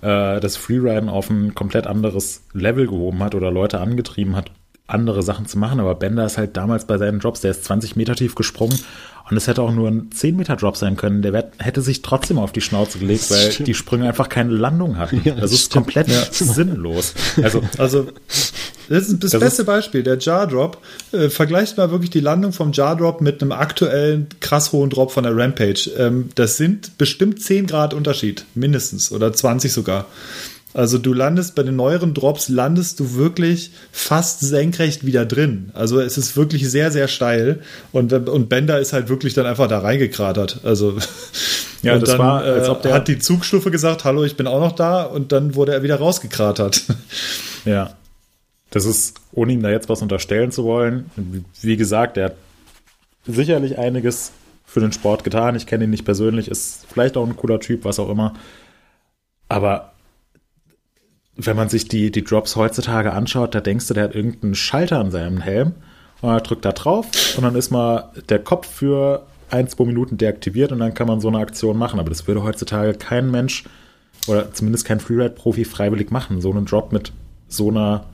äh, 0.00 0.40
das 0.40 0.56
Freeriden 0.56 1.08
auf 1.08 1.30
ein 1.30 1.54
komplett 1.54 1.86
anderes 1.86 2.44
Level 2.52 2.86
gehoben 2.86 3.22
hat 3.22 3.34
oder 3.34 3.50
Leute 3.50 3.80
angetrieben 3.80 4.36
hat, 4.36 4.50
andere 4.86 5.22
Sachen 5.22 5.46
zu 5.46 5.58
machen. 5.58 5.80
Aber 5.80 5.94
Bender 5.94 6.26
ist 6.26 6.38
halt 6.38 6.56
damals 6.56 6.86
bei 6.86 6.98
seinen 6.98 7.20
Drops, 7.20 7.40
der 7.40 7.52
ist 7.52 7.64
20 7.64 7.96
Meter 7.96 8.14
tief 8.14 8.34
gesprungen 8.34 8.78
und 9.30 9.38
es 9.38 9.46
hätte 9.46 9.62
auch 9.62 9.72
nur 9.72 9.88
ein 9.88 10.10
10 10.12 10.36
Meter 10.36 10.56
Drop 10.56 10.76
sein 10.76 10.96
können. 10.96 11.22
Der 11.22 11.50
hätte 11.58 11.80
sich 11.80 12.02
trotzdem 12.02 12.38
auf 12.38 12.52
die 12.52 12.60
Schnauze 12.60 12.98
gelegt, 12.98 13.30
weil 13.30 13.48
die 13.48 13.72
Sprünge 13.72 14.06
einfach 14.06 14.28
keine 14.28 14.52
Landung 14.52 14.98
hatten. 14.98 15.22
Ja, 15.24 15.32
das, 15.32 15.42
das 15.42 15.52
ist 15.52 15.64
stimmt. 15.66 15.86
komplett 15.86 16.08
ja. 16.08 16.22
sinnlos. 16.30 17.14
Also, 17.42 17.62
also 17.78 18.06
das 18.90 19.08
ist 19.08 19.22
das, 19.22 19.30
das 19.30 19.40
beste 19.40 19.62
ist 19.62 19.66
Beispiel, 19.66 20.02
der 20.02 20.18
Jar 20.18 20.46
Drop. 20.46 20.76
Äh, 21.12 21.30
vergleicht 21.30 21.78
mal 21.78 21.90
wirklich 21.90 22.10
die 22.10 22.20
Landung 22.20 22.52
vom 22.52 22.72
Jar 22.72 22.96
Drop 22.96 23.22
mit 23.22 23.40
einem 23.40 23.52
aktuellen 23.52 24.26
krass 24.40 24.72
hohen 24.72 24.90
Drop 24.90 25.10
von 25.10 25.24
der 25.24 25.34
Rampage. 25.34 25.90
Ähm, 25.96 26.28
das 26.34 26.58
sind 26.58 26.98
bestimmt 26.98 27.40
10 27.40 27.66
Grad 27.66 27.94
Unterschied, 27.94 28.44
mindestens 28.54 29.10
oder 29.10 29.32
20 29.32 29.72
sogar. 29.72 30.06
Also 30.74 30.98
du 30.98 31.12
landest 31.12 31.54
bei 31.54 31.62
den 31.62 31.76
neueren 31.76 32.14
Drops, 32.14 32.48
landest 32.48 32.98
du 32.98 33.14
wirklich 33.14 33.70
fast 33.92 34.40
senkrecht 34.40 35.06
wieder 35.06 35.24
drin. 35.24 35.70
Also 35.72 36.00
es 36.00 36.18
ist 36.18 36.36
wirklich 36.36 36.68
sehr, 36.68 36.90
sehr 36.90 37.06
steil 37.06 37.60
und, 37.92 38.12
und 38.12 38.48
Bender 38.48 38.80
ist 38.80 38.92
halt 38.92 39.08
wirklich 39.08 39.34
dann 39.34 39.46
einfach 39.46 39.68
da 39.68 39.78
reingekratert. 39.78 40.60
Also 40.64 40.98
ja, 41.82 41.96
das 41.96 42.10
dann, 42.10 42.18
war, 42.18 42.42
als 42.42 42.68
ob 42.68 42.82
der 42.82 42.92
hat 42.92 43.06
die 43.06 43.20
Zugstufe 43.20 43.70
gesagt, 43.70 44.04
hallo, 44.04 44.24
ich 44.24 44.36
bin 44.36 44.48
auch 44.48 44.58
noch 44.58 44.72
da 44.72 45.04
und 45.04 45.30
dann 45.30 45.54
wurde 45.54 45.72
er 45.72 45.82
wieder 45.82 45.96
rausgekratert. 45.96 46.82
Ja, 47.66 47.96
das 48.68 48.84
ist, 48.84 49.14
ohne 49.32 49.54
ihm 49.54 49.62
da 49.62 49.70
jetzt 49.70 49.88
was 49.88 50.02
unterstellen 50.02 50.52
zu 50.52 50.64
wollen, 50.64 51.10
wie 51.62 51.78
gesagt, 51.78 52.18
er 52.18 52.26
hat 52.26 52.36
sicherlich 53.26 53.78
einiges 53.78 54.32
für 54.66 54.80
den 54.80 54.92
Sport 54.92 55.24
getan. 55.24 55.56
Ich 55.56 55.66
kenne 55.66 55.84
ihn 55.84 55.90
nicht 55.90 56.04
persönlich, 56.04 56.48
ist 56.48 56.84
vielleicht 56.92 57.16
auch 57.16 57.26
ein 57.26 57.36
cooler 57.36 57.60
Typ, 57.60 57.86
was 57.86 57.98
auch 57.98 58.10
immer. 58.10 58.34
Aber 59.48 59.93
wenn 61.36 61.56
man 61.56 61.68
sich 61.68 61.88
die, 61.88 62.10
die 62.10 62.24
Drops 62.24 62.56
heutzutage 62.56 63.12
anschaut, 63.12 63.54
da 63.54 63.60
denkst 63.60 63.88
du, 63.88 63.94
der 63.94 64.04
hat 64.04 64.14
irgendeinen 64.14 64.54
Schalter 64.54 64.98
an 64.98 65.10
seinem 65.10 65.40
Helm 65.40 65.72
und 66.20 66.30
er 66.30 66.40
drückt 66.40 66.64
da 66.64 66.72
drauf 66.72 67.06
und 67.36 67.42
dann 67.42 67.56
ist 67.56 67.70
mal 67.70 68.10
der 68.28 68.38
Kopf 68.38 68.68
für 68.68 69.26
ein, 69.50 69.68
zwei 69.68 69.84
Minuten 69.84 70.16
deaktiviert 70.16 70.72
und 70.72 70.78
dann 70.78 70.94
kann 70.94 71.06
man 71.06 71.20
so 71.20 71.28
eine 71.28 71.38
Aktion 71.38 71.76
machen. 71.76 72.00
Aber 72.00 72.08
das 72.08 72.26
würde 72.26 72.42
heutzutage 72.42 72.94
kein 72.94 73.30
Mensch 73.30 73.64
oder 74.26 74.52
zumindest 74.52 74.84
kein 74.84 75.00
Freeride-Profi 75.00 75.64
freiwillig 75.64 76.10
machen. 76.10 76.40
So 76.40 76.50
einen 76.50 76.66
Drop 76.66 76.92
mit 76.92 77.12
so 77.48 77.68
einer, 77.68 78.06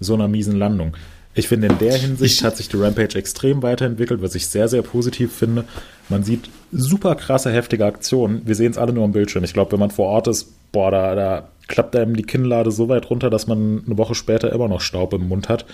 so 0.00 0.14
einer 0.14 0.28
miesen 0.28 0.56
Landung. 0.56 0.96
Ich 1.34 1.48
finde, 1.48 1.68
in 1.68 1.78
der 1.78 1.96
Hinsicht 1.96 2.42
hat 2.42 2.56
sich 2.56 2.68
die 2.68 2.76
Rampage 2.76 3.16
extrem 3.16 3.62
weiterentwickelt, 3.62 4.20
was 4.20 4.34
ich 4.34 4.48
sehr, 4.48 4.68
sehr 4.68 4.82
positiv 4.82 5.32
finde. 5.32 5.64
Man 6.10 6.22
sieht 6.24 6.50
super 6.72 7.14
krasse, 7.14 7.52
heftige 7.52 7.86
Aktionen. 7.86 8.42
Wir 8.44 8.54
sehen 8.54 8.72
es 8.72 8.78
alle 8.78 8.92
nur 8.92 9.04
am 9.04 9.12
Bildschirm. 9.12 9.44
Ich 9.44 9.52
glaube, 9.52 9.72
wenn 9.72 9.80
man 9.80 9.90
vor 9.90 10.08
Ort 10.08 10.28
ist, 10.28 10.52
boah, 10.72 10.90
da, 10.90 11.14
da 11.14 11.48
klappt 11.68 11.96
einem 11.96 12.16
die 12.16 12.24
Kinnlade 12.24 12.70
so 12.72 12.88
weit 12.88 13.08
runter, 13.08 13.30
dass 13.30 13.46
man 13.46 13.84
eine 13.86 13.96
Woche 13.96 14.14
später 14.14 14.52
immer 14.52 14.68
noch 14.68 14.80
Staub 14.80 15.14
im 15.14 15.28
Mund 15.28 15.48
hat. 15.48 15.64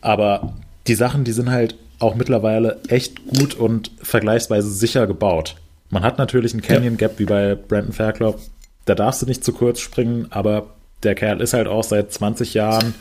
Aber 0.00 0.54
die 0.86 0.94
Sachen, 0.94 1.24
die 1.24 1.32
sind 1.32 1.50
halt 1.50 1.76
auch 1.98 2.14
mittlerweile 2.14 2.80
echt 2.88 3.26
gut 3.26 3.54
und 3.54 3.90
vergleichsweise 4.02 4.70
sicher 4.70 5.06
gebaut. 5.06 5.56
Man 5.90 6.02
hat 6.02 6.18
natürlich 6.18 6.52
einen 6.52 6.62
Canyon 6.62 6.96
Gap 6.96 7.18
wie 7.18 7.26
bei 7.26 7.54
Brandon 7.54 7.92
Fairclough. 7.92 8.36
Da 8.84 8.94
darfst 8.94 9.22
du 9.22 9.26
nicht 9.26 9.44
zu 9.44 9.52
kurz 9.52 9.80
springen, 9.80 10.26
aber 10.30 10.66
der 11.02 11.14
Kerl 11.14 11.40
ist 11.40 11.52
halt 11.52 11.68
auch 11.68 11.84
seit 11.84 12.12
20 12.12 12.54
Jahren 12.54 12.94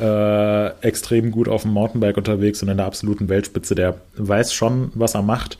äh, 0.00 0.68
extrem 0.80 1.30
gut 1.30 1.48
auf 1.48 1.62
dem 1.62 1.72
Mountainbike 1.72 2.16
unterwegs 2.16 2.62
und 2.62 2.68
in 2.68 2.76
der 2.76 2.86
absoluten 2.86 3.28
Weltspitze. 3.28 3.74
Der 3.74 4.00
weiß 4.16 4.52
schon, 4.52 4.90
was 4.94 5.14
er 5.14 5.22
macht. 5.22 5.58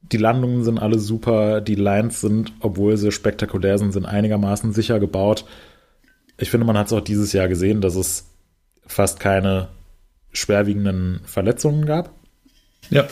Die 0.00 0.16
Landungen 0.16 0.64
sind 0.64 0.78
alle 0.78 0.98
super, 0.98 1.60
die 1.60 1.76
Lines 1.76 2.20
sind, 2.20 2.52
obwohl 2.60 2.96
sie 2.96 3.12
spektakulär 3.12 3.78
sind, 3.78 3.92
sind 3.92 4.04
einigermaßen 4.04 4.72
sicher 4.72 4.98
gebaut. 4.98 5.44
Ich 6.38 6.50
finde, 6.50 6.66
man 6.66 6.76
hat 6.76 6.88
es 6.88 6.92
auch 6.92 7.00
dieses 7.00 7.32
Jahr 7.32 7.48
gesehen, 7.48 7.80
dass 7.80 7.94
es 7.94 8.26
fast 8.86 9.20
keine 9.20 9.68
schwerwiegenden 10.32 11.20
Verletzungen 11.24 11.86
gab. 11.86 12.10
Ja. 12.90 13.06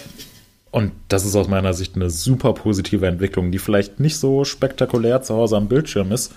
Und 0.73 0.93
das 1.09 1.25
ist 1.25 1.37
aus 1.37 1.49
meiner 1.49 1.75
Sicht 1.75 1.97
eine 1.97 2.11
super 2.11 2.55
positive 2.55 3.07
Entwicklung, 3.07 3.51
die 3.51 3.59
vielleicht 3.59 3.99
nicht 3.99 4.17
so 4.17 4.45
spektakulär 4.45 5.23
zu 5.23 5.35
Hause 5.35 5.57
am 5.57 5.69
Bildschirm 5.69 6.13
ist, 6.13 6.33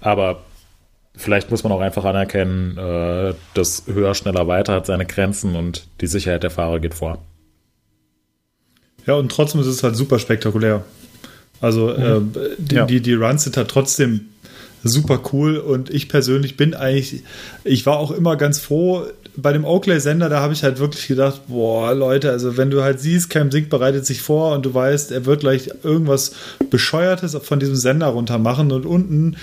aber 0.00 0.42
vielleicht 1.16 1.50
muss 1.50 1.64
man 1.64 1.72
auch 1.72 1.80
einfach 1.80 2.04
anerkennen, 2.04 2.76
äh, 2.76 3.34
dass 3.54 3.84
höher, 3.86 4.14
schneller, 4.14 4.46
weiter 4.46 4.74
hat 4.74 4.86
seine 4.86 5.06
Grenzen 5.06 5.56
und 5.56 5.86
die 6.00 6.06
Sicherheit 6.06 6.42
der 6.42 6.50
Fahrer 6.50 6.78
geht 6.78 6.94
vor. 6.94 7.18
Ja, 9.06 9.14
und 9.14 9.30
trotzdem 9.30 9.60
ist 9.60 9.66
es 9.66 9.82
halt 9.82 9.96
super 9.96 10.18
spektakulär. 10.18 10.84
Also 11.60 11.88
mhm. 11.88 12.32
äh, 12.34 12.40
die, 12.58 12.74
ja. 12.74 12.84
die, 12.84 13.00
die 13.00 13.14
Runs 13.14 13.44
sind 13.44 13.56
halt 13.56 13.68
trotzdem 13.68 14.28
super 14.82 15.20
cool 15.32 15.56
und 15.56 15.90
ich 15.90 16.08
persönlich 16.08 16.56
bin 16.56 16.74
eigentlich, 16.74 17.22
ich 17.64 17.86
war 17.86 17.98
auch 17.98 18.10
immer 18.10 18.36
ganz 18.36 18.60
froh, 18.60 19.06
bei 19.36 19.52
dem 19.52 19.64
Oakley-Sender, 19.64 20.28
da 20.28 20.40
habe 20.40 20.54
ich 20.54 20.62
halt 20.62 20.78
wirklich 20.78 21.06
gedacht, 21.08 21.42
boah, 21.48 21.94
Leute, 21.94 22.30
also 22.30 22.56
wenn 22.56 22.70
du 22.70 22.82
halt 22.82 23.00
siehst, 23.00 23.28
Cam 23.28 23.50
Sink 23.50 23.68
bereitet 23.68 24.06
sich 24.06 24.22
vor 24.22 24.54
und 24.54 24.64
du 24.64 24.72
weißt, 24.72 25.12
er 25.12 25.26
wird 25.26 25.40
gleich 25.40 25.70
irgendwas 25.82 26.32
Bescheuertes 26.70 27.36
von 27.42 27.60
diesem 27.60 27.76
Sender 27.76 28.06
runter 28.06 28.38
machen 28.38 28.72
und 28.72 28.86
unten 28.86 29.36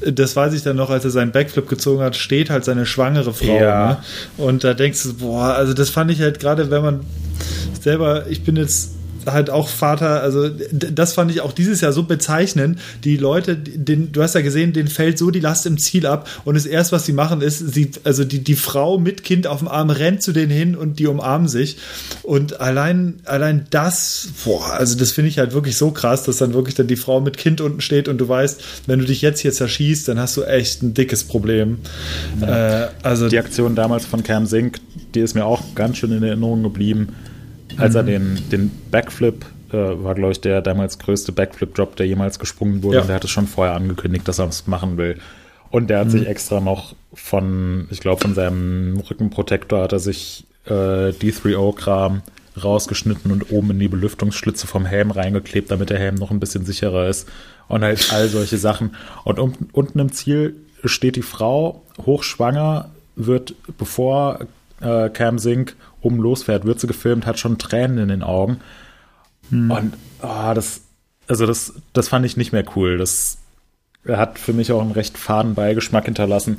das 0.00 0.36
weiß 0.36 0.52
ich 0.52 0.62
dann 0.62 0.76
noch, 0.76 0.90
als 0.90 1.04
er 1.04 1.10
seinen 1.10 1.32
Backflip 1.32 1.68
gezogen 1.68 2.02
hat, 2.02 2.16
steht 2.16 2.50
halt 2.50 2.64
seine 2.64 2.86
schwangere 2.86 3.32
Frau. 3.32 3.58
Ja. 3.60 3.88
Ne? 3.88 4.44
Und 4.44 4.64
da 4.64 4.74
denkst 4.74 5.02
du, 5.02 5.14
boah, 5.14 5.54
also 5.54 5.74
das 5.74 5.90
fand 5.90 6.10
ich 6.10 6.20
halt 6.20 6.40
gerade, 6.40 6.70
wenn 6.70 6.82
man 6.82 7.00
selber, 7.80 8.26
ich 8.28 8.44
bin 8.44 8.56
jetzt 8.56 8.92
halt 9.32 9.50
auch 9.50 9.68
Vater, 9.68 10.22
also 10.22 10.48
das 10.48 11.12
fand 11.12 11.30
ich 11.30 11.40
auch 11.40 11.52
dieses 11.52 11.80
Jahr 11.80 11.92
so 11.92 12.02
bezeichnend. 12.02 12.78
Die 13.04 13.16
Leute, 13.16 13.56
den, 13.56 14.12
du 14.12 14.22
hast 14.22 14.34
ja 14.34 14.40
gesehen, 14.40 14.72
denen 14.72 14.88
fällt 14.88 15.18
so 15.18 15.30
die 15.30 15.40
Last 15.40 15.66
im 15.66 15.78
Ziel 15.78 16.06
ab 16.06 16.28
und 16.44 16.54
das 16.54 16.66
erste, 16.66 16.96
was 16.96 17.06
sie 17.06 17.12
machen, 17.12 17.40
ist, 17.40 17.58
sie, 17.58 17.90
also 18.04 18.24
die, 18.24 18.40
die 18.40 18.56
Frau 18.56 18.98
mit 18.98 19.24
Kind 19.24 19.46
auf 19.46 19.58
dem 19.58 19.68
Arm 19.68 19.90
rennt 19.90 20.22
zu 20.22 20.32
denen 20.32 20.50
hin 20.50 20.76
und 20.76 20.98
die 20.98 21.06
umarmen 21.06 21.48
sich. 21.48 21.78
Und 22.22 22.60
allein, 22.60 23.20
allein 23.24 23.66
das, 23.70 24.28
boah, 24.44 24.72
also 24.72 24.96
das 24.96 25.12
finde 25.12 25.30
ich 25.30 25.38
halt 25.38 25.52
wirklich 25.52 25.76
so 25.76 25.90
krass, 25.90 26.24
dass 26.24 26.38
dann 26.38 26.54
wirklich 26.54 26.74
dann 26.74 26.86
die 26.86 26.96
Frau 26.96 27.20
mit 27.20 27.36
Kind 27.36 27.60
unten 27.60 27.80
steht 27.80 28.08
und 28.08 28.18
du 28.18 28.28
weißt, 28.28 28.62
wenn 28.86 28.98
du 28.98 29.04
dich 29.04 29.22
jetzt 29.22 29.40
hier 29.40 29.52
zerschießt, 29.52 30.08
dann 30.08 30.18
hast 30.18 30.36
du 30.36 30.42
echt 30.42 30.82
ein 30.82 30.94
dickes 30.94 31.24
Problem. 31.24 31.78
Ja. 32.40 32.84
Äh, 32.84 32.88
also 33.02 33.28
die 33.28 33.38
Aktion 33.38 33.74
damals 33.74 34.06
von 34.06 34.22
Cam 34.22 34.46
Sink, 34.46 34.78
die 35.14 35.20
ist 35.20 35.34
mir 35.34 35.44
auch 35.44 35.62
ganz 35.74 35.98
schön 35.98 36.12
in 36.12 36.22
Erinnerung 36.22 36.62
geblieben 36.62 37.08
als 37.76 37.94
er 37.94 38.02
mhm. 38.02 38.06
den, 38.06 38.48
den 38.50 38.70
Backflip 38.90 39.44
äh, 39.72 39.76
war, 39.76 40.14
glaube 40.14 40.32
ich, 40.32 40.40
der 40.40 40.62
damals 40.62 40.98
größte 40.98 41.32
Backflip-Drop, 41.32 41.96
der 41.96 42.06
jemals 42.06 42.38
gesprungen 42.38 42.82
wurde. 42.82 42.96
Ja. 42.96 43.02
Und 43.02 43.08
der 43.08 43.16
hat 43.16 43.24
es 43.24 43.30
schon 43.30 43.46
vorher 43.46 43.74
angekündigt, 43.74 44.26
dass 44.26 44.38
er 44.38 44.48
es 44.48 44.66
machen 44.66 44.96
will. 44.96 45.18
Und 45.70 45.90
der 45.90 46.00
hat 46.00 46.06
mhm. 46.06 46.12
sich 46.12 46.26
extra 46.26 46.60
noch 46.60 46.94
von, 47.12 47.88
ich 47.90 48.00
glaube, 48.00 48.22
von 48.22 48.34
seinem 48.34 48.98
Rückenprotektor 48.98 49.82
hat 49.82 49.92
er 49.92 49.98
sich 49.98 50.46
äh, 50.66 51.10
D3O-Kram 51.10 52.22
rausgeschnitten 52.62 53.30
und 53.30 53.52
oben 53.52 53.72
in 53.72 53.78
die 53.78 53.88
Belüftungsschlitze 53.88 54.66
vom 54.66 54.86
Helm 54.86 55.10
reingeklebt, 55.10 55.70
damit 55.70 55.90
der 55.90 55.98
Helm 55.98 56.16
noch 56.16 56.30
ein 56.30 56.40
bisschen 56.40 56.64
sicherer 56.64 57.08
ist. 57.08 57.28
Und 57.68 57.82
halt 57.82 58.12
all 58.12 58.28
solche 58.28 58.56
Sachen. 58.56 58.96
Und 59.24 59.38
um, 59.38 59.52
unten 59.72 59.98
im 59.98 60.10
Ziel 60.12 60.56
steht 60.84 61.16
die 61.16 61.22
Frau, 61.22 61.82
hochschwanger, 62.04 62.90
wird, 63.14 63.54
bevor 63.76 64.40
äh, 64.80 65.10
Cam 65.10 65.38
Sink 65.38 65.76
oben 66.00 66.18
losfährt, 66.18 66.64
wird 66.64 66.80
sie 66.80 66.86
gefilmt, 66.86 67.26
hat 67.26 67.38
schon 67.38 67.58
Tränen 67.58 67.98
in 67.98 68.08
den 68.08 68.22
Augen. 68.22 68.60
Hm. 69.50 69.70
Und 69.70 69.94
oh, 70.22 70.52
das, 70.54 70.82
also 71.26 71.46
das, 71.46 71.74
das 71.92 72.08
fand 72.08 72.24
ich 72.26 72.36
nicht 72.36 72.52
mehr 72.52 72.64
cool. 72.76 72.98
Das 72.98 73.38
hat 74.06 74.38
für 74.38 74.52
mich 74.52 74.72
auch 74.72 74.80
einen 74.80 74.92
recht 74.92 75.18
faden 75.18 75.54
Beigeschmack 75.54 76.04
hinterlassen, 76.04 76.58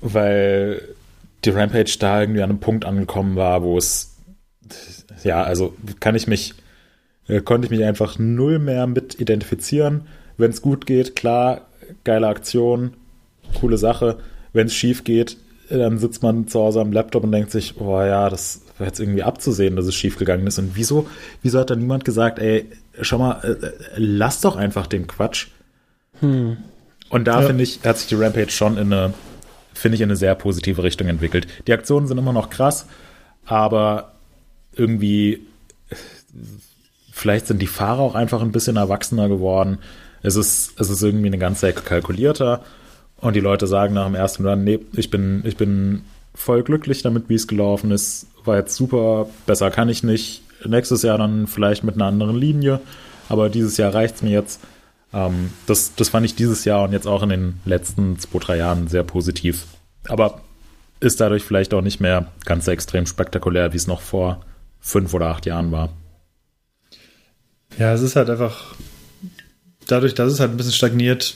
weil 0.00 0.82
die 1.44 1.50
Rampage 1.50 1.96
da 1.98 2.20
irgendwie 2.20 2.42
an 2.42 2.50
einem 2.50 2.60
Punkt 2.60 2.84
angekommen 2.84 3.36
war, 3.36 3.62
wo 3.62 3.78
es, 3.78 4.16
ja, 5.22 5.42
also 5.42 5.74
kann 6.00 6.14
ich 6.14 6.26
mich, 6.26 6.54
äh, 7.28 7.40
konnte 7.40 7.66
ich 7.66 7.70
mich 7.70 7.84
einfach 7.84 8.18
null 8.18 8.58
mehr 8.58 8.86
mit 8.86 9.20
identifizieren. 9.20 10.06
Wenn 10.36 10.50
es 10.50 10.62
gut 10.62 10.86
geht, 10.86 11.16
klar, 11.16 11.68
geile 12.04 12.28
Aktion, 12.28 12.94
coole 13.60 13.78
Sache. 13.78 14.18
Wenn 14.52 14.66
es 14.66 14.74
schief 14.74 15.04
geht, 15.04 15.36
dann 15.78 15.98
sitzt 15.98 16.22
man 16.22 16.48
zu 16.48 16.60
Hause 16.60 16.80
am 16.80 16.92
Laptop 16.92 17.22
und 17.22 17.32
denkt 17.32 17.52
sich, 17.52 17.80
oh 17.80 18.00
ja, 18.00 18.28
das 18.28 18.62
war 18.78 18.88
jetzt 18.88 18.98
irgendwie 18.98 19.22
abzusehen, 19.22 19.76
dass 19.76 19.86
es 19.86 19.94
schiefgegangen 19.94 20.46
ist. 20.46 20.58
Und 20.58 20.72
wieso, 20.74 21.06
wieso 21.42 21.60
hat 21.60 21.70
da 21.70 21.76
niemand 21.76 22.04
gesagt, 22.04 22.38
ey, 22.40 22.68
schau 23.00 23.18
mal, 23.18 23.40
äh, 23.44 23.66
äh 23.66 23.72
lass 23.96 24.40
doch 24.40 24.56
einfach 24.56 24.86
den 24.86 25.06
Quatsch. 25.06 25.48
Hm. 26.18 26.56
Und 27.08 27.24
da 27.26 27.40
ja. 27.40 27.46
finde 27.46 27.62
ich, 27.62 27.80
hat 27.84 27.98
sich 27.98 28.08
die 28.08 28.16
Rampage 28.16 28.50
schon 28.50 28.78
in 28.78 28.92
eine, 28.92 29.14
finde 29.72 29.94
ich, 29.94 30.00
in 30.00 30.08
eine 30.08 30.16
sehr 30.16 30.34
positive 30.34 30.82
Richtung 30.82 31.06
entwickelt. 31.06 31.46
Die 31.66 31.72
Aktionen 31.72 32.08
sind 32.08 32.18
immer 32.18 32.32
noch 32.32 32.50
krass, 32.50 32.86
aber 33.44 34.12
irgendwie, 34.74 35.46
vielleicht 37.12 37.46
sind 37.46 37.62
die 37.62 37.66
Fahrer 37.68 38.00
auch 38.00 38.14
einfach 38.16 38.42
ein 38.42 38.52
bisschen 38.52 38.76
erwachsener 38.76 39.28
geworden. 39.28 39.78
Es 40.22 40.36
ist, 40.36 40.80
es 40.80 40.90
ist 40.90 41.02
irgendwie 41.02 41.26
eine 41.26 41.38
ganze 41.38 41.68
Ecke 41.68 41.82
kalkulierter 41.82 42.62
und 43.20 43.36
die 43.36 43.40
Leute 43.40 43.66
sagen 43.66 43.94
nach 43.94 44.06
dem 44.06 44.14
ersten 44.14 44.46
Run, 44.46 44.64
nee, 44.64 44.78
ich 44.92 45.10
bin, 45.10 45.42
ich 45.44 45.56
bin 45.56 46.02
voll 46.34 46.62
glücklich 46.62 47.02
damit, 47.02 47.28
wie 47.28 47.34
es 47.34 47.46
gelaufen 47.46 47.90
ist. 47.90 48.26
War 48.44 48.56
jetzt 48.56 48.74
super, 48.74 49.28
besser 49.46 49.70
kann 49.70 49.88
ich 49.88 50.02
nicht. 50.02 50.42
Nächstes 50.64 51.02
Jahr 51.02 51.18
dann 51.18 51.46
vielleicht 51.46 51.84
mit 51.84 51.94
einer 51.94 52.06
anderen 52.06 52.36
Linie, 52.36 52.80
aber 53.28 53.48
dieses 53.48 53.76
Jahr 53.76 53.94
reicht 53.94 54.16
es 54.16 54.22
mir 54.22 54.30
jetzt. 54.30 54.60
Ähm, 55.12 55.50
das, 55.66 55.94
das 55.94 56.08
fand 56.08 56.26
ich 56.26 56.34
dieses 56.34 56.64
Jahr 56.64 56.84
und 56.84 56.92
jetzt 56.92 57.06
auch 57.06 57.22
in 57.22 57.30
den 57.30 57.60
letzten 57.64 58.18
zwei, 58.18 58.38
drei 58.38 58.56
Jahren 58.56 58.88
sehr 58.88 59.02
positiv. 59.02 59.66
Aber 60.08 60.40
ist 61.00 61.20
dadurch 61.20 61.42
vielleicht 61.42 61.74
auch 61.74 61.80
nicht 61.80 62.00
mehr 62.00 62.26
ganz 62.44 62.66
so 62.66 62.70
extrem 62.70 63.06
spektakulär, 63.06 63.72
wie 63.72 63.78
es 63.78 63.86
noch 63.86 64.00
vor 64.00 64.44
fünf 64.80 65.12
oder 65.14 65.28
acht 65.28 65.46
Jahren 65.46 65.72
war. 65.72 65.90
Ja, 67.78 67.92
es 67.94 68.02
ist 68.02 68.16
halt 68.16 68.28
einfach 68.28 68.74
dadurch, 69.86 70.14
dass 70.14 70.32
es 70.32 70.40
halt 70.40 70.50
ein 70.50 70.56
bisschen 70.56 70.72
stagniert, 70.72 71.34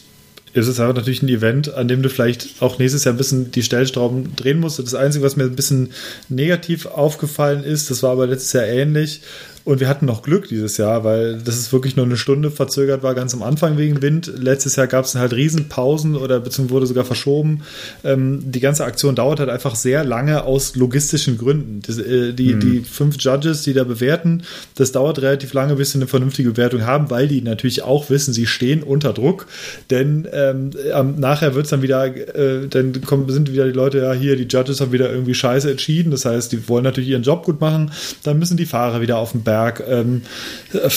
ist 0.54 0.68
es 0.68 0.80
aber 0.80 0.94
natürlich 0.94 1.22
ein 1.22 1.28
Event, 1.28 1.74
an 1.74 1.88
dem 1.88 2.02
du 2.02 2.08
vielleicht 2.08 2.62
auch 2.62 2.78
nächstes 2.78 3.04
Jahr 3.04 3.14
ein 3.14 3.18
bisschen 3.18 3.50
die 3.50 3.62
Stellstrauben 3.62 4.36
drehen 4.36 4.60
musst. 4.60 4.78
Das 4.78 4.94
Einzige, 4.94 5.24
was 5.24 5.36
mir 5.36 5.44
ein 5.44 5.56
bisschen 5.56 5.90
negativ 6.28 6.86
aufgefallen 6.86 7.64
ist, 7.64 7.90
das 7.90 8.02
war 8.02 8.12
aber 8.12 8.26
letztes 8.26 8.52
Jahr 8.52 8.66
ähnlich, 8.66 9.20
und 9.64 9.80
wir 9.80 9.88
hatten 9.88 10.04
noch 10.04 10.22
Glück 10.22 10.48
dieses 10.48 10.76
Jahr, 10.76 11.04
weil 11.04 11.38
das 11.38 11.56
ist 11.56 11.72
wirklich 11.72 11.96
nur 11.96 12.04
eine 12.04 12.18
Stunde 12.18 12.50
verzögert 12.50 13.02
war, 13.02 13.14
ganz 13.14 13.32
am 13.32 13.42
Anfang 13.42 13.78
wegen 13.78 14.02
Wind. 14.02 14.30
Letztes 14.36 14.76
Jahr 14.76 14.86
gab 14.86 15.06
es 15.06 15.14
halt 15.14 15.32
Riesenpausen 15.32 16.16
oder 16.16 16.38
beziehungsweise 16.40 16.74
wurde 16.74 16.86
sogar 16.86 17.04
verschoben. 17.04 17.62
Ähm, 18.04 18.40
die 18.44 18.60
ganze 18.60 18.84
Aktion 18.84 19.14
dauert 19.14 19.40
halt 19.40 19.48
einfach 19.48 19.74
sehr 19.74 20.04
lange 20.04 20.44
aus 20.44 20.76
logistischen 20.76 21.38
Gründen. 21.38 21.80
Das, 21.86 21.98
äh, 21.98 22.34
die, 22.34 22.54
mhm. 22.54 22.60
die 22.60 22.80
fünf 22.80 23.16
Judges, 23.18 23.62
die 23.62 23.72
da 23.72 23.84
bewerten, 23.84 24.42
das 24.74 24.92
dauert 24.92 25.22
relativ 25.22 25.54
lange, 25.54 25.76
bis 25.76 25.92
sie 25.92 25.98
eine 25.98 26.08
vernünftige 26.08 26.50
Bewertung 26.50 26.84
haben, 26.84 27.08
weil 27.08 27.26
die 27.26 27.40
natürlich 27.40 27.82
auch 27.82 28.10
wissen, 28.10 28.34
sie 28.34 28.46
stehen 28.46 28.82
unter 28.82 29.14
Druck. 29.14 29.46
Denn 29.88 30.28
ähm, 30.30 30.72
nachher 31.16 31.54
wird 31.54 31.64
es 31.64 31.70
dann 31.70 31.80
wieder, 31.80 32.04
äh, 32.04 32.68
dann 32.68 33.00
kommen, 33.00 33.30
sind 33.30 33.50
wieder 33.50 33.64
die 33.64 33.72
Leute, 33.72 33.98
ja, 33.98 34.12
hier, 34.12 34.36
die 34.36 34.44
Judges 34.44 34.82
haben 34.82 34.92
wieder 34.92 35.10
irgendwie 35.10 35.34
scheiße 35.34 35.70
entschieden. 35.70 36.10
Das 36.10 36.26
heißt, 36.26 36.52
die 36.52 36.68
wollen 36.68 36.84
natürlich 36.84 37.08
ihren 37.08 37.22
Job 37.22 37.44
gut 37.44 37.62
machen. 37.62 37.92
Dann 38.24 38.38
müssen 38.38 38.58
die 38.58 38.66
Fahrer 38.66 39.00
wieder 39.00 39.16
auf 39.16 39.32
den 39.32 39.42
Berg 39.42 39.53
Berg. 39.54 39.84
Ähm, 39.88 40.22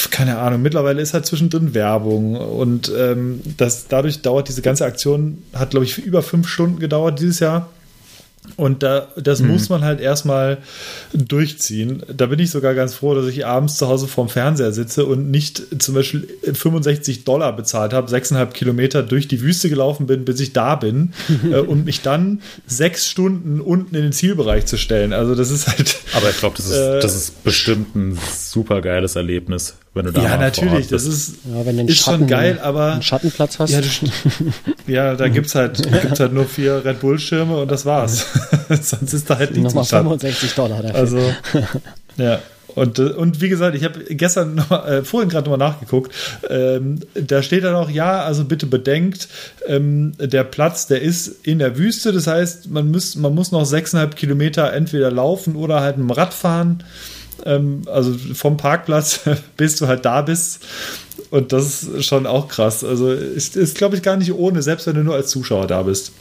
keine 0.09 0.39
Ahnung, 0.39 0.63
mittlerweile 0.63 0.99
ist 1.01 1.13
halt 1.13 1.27
zwischendrin 1.27 1.75
Werbung 1.75 2.35
und 2.35 2.91
ähm, 2.97 3.41
das, 3.57 3.87
dadurch 3.87 4.23
dauert 4.23 4.47
diese 4.47 4.63
ganze 4.63 4.85
Aktion, 4.85 5.43
hat 5.53 5.71
glaube 5.71 5.85
ich 5.85 5.99
über 5.99 6.23
fünf 6.23 6.47
Stunden 6.47 6.79
gedauert 6.79 7.19
dieses 7.19 7.39
Jahr. 7.39 7.69
Und 8.55 8.81
da, 8.81 9.09
das 9.17 9.41
mhm. 9.41 9.49
muss 9.49 9.69
man 9.69 9.83
halt 9.83 9.99
erstmal 9.99 10.59
durchziehen. 11.13 12.03
Da 12.15 12.27
bin 12.27 12.39
ich 12.39 12.49
sogar 12.49 12.73
ganz 12.73 12.95
froh, 12.95 13.13
dass 13.13 13.27
ich 13.27 13.45
abends 13.45 13.77
zu 13.77 13.87
Hause 13.87 14.07
vorm 14.07 14.29
Fernseher 14.29 14.71
sitze 14.71 15.05
und 15.05 15.29
nicht 15.29 15.81
zum 15.81 15.95
Beispiel 15.95 16.27
65 16.53 17.25
Dollar 17.25 17.55
bezahlt 17.55 17.93
habe, 17.93 18.09
sechseinhalb 18.09 18.53
Kilometer 18.53 19.03
durch 19.03 19.27
die 19.27 19.41
Wüste 19.41 19.69
gelaufen 19.69 20.07
bin, 20.07 20.23
bis 20.23 20.39
ich 20.39 20.53
da 20.53 20.75
bin 20.75 21.13
äh, 21.51 21.57
und 21.57 21.85
mich 21.85 22.01
dann 22.01 22.41
sechs 22.65 23.07
Stunden 23.07 23.59
unten 23.59 23.95
in 23.95 24.03
den 24.03 24.13
Zielbereich 24.13 24.65
zu 24.65 24.77
stellen. 24.77 25.13
Also 25.13 25.35
das 25.35 25.51
ist 25.51 25.67
halt. 25.67 25.97
Aber 26.13 26.29
ich 26.29 26.37
glaube, 26.37 26.55
das, 26.55 26.67
ist, 26.67 26.75
äh, 26.77 26.99
das 26.99 27.15
ist 27.15 27.43
bestimmt 27.43 27.95
ein 27.95 28.17
super 28.37 28.81
geiles 28.81 29.15
Erlebnis 29.15 29.75
wenn 29.97 30.05
du 30.05 30.11
da 30.11 30.21
Ja, 30.21 30.37
natürlich, 30.37 30.87
das 30.87 31.05
ist, 31.05 31.35
ja, 31.45 31.61
ist 31.61 31.97
Schatten, 31.97 32.19
schon 32.19 32.27
geil, 32.27 32.59
aber. 32.61 32.93
Einen 32.93 33.01
Schattenplatz 33.01 33.59
hast. 33.59 33.71
Ja, 33.71 33.81
du, 33.81 33.87
ja 34.91 35.15
da 35.15 35.27
gibt's 35.27 35.55
halt, 35.55 35.83
gibt's 36.01 36.19
halt 36.19 36.33
nur 36.33 36.45
vier 36.45 36.83
Red 36.85 36.99
Bull-Schirme 36.99 37.57
und 37.57 37.71
das 37.71 37.85
war's. 37.85 38.25
Sonst 38.69 39.13
ist 39.13 39.29
da 39.29 39.37
halt 39.37 39.51
nichts 39.51 39.73
Nochmal 39.73 39.85
65 39.85 40.53
Dollar 40.55 40.81
dafür. 40.81 40.95
Also, 40.95 41.19
ja. 42.17 42.39
Und, 42.77 42.99
und 42.99 43.41
wie 43.41 43.49
gesagt, 43.49 43.75
ich 43.75 43.83
habe 43.83 44.03
gestern 44.09 44.53
noch, 44.53 44.85
äh, 44.85 45.03
vorhin 45.03 45.29
gerade 45.29 45.49
nochmal 45.49 45.67
nachgeguckt. 45.67 46.13
Ähm, 46.47 46.99
da 47.15 47.41
steht 47.41 47.63
dann 47.63 47.73
auch, 47.73 47.89
ja, 47.89 48.21
also 48.21 48.45
bitte 48.45 48.67
bedenkt, 48.67 49.29
ähm, 49.65 50.11
der 50.19 50.43
Platz, 50.43 50.85
der 50.85 51.01
ist 51.01 51.27
in 51.43 51.57
der 51.57 51.79
Wüste. 51.79 52.11
Das 52.11 52.27
heißt, 52.27 52.69
man, 52.69 52.91
muss, 52.91 53.15
man 53.15 53.33
muss 53.33 53.51
noch 53.51 53.65
sechseinhalb 53.65 54.15
Kilometer 54.15 54.71
entweder 54.73 55.09
laufen 55.09 55.55
oder 55.55 55.81
halt 55.81 55.97
mit 55.97 56.07
dem 56.07 56.11
Rad 56.11 56.35
fahren. 56.35 56.83
Ähm, 57.45 57.83
also 57.87 58.13
vom 58.33 58.57
Parkplatz, 58.57 59.21
bis 59.57 59.77
du 59.77 59.87
halt 59.87 60.05
da 60.05 60.21
bist. 60.21 60.65
Und 61.29 61.51
das 61.51 61.83
ist 61.83 62.05
schon 62.05 62.25
auch 62.25 62.47
krass. 62.47 62.83
Also 62.83 63.11
ist, 63.11 63.55
ist 63.55 63.77
glaube 63.77 63.95
ich, 63.95 64.01
gar 64.01 64.17
nicht 64.17 64.33
ohne, 64.33 64.61
selbst 64.61 64.87
wenn 64.87 64.95
du 64.95 65.03
nur 65.03 65.15
als 65.15 65.29
Zuschauer 65.29 65.67
da 65.67 65.83
bist. 65.83 66.11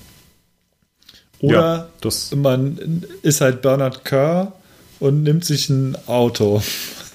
Oder 1.41 1.89
ja, 2.03 2.37
man 2.37 3.05
ist 3.23 3.41
halt 3.41 3.62
Bernard 3.62 4.05
Kerr 4.05 4.53
und 5.01 5.23
nimmt 5.23 5.45
sich 5.45 5.69
ein 5.69 5.97
Auto. 6.07 6.62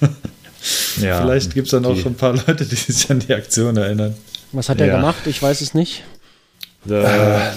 ja, 1.00 1.20
Vielleicht 1.20 1.54
gibt 1.54 1.66
es 1.66 1.72
dann 1.72 1.84
auch 1.84 1.96
schon 1.96 2.12
ein 2.12 2.16
paar 2.16 2.34
Leute, 2.34 2.64
die 2.64 2.76
sich 2.76 3.10
an 3.10 3.18
die 3.18 3.34
Aktion 3.34 3.76
erinnern. 3.76 4.14
Was 4.52 4.68
hat 4.68 4.80
er 4.80 4.86
ja. 4.86 4.96
gemacht? 4.96 5.26
Ich 5.26 5.42
weiß 5.42 5.60
es 5.60 5.74
nicht. 5.74 6.04
Der 6.84 7.54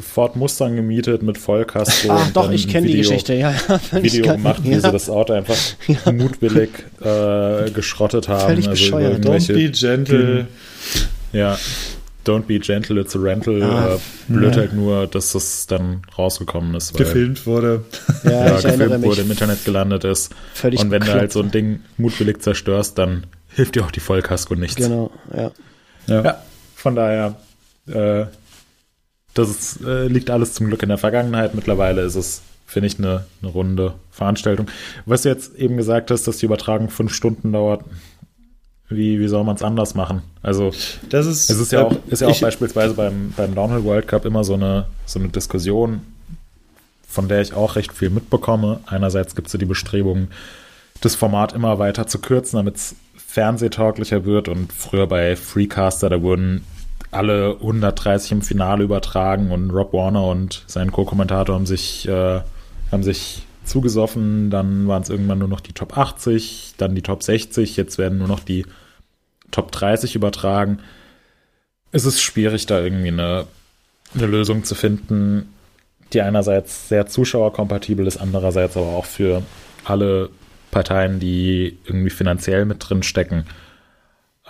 Ford 0.00 0.36
Mustang 0.36 0.76
gemietet 0.76 1.22
mit 1.22 1.38
Vollkasko. 1.38 2.08
Ach 2.10 2.30
doch, 2.32 2.50
ich 2.50 2.68
kenne 2.68 2.86
die 2.86 2.96
Geschichte, 2.98 3.34
ja. 3.34 3.52
ja 3.52 3.80
Video 4.02 4.34
gemacht, 4.34 4.62
wie 4.64 4.72
ja. 4.72 4.80
sie 4.80 4.92
das 4.92 5.08
Auto 5.08 5.32
einfach 5.32 5.56
ja. 5.86 6.12
mutwillig 6.12 6.70
äh, 7.00 7.70
geschrottet 7.70 8.28
haben. 8.28 8.46
Völlig 8.46 8.68
also 8.68 8.82
bescheuert. 8.82 9.24
Don't 9.24 9.52
be 9.52 9.70
gentle. 9.70 10.46
Ja, 11.32 11.58
don't 12.26 12.42
be 12.42 12.58
gentle, 12.58 13.00
it's 13.00 13.16
a 13.16 13.18
rental. 13.18 13.62
Ah, 13.62 13.94
äh, 13.94 13.98
blöd 14.28 14.56
halt 14.56 14.74
nur, 14.74 15.06
dass 15.06 15.32
das 15.32 15.66
dann 15.66 16.02
rausgekommen 16.16 16.74
ist. 16.74 16.94
Weil, 16.94 17.06
gefilmt 17.06 17.46
wurde. 17.46 17.84
Ja, 18.24 18.30
ja 18.30 18.60
gefilmt 18.60 19.02
wurde, 19.02 19.22
im 19.22 19.30
Internet 19.30 19.64
gelandet 19.64 20.04
ist. 20.04 20.34
Völlig 20.52 20.80
Und 20.80 20.90
wenn 20.90 21.02
du 21.02 21.12
halt 21.12 21.32
so 21.32 21.40
ein 21.40 21.50
Ding 21.50 21.80
mutwillig 21.96 22.42
zerstörst, 22.42 22.98
dann 22.98 23.24
hilft 23.48 23.76
dir 23.76 23.84
auch 23.84 23.90
die 23.90 24.00
Vollkasko 24.00 24.54
nichts. 24.54 24.76
Genau, 24.76 25.10
ja. 25.34 25.50
Ja, 26.06 26.42
von 26.74 26.94
daher 26.94 27.36
äh, 27.86 28.26
das 29.34 29.48
ist, 29.50 29.80
äh, 29.84 30.06
liegt 30.08 30.30
alles 30.30 30.54
zum 30.54 30.66
Glück 30.68 30.82
in 30.82 30.88
der 30.88 30.98
Vergangenheit. 30.98 31.54
Mittlerweile 31.54 32.02
ist 32.02 32.14
es 32.16 32.42
finde 32.66 32.86
ich 32.88 32.98
eine, 32.98 33.24
eine 33.40 33.50
runde 33.50 33.94
Veranstaltung. 34.10 34.66
Was 35.06 35.22
du 35.22 35.30
jetzt 35.30 35.54
eben 35.56 35.78
gesagt 35.78 36.10
hast, 36.10 36.28
dass 36.28 36.36
die 36.36 36.44
Übertragung 36.44 36.90
fünf 36.90 37.14
Stunden 37.14 37.50
dauert, 37.52 37.82
wie, 38.90 39.18
wie 39.20 39.28
soll 39.28 39.42
man 39.44 39.56
es 39.56 39.62
anders 39.62 39.94
machen? 39.94 40.20
Also, 40.42 40.70
Das 41.08 41.24
ist, 41.26 41.48
es 41.50 41.58
ist 41.58 41.72
ja 41.72 41.84
auch, 41.84 41.96
ist 42.08 42.20
ja 42.20 42.28
auch 42.28 42.32
ich- 42.32 42.40
beispielsweise 42.42 42.92
beim, 42.94 43.32
beim 43.36 43.54
Downhill 43.54 43.84
World 43.84 44.06
Cup 44.06 44.26
immer 44.26 44.44
so 44.44 44.52
eine, 44.54 44.84
so 45.06 45.18
eine 45.18 45.28
Diskussion, 45.28 46.00
von 47.06 47.26
der 47.28 47.40
ich 47.40 47.54
auch 47.54 47.76
recht 47.76 47.92
viel 47.92 48.10
mitbekomme. 48.10 48.80
Einerseits 48.86 49.34
gibt 49.34 49.46
es 49.48 49.52
so 49.52 49.58
die 49.58 49.64
Bestrebungen, 49.64 50.28
das 51.00 51.14
Format 51.14 51.54
immer 51.54 51.78
weiter 51.78 52.06
zu 52.06 52.18
kürzen, 52.18 52.56
damit 52.58 52.76
es 52.76 52.96
fernsehtauglicher 53.16 54.26
wird. 54.26 54.48
Und 54.48 54.72
früher 54.74 55.06
bei 55.06 55.36
Freecaster, 55.36 56.10
da 56.10 56.20
wurden 56.20 56.64
alle 57.10 57.56
130 57.60 58.32
im 58.32 58.42
Finale 58.42 58.84
übertragen 58.84 59.50
und 59.50 59.70
Rob 59.70 59.92
Warner 59.92 60.24
und 60.26 60.64
sein 60.66 60.92
Co-Kommentator 60.92 61.54
haben 61.54 61.66
sich, 61.66 62.06
äh, 62.08 62.40
haben 62.92 63.02
sich 63.02 63.46
zugesoffen. 63.64 64.50
Dann 64.50 64.88
waren 64.88 65.02
es 65.02 65.08
irgendwann 65.08 65.38
nur 65.38 65.48
noch 65.48 65.60
die 65.60 65.72
Top 65.72 65.96
80, 65.96 66.74
dann 66.76 66.94
die 66.94 67.02
Top 67.02 67.22
60. 67.22 67.76
Jetzt 67.76 67.98
werden 67.98 68.18
nur 68.18 68.28
noch 68.28 68.40
die 68.40 68.66
Top 69.50 69.72
30 69.72 70.14
übertragen. 70.14 70.80
Es 71.92 72.04
ist 72.04 72.20
schwierig, 72.20 72.66
da 72.66 72.80
irgendwie 72.80 73.08
eine, 73.08 73.46
eine 74.14 74.26
Lösung 74.26 74.64
zu 74.64 74.74
finden, 74.74 75.54
die 76.12 76.20
einerseits 76.20 76.88
sehr 76.88 77.06
zuschauerkompatibel 77.06 78.06
ist, 78.06 78.18
andererseits 78.18 78.76
aber 78.76 78.88
auch 78.88 79.06
für 79.06 79.42
alle 79.84 80.30
Parteien, 80.70 81.18
die 81.18 81.78
irgendwie 81.86 82.10
finanziell 82.10 82.66
mit 82.66 82.86
drin 82.86 83.02
stecken, 83.02 83.46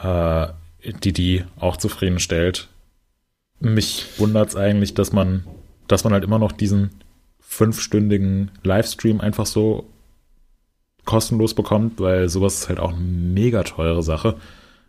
äh, 0.03 0.49
die 0.85 1.13
die 1.13 1.45
auch 1.59 1.77
zufriedenstellt. 1.77 2.69
Mich 3.61 4.07
wundert 4.19 4.51
es 4.51 4.57
eigentlich, 4.57 4.95
dass 4.95 5.13
man, 5.13 5.45
dass 5.89 6.05
man 6.05 6.13
halt 6.13 6.25
immer 6.25 6.39
noch 6.39 6.53
diesen 6.53 6.91
fünfstündigen 7.41 8.51
Livestream 8.63 9.21
einfach 9.21 9.47
so 9.47 9.87
kostenlos 11.05 11.55
bekommt, 11.55 11.99
weil 12.01 12.29
sowas 12.29 12.61
ist 12.61 12.69
halt 12.69 12.79
auch 12.79 12.93
eine 12.93 13.01
mega 13.01 13.63
teure 13.63 14.03
Sache. 14.03 14.37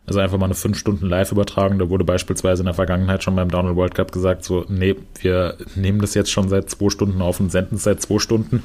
Also 0.05 0.19
einfach 0.19 0.37
mal 0.37 0.45
eine 0.45 0.55
fünf 0.55 0.77
Stunden 0.77 1.05
Live-Übertragung. 1.05 1.79
Da 1.79 1.89
wurde 1.89 2.03
beispielsweise 2.03 2.63
in 2.63 2.65
der 2.65 2.73
Vergangenheit 2.73 3.23
schon 3.23 3.35
beim 3.35 3.49
Downhill 3.49 3.75
World 3.75 3.95
Cup 3.95 4.11
gesagt, 4.11 4.43
so, 4.43 4.65
nee, 4.67 4.95
wir 5.21 5.55
nehmen 5.75 6.01
das 6.01 6.15
jetzt 6.15 6.31
schon 6.31 6.49
seit 6.49 6.69
zwei 6.69 6.89
Stunden 6.89 7.21
auf 7.21 7.39
und 7.39 7.51
senden 7.51 7.75
es 7.75 7.83
seit 7.83 8.01
zwei 8.01 8.19
Stunden. 8.19 8.63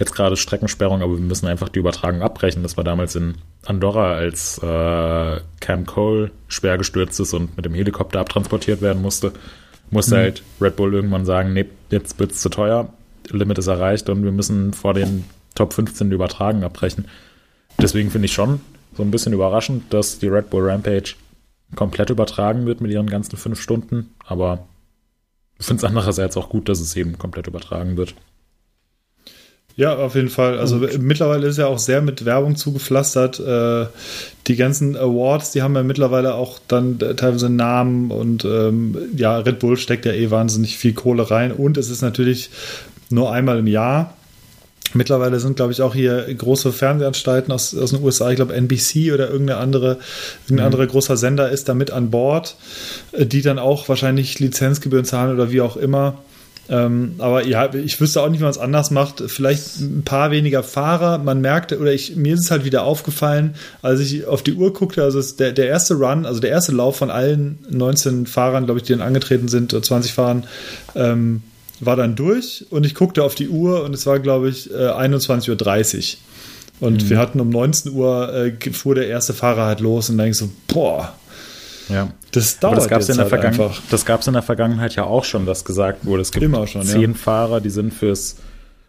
Jetzt 0.00 0.14
gerade 0.14 0.38
Streckensperrung, 0.38 1.02
aber 1.02 1.12
wir 1.12 1.24
müssen 1.24 1.46
einfach 1.46 1.68
die 1.68 1.78
Übertragung 1.78 2.22
abbrechen. 2.22 2.62
Das 2.62 2.78
war 2.78 2.84
damals 2.84 3.16
in 3.16 3.34
Andorra, 3.66 4.14
als 4.14 4.56
äh, 4.56 5.40
Cam 5.60 5.84
Cole 5.84 6.30
schwer 6.48 6.78
gestürzt 6.78 7.20
ist 7.20 7.34
und 7.34 7.54
mit 7.54 7.66
dem 7.66 7.74
Helikopter 7.74 8.18
abtransportiert 8.18 8.80
werden 8.80 9.02
musste. 9.02 9.32
Musste 9.90 10.16
halt 10.16 10.42
Red 10.58 10.76
Bull 10.76 10.94
irgendwann 10.94 11.26
sagen, 11.26 11.52
nee, 11.52 11.66
jetzt 11.90 12.18
wird's 12.18 12.40
zu 12.40 12.48
teuer, 12.48 12.88
Limit 13.28 13.58
ist 13.58 13.66
erreicht 13.66 14.08
und 14.08 14.24
wir 14.24 14.32
müssen 14.32 14.72
vor 14.72 14.94
den 14.94 15.24
Top 15.54 15.74
15 15.74 16.08
die 16.08 16.14
Übertragung 16.14 16.64
abbrechen. 16.64 17.04
Deswegen 17.78 18.10
finde 18.10 18.24
ich 18.24 18.32
schon 18.32 18.62
so 18.96 19.02
ein 19.02 19.10
bisschen 19.10 19.34
überraschend, 19.34 19.92
dass 19.92 20.18
die 20.18 20.28
Red 20.28 20.48
Bull 20.48 20.70
Rampage 20.70 21.14
komplett 21.76 22.08
übertragen 22.08 22.64
wird 22.64 22.80
mit 22.80 22.90
ihren 22.90 23.10
ganzen 23.10 23.36
fünf 23.36 23.60
Stunden, 23.60 24.14
aber 24.24 24.66
ich 25.58 25.66
finde 25.66 25.84
es 25.84 25.84
andererseits 25.84 26.38
auch 26.38 26.48
gut, 26.48 26.70
dass 26.70 26.80
es 26.80 26.96
eben 26.96 27.18
komplett 27.18 27.48
übertragen 27.48 27.98
wird. 27.98 28.14
Ja, 29.76 29.96
auf 29.96 30.14
jeden 30.14 30.28
Fall. 30.28 30.58
Also 30.58 30.76
mittlerweile 30.98 31.46
ist 31.46 31.56
ja 31.56 31.66
auch 31.66 31.78
sehr 31.78 32.02
mit 32.02 32.24
Werbung 32.24 32.56
zugepflastert. 32.56 33.40
Äh, 33.40 33.86
die 34.46 34.56
ganzen 34.56 34.96
Awards, 34.96 35.52
die 35.52 35.62
haben 35.62 35.74
ja 35.74 35.82
mittlerweile 35.82 36.34
auch 36.34 36.58
dann 36.68 36.98
teilweise 36.98 37.48
Namen 37.48 38.10
und 38.10 38.44
ähm, 38.44 38.96
ja, 39.16 39.38
Red 39.38 39.58
Bull 39.60 39.76
steckt 39.76 40.06
ja 40.06 40.12
eh 40.12 40.30
wahnsinnig 40.30 40.76
viel 40.76 40.92
Kohle 40.92 41.30
rein 41.30 41.52
und 41.52 41.76
es 41.76 41.88
ist 41.88 42.02
natürlich 42.02 42.50
nur 43.10 43.32
einmal 43.32 43.58
im 43.58 43.66
Jahr. 43.66 44.16
Mittlerweile 44.92 45.38
sind, 45.38 45.56
glaube 45.56 45.72
ich, 45.72 45.82
auch 45.82 45.94
hier 45.94 46.26
große 46.34 46.72
Fernsehanstalten 46.72 47.52
aus, 47.52 47.76
aus 47.76 47.90
den 47.90 48.02
USA, 48.02 48.30
ich 48.30 48.36
glaube 48.36 48.54
NBC 48.54 49.12
oder 49.12 49.30
irgendeine 49.30 49.60
andere, 49.60 49.98
irgendein 50.46 50.66
anderer 50.66 50.86
großer 50.86 51.16
Sender 51.16 51.48
ist 51.50 51.68
da 51.68 51.74
mit 51.74 51.92
an 51.92 52.10
Bord, 52.10 52.56
äh, 53.12 53.24
die 53.24 53.42
dann 53.42 53.58
auch 53.58 53.88
wahrscheinlich 53.88 54.38
Lizenzgebühren 54.40 55.04
zahlen 55.04 55.32
oder 55.32 55.52
wie 55.52 55.60
auch 55.60 55.76
immer. 55.76 56.18
Ähm, 56.70 57.16
aber 57.18 57.44
ja, 57.44 57.74
ich 57.74 58.00
wüsste 58.00 58.22
auch 58.22 58.28
nicht, 58.28 58.38
wie 58.38 58.44
man 58.44 58.52
es 58.52 58.58
anders 58.58 58.92
macht. 58.92 59.24
Vielleicht 59.26 59.80
ein 59.80 60.02
paar 60.04 60.30
weniger 60.30 60.62
Fahrer. 60.62 61.18
Man 61.18 61.40
merkte, 61.40 61.80
oder 61.80 61.92
ich, 61.92 62.14
mir 62.14 62.34
ist 62.34 62.44
es 62.44 62.50
halt 62.52 62.64
wieder 62.64 62.84
aufgefallen, 62.84 63.56
als 63.82 63.98
ich 63.98 64.26
auf 64.26 64.44
die 64.44 64.54
Uhr 64.54 64.72
guckte, 64.72 65.02
also 65.02 65.20
der, 65.36 65.50
der 65.50 65.66
erste 65.66 65.94
Run, 65.94 66.24
also 66.24 66.40
der 66.40 66.50
erste 66.50 66.70
Lauf 66.70 66.96
von 66.96 67.10
allen 67.10 67.58
19 67.68 68.26
Fahrern, 68.26 68.66
glaube 68.66 68.78
ich, 68.78 68.86
die 68.86 68.92
dann 68.92 69.02
angetreten 69.02 69.48
sind, 69.48 69.74
oder 69.74 69.82
20 69.82 70.14
Fahrern, 70.14 70.44
ähm, 70.94 71.42
war 71.80 71.96
dann 71.96 72.14
durch 72.14 72.66
und 72.70 72.86
ich 72.86 72.94
guckte 72.94 73.24
auf 73.24 73.34
die 73.34 73.48
Uhr 73.48 73.82
und 73.82 73.92
es 73.92 74.06
war, 74.06 74.20
glaube 74.20 74.48
ich, 74.48 74.70
äh, 74.70 74.90
21.30 74.90 75.48
Uhr. 75.50 76.88
Und 76.88 77.10
wir 77.10 77.18
hatten 77.18 77.40
um 77.40 77.50
19 77.50 77.92
Uhr, 77.92 78.32
äh, 78.32 78.72
fuhr 78.72 78.94
der 78.94 79.08
erste 79.08 79.34
Fahrer 79.34 79.64
halt 79.64 79.80
los 79.80 80.08
und 80.08 80.18
dann 80.18 80.28
ich 80.28 80.36
so, 80.36 80.50
boah, 80.68 81.14
Ja. 81.90 82.08
das 82.32 82.58
Aber 82.62 82.76
dauert 82.76 82.78
das 82.78 82.88
gab 82.88 83.00
es 83.00 83.08
jetzt 83.08 83.18
in, 83.18 83.24
der 83.24 83.30
halt 83.30 83.44
einfach. 83.44 83.80
das 83.90 84.04
gab's 84.04 84.26
in 84.26 84.32
der 84.34 84.42
Vergangenheit 84.42 84.94
ja 84.96 85.04
auch 85.04 85.24
schon, 85.24 85.46
dass 85.46 85.64
gesagt 85.64 86.06
wurde, 86.06 86.22
es 86.22 86.30
gibt 86.30 86.44
Immer 86.44 86.66
schon, 86.66 86.82
ja. 86.82 86.88
zehn 86.88 87.14
Fahrer, 87.14 87.60
die 87.60 87.70
sind 87.70 87.92
fürs, 87.92 88.36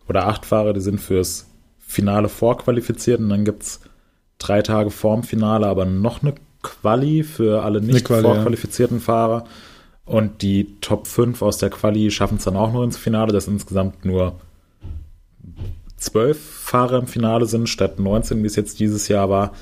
oder 0.08 0.28
acht 0.28 0.46
Fahrer, 0.46 0.74
die 0.74 0.82
sind 0.82 1.02
fürs 1.02 1.48
Finale 1.80 2.30
vorqualifiziert 2.30 3.20
und 3.20 3.30
dann 3.30 3.44
gibt's 3.44 3.82
drei 4.38 4.62
Tage 4.62 4.92
vorm 4.92 5.24
Finale 5.24 5.68
aber 5.68 5.86
noch 5.86 6.22
eine 6.22 6.34
Quali 6.62 7.24
für 7.24 7.64
alle 7.64 7.82
nicht 7.82 8.06
Quali, 8.06 8.24
ja. 8.24 8.34
vorqualifizierten 8.34 9.00
Fahrer. 9.00 9.46
Und 10.06 10.42
die 10.42 10.76
Top 10.82 11.08
5 11.08 11.42
aus 11.42 11.58
der 11.58 11.70
Quali 11.70 12.12
schaffen 12.12 12.38
es 12.38 12.44
dann 12.44 12.58
auch 12.58 12.74
noch 12.74 12.84
ins 12.84 12.98
Finale, 12.98 13.32
dass 13.32 13.48
insgesamt 13.48 14.04
nur 14.04 14.40
zwölf 15.98 16.40
Fahrer 16.40 17.00
im 17.00 17.08
Finale 17.08 17.46
sind, 17.46 17.70
statt 17.70 18.00
19, 18.00 18.42
wie 18.42 18.48
es 18.48 18.56
jetzt 18.56 18.80
dieses 18.80 19.08
Jahr 19.08 19.30
war. 19.30 19.54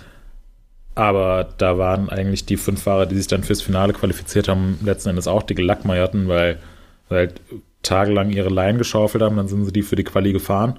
Aber 1.00 1.48
da 1.58 1.78
waren 1.78 2.10
eigentlich 2.10 2.46
die 2.46 2.58
fünf 2.58 2.84
Fahrer, 2.84 3.06
die 3.06 3.16
sich 3.16 3.28
dann 3.28 3.46
fürs 3.46 3.62
Finale 3.62 3.94
qualifiziert 3.94 4.50
haben, 4.50 4.78
letzten 4.84 5.08
Endes 5.08 5.30
auch 5.30 5.44
die 5.44 5.56
Gelackmeierten, 5.56 6.28
weil 6.28 6.60
halt 7.10 7.40
tagelang 7.84 8.32
ihre 8.32 8.50
Line 8.50 8.78
geschaufelt 8.78 9.24
haben, 9.24 9.38
dann 9.38 9.48
sind 9.48 9.64
sie 9.64 9.72
die 9.72 9.82
für 9.82 9.96
die 9.96 10.04
Quali 10.04 10.34
gefahren 10.34 10.78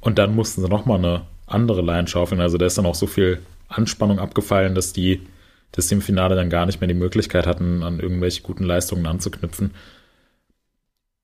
und 0.00 0.18
dann 0.18 0.34
mussten 0.34 0.60
sie 0.60 0.68
nochmal 0.68 0.98
eine 0.98 1.22
andere 1.46 1.80
Line 1.80 2.06
schaufeln. 2.06 2.42
Also 2.42 2.58
da 2.58 2.66
ist 2.66 2.76
dann 2.76 2.84
auch 2.84 2.94
so 2.94 3.06
viel 3.06 3.40
Anspannung 3.68 4.18
abgefallen, 4.18 4.74
dass 4.74 4.92
die, 4.92 5.22
dass 5.72 5.86
die 5.86 5.94
im 5.94 6.02
Finale 6.02 6.36
dann 6.36 6.50
gar 6.50 6.66
nicht 6.66 6.82
mehr 6.82 6.88
die 6.88 6.92
Möglichkeit 6.92 7.46
hatten, 7.46 7.82
an 7.82 8.00
irgendwelche 8.00 8.42
guten 8.42 8.64
Leistungen 8.64 9.06
anzuknüpfen. 9.06 9.70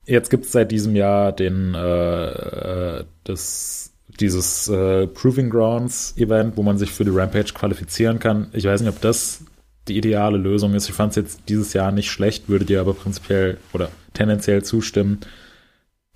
Jetzt 0.06 0.30
gibt 0.30 0.46
es 0.46 0.52
seit 0.52 0.72
diesem 0.72 0.96
Jahr 0.96 1.32
den 1.32 1.74
äh, 1.74 3.00
äh, 3.00 3.04
das, 3.24 3.89
dieses 4.18 4.68
äh, 4.68 5.06
Proving 5.06 5.50
Grounds 5.50 6.14
Event, 6.16 6.56
wo 6.56 6.62
man 6.62 6.78
sich 6.78 6.90
für 6.92 7.04
die 7.04 7.10
Rampage 7.10 7.52
qualifizieren 7.54 8.18
kann. 8.18 8.48
Ich 8.52 8.64
weiß 8.64 8.80
nicht, 8.80 8.90
ob 8.90 9.00
das 9.00 9.42
die 9.88 9.96
ideale 9.96 10.36
Lösung 10.38 10.74
ist. 10.74 10.88
Ich 10.88 10.94
fand 10.94 11.10
es 11.10 11.16
jetzt 11.16 11.40
dieses 11.48 11.72
Jahr 11.72 11.92
nicht 11.92 12.10
schlecht, 12.10 12.48
würde 12.48 12.64
dir 12.64 12.80
aber 12.80 12.94
prinzipiell 12.94 13.58
oder 13.72 13.90
tendenziell 14.14 14.62
zustimmen, 14.62 15.20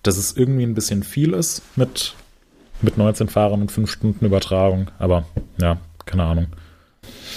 dass 0.03 0.17
es 0.17 0.37
irgendwie 0.37 0.65
ein 0.65 0.75
bisschen 0.75 1.03
viel 1.03 1.33
ist 1.33 1.63
mit, 1.77 2.15
mit 2.83 2.99
19 2.99 3.29
Fahrern 3.29 3.63
und 3.63 3.73
5 3.73 3.91
Stunden 3.91 4.25
Übertragung. 4.27 4.91
Aber 4.99 5.25
ja, 5.61 5.79
keine 6.05 6.25
Ahnung. 6.25 6.47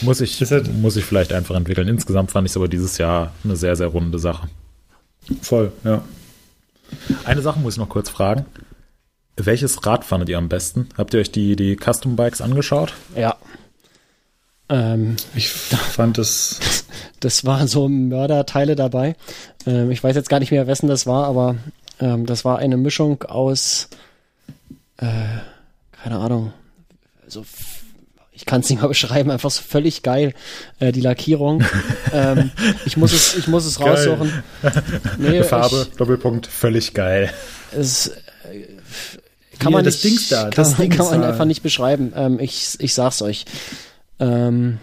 Muss 0.01 0.21
ich, 0.21 0.39
halt- 0.51 0.73
muss 0.81 0.95
ich 0.95 1.05
vielleicht 1.05 1.33
einfach 1.33 1.55
entwickeln. 1.55 1.87
Insgesamt 1.87 2.31
fand 2.31 2.45
ich 2.45 2.51
es 2.51 2.57
aber 2.57 2.67
dieses 2.67 2.97
Jahr 2.97 3.33
eine 3.43 3.55
sehr, 3.55 3.75
sehr 3.75 3.87
runde 3.87 4.19
Sache. 4.19 4.47
Voll, 5.41 5.71
ja. 5.83 6.03
Eine 7.25 7.41
Sache 7.41 7.59
muss 7.59 7.73
ich 7.75 7.79
noch 7.79 7.89
kurz 7.89 8.09
fragen. 8.09 8.45
Welches 9.37 9.85
Rad 9.85 10.03
fandet 10.03 10.29
ihr 10.29 10.37
am 10.39 10.49
besten? 10.49 10.89
Habt 10.97 11.13
ihr 11.13 11.19
euch 11.19 11.31
die, 11.31 11.55
die 11.55 11.75
Custom 11.77 12.15
Bikes 12.15 12.41
angeschaut? 12.41 12.93
Ja. 13.15 13.35
Ähm, 14.67 15.15
Ich 15.35 15.49
fand 15.49 16.17
das. 16.17 16.59
das 17.19 17.45
waren 17.45 17.67
so 17.67 17.87
Mörderteile 17.87 18.75
dabei. 18.75 19.15
Ähm, 19.67 19.91
ich 19.91 20.03
weiß 20.03 20.15
jetzt 20.15 20.29
gar 20.29 20.39
nicht 20.39 20.51
mehr, 20.51 20.65
wessen 20.65 20.87
das 20.87 21.05
war, 21.05 21.25
aber 21.25 21.55
ähm, 21.99 22.25
das 22.25 22.45
war 22.45 22.57
eine 22.57 22.77
Mischung 22.77 23.23
aus, 23.23 23.89
äh, 24.97 25.05
keine 26.03 26.17
Ahnung, 26.17 26.51
so, 27.27 27.45
ich 28.31 28.45
kann 28.45 28.61
es 28.61 28.69
nicht 28.69 28.81
mal 28.81 28.87
beschreiben, 28.89 29.29
einfach 29.29 29.51
so 29.51 29.61
völlig 29.61 30.01
geil, 30.01 30.33
äh, 30.79 30.91
die 30.91 31.01
Lackierung. 31.01 31.63
ähm, 32.11 32.51
ich 32.85 32.97
muss 32.97 33.13
es, 33.13 33.35
ich 33.35 33.47
muss 33.47 33.65
es 33.65 33.77
Geil. 33.77 33.89
raussuchen. 33.89 34.43
Nee, 35.19 35.43
Farbe, 35.43 35.87
Doppelpunkt, 35.97 36.47
völlig 36.47 36.95
geil. 36.95 37.31
Ich, 37.71 37.77
es, 37.77 38.07
äh, 38.07 38.65
kann 39.59 39.69
Hier, 39.69 39.77
man 39.77 39.85
das 39.85 39.95
nicht, 40.03 40.05
Dings 40.05 40.29
da, 40.29 40.43
kann, 40.43 40.51
das 40.51 40.71
man- 40.71 40.81
Dings 40.81 40.97
kann 40.97 41.05
man 41.07 41.21
da. 41.21 41.29
einfach 41.29 41.45
nicht 41.45 41.63
beschreiben. 41.63 42.13
Ähm, 42.15 42.39
ich, 42.39 42.75
ich 42.79 42.93
sag's 42.93 43.21
euch. 43.21 43.45
Ähm, 44.19 44.79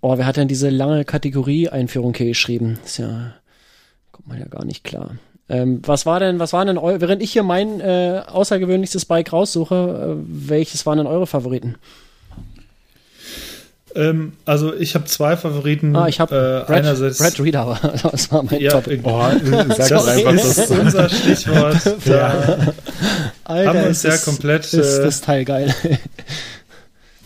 oh, 0.00 0.16
wer 0.18 0.26
hat 0.26 0.36
denn 0.36 0.48
diese 0.48 0.70
lange 0.70 1.04
Kategorie-Einführung 1.04 2.14
hier 2.14 2.26
geschrieben? 2.26 2.78
Ist 2.84 2.98
ja, 2.98 3.34
kommt 4.12 4.28
man 4.28 4.38
ja 4.38 4.46
gar 4.46 4.64
nicht 4.64 4.84
klar. 4.84 5.12
Ähm, 5.48 5.82
was 5.84 6.06
war 6.06 6.20
denn, 6.20 6.38
was 6.38 6.52
waren 6.54 6.66
denn 6.68 6.78
eu 6.78 7.00
während 7.00 7.22
ich 7.22 7.32
hier 7.32 7.42
mein 7.42 7.80
äh, 7.80 8.22
außergewöhnlichstes 8.26 9.04
Bike 9.04 9.32
raussuche, 9.32 10.16
äh, 10.18 10.24
welches 10.26 10.86
waren 10.86 10.98
denn 10.98 11.06
eure 11.06 11.26
Favoriten? 11.26 11.74
Ähm, 13.96 14.32
also 14.44 14.74
ich 14.74 14.94
habe 14.96 15.04
zwei 15.04 15.36
Favoriten. 15.36 15.94
Ah, 15.94 16.08
ich 16.08 16.18
habe 16.18 16.34
äh, 16.34 16.66
Brad, 16.66 16.78
einerseits. 16.78 17.18
Brad 17.18 17.38
Reader, 17.38 17.78
das 18.10 18.32
war 18.32 18.42
mein 18.42 18.60
ja, 18.60 18.70
Top. 18.72 18.88
Oh, 19.04 19.20
sag 19.68 19.76
das 19.76 19.88
doch 19.90 20.06
einfach, 20.08 20.32
ist 20.34 20.58
das 20.58 20.70
unser 20.70 21.08
Stichwort. 21.08 21.76
Da, 22.06 22.74
Alter, 23.44 23.68
haben 23.80 23.88
uns 23.88 24.02
ja 24.02 24.10
das- 24.10 24.24
komplett. 24.24 24.64
Ist 24.72 24.98
äh, 24.98 25.02
das 25.04 25.20
Teil 25.20 25.44
geil. 25.44 25.74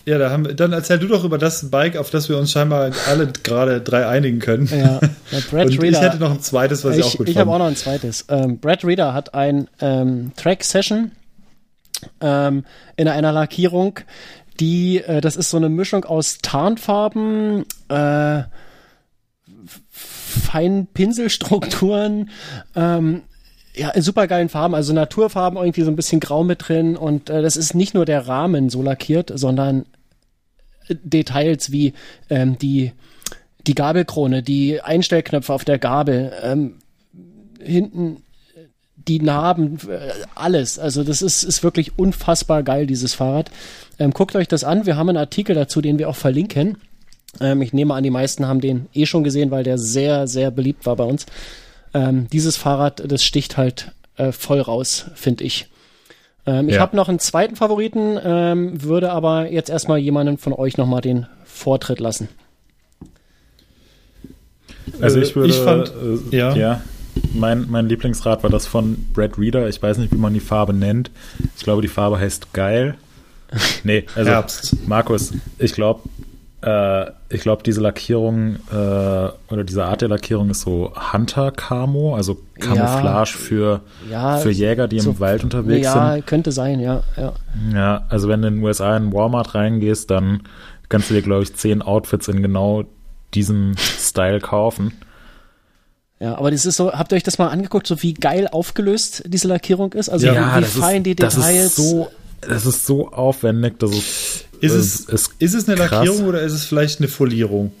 ja, 0.05 0.17
da 0.17 0.29
haben 0.31 0.55
dann 0.55 0.73
erzähl 0.73 0.99
du 0.99 1.07
doch 1.07 1.23
über 1.23 1.37
das 1.37 1.69
Bike, 1.69 1.97
auf 1.97 2.09
das 2.09 2.29
wir 2.29 2.37
uns 2.37 2.51
scheinbar 2.51 2.91
alle 3.07 3.27
gerade 3.43 3.81
drei 3.81 4.07
einigen 4.07 4.39
können. 4.39 4.67
ja, 4.67 4.99
der 5.31 5.39
Brad 5.49 5.65
Und 5.67 5.71
ich 5.73 5.81
Reader. 5.81 6.01
hätte 6.01 6.17
noch 6.17 6.31
ein 6.31 6.41
zweites, 6.41 6.83
was 6.83 6.97
ich, 6.97 7.03
auch 7.03 7.11
ich 7.11 7.17
gut 7.17 7.29
ich 7.29 7.33
fand. 7.35 7.45
habe 7.47 7.55
auch 7.55 7.59
noch 7.59 7.67
ein 7.67 7.75
zweites. 7.75 8.25
Ähm, 8.29 8.59
Brad 8.59 8.83
Reader 8.83 9.13
hat 9.13 9.33
ein 9.33 9.67
ähm, 9.81 10.31
Track-Session 10.35 11.11
ähm, 12.21 12.65
in 12.97 13.07
einer 13.07 13.31
Lackierung, 13.31 13.99
die, 14.59 14.97
äh, 15.01 15.21
das 15.21 15.35
ist 15.35 15.49
so 15.51 15.57
eine 15.57 15.69
Mischung 15.69 16.05
aus 16.05 16.37
Tarnfarben, 16.41 17.65
äh, 17.89 18.43
feinen 19.89 20.87
Pinselstrukturen, 20.87 22.29
ähm, 22.75 23.21
ja, 23.75 23.89
in 23.89 24.01
supergeilen 24.01 24.49
Farben, 24.49 24.75
also 24.75 24.93
Naturfarben, 24.93 25.57
irgendwie 25.57 25.83
so 25.83 25.91
ein 25.91 25.95
bisschen 25.95 26.19
grau 26.19 26.43
mit 26.43 26.67
drin 26.67 26.97
und 26.97 27.29
äh, 27.29 27.41
das 27.41 27.55
ist 27.55 27.75
nicht 27.75 27.93
nur 27.93 28.05
der 28.05 28.27
Rahmen 28.27 28.69
so 28.69 28.81
lackiert, 28.81 29.31
sondern 29.33 29.85
äh, 30.87 30.95
Details 31.03 31.71
wie 31.71 31.93
ähm, 32.29 32.57
die, 32.57 32.91
die 33.67 33.75
Gabelkrone, 33.75 34.43
die 34.43 34.81
Einstellknöpfe 34.81 35.53
auf 35.53 35.65
der 35.65 35.77
Gabel, 35.77 36.33
ähm, 36.41 36.75
hinten 37.61 38.23
äh, 38.55 38.65
die 38.95 39.19
Narben, 39.19 39.77
äh, 39.87 40.11
alles. 40.35 40.79
Also 40.79 41.03
das 41.03 41.21
ist, 41.21 41.43
ist 41.43 41.63
wirklich 41.63 41.97
unfassbar 41.97 42.63
geil, 42.63 42.87
dieses 42.87 43.13
Fahrrad. 43.13 43.51
Ähm, 43.99 44.11
guckt 44.11 44.35
euch 44.35 44.47
das 44.47 44.63
an. 44.63 44.85
Wir 44.85 44.97
haben 44.97 45.09
einen 45.09 45.17
Artikel 45.17 45.55
dazu, 45.55 45.81
den 45.81 45.99
wir 45.99 46.09
auch 46.09 46.15
verlinken. 46.15 46.77
Ähm, 47.39 47.61
ich 47.61 47.73
nehme 47.73 47.93
an, 47.93 48.03
die 48.03 48.09
meisten 48.09 48.47
haben 48.47 48.61
den 48.61 48.87
eh 48.93 49.05
schon 49.05 49.23
gesehen, 49.23 49.51
weil 49.51 49.63
der 49.63 49.77
sehr, 49.77 50.27
sehr 50.27 50.51
beliebt 50.51 50.85
war 50.85 50.95
bei 50.95 51.03
uns. 51.03 51.25
Ähm, 51.93 52.27
dieses 52.31 52.55
Fahrrad, 52.57 53.01
das 53.11 53.23
sticht 53.23 53.57
halt 53.57 53.91
äh, 54.17 54.31
voll 54.31 54.61
raus, 54.61 55.05
finde 55.15 55.43
ich. 55.43 55.67
Ähm, 56.45 56.69
ich 56.69 56.75
Ja. 56.75 56.81
habe 56.81 56.95
noch 56.95 57.09
einen 57.09 57.19
zweiten 57.19 57.55
Favoriten, 57.55 58.17
ähm, 58.23 58.83
würde 58.83 59.11
aber 59.11 59.51
jetzt 59.51 59.69
erstmal 59.69 59.97
jemanden 59.99 60.37
von 60.37 60.53
euch 60.53 60.77
nochmal 60.77 61.01
den 61.01 61.25
Vortritt 61.45 61.99
lassen. 61.99 62.29
Also 65.01 65.19
Äh, 65.19 65.23
ich 65.23 65.35
würde, 65.35 65.49
ich 65.49 65.57
fand- 65.57 65.91
äh, 66.31 66.35
ja. 66.37 66.55
ja, 66.55 66.81
mein, 67.33 67.67
mein 67.69 67.87
Lieblingsrad 67.87 68.43
war 68.43 68.49
das 68.49 68.65
von 68.67 69.05
Brad 69.13 69.37
Reader. 69.37 69.67
Ich 69.69 69.81
weiß 69.81 69.97
nicht, 69.97 70.11
wie 70.13 70.17
man 70.17 70.33
die 70.33 70.39
Farbe 70.39 70.73
nennt. 70.73 71.11
Ich 71.57 71.63
glaube, 71.63 71.81
die 71.81 71.87
Farbe 71.87 72.19
heißt 72.19 72.53
geil. 72.53 72.95
Nee, 73.83 74.05
also 74.15 74.29
Herbst. 74.29 74.75
Markus, 74.87 75.33
ich 75.57 75.73
glaube, 75.73 76.01
äh, 76.61 77.05
ich 77.29 77.41
glaube, 77.41 77.63
diese 77.63 77.79
Lackierung 77.81 78.55
äh, 78.71 78.75
oder 78.75 79.63
diese 79.65 79.85
Art 79.85 80.01
der 80.01 80.09
Lackierung 80.09 80.49
ist 80.49 80.61
so 80.61 80.91
Hunter 81.13 81.51
Camo, 81.51 82.15
also 82.15 82.37
Camouflage 82.59 83.31
für, 83.37 83.81
Ja, 84.09 84.37
für 84.37 84.51
Jäger, 84.51 84.87
die 84.87 84.99
so- 84.99 85.11
im 85.11 85.19
Wald 85.19 85.43
unterwegs 85.43 85.85
ja, 85.85 86.13
sind. 86.15 86.27
könnte 86.27 86.51
sein, 86.51 86.79
ja, 86.79 87.03
ja. 87.17 87.33
Ja, 87.73 88.05
also 88.09 88.27
wenn 88.27 88.41
du 88.41 88.47
in 88.49 88.55
den 88.55 88.63
USA 88.63 88.97
in 88.97 89.13
Walmart 89.13 89.55
reingehst, 89.55 90.09
dann 90.11 90.41
kannst 90.89 91.09
du 91.09 91.13
dir, 91.13 91.21
glaube 91.21 91.43
ich, 91.43 91.55
zehn 91.55 91.81
Outfits 91.81 92.27
in 92.27 92.41
genau 92.41 92.83
diesem 93.33 93.75
Style 93.77 94.39
kaufen. 94.39 94.93
Ja, 96.19 96.37
aber 96.37 96.51
das 96.51 96.65
ist 96.65 96.75
so, 96.75 96.91
habt 96.91 97.13
ihr 97.13 97.15
euch 97.15 97.23
das 97.23 97.37
mal 97.37 97.47
angeguckt, 97.47 97.87
so 97.87 98.01
wie 98.03 98.13
geil 98.13 98.47
aufgelöst 98.51 99.23
diese 99.27 99.47
Lackierung 99.47 99.93
ist? 99.93 100.09
Also 100.09 100.25
Ja, 100.27 100.33
wie, 100.53 100.57
wie 100.57 100.61
das 100.61 100.73
fein 100.73 101.03
die 101.03 101.15
das 101.15 101.35
Details. 101.35 101.65
ist 101.67 101.75
so, 101.77 102.09
das 102.41 102.65
ist 102.65 102.85
so 102.85 103.09
aufwendig, 103.13 103.79
dass 103.79 103.91
es 103.91 104.45
Ist 104.61 104.73
es, 104.73 104.99
ist 105.01 105.31
ist 105.39 105.53
es 105.53 105.67
eine 105.67 105.77
krass. 105.77 105.91
Lackierung 105.91 106.25
oder 106.27 106.41
ist 106.41 106.53
es 106.53 106.65
vielleicht 106.65 106.99
eine 106.99 107.07
Folierung? 107.07 107.71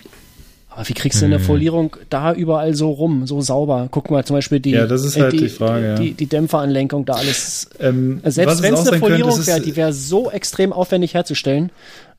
aber 0.79 0.87
wie 0.87 0.93
kriegst 0.93 1.21
du 1.21 1.25
eine 1.25 1.39
Folierung 1.41 1.97
da 2.09 2.33
überall 2.33 2.73
so 2.73 2.91
rum, 2.91 3.27
so 3.27 3.41
sauber? 3.41 3.89
Guck 3.91 4.09
mal 4.11 4.23
zum 4.23 4.37
Beispiel 4.37 4.61
die, 4.61 4.71
Ja, 4.71 4.87
das 4.87 5.03
ist 5.03 5.17
äh, 5.17 5.23
halt 5.23 5.33
die, 5.33 5.37
die 5.39 5.49
Frage, 5.49 5.85
ja. 5.85 5.95
Die, 5.95 6.13
die 6.13 6.27
Dämpferanlenkung, 6.27 7.05
da 7.05 7.15
alles. 7.15 7.67
Ähm, 7.81 8.21
was 8.23 8.35
Selbst 8.35 8.61
wenn 8.61 8.73
es 8.75 8.79
eine 8.81 8.91
könnte, 8.91 9.05
Folierung 9.07 9.45
wäre, 9.45 9.59
die 9.59 9.75
wäre 9.75 9.91
so 9.91 10.31
extrem 10.31 10.71
aufwendig 10.71 11.15
herzustellen. 11.15 11.71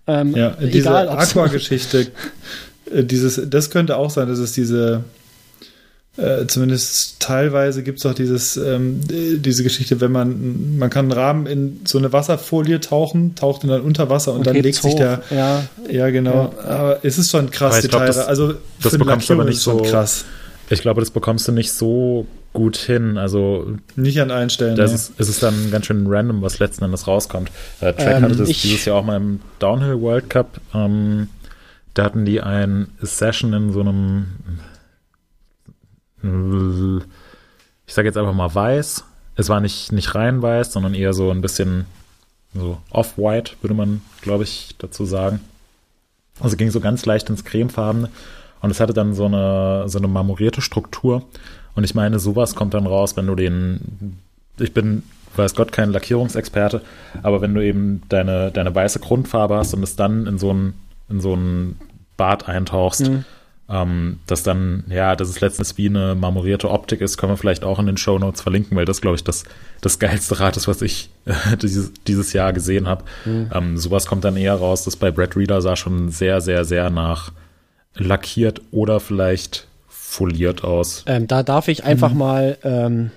Ähm, 0.07 0.37
Ja, 0.37 0.51
diese 0.61 0.91
Aqua-Geschichte, 0.91 2.09
äh, 2.93 3.03
dieses, 3.03 3.41
das 3.49 3.71
könnte 3.71 3.97
auch 3.97 4.11
sein, 4.11 4.29
dass 4.29 4.39
es 4.39 4.53
diese, 4.53 5.05
äh, 6.17 6.47
zumindest 6.47 7.21
teilweise 7.21 7.83
gibt 7.83 7.99
es 8.01 8.07
auch 8.07 8.15
dieses, 8.15 8.57
ähm, 8.57 9.01
äh, 9.11 9.37
diese 9.39 9.63
Geschichte, 9.63 10.01
wenn 10.01 10.13
man, 10.13 10.77
man 10.79 10.91
kann 10.91 11.07
einen 11.07 11.13
Rahmen 11.13 11.47
in 11.47 11.81
so 11.85 11.99
eine 11.99 12.13
Wasserfolie 12.13 12.81
tauchen, 12.81 13.35
taucht 13.37 13.65
ihn 13.65 13.71
dann 13.71 13.81
unter 13.83 14.11
Wasser 14.11 14.33
und, 14.33 14.39
und 14.39 14.47
dann 14.49 14.57
legt 14.57 14.75
sich 14.77 14.85
hoch. 14.93 14.97
der, 14.99 15.23
Ja, 15.31 15.65
ja 15.89 16.11
genau, 16.11 16.53
aber 16.63 16.99
es 17.05 17.17
ist 17.19 17.31
schon 17.31 17.51
krass 17.51 17.77
Aber 17.77 17.85
ich 17.85 17.91
glaub, 17.91 18.03
Detail, 18.03 18.19
das- 18.19 18.27
also 18.29 18.55
das 18.83 18.99
bekommst 18.99 19.29
du 19.31 19.35
aber 19.35 19.45
nicht 19.45 19.61
so- 19.61 19.79
krass. 19.79 20.25
Ich 20.73 20.83
glaube, 20.83 21.01
das 21.01 21.11
bekommst 21.11 21.49
du 21.49 21.53
nicht 21.53 21.73
so 21.73 22.27
gut 22.53 22.77
hin. 22.77 23.19
Also 23.19 23.77
Nicht 23.97 24.21
an 24.21 24.31
allen 24.31 24.51
Stellen. 24.51 24.77
das 24.77 24.91
nee. 24.91 24.95
ist, 24.97 25.13
es 25.19 25.29
ist 25.29 25.43
dann 25.43 25.71
ganz 25.73 25.87
schön 25.87 26.07
random, 26.07 26.43
was 26.43 26.61
letzten 26.61 26.85
Endes 26.85 27.09
rauskommt. 27.09 27.51
Äh, 27.81 27.93
Track 27.93 28.17
Ähm, 28.19 28.23
hatte 28.23 28.37
das 28.37 28.49
ich- 28.49 28.63
dieses 28.63 28.85
Jahr 28.85 28.97
auch 28.99 29.05
mal 29.05 29.17
im 29.17 29.41
Downhill 29.59 30.01
World 30.01 30.31
Cup. 30.31 30.61
Ähm, 30.73 31.27
da 31.95 32.05
hatten 32.05 32.25
die 32.25 32.41
ein 32.41 32.87
Session 33.03 33.53
in 33.53 33.73
so 33.73 33.81
einem, 33.81 34.27
ich 36.23 37.95
sage 37.95 38.09
jetzt 38.09 38.16
einfach 38.16 38.35
mal 38.35 38.55
weiß. 38.55 39.05
Es 39.37 39.49
war 39.49 39.61
nicht, 39.61 39.93
nicht 39.93 40.14
rein 40.14 40.43
weiß, 40.43 40.73
sondern 40.73 40.95
eher 40.95 41.12
so 41.12 41.31
ein 41.31 41.41
bisschen 41.41 41.87
so 42.55 42.79
off-white, 42.91 43.53
würde 43.62 43.75
man, 43.75 44.03
glaube 44.23 44.45
ich, 44.45 44.75
dazu 44.79 45.05
sagen. 45.05 45.41
Also 46.41 46.57
ging 46.57 46.71
so 46.71 46.81
ganz 46.81 47.07
leicht 47.07 47.31
ins 47.31 47.45
Cremefarbene 47.45 48.09
und 48.61 48.71
es 48.71 48.81
hatte 48.81 48.93
dann 48.93 49.14
so 49.14 49.27
eine, 49.27 49.85
so 49.89 49.99
eine 49.99 50.09
marmorierte 50.09 50.61
Struktur. 50.61 51.25
Und 51.75 51.85
ich 51.85 51.95
meine, 51.95 52.18
sowas 52.18 52.55
kommt 52.55 52.75
dann 52.75 52.87
raus, 52.87 53.16
wenn 53.16 53.27
du 53.27 53.35
den, 53.35 54.18
ich 54.59 54.75
bin, 54.75 55.05
weiß 55.37 55.55
Gott, 55.55 55.71
kein 55.73 55.91
Lackierungsexperte, 55.93 56.83
aber 57.23 57.41
wenn 57.41 57.55
du 57.55 57.64
eben 57.64 58.03
deine, 58.09 58.51
deine 58.51 58.75
weiße 58.75 58.99
Grundfarbe 58.99 59.57
hast 59.57 59.73
und 59.75 59.83
es 59.83 59.97
dann 59.97 60.27
in 60.27 60.39
so 60.39 60.53
ein, 60.53 60.75
in 61.09 61.21
so 61.21 61.35
ein 61.35 61.77
Bad 62.16 62.49
eintauchst, 62.49 63.09
Mhm. 63.09 63.25
Ähm, 63.71 64.18
das 64.27 64.43
dann, 64.43 64.85
ja, 64.89 65.14
dass 65.16 65.29
es 65.29 65.41
letztens 65.41 65.79
wie 65.79 65.89
eine 65.89 66.14
marmorierte 66.14 66.71
Optik 66.71 67.01
ist, 67.01 67.16
können 67.16 67.33
wir 67.33 67.37
vielleicht 67.37 67.64
auch 67.64 67.79
in 67.79 67.87
den 67.87 67.97
Show 67.97 68.18
Notes 68.18 68.41
verlinken, 68.41 68.77
weil 68.77 68.85
das, 68.85 69.01
glaube 69.01 69.16
ich, 69.16 69.25
das, 69.25 69.45
das 69.81 69.99
geilste 69.99 70.41
Rad 70.41 70.57
ist, 70.57 70.66
was 70.66 70.83
ich 70.83 71.11
dieses, 71.62 71.93
dieses 72.07 72.33
Jahr 72.33 72.53
gesehen 72.53 72.89
habe. 72.89 73.05
Ähm, 73.27 73.77
sowas 73.79 74.07
kommt 74.07 74.25
dann 74.25 74.37
eher 74.37 74.55
raus, 74.55 74.85
das 74.85 74.97
bei 74.97 75.11
Brad 75.11 75.37
Reader 75.37 75.62
sah 75.62 75.77
schon 75.77 76.11
sehr, 76.11 76.41
sehr, 76.41 76.64
sehr 76.64 76.91
nach 76.91 77.33
lackiert 77.95 78.61
oder 78.71 79.01
vielleicht 79.01 79.66
foliert 79.89 80.64
aus. 80.64 81.05
ähm, 81.07 81.29
da 81.29 81.43
darf 81.43 81.68
ich 81.68 81.85
einfach 81.85 82.12
mal 82.12 82.59
ähm, 82.64 83.12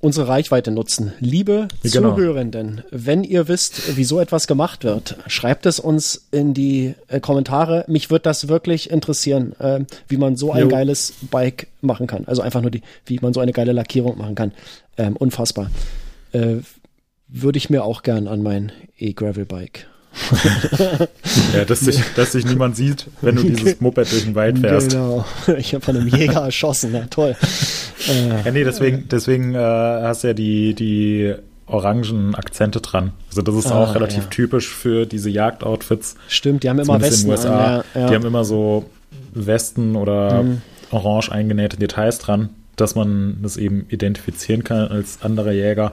unsere 0.00 0.28
Reichweite 0.28 0.70
nutzen. 0.70 1.12
Liebe 1.20 1.68
Genau. 1.82 2.14
Zuhörenden, 2.14 2.82
wenn 2.90 3.24
ihr 3.24 3.48
wisst, 3.48 3.96
wie 3.96 4.04
so 4.04 4.20
etwas 4.20 4.46
gemacht 4.46 4.84
wird, 4.84 5.16
schreibt 5.26 5.66
es 5.66 5.80
uns 5.80 6.26
in 6.30 6.54
die 6.54 6.94
äh, 7.08 7.20
Kommentare. 7.20 7.84
Mich 7.88 8.10
wird 8.10 8.26
das 8.26 8.48
wirklich 8.48 8.90
interessieren, 8.90 9.54
ähm, 9.60 9.86
wie 10.08 10.16
man 10.16 10.36
so 10.36 10.52
ein 10.52 10.62
Jo. 10.62 10.68
geiles 10.68 11.14
Bike 11.30 11.68
machen 11.80 12.06
kann. 12.06 12.24
Also 12.26 12.42
einfach 12.42 12.60
nur 12.62 12.70
die, 12.70 12.82
wie 13.06 13.18
man 13.20 13.32
so 13.32 13.40
eine 13.40 13.52
geile 13.52 13.72
Lackierung 13.72 14.18
machen 14.18 14.34
kann. 14.34 14.52
Ähm, 14.98 15.16
unfassbar. 15.16 15.70
Äh, 16.32 16.56
würde 17.28 17.58
ich 17.58 17.70
mir 17.70 17.84
auch 17.84 18.02
gern 18.02 18.28
an 18.28 18.42
mein 18.42 18.72
E-Gravel-Bike. 18.98 19.86
Ja, 21.54 21.64
dass 21.64 21.80
sich, 21.80 22.00
dass 22.14 22.32
sich 22.32 22.44
niemand 22.46 22.76
sieht, 22.76 23.06
wenn 23.20 23.36
du 23.36 23.42
dieses 23.44 23.80
Moped 23.80 24.10
durch 24.10 24.24
den 24.24 24.34
Wald 24.34 24.58
fährst. 24.58 24.90
Genau. 24.90 25.24
Ich 25.58 25.74
habe 25.74 25.84
von 25.84 25.96
einem 25.96 26.08
Jäger 26.08 26.42
erschossen. 26.42 26.94
Ja, 26.94 27.06
toll. 27.10 27.36
Äh, 28.08 28.28
Ja, 28.44 28.50
nee, 28.52 28.64
deswegen, 28.64 29.08
deswegen 29.10 29.54
äh, 29.54 29.58
hast 29.58 30.24
du 30.24 30.28
ja 30.28 30.34
die, 30.34 30.74
die 30.74 31.34
orangen 31.66 32.34
Akzente 32.34 32.80
dran. 32.80 33.12
Also 33.30 33.42
das 33.42 33.54
ist 33.56 33.66
Ah, 33.66 33.82
auch 33.82 33.94
relativ 33.94 34.24
ja. 34.24 34.28
typisch 34.30 34.68
für 34.68 35.06
diese 35.06 35.30
Jagdoutfits. 35.30 36.14
stimmt, 36.28 36.62
die 36.62 36.70
haben 36.70 36.78
immer 36.78 37.00
Westen 37.00 37.22
in 37.22 37.26
den 37.26 37.30
USA. 37.38 37.76
an. 37.78 37.84
Ja. 37.94 38.08
Die 38.08 38.14
haben 38.14 38.26
immer 38.26 38.44
so 38.44 38.88
Westen 39.34 39.96
oder 39.96 40.42
Mhm. 40.42 40.62
orange 40.90 41.30
eingenähte 41.32 41.76
Details 41.76 42.18
dran, 42.18 42.50
dass 42.76 42.94
man 42.94 43.38
das 43.42 43.56
eben 43.56 43.86
identifizieren 43.88 44.62
kann 44.64 44.88
als 44.88 45.18
anderer 45.22 45.52
Jäger. 45.52 45.92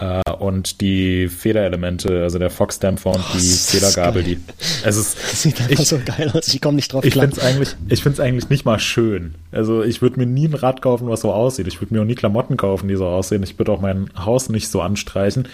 Äh, 0.00 0.22
und 0.38 0.80
die 0.80 1.28
Federelemente, 1.28 2.22
also 2.22 2.38
der 2.38 2.48
Foxdämpfer 2.48 3.10
und 3.10 3.22
die 3.34 3.38
ist 3.38 3.74
das 3.74 3.92
Federgabel, 3.92 4.22
die. 4.22 4.40
Es 4.82 4.96
ist, 4.96 5.18
Das 5.18 5.42
sieht 5.42 5.60
einfach 5.60 5.78
ich, 5.78 5.88
so 5.88 6.00
geil 6.04 6.30
aus. 6.32 6.48
Ich 6.48 6.60
komme 6.60 6.76
nicht 6.76 6.90
drauf 6.92 7.04
ich 7.04 7.12
klar. 7.12 7.26
finde 7.26 7.38
es 7.38 7.44
eigentlich, 7.44 7.76
ich 7.88 8.02
find's 8.02 8.18
eigentlich 8.18 8.48
nicht 8.48 8.64
mal 8.64 8.78
schön. 8.78 9.34
Also 9.52 9.82
ich 9.82 10.00
würde 10.00 10.18
mir 10.18 10.26
nie 10.26 10.48
ein 10.48 10.54
Rad 10.54 10.80
kaufen, 10.80 11.08
was 11.08 11.20
so 11.20 11.32
aussieht. 11.32 11.66
Ich 11.66 11.80
würde 11.82 11.92
mir 11.94 12.00
auch 12.00 12.06
nie 12.06 12.14
Klamotten 12.14 12.56
kaufen, 12.56 12.88
die 12.88 12.96
so 12.96 13.06
aussehen. 13.06 13.42
Ich 13.42 13.58
würde 13.58 13.72
auch 13.72 13.80
mein 13.82 14.08
Haus 14.16 14.48
nicht 14.48 14.68
so 14.68 14.80
anstreichen. 14.80 15.48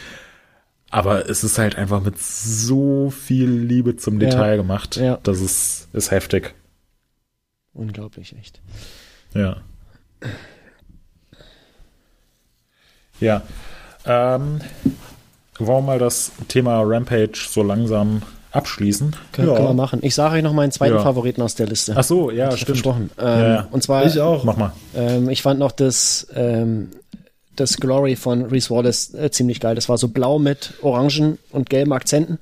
Aber 0.90 1.28
es 1.28 1.42
ist 1.42 1.58
halt 1.58 1.76
einfach 1.76 2.00
mit 2.00 2.16
so 2.20 3.10
viel 3.10 3.50
Liebe 3.50 3.96
zum 3.96 4.20
Ja. 4.20 4.28
Detail 4.30 4.56
gemacht. 4.58 4.94
Ja. 4.96 5.18
Das 5.24 5.40
ist, 5.40 5.88
ist 5.92 6.12
heftig. 6.12 6.54
Unglaublich, 7.72 8.36
echt. 8.38 8.60
Ja. 9.34 9.56
Ja. 13.18 13.42
Ähm, 14.06 14.60
wollen 15.58 15.68
wir 15.68 15.80
mal 15.82 15.98
das 15.98 16.32
Thema 16.48 16.82
Rampage 16.82 17.46
so 17.50 17.62
langsam 17.62 18.22
abschließen? 18.52 19.14
Können, 19.32 19.48
Ja. 19.48 19.54
können 19.54 19.68
wir 19.68 19.74
machen. 19.74 20.00
Ich 20.02 20.14
sage 20.14 20.36
euch 20.36 20.42
noch 20.42 20.52
meinen 20.52 20.72
zweiten 20.72 20.94
Ja. 20.96 21.02
Favoriten 21.02 21.42
aus 21.42 21.54
der 21.54 21.66
Liste. 21.66 21.94
Ach 21.96 22.04
so, 22.04 22.30
ja, 22.30 22.48
ich 22.48 22.54
stimmt. 22.56 22.66
versprochen. 22.78 23.10
Ähm, 23.18 23.26
Ja, 23.26 23.48
ja. 23.54 23.68
Und 23.70 23.82
zwar, 23.82 24.04
Ich 24.06 24.20
auch. 24.20 24.44
Mach 24.44 24.56
mal. 24.56 24.72
ähm, 24.94 25.28
ich 25.28 25.42
fand 25.42 25.58
noch 25.60 25.72
das, 25.72 26.26
ähm, 26.34 26.88
das 27.54 27.78
Glory 27.78 28.16
von 28.16 28.44
Reese 28.44 28.70
Wallace 28.70 29.14
äh, 29.14 29.30
ziemlich 29.30 29.60
geil. 29.60 29.74
Das 29.74 29.88
war 29.88 29.96
so 29.98 30.08
blau 30.08 30.38
mit 30.38 30.74
orangen 30.82 31.38
und 31.52 31.70
gelben 31.70 31.92
Akzenten. 31.92 32.38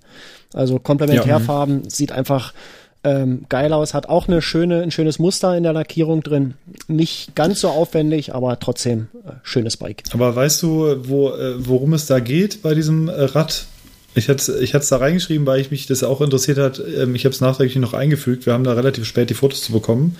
Also 0.53 0.79
Komplementärfarben, 0.79 1.89
sieht 1.89 2.13
einfach 2.13 2.53
ähm, 3.05 3.45
geil 3.49 3.73
aus, 3.73 3.95
hat 3.95 4.09
auch 4.09 4.29
eine 4.29 4.43
schöne, 4.43 4.83
ein 4.83 4.91
schönes 4.91 5.19
Muster 5.19 5.57
in 5.57 5.63
der 5.63 5.73
Lackierung 5.73 6.23
drin. 6.23 6.55
Nicht 6.89 7.35
ganz 7.35 7.61
so 7.61 7.69
aufwendig, 7.69 8.35
aber 8.35 8.59
trotzdem 8.59 9.09
äh, 9.27 9.33
schönes 9.43 9.77
Bike. 9.77 10.03
Aber 10.13 10.35
weißt 10.35 10.63
du, 10.63 10.97
wo, 11.09 11.31
äh, 11.31 11.55
worum 11.59 11.93
es 11.93 12.07
da 12.07 12.19
geht 12.21 12.63
bei 12.63 12.75
diesem 12.75 13.09
äh, 13.09 13.13
Rad? 13.13 13.67
Ich 14.17 14.29
hatte 14.29 14.59
ich 14.61 14.75
es 14.75 14.89
da 14.89 14.97
reingeschrieben, 14.99 15.45
weil 15.47 15.61
ich 15.61 15.71
mich 15.71 15.87
das 15.87 16.05
auch 16.05 16.21
interessiert 16.21 16.59
hat. 16.59 16.81
Ähm, 16.97 17.15
ich 17.15 17.25
habe 17.25 17.35
es 17.35 17.41
nachträglich 17.41 17.77
noch 17.77 17.95
eingefügt. 17.95 18.47
Wir 18.47 18.53
haben 18.53 18.65
da 18.65 18.73
relativ 18.73 19.05
spät 19.05 19.29
die 19.29 19.35
Fotos 19.35 19.63
zu 19.63 19.73
bekommen. 19.73 20.17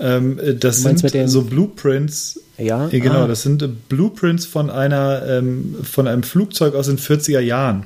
Ähm, 0.00 0.38
äh, 0.38 0.54
das 0.54 0.82
sind 0.82 1.28
so 1.28 1.42
Blueprints. 1.42 2.40
Ja, 2.58 2.86
genau, 2.86 3.24
ah. 3.24 3.28
das 3.28 3.42
sind 3.42 3.88
Blueprints 3.88 4.46
von 4.46 4.70
einer 4.70 5.22
ähm, 5.28 5.76
von 5.82 6.08
einem 6.08 6.22
Flugzeug 6.22 6.74
aus 6.74 6.86
den 6.86 6.98
40er 6.98 7.40
Jahren. 7.40 7.84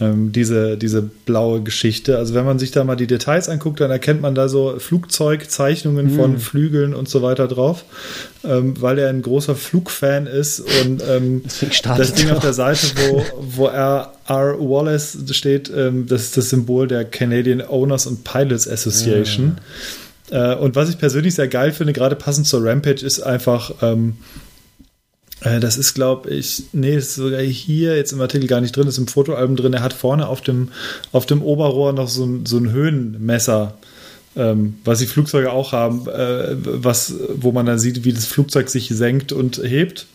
Ähm, 0.00 0.32
diese, 0.32 0.78
diese 0.78 1.02
blaue 1.02 1.62
Geschichte. 1.62 2.16
Also 2.16 2.32
wenn 2.34 2.46
man 2.46 2.58
sich 2.58 2.70
da 2.70 2.84
mal 2.84 2.96
die 2.96 3.06
Details 3.06 3.48
anguckt, 3.50 3.80
dann 3.80 3.90
erkennt 3.90 4.22
man 4.22 4.34
da 4.34 4.48
so 4.48 4.78
Flugzeugzeichnungen 4.78 6.08
Hm. 6.10 6.16
von 6.16 6.38
Flügeln 6.38 6.94
und 6.94 7.08
so 7.08 7.20
weiter 7.22 7.48
drauf, 7.48 7.84
ähm, 8.44 8.80
weil 8.80 8.98
er 8.98 9.10
ein 9.10 9.20
großer 9.22 9.54
Flugfan 9.54 10.26
ist 10.26 10.60
und 10.60 11.02
ähm, 11.08 11.42
das 11.96 12.14
Ding 12.14 12.28
er. 12.28 12.36
auf 12.36 12.42
der 12.42 12.54
Seite, 12.54 12.86
wo, 13.10 13.22
wo 13.40 13.66
R. 13.66 14.12
R. 14.26 14.58
Wallace 14.58 15.18
steht, 15.32 15.70
ähm, 15.74 16.06
das 16.06 16.22
ist 16.22 16.36
das 16.36 16.50
Symbol 16.50 16.88
der 16.88 17.04
Canadian 17.04 17.60
Owners 17.60 18.06
and 18.06 18.24
Pilots 18.24 18.66
Association. 18.68 19.58
Äh, 20.30 20.54
und 20.54 20.76
was 20.76 20.88
ich 20.88 20.98
persönlich 20.98 21.34
sehr 21.34 21.48
geil 21.48 21.72
finde, 21.72 21.92
gerade 21.92 22.16
passend 22.16 22.46
zur 22.46 22.64
Rampage, 22.64 23.04
ist 23.04 23.20
einfach, 23.20 23.72
ähm, 23.82 24.14
äh, 24.14 24.49
das 25.42 25.76
ist, 25.78 25.94
glaube 25.94 26.30
ich, 26.30 26.64
nee, 26.72 26.96
ist 26.96 27.14
sogar 27.14 27.40
hier 27.40 27.96
jetzt 27.96 28.12
im 28.12 28.20
Artikel 28.20 28.46
gar 28.46 28.60
nicht 28.60 28.76
drin, 28.76 28.86
ist 28.86 28.98
im 28.98 29.06
Fotoalbum 29.08 29.56
drin. 29.56 29.72
Er 29.72 29.82
hat 29.82 29.92
vorne 29.94 30.28
auf 30.28 30.42
dem, 30.42 30.68
auf 31.12 31.24
dem 31.26 31.42
Oberrohr 31.42 31.92
noch 31.92 32.08
so 32.08 32.24
ein, 32.24 32.44
so 32.46 32.58
ein 32.58 32.70
Höhenmesser, 32.72 33.74
ähm, 34.36 34.76
was 34.84 34.98
die 34.98 35.06
Flugzeuge 35.06 35.50
auch 35.52 35.72
haben, 35.72 36.06
äh, 36.08 36.56
was, 36.62 37.14
wo 37.36 37.52
man 37.52 37.64
dann 37.66 37.78
sieht, 37.78 38.04
wie 38.04 38.12
das 38.12 38.26
Flugzeug 38.26 38.68
sich 38.68 38.88
senkt 38.88 39.32
und 39.32 39.58
hebt. 39.64 40.06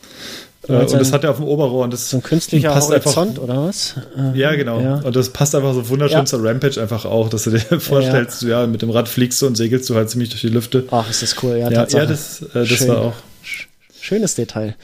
Äh, 0.68 0.74
und 0.74 0.94
das 0.94 1.12
hat 1.12 1.24
er 1.24 1.32
auf 1.32 1.38
dem 1.38 1.46
Oberrohr 1.46 1.84
und 1.84 1.94
das 1.94 2.10
So 2.10 2.18
ein 2.18 2.24
künstlicher 2.24 2.72
passt 2.72 2.90
Horizont 2.90 3.32
einfach, 3.40 3.44
oder 3.44 3.66
was? 3.68 3.96
Äh, 4.18 4.38
ja, 4.38 4.56
genau. 4.56 4.80
Ja. 4.80 4.96
Und 5.00 5.16
das 5.16 5.30
passt 5.30 5.56
einfach 5.56 5.74
so 5.74 5.90
wunderschön 5.90 6.20
Ja. 6.20 6.26
zur 6.26 6.44
Rampage 6.44 6.82
einfach 6.82 7.06
auch, 7.06 7.30
dass 7.30 7.44
du 7.44 7.52
dir 7.52 7.60
vorstellst, 7.80 8.44
ja. 8.44 8.66
mit 8.68 8.82
dem 8.82 8.90
Rad 8.90 9.08
fliegst 9.10 9.42
du 9.42 9.48
und 9.48 9.56
segelst 9.56 9.90
du 9.90 9.96
halt 9.96 10.10
ziemlich 10.10 10.30
durch 10.30 10.42
die 10.42 10.50
Lüfte. 10.50 10.86
Ach, 10.92 11.10
ist 11.10 11.22
das 11.22 11.36
cool. 11.44 11.58
Ja, 11.58 11.70
Ja, 11.72 11.88
ja 11.88 12.06
das, 12.06 12.42
äh, 12.42 12.66
das 12.66 12.88
war 12.88 12.98
auch. 13.00 13.14
Schönes 14.00 14.36
Detail. 14.36 14.76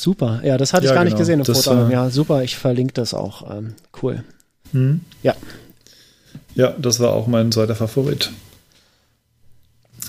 Super. 0.00 0.40
Ja, 0.44 0.56
das 0.56 0.72
hatte 0.72 0.84
ich 0.84 0.90
Ja, 0.90 0.94
gar 0.94 1.04
nicht 1.04 1.12
genau. 1.12 1.18
gesehen 1.20 1.40
im 1.40 1.44
Das, 1.44 1.58
Fotoalbum. 1.64 1.90
äh, 1.90 1.92
Ja, 1.92 2.08
super. 2.10 2.42
Ich 2.42 2.56
verlinke 2.56 2.94
das 2.94 3.12
auch. 3.12 3.50
Ähm, 3.54 3.74
cool. 4.02 4.24
Hm. 4.72 5.00
Ja. 5.22 5.34
Ja, 6.54 6.74
das 6.78 7.00
war 7.00 7.10
auch 7.12 7.26
mein 7.26 7.52
zweiter 7.52 7.74
Favorit. 7.74 8.30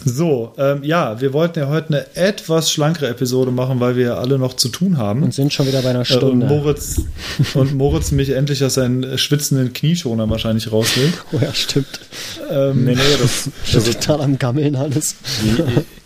So, 0.04 0.54
ähm, 0.58 0.84
ja, 0.84 1.20
wir 1.22 1.32
wollten 1.34 1.60
ja 1.60 1.68
heute 1.68 1.89
eine 1.89 2.16
etwas 2.16 2.72
schlankere 2.72 3.10
Episode 3.10 3.52
machen, 3.52 3.80
weil 3.80 3.96
wir 3.98 4.06
ja 4.06 4.18
alle 4.18 4.39
noch 4.39 4.56
zu 4.56 4.70
tun 4.70 4.98
haben. 4.98 5.22
Und 5.22 5.34
sind 5.34 5.54
schon 5.54 5.68
wieder 5.68 5.82
bei 5.84 5.89
einer 5.89 6.00
Äh, 6.00 6.14
und 6.14 6.18
Stunde. 6.18 6.46
Moritz, 6.48 7.02
und 7.54 7.76
Moritz 7.76 8.12
mich 8.12 8.30
endlich 8.32 8.64
aus 8.64 8.76
seinen 8.76 9.18
schwitzenden 9.20 9.74
Knieschoner 9.74 10.28
wahrscheinlich 10.30 10.72
raus 10.72 10.96
will. 10.98 11.14
oh 11.34 11.39
ja, 11.42 11.54
stimmt. 11.54 12.00
Ähm, 12.50 12.86
Nee, 12.86 12.96
nee, 12.96 13.02
das, 13.22 13.50
Ich 13.66 13.74
bin 13.74 13.84
total 13.94 14.22
am 14.22 14.39
Gammeln 14.39 14.76
alles. 14.76 15.16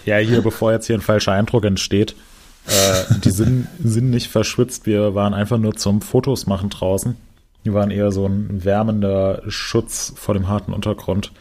Ja, 0.06 0.18
hier, 0.18 0.42
bevor 0.42 0.72
jetzt 0.74 0.88
hier 0.88 0.96
ein 0.98 1.02
falscher 1.02 1.32
Eindruck 1.32 1.64
entsteht, 1.66 2.16
äh, 2.68 3.20
die 3.24 3.32
sind, 3.32 3.68
sind 3.84 4.10
nicht 4.10 4.28
verschwitzt. 4.30 4.86
Wir 4.86 5.16
waren 5.16 5.34
einfach 5.34 5.58
nur 5.58 5.76
zum 5.76 6.02
Fotos 6.02 6.48
machen 6.48 6.70
draußen. 6.70 7.16
Die 7.66 7.74
waren 7.74 7.92
eher 7.92 8.12
so 8.12 8.26
ein 8.28 8.64
wärmender 8.64 9.42
Schutz 9.48 10.14
vor 10.16 10.34
dem 10.34 10.48
harten 10.48 10.72
Untergrund. 10.74 11.32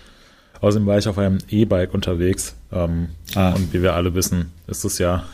Außerdem 0.60 0.86
war 0.86 0.96
ich 0.98 1.06
auf 1.08 1.18
einem 1.18 1.38
E-Bike 1.50 1.92
unterwegs. 1.94 2.54
Ähm, 2.72 3.08
Ah. 3.34 3.50
Und 3.52 3.72
wie 3.72 3.82
wir 3.82 3.94
alle 3.94 4.14
wissen, 4.14 4.50
ist 4.66 4.84
es 4.84 4.98
ja, 4.98 5.24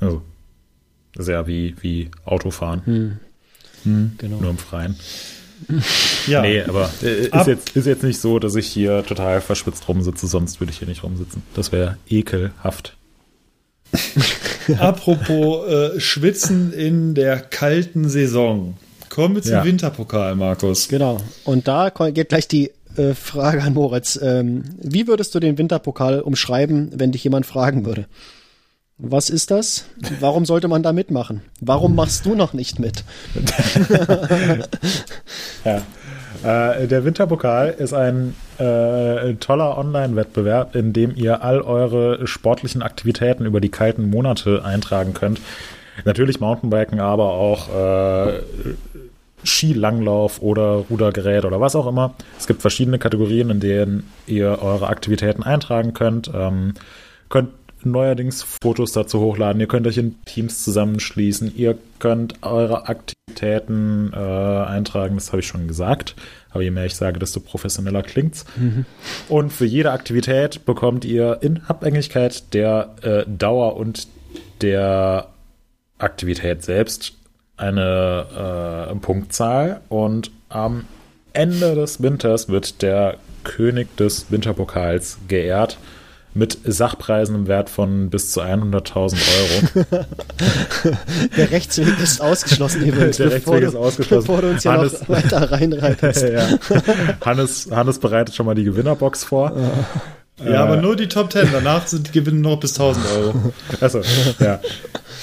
also, 0.00 0.20
ja 1.18 1.46
wie, 1.46 1.74
wie 1.80 2.10
Autofahren, 2.24 3.18
Genau. 3.84 4.40
nur 4.40 4.50
im 4.50 4.58
Freien. 4.58 4.96
ja, 6.26 6.42
Nee, 6.42 6.62
aber 6.62 6.90
äh, 7.02 7.30
Ab- 7.30 7.42
ist, 7.42 7.46
jetzt, 7.46 7.76
ist 7.76 7.86
jetzt 7.86 8.02
nicht 8.02 8.20
so, 8.20 8.38
dass 8.38 8.56
ich 8.56 8.66
hier 8.66 9.04
total 9.06 9.40
verschwitzt 9.40 9.88
rumsitze, 9.88 10.26
sonst 10.26 10.60
würde 10.60 10.72
ich 10.72 10.78
hier 10.78 10.88
nicht 10.88 11.02
rumsitzen. 11.02 11.42
Das 11.54 11.72
wäre 11.72 11.96
ekelhaft. 12.08 12.95
apropos 14.78 15.68
äh, 15.68 16.00
Schwitzen 16.00 16.72
in 16.72 17.14
der 17.14 17.38
kalten 17.40 18.08
Saison. 18.08 18.76
Kommen 19.08 19.36
wir 19.36 19.42
zum 19.42 19.52
Ja. 19.52 19.64
Winterpokal, 19.64 20.34
Markus. 20.34 20.88
Genau. 20.88 21.18
Und 21.44 21.68
da 21.68 21.90
geht 21.90 22.28
gleich 22.28 22.48
die 22.48 22.70
äh, 22.96 23.14
Frage 23.14 23.62
an 23.62 23.74
Moritz. 23.74 24.18
Ähm, 24.22 24.64
wie 24.80 25.06
würdest 25.06 25.34
du 25.34 25.40
den 25.40 25.58
Winterpokal 25.58 26.20
umschreiben, 26.20 26.90
wenn 26.94 27.12
dich 27.12 27.24
jemand 27.24 27.46
fragen 27.46 27.86
würde? 27.86 28.06
Was 28.98 29.28
ist 29.28 29.50
das? 29.50 29.84
Warum 30.20 30.46
sollte 30.46 30.68
man 30.68 30.82
da 30.82 30.92
mitmachen? 30.94 31.42
Warum 31.60 31.94
machst 31.94 32.24
du 32.24 32.34
noch 32.34 32.52
nicht 32.54 32.78
mit? 32.78 33.04
Ja. 35.64 35.82
Äh, 36.72 36.86
der 36.86 37.04
Winterpokal 37.04 37.74
ist 37.78 37.92
ein 37.92 38.34
äh, 38.58 39.34
toller 39.34 39.78
Online-Wettbewerb, 39.78 40.74
in 40.74 40.92
dem 40.92 41.14
ihr 41.14 41.42
all 41.42 41.60
eure 41.60 42.26
sportlichen 42.26 42.82
Aktivitäten 42.82 43.46
über 43.46 43.60
die 43.60 43.68
kalten 43.68 44.08
Monate 44.10 44.64
eintragen 44.64 45.14
könnt. 45.14 45.40
Natürlich 46.04 46.40
Mountainbiken, 46.40 47.00
aber 47.00 47.30
auch 47.30 47.68
äh, 47.74 48.40
Skilanglauf 49.44 50.42
oder 50.42 50.84
Rudergerät 50.90 51.44
oder 51.44 51.60
was 51.60 51.76
auch 51.76 51.86
immer. 51.86 52.14
Es 52.38 52.46
gibt 52.46 52.60
verschiedene 52.60 52.98
Kategorien, 52.98 53.50
in 53.50 53.60
denen 53.60 54.10
ihr 54.26 54.58
eure 54.62 54.88
Aktivitäten 54.88 55.42
eintragen 55.42 55.94
könnt. 55.94 56.30
Ähm, 56.34 56.74
könnt 57.28 57.50
neuerdings 57.86 58.42
Fotos 58.42 58.92
dazu 58.92 59.20
hochladen. 59.20 59.60
Ihr 59.60 59.68
könnt 59.68 59.86
euch 59.86 59.98
in 59.98 60.22
Teams 60.24 60.64
zusammenschließen. 60.64 61.56
Ihr 61.56 61.78
könnt 61.98 62.42
eure 62.42 62.88
Aktivitäten 62.88 64.12
äh, 64.12 64.18
eintragen. 64.18 65.14
Das 65.16 65.32
habe 65.32 65.40
ich 65.40 65.46
schon 65.46 65.68
gesagt. 65.68 66.14
Aber 66.50 66.62
je 66.62 66.70
mehr 66.70 66.86
ich 66.86 66.94
sage, 66.94 67.18
desto 67.18 67.40
professioneller 67.40 68.02
klingt's. 68.02 68.44
Und 69.28 69.52
für 69.52 69.66
jede 69.66 69.92
Aktivität 69.92 70.64
bekommt 70.64 71.04
ihr 71.04 71.38
in 71.42 71.60
Abhängigkeit 71.66 72.54
der 72.54 72.94
äh, 73.02 73.24
Dauer 73.26 73.76
und 73.76 74.08
der 74.62 75.28
Aktivität 75.98 76.62
selbst 76.62 77.14
eine 77.56 78.88
äh, 78.90 78.94
Punktzahl 78.96 79.80
und 79.88 80.30
am 80.48 80.84
Ende 81.32 81.74
des 81.74 82.02
Winters 82.02 82.48
wird 82.48 82.82
der 82.82 83.16
König 83.44 83.94
des 83.96 84.30
Winterpokals 84.30 85.18
geehrt 85.28 85.78
mit 86.36 86.58
Sachpreisen 86.64 87.34
im 87.34 87.46
Wert 87.48 87.70
von 87.70 88.10
bis 88.10 88.30
zu 88.32 88.42
100.000 88.42 89.16
Euro. 89.82 89.96
Der 91.36 91.50
Rechtsweg 91.50 91.98
ist 92.00 92.20
ausgeschlossen 92.20 92.82
übrigens. 92.84 93.16
Der 93.16 93.24
bevor 93.24 93.54
Rechtsweg 93.54 93.60
du- 93.62 93.66
ist 93.68 93.74
ausgeschlossen. 93.76 94.26
Bevor 94.26 94.42
du 94.42 94.50
uns 94.50 94.64
ja 94.64 94.72
Hannes- 94.72 95.00
noch 95.00 95.08
weiter 95.08 95.50
reinreitest. 95.50 96.22
ja. 96.28 96.46
Hannes, 97.24 97.68
Hannes 97.70 97.98
bereitet 97.98 98.34
schon 98.34 98.46
mal 98.46 98.54
die 98.54 98.64
Gewinnerbox 98.64 99.24
vor. 99.24 99.52
Ja, 100.44 100.64
aber 100.64 100.76
nur 100.76 100.94
die 100.96 101.08
Top 101.08 101.32
10. 101.32 101.48
Danach 101.52 101.86
sind 101.86 102.08
die 102.08 102.12
Gewinnen 102.12 102.42
noch 102.42 102.60
bis 102.60 102.72
1000 102.78 103.06
Euro. 103.16 103.34
Achso, 103.80 104.02
ja. 104.38 104.60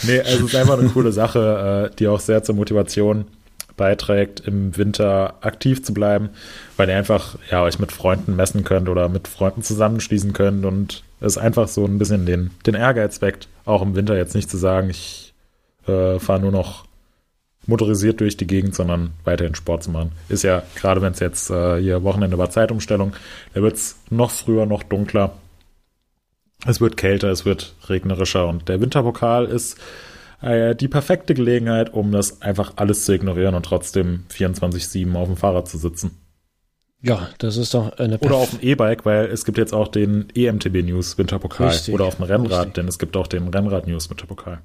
Nee, 0.01 0.20
also 0.20 0.45
es 0.47 0.53
ist 0.53 0.55
einfach 0.55 0.80
eine 0.80 0.89
coole 0.89 1.11
Sache, 1.11 1.89
äh, 1.91 1.95
die 1.95 2.07
auch 2.07 2.20
sehr 2.20 2.41
zur 2.43 2.55
Motivation 2.55 3.26
beiträgt, 3.78 4.40
im 4.42 4.78
Winter 4.78 5.36
aktiv 5.42 5.84
zu 5.84 5.94
bleiben, 5.94 6.30
weil 6.78 6.90
ihr 6.90 6.98
einfach 6.98 7.38
ja, 7.50 7.64
euch 7.64 7.80
mit 7.80 7.92
Freunden 7.92 8.36
messen 8.36 8.64
könnt 8.64 8.90
oder 8.90 9.10
mit 9.10 9.28
Freunden 9.28 9.62
zusammenschließen 9.62 10.34
könnt 10.34 10.66
und 10.66 11.04
es 11.20 11.38
einfach 11.38 11.68
so 11.68 11.86
ein 11.86 11.98
bisschen 11.98 12.26
den, 12.26 12.52
den 12.66 12.76
Ehrgeiz 12.76 13.22
weckt, 13.22 13.48
auch 13.66 13.82
im 13.82 13.96
Winter 13.96 14.16
jetzt 14.16 14.36
nicht 14.36 14.50
zu 14.50 14.58
sagen, 14.58 14.90
ich 14.90 15.34
äh, 15.88 16.20
fahre 16.20 16.42
nur 16.42 16.52
noch 16.52 16.86
motorisiert 17.66 18.20
durch 18.20 18.38
die 18.38 18.48
Gegend, 18.48 18.76
sondern 18.76 19.12
weiterhin 19.24 19.56
Sport 19.56 19.84
zu 19.84 19.92
machen. 19.92 20.12
Ist 20.30 20.44
ja, 20.44 20.64
gerade 20.76 21.02
wenn 21.02 21.14
es 21.14 21.20
jetzt 21.20 21.50
äh, 21.50 21.80
hier 21.80 22.04
Wochenende 22.04 22.38
war 22.38 22.50
Zeitumstellung, 22.50 23.14
da 23.54 23.62
wird 23.62 23.76
es 23.76 23.98
noch 24.10 24.32
früher, 24.32 24.66
noch 24.66 24.84
dunkler. 24.84 25.34
Es 26.66 26.82
wird 26.82 26.98
kälter, 26.98 27.30
es 27.30 27.46
wird 27.46 27.74
regnerischer 27.88 28.48
und 28.48 28.70
der 28.70 28.82
Winterpokal 28.82 29.46
ist 29.46 29.78
äh, 30.44 30.76
die 30.76 30.88
perfekte 30.88 31.34
Gelegenheit, 31.34 31.94
um 31.94 32.12
das 32.12 32.41
einfach 32.41 32.74
alles 32.76 33.06
zu 33.06 33.14
ignorieren 33.14 33.56
und 33.56 33.66
trotzdem 33.66 34.26
24-7 34.32 35.16
auf 35.16 35.28
dem 35.28 35.38
Fahrrad 35.38 35.68
zu 35.68 35.78
sitzen. 35.78 36.12
Ja, 37.02 37.28
das 37.38 37.58
ist 37.58 37.74
doch 37.74 37.98
eine 37.98 38.18
Oder 38.20 38.36
auf 38.36 38.52
dem 38.52 38.60
E-Bike, 38.62 39.06
weil 39.06 39.26
es 39.26 39.44
gibt 39.44 39.58
jetzt 39.58 39.74
auch 39.74 39.89
den 39.89 40.28
EMTB 40.36 40.84
News 40.84 41.18
Winterpokal. 41.18 41.68
Richtig, 41.68 41.94
Oder 41.94 42.06
auf 42.06 42.16
dem 42.16 42.24
Rennrad, 42.26 42.60
richtig. 42.60 42.74
denn 42.76 42.88
es 42.88 42.98
gibt 42.98 43.18
auch 43.18 43.28
den 43.28 43.50
Rennrad 43.50 43.88
News 43.88 44.10
Winterpokal. 44.10 44.60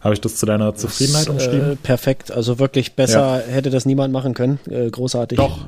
Habe 0.00 0.12
ich 0.12 0.20
das 0.20 0.36
zu 0.36 0.44
deiner 0.44 0.74
Zufriedenheit 0.74 1.26
Äh, 1.26 1.30
umschrieben? 1.30 1.78
perfekt. 1.82 2.30
Also 2.30 2.58
wirklich 2.58 2.94
besser 2.94 3.38
hätte 3.48 3.70
das 3.70 3.86
niemand 3.86 4.12
machen 4.12 4.34
können. 4.34 4.58
Äh, 4.68 4.90
großartig. 4.90 5.38
Doch. 5.38 5.66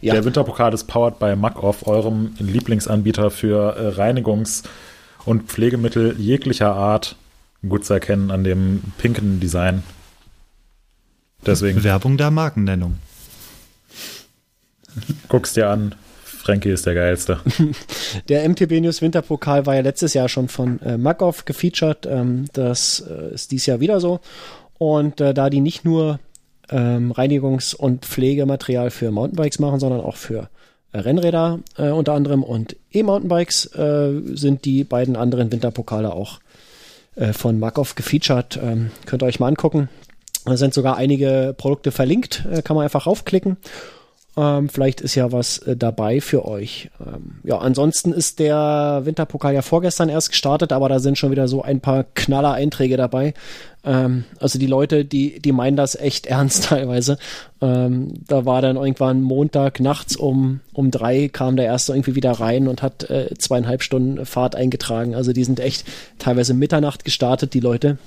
Ja. 0.00 0.14
Der 0.14 0.24
Winterpokal 0.24 0.72
ist 0.72 0.84
powered 0.84 1.18
by 1.18 1.36
Makoff, 1.36 1.86
eurem 1.86 2.34
Lieblingsanbieter 2.38 3.30
für 3.30 3.76
äh, 3.76 3.88
Reinigungs- 4.00 4.62
und 5.26 5.42
Pflegemittel 5.50 6.18
jeglicher 6.18 6.74
Art. 6.74 7.16
Gut 7.68 7.84
zu 7.84 7.94
erkennen 7.94 8.30
an 8.30 8.44
dem 8.44 8.82
pinken 8.98 9.40
Design. 9.40 9.82
Deswegen. 11.44 11.84
Werbung 11.84 12.16
der 12.16 12.30
Markennennung. 12.30 12.96
Guck's 15.28 15.52
dir 15.52 15.68
an. 15.68 15.94
Frankie 16.44 16.70
ist 16.70 16.84
der 16.84 16.94
geilste. 16.94 17.40
Der 18.28 18.46
MTB 18.46 18.72
News 18.80 19.00
Winterpokal 19.00 19.64
war 19.64 19.76
ja 19.76 19.80
letztes 19.80 20.12
Jahr 20.12 20.28
schon 20.28 20.48
von 20.48 20.78
äh, 20.82 20.98
Makov 20.98 21.46
gefeatured. 21.46 22.04
Ähm, 22.04 22.44
das 22.52 23.02
äh, 23.08 23.32
ist 23.32 23.50
dieses 23.50 23.64
Jahr 23.64 23.80
wieder 23.80 23.98
so. 23.98 24.20
Und 24.76 25.22
äh, 25.22 25.32
da 25.32 25.48
die 25.48 25.60
nicht 25.60 25.86
nur 25.86 26.20
ähm, 26.68 27.12
Reinigungs- 27.12 27.74
und 27.74 28.04
Pflegematerial 28.04 28.90
für 28.90 29.10
Mountainbikes 29.10 29.58
machen, 29.58 29.80
sondern 29.80 30.02
auch 30.02 30.16
für 30.16 30.50
äh, 30.92 30.98
Rennräder 30.98 31.60
äh, 31.78 31.88
unter 31.88 32.12
anderem 32.12 32.42
und 32.42 32.76
E-Mountainbikes, 32.92 33.66
äh, 33.74 34.12
sind 34.34 34.66
die 34.66 34.84
beiden 34.84 35.16
anderen 35.16 35.50
Winterpokale 35.50 36.12
auch 36.12 36.40
äh, 37.16 37.32
von 37.32 37.58
Makov 37.58 37.94
gefeatured. 37.94 38.58
Ähm, 38.62 38.90
könnt 39.06 39.22
ihr 39.22 39.26
euch 39.26 39.40
mal 39.40 39.48
angucken. 39.48 39.88
Da 40.44 40.56
sind 40.56 40.74
sogar 40.74 40.96
einige 40.96 41.54
Produkte 41.56 41.90
verlinkt, 41.90 42.44
äh, 42.50 42.62
kann 42.62 42.76
man 42.76 42.84
einfach 42.84 43.06
raufklicken. 43.06 43.56
Ähm, 44.36 44.68
vielleicht 44.68 45.00
ist 45.00 45.14
ja 45.14 45.30
was 45.30 45.58
äh, 45.58 45.76
dabei 45.76 46.20
für 46.20 46.44
euch. 46.44 46.90
Ähm, 47.00 47.36
ja, 47.44 47.58
ansonsten 47.58 48.12
ist 48.12 48.40
der 48.40 49.02
Winterpokal 49.04 49.54
ja 49.54 49.62
vorgestern 49.62 50.08
erst 50.08 50.30
gestartet, 50.30 50.72
aber 50.72 50.88
da 50.88 50.98
sind 50.98 51.18
schon 51.18 51.30
wieder 51.30 51.46
so 51.46 51.62
ein 51.62 51.80
paar 51.80 52.04
Knaller-Einträge 52.14 52.96
dabei. 52.96 53.34
Ähm, 53.84 54.24
also 54.40 54.58
die 54.58 54.66
Leute, 54.66 55.04
die, 55.04 55.38
die 55.38 55.52
meinen 55.52 55.76
das 55.76 55.94
echt 55.94 56.26
ernst 56.28 56.64
teilweise. 56.64 57.16
Ähm, 57.60 58.14
da 58.26 58.44
war 58.44 58.60
dann 58.60 58.76
irgendwann 58.76 59.22
Montag 59.22 59.78
nachts 59.78 60.16
um, 60.16 60.60
um 60.72 60.90
drei 60.90 61.28
kam 61.28 61.54
der 61.54 61.66
erste 61.66 61.92
irgendwie 61.92 62.16
wieder 62.16 62.32
rein 62.32 62.66
und 62.66 62.82
hat 62.82 63.08
äh, 63.10 63.32
zweieinhalb 63.38 63.82
Stunden 63.82 64.26
Fahrt 64.26 64.56
eingetragen. 64.56 65.14
Also 65.14 65.32
die 65.32 65.44
sind 65.44 65.60
echt 65.60 65.84
teilweise 66.18 66.54
Mitternacht 66.54 67.04
gestartet, 67.04 67.54
die 67.54 67.60
Leute. 67.60 67.98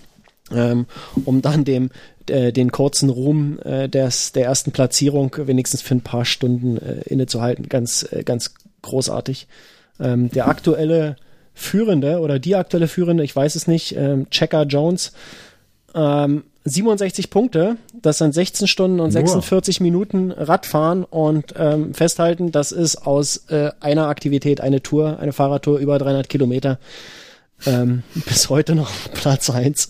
Ähm, 0.50 0.86
um 1.26 1.42
dann 1.42 1.66
dem 1.66 1.90
äh, 2.30 2.52
den 2.52 2.72
kurzen 2.72 3.10
Ruhm 3.10 3.60
äh, 3.64 3.88
des, 3.90 4.32
der 4.32 4.46
ersten 4.46 4.72
Platzierung 4.72 5.36
wenigstens 5.38 5.82
für 5.82 5.96
ein 5.96 6.02
paar 6.02 6.26
Stunden 6.26 6.78
äh, 6.78 7.02
innezuhalten. 7.06 7.70
Ganz, 7.70 8.08
äh, 8.12 8.24
ganz 8.24 8.54
großartig. 8.82 9.48
Ähm, 10.00 10.30
der 10.30 10.48
aktuelle 10.48 11.16
Führende 11.54 12.20
oder 12.20 12.38
die 12.40 12.56
aktuelle 12.56 12.88
Führende, 12.88 13.24
ich 13.24 13.36
weiß 13.36 13.56
es 13.56 13.68
nicht, 13.68 13.96
ähm, 13.96 14.30
Checker 14.30 14.64
Jones, 14.64 15.12
ähm, 15.96 16.44
67 16.66 17.30
Punkte, 17.30 17.78
das 18.02 18.18
sind 18.18 18.34
16 18.34 18.68
Stunden 18.68 19.00
und 19.00 19.14
Nur. 19.14 19.22
46 19.22 19.80
Minuten 19.80 20.32
Radfahren 20.32 21.04
und 21.04 21.54
ähm, 21.58 21.94
festhalten, 21.94 22.52
das 22.52 22.72
ist 22.72 23.08
aus 23.08 23.46
äh, 23.50 23.72
einer 23.80 24.08
Aktivität 24.08 24.62
eine 24.62 24.84
Tour, 24.84 25.20
eine 25.20 25.34
Fahrradtour 25.34 25.80
über 25.80 25.98
300 25.98 26.30
Kilometer. 26.30 26.78
Ähm, 27.66 28.04
bis 28.28 28.50
heute 28.50 28.76
noch 28.76 28.92
Platz 29.14 29.50
eins. 29.50 29.90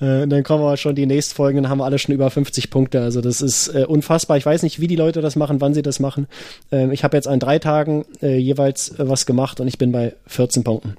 Äh, 0.00 0.22
und 0.22 0.30
dann 0.30 0.44
kommen 0.44 0.62
wir 0.62 0.76
schon 0.76 0.94
die 0.94 1.06
nächsten 1.06 1.34
Folgen, 1.34 1.62
dann 1.62 1.70
haben 1.70 1.78
wir 1.78 1.84
alle 1.84 1.98
schon 1.98 2.14
über 2.14 2.30
50 2.30 2.70
Punkte. 2.70 3.02
Also 3.02 3.20
das 3.20 3.40
ist 3.40 3.68
äh, 3.68 3.84
unfassbar. 3.86 4.36
Ich 4.36 4.46
weiß 4.46 4.62
nicht, 4.62 4.80
wie 4.80 4.86
die 4.86 4.96
Leute 4.96 5.20
das 5.20 5.36
machen, 5.36 5.60
wann 5.60 5.74
sie 5.74 5.82
das 5.82 6.00
machen. 6.00 6.26
Ähm, 6.70 6.92
ich 6.92 7.04
habe 7.04 7.16
jetzt 7.16 7.26
an 7.28 7.40
drei 7.40 7.58
Tagen 7.58 8.04
äh, 8.22 8.36
jeweils 8.36 8.90
äh, 8.98 9.08
was 9.08 9.26
gemacht 9.26 9.60
und 9.60 9.68
ich 9.68 9.78
bin 9.78 9.92
bei 9.92 10.14
14 10.26 10.64
Punkten. 10.64 10.96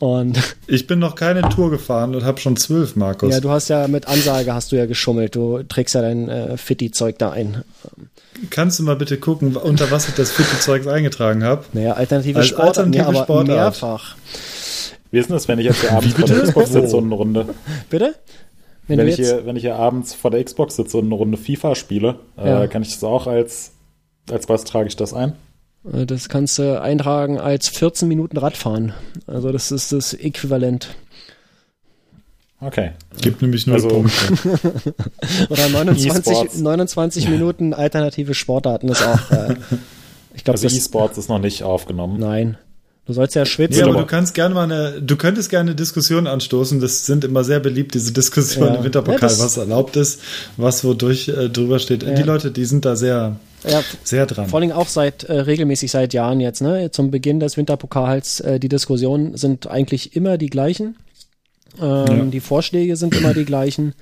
und 0.00 0.38
Ich 0.66 0.88
bin 0.88 0.98
noch 0.98 1.14
keine 1.14 1.42
Tour 1.48 1.70
gefahren 1.70 2.14
und 2.16 2.24
habe 2.24 2.40
schon 2.40 2.56
zwölf, 2.56 2.96
Markus. 2.96 3.32
ja, 3.32 3.40
du 3.40 3.50
hast 3.50 3.68
ja 3.68 3.86
mit 3.86 4.08
Ansage 4.08 4.52
hast 4.52 4.72
du 4.72 4.76
ja 4.76 4.86
geschummelt. 4.86 5.36
Du 5.36 5.62
trägst 5.62 5.94
ja 5.94 6.02
dein 6.02 6.28
äh, 6.28 6.56
Fitti-Zeug 6.56 7.18
da 7.18 7.30
ein. 7.30 7.62
Kannst 8.50 8.80
du 8.80 8.82
mal 8.82 8.96
bitte 8.96 9.18
gucken, 9.18 9.54
unter 9.56 9.90
was 9.92 10.08
ich 10.08 10.14
das 10.14 10.32
fitte 10.32 10.58
Zeugs 10.58 10.88
eingetragen 10.88 11.44
habe? 11.44 11.64
Naja, 11.72 11.92
alternative 11.92 12.40
Als 12.40 12.48
Sportarten, 12.48 12.80
alternative 12.80 13.02
ja, 13.02 13.08
aber 13.08 13.24
Sportart. 13.24 13.46
mehrfach. 13.48 14.16
Wie 15.12 15.18
ist 15.18 15.28
denn 15.28 15.34
das, 15.36 15.46
wenn 15.46 15.58
ich 15.60 15.66
jetzt 15.66 15.80
hier 15.82 15.92
abends 15.92 16.14
vor 16.14 16.26
der 16.26 16.42
Xbox 16.42 16.72
sitze 16.72 16.96
und 16.96 17.04
eine 17.04 17.14
Runde, 17.14 17.46
Bitte? 17.88 18.14
Wenn, 18.88 18.98
wenn 18.98 19.06
ich, 19.08 19.16
jetzt, 19.18 19.28
hier, 19.28 19.46
wenn 19.46 19.54
ich 19.54 19.62
hier 19.62 19.76
abends 19.76 20.12
vor 20.12 20.32
der 20.32 20.42
Xbox 20.42 20.74
sitze 20.74 20.98
und 20.98 21.04
eine 21.04 21.14
Runde 21.14 21.38
FIFA 21.38 21.76
spiele, 21.76 22.16
Ja. 22.36 22.64
äh, 22.64 22.68
kann 22.68 22.82
ich 22.82 22.92
das 22.92 23.04
auch 23.04 23.28
als, 23.28 23.70
als 24.28 24.48
was 24.48 24.64
trage 24.64 24.88
ich 24.88 24.96
das 24.96 25.14
ein? 25.14 25.34
Äh, 25.92 26.04
Das 26.06 26.28
kannst 26.28 26.58
du 26.58 26.80
eintragen 26.82 27.38
als 27.38 27.68
14 27.68 28.08
Minuten 28.08 28.36
Radfahren. 28.38 28.92
Also 29.28 29.52
das 29.52 29.70
ist 29.70 29.92
das 29.92 30.14
Äquivalent. 30.14 30.88
Okay. 32.60 32.92
Gibt 33.20 33.42
nämlich 33.42 33.66
null 33.66 33.76
Also- 33.76 33.88
Punkte. 33.88 34.34
Oder 35.50 35.68
29, 35.68 36.32
E-Sports. 36.32 36.58
29 36.58 37.28
Minuten 37.28 37.74
alternative 37.74 38.34
Sportarten 38.34 38.88
ist 38.88 39.02
auch. 39.06 39.30
Äh, 39.30 39.56
ich 40.34 40.44
glaube, 40.44 40.56
Also 40.58 40.68
das 40.68 40.74
E-Sports 40.76 41.18
ist 41.18 41.28
noch 41.28 41.38
nicht 41.40 41.62
aufgenommen. 41.64 42.18
Nein. 42.18 42.56
Du 43.04 43.12
sollst 43.14 43.34
ja 43.34 43.44
schwitzen. 43.44 43.78
Ja, 43.80 43.84
aber 43.86 43.94
aber- 43.94 44.02
du 44.02 44.06
kannst 44.06 44.32
gerne 44.34 44.54
mal 44.54 44.62
eine, 44.64 45.02
du 45.02 45.16
könntest 45.16 45.50
gerne 45.50 45.70
eine 45.70 45.74
Diskussion 45.76 46.26
anstoßen. 46.28 46.80
Das 46.80 47.04
sind 47.04 47.24
immer 47.24 47.42
sehr 47.42 47.58
beliebt, 47.58 47.94
diese 47.94 48.12
Diskussionen 48.12 48.74
Ja. 48.74 48.78
im 48.78 48.84
Winterpokal, 48.84 49.28
Ja, 49.30 49.38
was 49.40 49.56
erlaubt 49.56 49.96
ist, 49.96 50.20
was 50.56 50.84
wodurch 50.84 51.28
äh, 51.28 51.48
drüber 51.50 51.80
steht. 51.80 52.04
Ja. 52.04 52.10
Die 52.14 52.22
Leute, 52.22 52.52
die 52.52 52.64
sind 52.64 52.84
da 52.84 52.94
sehr, 52.94 53.36
ja, 53.68 53.82
sehr 54.04 54.26
dran. 54.26 54.46
vor 54.48 54.60
allem 54.60 54.70
auch 54.70 54.86
seit 54.88 55.24
äh, 55.24 55.32
regelmäßig 55.40 55.90
seit 55.90 56.14
Jahren 56.14 56.38
jetzt. 56.40 56.60
Ne? 56.62 56.92
Zum 56.92 57.10
Beginn 57.10 57.40
des 57.40 57.56
Winterpokals 57.56 58.38
äh, 58.40 58.60
die 58.60 58.68
Diskussionen 58.68 59.36
sind 59.36 59.66
eigentlich 59.66 60.14
immer 60.14 60.38
die 60.38 60.48
gleichen. 60.50 60.96
Ähm, 61.80 62.06
Ja. 62.06 62.24
Die 62.26 62.40
Vorschläge 62.40 62.94
sind 62.96 63.16
immer 63.16 63.34
die 63.34 63.44
gleichen. 63.44 63.94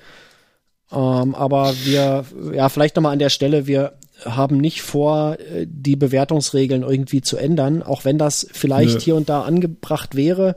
Ähm, 0.92 1.34
aber 1.34 1.72
wir, 1.84 2.24
ja, 2.52 2.68
vielleicht 2.68 2.96
nochmal 2.96 3.12
an 3.14 3.18
der 3.18 3.30
Stelle, 3.30 3.66
wir 3.66 3.92
haben 4.24 4.58
nicht 4.58 4.82
vor, 4.82 5.38
äh, 5.38 5.66
die 5.68 5.96
Bewertungsregeln 5.96 6.82
irgendwie 6.82 7.20
zu 7.20 7.36
ändern, 7.36 7.82
auch 7.82 8.04
wenn 8.04 8.18
das 8.18 8.46
vielleicht 8.52 8.94
Nö. 8.94 9.00
hier 9.00 9.16
und 9.16 9.28
da 9.28 9.42
angebracht 9.42 10.14
wäre. 10.14 10.56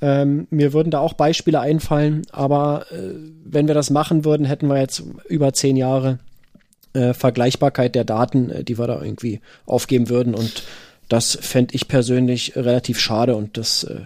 Ähm, 0.00 0.46
mir 0.50 0.72
würden 0.72 0.90
da 0.90 0.98
auch 0.98 1.14
Beispiele 1.14 1.60
einfallen, 1.60 2.22
aber 2.32 2.86
äh, 2.90 3.14
wenn 3.44 3.68
wir 3.68 3.74
das 3.74 3.90
machen 3.90 4.24
würden, 4.24 4.44
hätten 4.44 4.68
wir 4.68 4.78
jetzt 4.78 5.02
über 5.28 5.52
zehn 5.52 5.76
Jahre 5.76 6.18
äh, 6.92 7.14
Vergleichbarkeit 7.14 7.94
der 7.94 8.04
Daten, 8.04 8.50
äh, 8.50 8.64
die 8.64 8.78
wir 8.78 8.86
da 8.86 9.00
irgendwie 9.00 9.40
aufgeben 9.66 10.08
würden. 10.08 10.34
Und 10.34 10.64
das 11.08 11.38
fände 11.40 11.74
ich 11.74 11.88
persönlich 11.88 12.56
relativ 12.56 12.98
schade 12.98 13.36
und 13.36 13.56
das 13.56 13.84
äh, 13.84 13.94
äh, 13.94 14.00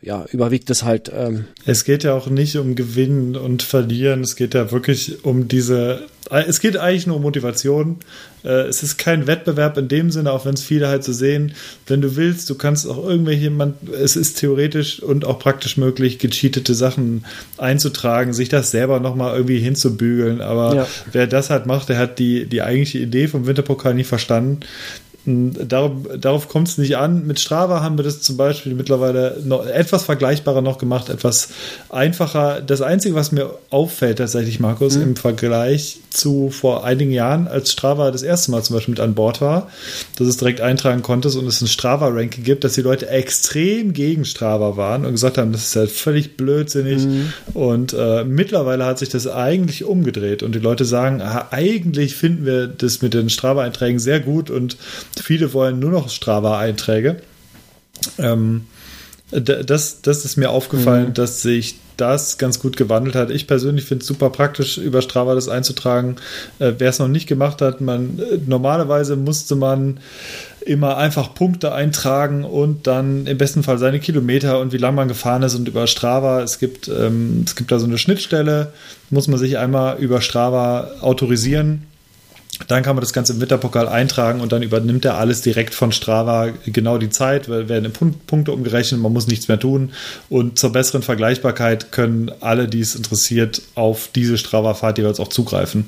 ja, 0.00 0.24
überwiegt 0.32 0.70
es 0.70 0.84
halt. 0.84 1.10
Ähm, 1.14 1.44
Es 1.64 1.84
geht 1.84 2.04
ja 2.04 2.14
auch 2.14 2.28
nicht 2.28 2.56
um 2.56 2.74
Gewinnen 2.74 3.36
und 3.36 3.62
Verlieren. 3.62 4.20
Es 4.22 4.36
geht 4.36 4.54
ja 4.54 4.70
wirklich 4.72 5.24
um 5.24 5.48
diese. 5.48 6.02
Es 6.30 6.60
geht 6.60 6.76
eigentlich 6.76 7.06
nur 7.06 7.16
um 7.16 7.22
Motivation. 7.22 7.96
Äh, 8.44 8.66
Es 8.68 8.82
ist 8.82 8.98
kein 8.98 9.26
Wettbewerb 9.26 9.76
in 9.78 9.88
dem 9.88 10.10
Sinne, 10.10 10.32
auch 10.32 10.44
wenn 10.44 10.54
es 10.54 10.62
viele 10.62 10.88
halt 10.88 11.02
so 11.02 11.12
sehen. 11.12 11.52
Wenn 11.86 12.00
du 12.02 12.16
willst, 12.16 12.48
du 12.50 12.54
kannst 12.54 12.86
auch 12.86 13.02
irgendwelche, 13.08 13.50
man, 13.50 13.74
es 14.00 14.14
ist 14.14 14.38
theoretisch 14.38 15.02
und 15.02 15.24
auch 15.24 15.38
praktisch 15.38 15.76
möglich, 15.78 16.18
gecheatete 16.18 16.74
Sachen 16.74 17.24
einzutragen, 17.56 18.32
sich 18.34 18.48
das 18.48 18.70
selber 18.70 19.00
nochmal 19.00 19.34
irgendwie 19.36 19.58
hinzubügeln. 19.58 20.40
Aber 20.40 20.74
Ja. 20.74 20.86
wer 21.12 21.26
das 21.26 21.50
halt 21.50 21.66
macht, 21.66 21.88
der 21.88 21.98
hat 21.98 22.18
die, 22.18 22.46
die 22.46 22.62
eigentliche 22.62 22.98
Idee 22.98 23.26
vom 23.28 23.46
Winterpokal 23.46 23.94
nicht 23.94 24.08
verstanden. 24.08 24.60
Darauf, 25.28 25.92
darauf 26.18 26.48
kommt 26.48 26.68
es 26.68 26.78
nicht 26.78 26.96
an. 26.96 27.26
Mit 27.26 27.40
Strava 27.40 27.82
haben 27.82 27.98
wir 27.98 28.04
das 28.04 28.20
zum 28.20 28.36
Beispiel 28.36 28.74
mittlerweile 28.74 29.38
noch 29.44 29.66
etwas 29.66 30.04
vergleichbarer 30.04 30.62
noch 30.62 30.78
gemacht, 30.78 31.08
etwas 31.08 31.50
einfacher. 31.88 32.60
Das 32.60 32.82
Einzige, 32.82 33.14
was 33.14 33.32
mir 33.32 33.50
auffällt 33.70 34.18
tatsächlich, 34.18 34.60
Markus, 34.60 34.96
im 34.96 35.16
Vergleich 35.16 36.00
zu 36.10 36.50
vor 36.50 36.84
einigen 36.84 37.12
Jahren, 37.12 37.46
als 37.48 37.72
Strava 37.72 38.10
das 38.10 38.22
erste 38.22 38.50
Mal 38.50 38.62
zum 38.62 38.74
Beispiel 38.74 38.92
mit 38.92 39.00
an 39.00 39.14
Bord 39.14 39.40
war, 39.40 39.68
dass 40.18 40.26
es 40.26 40.36
direkt 40.36 40.60
eintragen 40.60 41.02
konntest 41.02 41.36
und 41.36 41.46
es 41.46 41.60
ein 41.60 41.68
Strava-Ranking 41.68 42.44
gibt, 42.44 42.64
dass 42.64 42.72
die 42.72 42.82
Leute 42.82 43.08
extrem 43.08 43.92
gegen 43.92 44.24
Strava 44.24 44.76
waren 44.76 45.04
und 45.04 45.12
gesagt 45.12 45.38
haben, 45.38 45.52
das 45.52 45.64
ist 45.64 45.76
halt 45.76 45.90
völlig 45.90 46.36
blödsinnig. 46.36 47.06
Und 47.54 47.92
äh, 47.92 48.24
mittlerweile 48.24 48.84
hat 48.84 48.98
sich 48.98 49.08
das 49.08 49.26
eigentlich 49.26 49.84
umgedreht 49.84 50.42
und 50.42 50.54
die 50.54 50.58
Leute 50.58 50.84
sagen, 50.84 51.20
ah, 51.20 51.48
eigentlich 51.50 52.16
finden 52.16 52.46
wir 52.46 52.66
das 52.66 53.02
mit 53.02 53.14
den 53.14 53.30
Strava-Einträgen 53.30 53.98
sehr 53.98 54.20
gut 54.20 54.50
und 54.50 54.76
viele 55.20 55.52
wollen 55.52 55.78
nur 55.78 55.90
noch 55.90 56.08
Strava-Einträge. 56.08 57.16
Ähm, 58.18 58.66
das, 59.30 60.00
das 60.00 60.24
ist 60.24 60.36
mir 60.36 60.50
aufgefallen, 60.50 61.12
dass 61.12 61.42
sich 61.42 61.76
das 61.98 62.38
ganz 62.38 62.60
gut 62.60 62.76
gewandelt 62.76 63.14
hat. 63.14 63.30
Ich 63.30 63.46
persönlich 63.46 63.84
finde 63.84 64.02
es 64.02 64.08
super 64.08 64.30
praktisch, 64.30 64.78
über 64.78 65.02
Strava 65.02 65.34
das 65.34 65.48
einzutragen. 65.48 66.16
Äh, 66.58 66.74
Wer 66.78 66.90
es 66.90 66.98
noch 66.98 67.08
nicht 67.08 67.26
gemacht 67.26 67.60
hat, 67.60 67.80
man 67.80 68.18
äh, 68.18 68.38
normalerweise 68.46 69.16
musste 69.16 69.56
man 69.56 70.00
immer 70.64 70.96
einfach 70.96 71.34
Punkte 71.34 71.72
eintragen 71.72 72.44
und 72.44 72.86
dann 72.86 73.26
im 73.26 73.36
besten 73.36 73.62
Fall 73.62 73.78
seine 73.78 74.00
Kilometer 74.00 74.60
und 74.60 74.72
wie 74.72 74.78
lange 74.78 74.96
man 74.96 75.08
gefahren 75.08 75.42
ist 75.42 75.54
und 75.54 75.68
über 75.68 75.86
Strava. 75.86 76.42
Es 76.42 76.58
gibt, 76.58 76.88
ähm, 76.88 77.42
es 77.44 77.56
gibt 77.56 77.72
da 77.72 77.78
so 77.78 77.86
eine 77.86 77.98
Schnittstelle, 77.98 78.72
muss 79.10 79.28
man 79.28 79.38
sich 79.38 79.58
einmal 79.58 79.98
über 79.98 80.20
Strava 80.20 80.92
autorisieren. 81.00 81.82
Dann 82.66 82.82
kann 82.82 82.96
man 82.96 83.02
das 83.02 83.12
Ganze 83.12 83.32
im 83.34 83.40
Winterpokal 83.40 83.88
eintragen 83.88 84.40
und 84.40 84.50
dann 84.52 84.62
übernimmt 84.62 85.04
er 85.04 85.16
alles 85.16 85.42
direkt 85.42 85.74
von 85.74 85.92
Strava 85.92 86.48
genau 86.66 86.98
die 86.98 87.08
Zeit, 87.08 87.48
weil 87.48 87.68
werden 87.68 87.92
Pun- 87.92 88.14
Punkte 88.26 88.52
umgerechnet, 88.52 89.00
man 89.00 89.12
muss 89.12 89.28
nichts 89.28 89.46
mehr 89.48 89.60
tun. 89.60 89.92
Und 90.28 90.58
zur 90.58 90.72
besseren 90.72 91.02
Vergleichbarkeit 91.02 91.92
können 91.92 92.32
alle, 92.40 92.66
die 92.66 92.80
es 92.80 92.94
interessiert, 92.96 93.62
auf 93.76 94.10
diese 94.14 94.36
Strava-Fahrt 94.38 94.98
jeweils 94.98 95.20
auch 95.20 95.28
zugreifen 95.28 95.84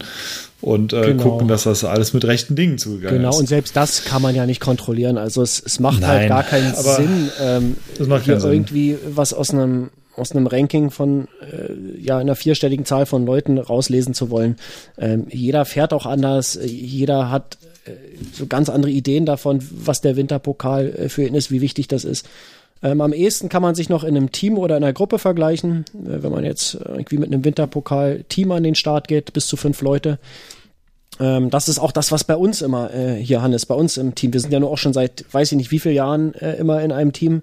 und 0.61 0.93
äh, 0.93 1.01
Genau. 1.09 1.23
gucken, 1.25 1.49
dass 1.49 1.65
das 1.65 1.83
alles 1.85 2.13
mit 2.13 2.25
rechten 2.25 2.55
Dingen 2.55 2.79
zugegangen 2.79 3.19
Genau, 3.19 3.37
und 3.37 3.45
ist. 3.45 3.49
selbst 3.49 3.75
das 3.77 4.05
kann 4.05 4.23
man 4.23 4.35
ja 4.35 4.47
nicht 4.47 4.61
kontrollieren. 4.61 5.19
Also 5.19 5.43
es, 5.43 5.61
es 5.65 5.81
macht 5.81 6.07
halt 6.07 6.21
Nein, 6.21 6.29
gar 6.29 6.45
keinen 6.45 6.75
Sinn, 6.75 7.31
ähm, 7.43 7.77
macht 8.07 8.27
keinen 8.27 8.41
Sinn. 8.41 8.53
irgendwie 8.53 8.97
was 9.11 9.35
aus 9.35 9.51
einem 9.51 9.91
aus 10.21 10.33
einem 10.33 10.47
Ranking 10.47 10.91
von 10.91 11.29
äh, 11.41 12.01
ja 12.01 12.19
einer 12.19 12.37
vierstelligen 12.37 12.85
Zahl 12.85 13.07
von 13.07 13.27
Leuten 13.27 13.59
rauslesen 13.59 14.15
zu 14.15 14.31
wollen. 14.31 14.57
Ähm, 14.99 15.27
jeder 15.31 15.65
fährt 15.65 15.93
auch 15.93 16.07
anders, 16.07 16.59
jeder 16.63 17.31
hat 17.31 17.59
äh, 17.87 17.93
so 18.33 18.47
ganz 18.47 18.69
andere 18.69 18.93
Ideen 18.93 19.27
davon, 19.27 19.61
was 19.71 20.01
der 20.01 20.17
Winterpokal 20.17 20.89
äh, 20.91 21.09
für 21.09 21.27
ihn 21.27 21.35
ist, 21.35 21.51
wie 21.51 21.61
wichtig 21.61 21.89
das 21.89 22.05
ist. 22.05 22.27
Ähm, 22.83 23.01
am 23.01 23.13
ehesten 23.13 23.49
kann 23.49 23.63
man 23.63 23.75
sich 23.75 23.89
noch 23.89 24.05
in 24.05 24.17
einem 24.17 24.33
Team 24.33 24.57
oder 24.57 24.77
in 24.77 24.83
einer 24.83 24.93
Gruppe 24.93 25.19
vergleichen, 25.19 25.85
äh, 25.95 26.23
wenn 26.23 26.33
man 26.33 26.45
jetzt 26.45 26.75
irgendwie 26.75 27.19
mit 27.19 27.33
einem 27.33 27.45
Winterpokal-Team 27.45 28.53
an 28.53 28.63
den 28.63 28.75
Start 28.75 29.09
geht, 29.09 29.33
bis 29.33 29.47
zu 29.47 29.57
fünf 29.57 29.83
Leute. 29.83 30.19
Ähm, 31.19 31.51
das 31.51 31.69
ist 31.69 31.79
auch 31.79 31.93
das, 31.93 32.11
was 32.13 32.25
bei 32.25 32.37
uns 32.37 32.63
immer 32.63 32.93
äh, 32.95 33.17
hier, 33.17 33.43
Hannes, 33.43 33.67
bei 33.67 33.75
uns 33.75 33.99
im 33.99 34.15
Team. 34.15 34.33
Wir 34.33 34.41
sind 34.41 34.53
ja 34.53 34.61
nur 34.61 34.71
auch 34.71 34.79
schon 34.79 34.95
seit, 34.95 35.25
weiß 35.31 35.53
ich 35.53 35.59
nicht, 35.59 35.71
wie 35.71 35.79
viele 35.79 35.95
Jahren 35.95 36.35
äh, 36.35 36.55
immer 36.55 36.81
in 36.81 36.93
einem 36.93 37.13
Team. 37.13 37.43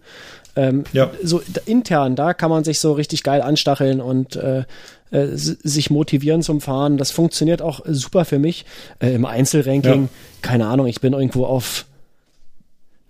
Ähm, 0.58 0.84
ja. 0.92 1.12
So 1.24 1.42
intern, 1.66 2.16
da 2.16 2.34
kann 2.34 2.50
man 2.50 2.64
sich 2.64 2.80
so 2.80 2.92
richtig 2.94 3.24
geil 3.24 3.42
anstacheln 3.42 4.02
und 4.02 4.36
äh, 4.36 4.64
äh, 5.12 5.28
sich 5.36 5.90
motivieren 5.90 6.42
zum 6.42 6.62
Fahren. 6.62 6.98
Das 6.98 7.12
funktioniert 7.12 7.62
auch 7.62 7.82
super 7.86 8.26
für 8.26 8.40
mich. 8.40 8.66
Äh, 9.00 9.14
Im 9.14 9.26
Einzelranking, 9.26 10.04
ja. 10.04 10.10
keine 10.42 10.66
Ahnung, 10.66 10.88
ich 10.88 11.00
bin 11.00 11.14
irgendwo 11.14 11.46
auf 11.46 11.86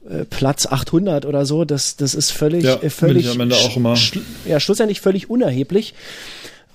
äh, 0.09 0.25
Platz 0.25 0.65
800 0.67 1.25
oder 1.25 1.45
so. 1.45 1.63
Das, 1.63 1.95
das 1.95 2.15
ist 2.15 2.31
völlig, 2.31 2.65
ja, 2.65 2.75
äh, 2.81 2.89
völlig, 2.89 3.25
ja, 4.45 4.59
schlussendlich 4.59 4.99
völlig 4.99 5.29
unerheblich. 5.29 5.93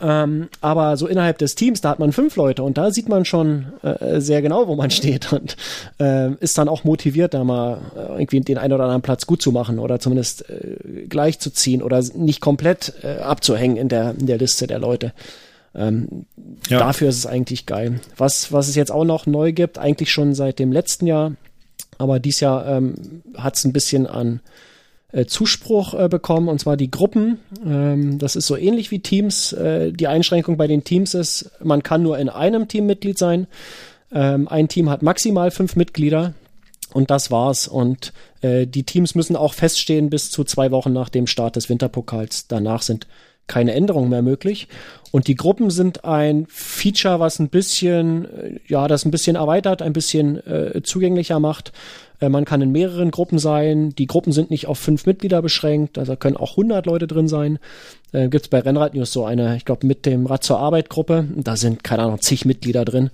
Ähm, 0.03 0.49
aber 0.61 0.97
so 0.97 1.07
innerhalb 1.07 1.39
des 1.39 1.55
Teams, 1.55 1.81
da 1.81 1.91
hat 1.91 2.01
man 2.01 2.13
fünf 2.13 2.35
Leute 2.35 2.65
und 2.65 2.77
da 2.77 2.91
sieht 2.91 3.09
man 3.09 3.25
schon 3.25 3.67
äh, 3.83 4.21
sehr 4.21 4.43
genau, 4.43 4.67
wo 4.67 4.75
man 4.75 4.91
steht 4.91 5.33
und 5.33 5.57
äh, 6.01 6.33
ist 6.41 6.59
dann 6.59 6.69
auch 6.69 6.83
motiviert, 6.83 7.35
da 7.35 7.45
mal 7.45 7.79
äh, 7.95 8.15
irgendwie 8.15 8.41
den 8.41 8.59
einen 8.59 8.73
oder 8.73 8.85
anderen 8.85 9.03
Platz 9.03 9.27
gut 9.27 9.41
zu 9.41 9.53
machen 9.53 9.79
oder 9.79 10.01
zumindest 10.01 10.51
äh, 10.51 11.07
gleich 11.09 11.39
zu 11.39 11.51
ziehen 11.51 11.83
oder 11.83 12.03
nicht 12.15 12.41
komplett 12.41 12.95
äh, 13.05 13.19
abzuhängen 13.19 13.77
in 13.77 13.89
der, 13.89 14.17
in 14.19 14.27
der 14.27 14.39
Liste 14.39 14.67
der 14.67 14.81
Leute. 14.81 15.13
Ähm, 15.75 16.27
ja. 16.69 16.81
Dafür 16.81 17.09
ist 17.09 17.19
es 17.19 17.27
eigentlich 17.27 17.67
geil. 17.67 18.01
Was, 18.17 18.53
was 18.53 18.69
es 18.69 18.75
jetzt 18.75 18.91
auch 18.91 19.05
noch 19.05 19.27
neu 19.27 19.53
gibt, 19.53 19.79
eigentlich 19.79 20.11
schon 20.11 20.35
seit 20.35 20.59
dem 20.59 20.73
letzten 20.73 21.07
Jahr, 21.07 21.33
aber 21.97 22.19
dies 22.19 22.41
Jahr 22.41 22.67
ähm, 22.67 23.23
hat 23.37 23.57
es 23.57 23.65
ein 23.65 23.73
bisschen 23.73 24.09
an 24.09 24.41
äh, 25.13 25.27
Zuspruch 25.27 25.95
äh, 25.95 26.09
bekommen, 26.09 26.49
und 26.49 26.59
zwar 26.59 26.77
die 26.77 26.91
Gruppen. 26.91 27.39
Ähm, 27.65 28.19
das 28.19 28.37
ist 28.37 28.47
so 28.47 28.57
ähnlich 28.57 28.91
wie 28.91 29.01
Teams. 29.01 29.53
Äh, 29.53 29.93
die 29.93 30.09
Einschränkung 30.09 30.57
bei 30.57 30.67
den 30.67 30.85
Teams 30.85 31.15
ist, 31.15 31.51
man 31.63 31.83
kann 31.83 32.03
nur 32.03 32.19
in 32.19 32.29
einem 32.29 32.69
Team 32.69 32.87
Mitglied 32.87 33.19
sein. 33.19 33.47
Ähm, 34.13 34.49
ein 34.49 34.69
Team 34.69 34.91
hat 34.91 35.03
maximal 35.03 35.51
fünf 35.51 35.77
Mitglieder. 35.77 36.35
Und 36.93 37.11
das 37.11 37.31
war's. 37.31 37.69
Und 37.69 38.13
äh, 38.43 38.67
die 38.67 38.85
Teams 38.85 39.15
müssen 39.15 39.37
auch 39.37 39.55
feststehen 39.55 40.11
bis 40.11 40.31
zu 40.31 40.45
zwei 40.45 40.71
Wochen 40.71 40.93
nach 40.93 41.09
dem 41.09 41.27
Start 41.27 41.57
des 41.57 41.69
Winterpokals. 41.69 42.49
Danach 42.49 42.83
sind 42.83 43.07
keine 43.47 43.75
Änderungen 43.75 44.09
mehr 44.09 44.23
möglich. 44.23 44.69
Und 45.11 45.27
die 45.27 45.35
Gruppen 45.35 45.71
sind 45.71 46.05
ein 46.05 46.47
Feature, 46.49 47.21
was 47.21 47.39
ein 47.39 47.49
bisschen, 47.49 48.25
äh, 48.25 48.61
ja, 48.67 48.89
das 48.89 49.05
ein 49.05 49.11
bisschen 49.11 49.37
erweitert, 49.37 49.83
ein 49.83 49.93
bisschen 49.93 50.47
äh, 50.47 50.83
zugänglicher 50.83 51.41
macht. 51.41 51.73
Äh, 52.23 52.29
man 52.29 52.45
kann 52.45 52.63
in 52.63 52.73
mehreren 52.73 53.11
Gruppen 53.11 53.39
sein. 53.39 53.91
Die 53.91 54.07
Gruppen 54.07 54.33
sind 54.33 54.51
nicht 54.51 54.67
auf 54.67 54.79
fünf 54.79 55.05
Mitglieder 55.07 55.43
beschränkt, 55.43 55.99
also 55.99 56.17
können 56.17 56.37
auch 56.37 56.53
100 56.53 56.87
Leute 56.87 57.07
drin 57.07 57.29
sein. 57.29 57.59
Äh, 58.13 58.29
Gibt 58.29 58.45
es 58.45 58.49
bei 58.49 58.61
Rennrad 58.61 58.95
News 58.95 59.13
so 59.13 59.25
eine, 59.25 59.57
ich 59.57 59.65
glaube, 59.65 59.87
mit 59.87 60.07
dem 60.07 60.27
Rad 60.27 60.45
zur 60.45 60.59
Arbeit 60.59 60.89
Gruppe. 60.89 61.27
Da 61.37 61.57
sind, 61.57 61.83
keine 61.85 62.05
Ahnung, 62.05 62.21
zig 62.21 62.45
Mitglieder 62.45 62.85
drin. 62.85 63.11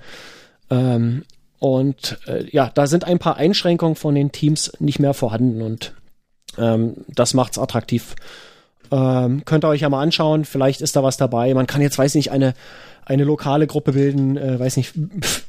Ähm, 0.71 1.25
und 1.59 2.19
äh, 2.27 2.45
ja, 2.51 2.71
da 2.73 2.87
sind 2.87 3.05
ein 3.05 3.19
paar 3.19 3.37
Einschränkungen 3.37 3.97
von 3.97 4.15
den 4.15 4.31
Teams 4.31 4.73
nicht 4.79 5.01
mehr 5.01 5.15
vorhanden 5.15 5.63
und 5.63 5.95
ähm, 6.57 6.95
das 7.09 7.35
macht's 7.35 7.59
attraktiv. 7.59 8.15
Ähm, 8.91 9.45
könnt 9.45 9.65
ihr 9.65 9.69
euch 9.69 9.81
ja 9.81 9.89
mal 9.89 10.03
anschauen, 10.03 10.45
vielleicht 10.45 10.81
ist 10.83 10.95
da 10.95 11.03
was 11.03 11.17
dabei. 11.17 11.53
Man 11.55 11.67
kann 11.67 11.83
jetzt, 11.83 11.99
weiß 11.99 12.15
nicht, 12.15 12.31
eine 12.31 12.55
eine 13.09 13.25
lokale 13.25 13.67
Gruppe 13.67 13.93
bilden, 13.93 14.37
äh, 14.37 14.61
weiß 14.61 14.77
nicht, 14.77 14.93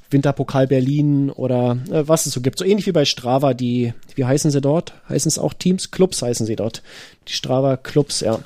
Winterpokal 0.09 0.65
Berlin 0.67 1.29
oder 1.29 1.77
äh, 1.91 2.07
was 2.07 2.25
es 2.25 2.33
so 2.33 2.41
gibt. 2.41 2.57
So 2.57 2.65
ähnlich 2.65 2.87
wie 2.87 2.93
bei 2.93 3.03
Strava, 3.03 3.53
die, 3.53 3.93
wie 4.15 4.25
heißen 4.25 4.49
sie 4.49 4.61
dort? 4.61 4.93
Heißen 5.09 5.27
es 5.27 5.37
auch 5.37 5.53
Teams? 5.53 5.91
Clubs 5.91 6.21
heißen 6.21 6.45
sie 6.45 6.55
dort. 6.55 6.81
Die 7.27 7.33
Strava 7.33 7.75
Clubs, 7.75 8.21
ja. 8.21 8.39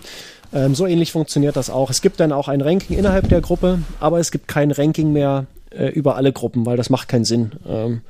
Ähm, 0.51 0.73
so 0.73 0.87
ähnlich 0.87 1.11
funktioniert 1.11 1.55
das 1.55 1.69
auch. 1.69 1.91
Es 1.91 2.01
gibt 2.01 2.19
dann 2.19 2.31
auch 2.31 2.47
ein 2.47 2.61
Ranking 2.61 2.97
innerhalb 2.97 3.29
der 3.29 3.41
Gruppe, 3.41 3.79
aber 3.99 4.19
es 4.19 4.31
gibt 4.31 4.47
kein 4.47 4.71
Ranking 4.71 5.13
mehr 5.13 5.45
äh, 5.69 5.89
über 5.89 6.15
alle 6.15 6.33
Gruppen, 6.33 6.65
weil 6.65 6.77
das 6.77 6.89
macht 6.89 7.07
keinen 7.07 7.25
Sinn, 7.25 7.51
ähm, 7.67 8.01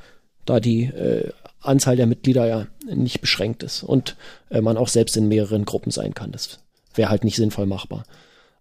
da 0.46 0.58
die 0.58 0.84
äh, 0.84 1.30
Anzahl 1.60 1.96
der 1.96 2.06
Mitglieder 2.06 2.46
ja 2.46 2.66
nicht 2.86 3.20
beschränkt 3.20 3.62
ist 3.62 3.82
und 3.82 4.16
äh, 4.50 4.62
man 4.62 4.78
auch 4.78 4.88
selbst 4.88 5.18
in 5.18 5.28
mehreren 5.28 5.66
Gruppen 5.66 5.90
sein 5.90 6.14
kann. 6.14 6.32
Das 6.32 6.60
wäre 6.94 7.10
halt 7.10 7.24
nicht 7.24 7.36
sinnvoll 7.36 7.66
machbar. 7.66 8.04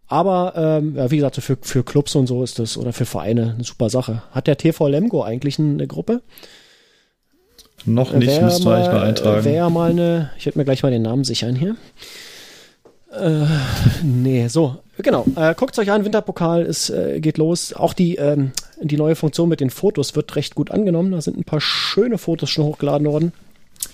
Aber 0.07 0.53
ähm, 0.55 0.95
ja, 0.95 1.09
wie 1.11 1.17
gesagt, 1.17 1.37
für, 1.37 1.57
für 1.61 1.83
Clubs 1.83 2.15
und 2.15 2.27
so 2.27 2.43
ist 2.43 2.59
das 2.59 2.77
oder 2.77 2.93
für 2.93 3.05
Vereine 3.05 3.53
eine 3.55 3.63
super 3.63 3.89
Sache. 3.89 4.23
Hat 4.31 4.47
der 4.47 4.57
TV 4.57 4.87
Lemgo 4.87 5.23
eigentlich 5.23 5.59
eine 5.59 5.87
Gruppe? 5.87 6.21
Noch 7.85 8.13
nicht, 8.13 8.41
müsste 8.41 8.65
man 8.65 8.75
eigentlich 8.75 8.93
mal 8.93 9.03
eintragen. 9.03 9.45
Wäre 9.45 9.71
mal 9.71 9.91
eine, 9.91 10.31
ich 10.37 10.45
hätte 10.45 10.57
mir 10.57 10.65
gleich 10.65 10.83
mal 10.83 10.91
den 10.91 11.01
Namen 11.01 11.23
sichern 11.23 11.55
hier. 11.55 11.75
Äh, 13.11 13.45
nee, 14.03 14.47
so, 14.47 14.77
genau. 14.97 15.25
Äh, 15.35 15.53
Guckt 15.55 15.77
euch 15.77 15.91
an, 15.91 16.05
Winterpokal 16.05 16.63
ist, 16.63 16.89
äh, 16.89 17.19
geht 17.19 17.37
los. 17.37 17.73
Auch 17.73 17.93
die, 17.93 18.15
ähm, 18.15 18.51
die 18.81 18.97
neue 18.97 19.15
Funktion 19.15 19.49
mit 19.49 19.59
den 19.59 19.69
Fotos 19.69 20.15
wird 20.15 20.35
recht 20.35 20.55
gut 20.55 20.71
angenommen. 20.71 21.11
Da 21.11 21.21
sind 21.21 21.37
ein 21.37 21.43
paar 21.43 21.61
schöne 21.61 22.17
Fotos 22.17 22.49
schon 22.49 22.65
hochgeladen 22.65 23.05
worden. 23.05 23.33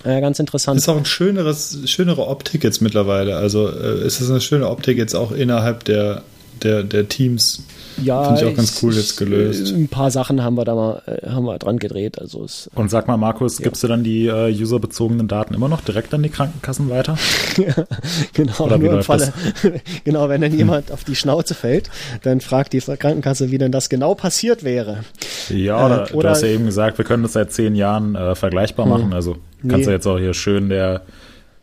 Äh, 0.04 0.20
ganz 0.20 0.38
interessant. 0.38 0.78
Ist 0.78 0.88
auch 0.88 0.96
ein 0.96 1.04
schöneres, 1.04 1.78
schönere 1.86 2.26
Optik 2.26 2.64
jetzt 2.64 2.80
mittlerweile. 2.80 3.36
Also 3.36 3.68
äh, 3.68 4.04
ist 4.04 4.20
es 4.20 4.30
eine 4.30 4.40
schöne 4.40 4.68
Optik 4.68 4.98
jetzt 4.98 5.14
auch 5.14 5.32
innerhalb 5.32 5.84
der, 5.84 6.22
der, 6.62 6.82
der 6.82 7.08
Teams. 7.08 7.62
Ja, 8.02 8.24
finde 8.24 8.40
ich 8.40 8.46
auch 8.46 8.56
ganz 8.56 8.82
cool 8.82 8.94
jetzt 8.94 9.16
gelöst. 9.16 9.72
Ein 9.72 9.88
paar 9.88 10.10
Sachen 10.10 10.42
haben 10.42 10.54
wir 10.54 10.64
da 10.64 10.74
mal 10.74 11.02
äh, 11.06 11.28
haben 11.28 11.44
wir 11.44 11.58
dran 11.58 11.78
gedreht. 11.78 12.18
Also 12.18 12.44
es, 12.44 12.70
Und 12.74 12.90
sag 12.90 13.08
mal, 13.08 13.16
Markus, 13.16 13.58
ja. 13.58 13.64
gibst 13.64 13.82
du 13.82 13.88
dann 13.88 14.04
die 14.04 14.26
äh, 14.26 14.54
userbezogenen 14.58 15.28
Daten 15.28 15.54
immer 15.54 15.68
noch 15.68 15.80
direkt 15.80 16.14
an 16.14 16.22
die 16.22 16.28
Krankenkassen 16.28 16.88
weiter? 16.88 17.16
ja, 17.56 17.74
genau, 18.32 18.58
Oder 18.58 18.78
nur 18.78 18.94
im 18.94 19.02
Falle. 19.02 19.32
genau, 20.04 20.28
wenn 20.28 20.40
dann 20.40 20.56
jemand 20.56 20.88
hm. 20.88 20.94
auf 20.94 21.04
die 21.04 21.16
Schnauze 21.16 21.54
fällt, 21.54 21.90
dann 22.22 22.40
fragt 22.40 22.72
die 22.72 22.80
Krankenkasse, 22.80 23.50
wie 23.50 23.58
denn 23.58 23.72
das 23.72 23.88
genau 23.88 24.14
passiert 24.14 24.64
wäre. 24.64 25.04
Ja, 25.48 25.84
oder, 25.84 26.10
äh, 26.10 26.12
oder 26.12 26.28
du 26.28 26.30
hast 26.30 26.42
ja 26.42 26.48
eben 26.48 26.66
gesagt, 26.66 26.98
wir 26.98 27.04
können 27.04 27.22
das 27.22 27.34
seit 27.34 27.52
zehn 27.52 27.74
Jahren 27.74 28.14
äh, 28.14 28.34
vergleichbar 28.34 28.86
hm. 28.86 28.92
machen. 28.92 29.40
Also 29.62 29.68
kannst 29.68 29.86
nee. 29.86 29.90
du 29.90 29.90
jetzt 29.92 30.06
auch 30.06 30.18
hier 30.18 30.34
schön 30.34 30.68
der 30.68 31.02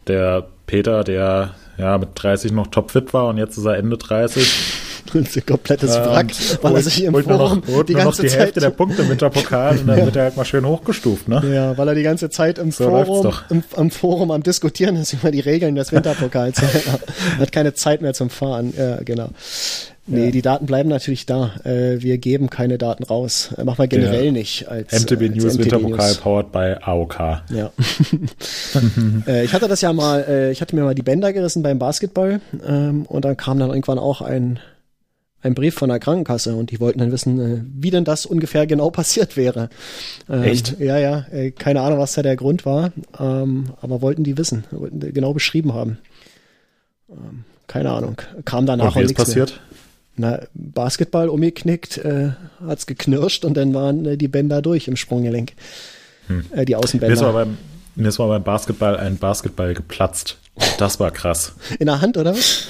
der 0.07 0.47
Peter, 0.65 1.03
der 1.03 1.55
ja 1.77 1.97
mit 1.97 2.09
30 2.15 2.51
noch 2.51 2.67
topfit 2.67 3.13
war 3.13 3.27
und 3.27 3.37
jetzt 3.37 3.57
ist 3.57 3.65
er 3.65 3.77
Ende 3.77 3.97
30 3.97 4.83
ein 5.13 5.27
komplettes 5.45 5.95
ähm, 5.95 6.05
Wrack, 6.05 6.27
weil 6.61 6.75
er 6.75 6.81
sich 6.81 7.03
im 7.03 7.13
Forum 7.13 7.63
noch, 7.65 7.83
die 7.83 7.93
ganze 7.93 8.23
noch 8.23 8.29
die 8.29 8.35
Hälfte 8.35 8.59
der 8.59 8.69
Punkte 8.71 9.03
mit 9.03 9.21
der 9.21 9.29
Pokal 9.29 9.77
und 9.77 9.87
dann 9.87 9.97
ja. 9.99 10.05
wird 10.05 10.15
er 10.15 10.23
halt 10.23 10.37
mal 10.37 10.45
schön 10.45 10.65
hochgestuft, 10.65 11.27
ne? 11.27 11.41
Ja, 11.53 11.77
weil 11.77 11.87
er 11.87 11.95
die 11.95 12.03
ganze 12.03 12.29
Zeit 12.29 12.57
im 12.59 12.71
so 12.71 12.85
Forum, 12.85 13.33
im, 13.49 13.63
im, 13.75 13.91
Forum 13.91 14.31
am 14.31 14.43
diskutieren 14.43 14.95
ist 14.95 15.13
über 15.13 15.31
die 15.31 15.39
Regeln 15.39 15.75
des 15.75 15.91
Winterpokals. 15.91 16.61
er 16.61 17.39
hat 17.39 17.51
keine 17.51 17.73
Zeit 17.73 18.01
mehr 18.01 18.13
zum 18.13 18.29
Fahren. 18.29 18.73
Ja, 18.77 18.97
genau. 19.03 19.29
Nee, 20.07 20.25
ja. 20.25 20.31
die 20.31 20.41
Daten 20.41 20.65
bleiben 20.65 20.89
natürlich 20.89 21.25
da. 21.25 21.51
Äh, 21.65 22.01
wir 22.01 22.17
geben 22.17 22.49
keine 22.49 22.77
Daten 22.77 23.03
raus. 23.03 23.53
Äh, 23.57 23.65
machen 23.65 23.79
wir 23.79 23.87
generell 23.87 24.23
der 24.23 24.31
nicht 24.31 24.67
als 24.67 25.03
MTB 25.03 25.21
als 25.21 25.35
News 25.35 25.57
Winterpokal 25.57 26.15
powered 26.15 26.51
by 26.51 26.75
AOK. 26.81 27.19
Ja. 27.49 27.71
äh, 29.27 29.43
ich 29.43 29.53
hatte 29.53 29.67
das 29.67 29.81
ja 29.81 29.91
mal, 29.91 30.25
äh, 30.27 30.51
ich 30.51 30.61
hatte 30.61 30.75
mir 30.75 30.83
mal 30.83 30.95
die 30.95 31.03
Bänder 31.03 31.33
gerissen 31.33 31.61
beim 31.61 31.77
Basketball 31.77 32.39
ähm, 32.65 33.05
und 33.05 33.25
dann 33.25 33.35
kam 33.35 33.59
dann 33.59 33.69
irgendwann 33.69 33.99
auch 33.99 34.21
ein 34.21 34.59
ein 35.43 35.53
Brief 35.53 35.75
von 35.75 35.89
der 35.89 35.99
Krankenkasse 35.99 36.55
und 36.55 36.71
die 36.71 36.79
wollten 36.79 36.99
dann 36.99 37.11
wissen, 37.11 37.39
äh, 37.39 37.61
wie 37.63 37.91
denn 37.91 38.03
das 38.03 38.25
ungefähr 38.25 38.65
genau 38.65 38.89
passiert 38.91 39.37
wäre. 39.37 39.69
Ähm, 40.29 40.43
Echt? 40.43 40.79
Ja, 40.79 40.97
ja, 40.97 41.25
äh, 41.31 41.51
keine 41.51 41.81
Ahnung, 41.81 41.99
was 41.99 42.13
da 42.13 42.21
der 42.21 42.35
Grund 42.35 42.65
war, 42.65 42.91
ähm, 43.19 43.71
aber 43.81 44.01
wollten 44.01 44.23
die 44.23 44.37
wissen, 44.37 44.63
wollten 44.71 44.99
genau 45.13 45.33
beschrieben 45.33 45.73
haben. 45.73 45.99
Keine 47.67 47.91
Ahnung, 47.91 48.21
kam 48.43 48.65
danach 48.65 48.95
und 48.95 49.01
wie 49.01 49.05
ist 49.05 49.15
passiert? 49.15 49.49
Mehr. 49.49 49.66
Na, 50.17 50.41
Basketball 50.55 51.29
umgeknickt, 51.29 51.99
äh, 51.99 52.31
hat's 52.65 52.87
geknirscht 52.87 53.45
und 53.45 53.55
dann 53.55 53.73
waren 53.73 54.05
äh, 54.05 54.17
die 54.17 54.27
Bänder 54.27 54.63
durch 54.63 54.87
im 54.87 54.95
Sprunggelenk. 54.95 55.53
Hm. 56.27 56.45
Äh, 56.51 56.65
die 56.65 56.75
Außenbänder. 56.75 57.15
Mir 57.15 57.27
ist, 57.27 57.33
beim, 57.33 57.57
mir 57.95 58.09
ist 58.09 58.17
mal 58.17 58.27
beim 58.27 58.43
Basketball 58.43 58.97
ein 58.97 59.17
Basketball 59.17 59.75
geplatzt. 59.75 60.37
Das 60.79 60.99
war 60.99 61.11
krass. 61.11 61.53
In 61.79 61.85
der 61.85 62.01
Hand, 62.01 62.17
oder 62.17 62.33
was? 62.33 62.67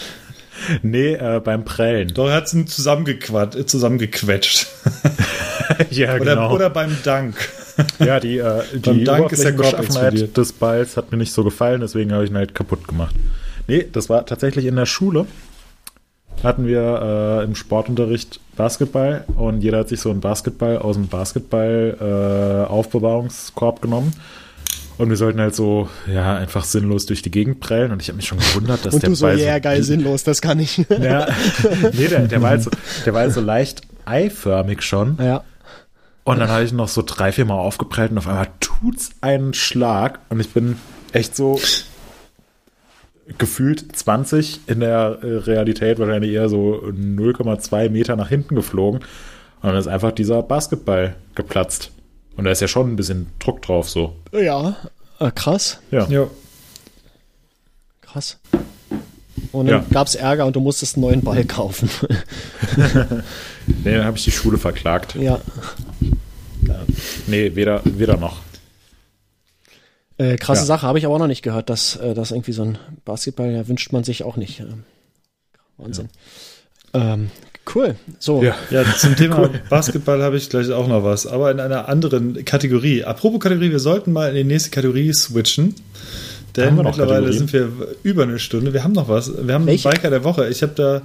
Nee, 0.81 1.13
äh, 1.13 1.39
beim 1.39 1.63
Prellen. 1.63 2.13
Doch, 2.13 2.27
er 2.27 2.35
hat 2.35 2.53
es 2.53 2.65
zusammengequetscht. 2.65 4.67
ja, 5.91 6.15
oder, 6.15 6.19
genau. 6.19 6.53
Oder 6.53 6.69
beim 6.69 6.97
Dank. 7.03 7.35
ja, 7.99 8.19
die, 8.19 8.39
äh, 8.39 8.63
die 8.73 9.05
Dank 9.05 9.31
ist 9.31 9.45
der 9.45 9.51
Beschaffenheit 9.51 10.35
des 10.35 10.51
Balls 10.51 10.97
hat 10.97 11.11
mir 11.11 11.17
nicht 11.17 11.31
so 11.31 11.43
gefallen, 11.43 11.79
deswegen 11.79 12.11
habe 12.11 12.25
ich 12.25 12.31
ihn 12.31 12.37
halt 12.37 12.55
kaputt 12.55 12.87
gemacht. 12.87 13.15
Nee, 13.67 13.85
das 13.91 14.09
war 14.09 14.25
tatsächlich 14.25 14.65
in 14.65 14.75
der 14.75 14.85
Schule. 14.85 15.25
Hatten 16.43 16.67
wir 16.67 17.39
äh, 17.41 17.43
im 17.43 17.55
Sportunterricht 17.55 18.39
Basketball 18.55 19.25
und 19.35 19.61
jeder 19.61 19.79
hat 19.79 19.89
sich 19.89 19.99
so 19.99 20.09
einen 20.11 20.21
Basketball 20.21 20.77
aus 20.77 20.95
dem 20.95 21.07
Basketball 21.07 21.97
äh, 21.99 22.69
Aufbewahrungskorb 22.69 23.81
genommen 23.81 24.13
Und 24.97 25.09
wir 25.09 25.17
sollten 25.17 25.39
halt 25.39 25.55
so, 25.55 25.89
ja, 26.11 26.35
einfach 26.35 26.63
sinnlos 26.63 27.05
durch 27.05 27.21
die 27.21 27.31
Gegend 27.31 27.59
prellen. 27.59 27.91
Und 27.91 28.01
ich 28.01 28.07
habe 28.07 28.17
mich 28.17 28.27
schon 28.27 28.39
gewundert, 28.39 28.85
dass 28.85 28.93
Und 28.93 29.03
der 29.03 29.09
du 29.09 29.15
so, 29.15 29.25
Ball 29.25 29.39
ja, 29.39 29.59
geil, 29.59 29.83
sinnlos, 29.83 30.23
das 30.23 30.41
kann 30.41 30.59
ich. 30.59 30.77
Ja, 30.89 31.27
nee, 31.93 32.07
der, 32.07 32.27
der, 32.27 32.41
war 32.41 32.51
halt 32.51 32.63
so, 32.63 32.71
der 33.05 33.13
war 33.13 33.21
halt 33.21 33.33
so 33.33 33.41
leicht 33.41 33.81
eiförmig 34.05 34.81
schon. 34.81 35.17
ja. 35.21 35.43
Und 36.23 36.39
dann 36.39 36.49
habe 36.49 36.63
ich 36.63 36.73
noch 36.73 36.89
so 36.89 37.03
drei, 37.05 37.31
vier 37.31 37.45
Mal 37.45 37.55
aufgeprellt 37.55 38.11
und 38.11 38.17
auf 38.17 38.27
einmal 38.27 38.49
tut's 38.59 39.11
einen 39.21 39.53
Schlag. 39.53 40.19
Und 40.27 40.41
ich 40.41 40.49
bin 40.49 40.75
echt 41.13 41.37
so 41.37 41.57
gefühlt 43.37 43.95
20 43.95 44.61
in 44.67 44.79
der 44.79 45.19
äh, 45.21 45.25
Realität 45.37 45.99
wahrscheinlich 45.99 46.31
eher 46.31 46.49
so 46.49 46.81
0,2 46.85 47.89
Meter 47.89 48.15
nach 48.15 48.29
hinten 48.29 48.55
geflogen. 48.55 49.01
Und 49.01 49.69
dann 49.69 49.75
ist 49.75 49.87
einfach 49.87 50.11
dieser 50.11 50.41
Basketball 50.43 51.15
geplatzt. 51.35 51.91
Und 52.35 52.43
da 52.45 52.51
ist 52.51 52.61
ja 52.61 52.67
schon 52.67 52.91
ein 52.91 52.95
bisschen 52.95 53.27
Druck 53.39 53.61
drauf 53.63 53.89
so. 53.89 54.15
Ja, 54.31 54.75
äh, 55.19 55.31
krass, 55.31 55.79
Ja. 55.91 56.07
Ja. 56.09 56.27
krass. 58.01 58.37
Und 59.51 59.67
dann 59.67 59.81
Ja. 59.81 59.85
gab's 59.91 60.15
Ärger 60.15 60.45
und 60.45 60.55
du 60.55 60.59
musstest 60.59 60.95
einen 60.95 61.05
neuen 61.05 61.21
Ball 61.21 61.43
kaufen. 61.45 61.89
Nee, 63.83 63.95
dann 63.95 64.05
habe 64.05 64.17
ich 64.17 64.23
die 64.23 64.31
Schule 64.31 64.57
verklagt. 64.57 65.15
ja. 65.15 65.39
Nee, 67.27 67.53
weder, 67.55 67.81
weder 67.83 68.15
noch. 68.15 68.37
Äh, 70.17 70.35
krasse 70.37 70.61
Ja. 70.61 70.65
Sache, 70.65 70.87
habe 70.87 70.97
ich 70.99 71.05
aber 71.05 71.15
auch 71.15 71.19
noch 71.19 71.27
nicht 71.27 71.43
gehört, 71.43 71.69
dass, 71.69 71.95
äh, 71.97 72.13
dass 72.13 72.31
irgendwie 72.31 72.51
so 72.53 72.63
ein 72.63 72.77
Basketball, 73.05 73.51
ja, 73.51 73.67
wünscht 73.67 73.91
man 73.93 74.03
sich 74.03 74.23
auch 74.23 74.35
nicht. 74.37 74.59
Ähm, 74.61 74.83
Wahnsinn. 75.77 76.09
Ähm, 76.93 77.29
cool. 77.75 77.95
So, 78.17 78.41
Ja. 78.41 78.55
Ja, 78.71 78.83
zum 78.97 79.15
Thema 79.15 79.49
Basketball 79.69 80.23
habe 80.23 80.37
ich 80.37 80.49
gleich 80.49 80.71
auch 80.71 80.87
noch 80.87 81.03
was, 81.03 81.27
aber 81.27 81.51
in 81.51 81.59
einer 81.59 81.87
anderen 81.87 82.43
Kategorie. 82.45 83.03
Apropos 83.03 83.39
Kategorie, 83.39 83.69
wir 83.71 83.79
sollten 83.79 84.11
mal 84.13 84.29
in 84.29 84.35
die 84.35 84.43
nächste 84.43 84.69
Kategorie 84.71 85.13
switchen. 85.13 85.75
Denn 86.55 86.67
Haben 86.67 86.77
wir 86.77 86.83
noch 86.83 86.89
mittlerweile 86.97 87.27
Kategorien? 87.27 87.37
sind 87.49 87.53
wir 87.53 87.87
über 88.01 88.23
eine 88.23 88.39
Stunde. 88.39 88.73
Wir 88.73 88.83
haben 88.83 88.93
noch 88.93 89.07
was. 89.09 89.31
Wir 89.45 89.53
haben 89.53 89.67
Welche? 89.67 89.87
einen 89.89 89.95
Biker 89.97 90.09
der 90.09 90.23
Woche. 90.23 90.47
Ich 90.49 90.63
habe 90.63 90.73
da, 90.73 91.01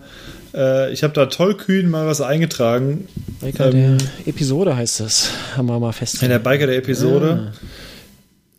äh, 0.54 0.90
ich 0.94 1.02
habe 1.02 1.12
da 1.12 1.26
tollkühn 1.26 1.90
mal 1.90 2.06
was 2.06 2.22
eingetragen. 2.22 3.06
Biker 3.42 3.70
ähm, 3.70 3.98
der 3.98 4.28
Episode 4.28 4.74
heißt 4.74 5.00
es. 5.00 5.28
Haben 5.54 5.66
wir 5.66 5.78
mal 5.78 5.88
In 5.88 5.92
festgelegt. 5.92 6.32
der 6.32 6.38
Biker 6.50 6.66
der 6.68 6.76
Episode. 6.78 7.52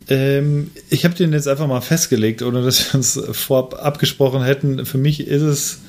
Ähm, 0.10 0.72
ich 0.90 1.06
habe 1.06 1.16
den 1.16 1.34
jetzt 1.34 1.48
einfach 1.48 1.68
mal 1.68 1.82
festgelegt, 1.82 2.42
ohne 2.42 2.64
dass 2.64 2.94
wir 2.94 2.98
uns 2.98 3.20
vorab 3.32 3.84
abgesprochen 3.84 4.44
hätten. 4.44 4.86
Für 4.86 4.98
mich 4.98 5.28
ist 5.28 5.42
es 5.42 5.80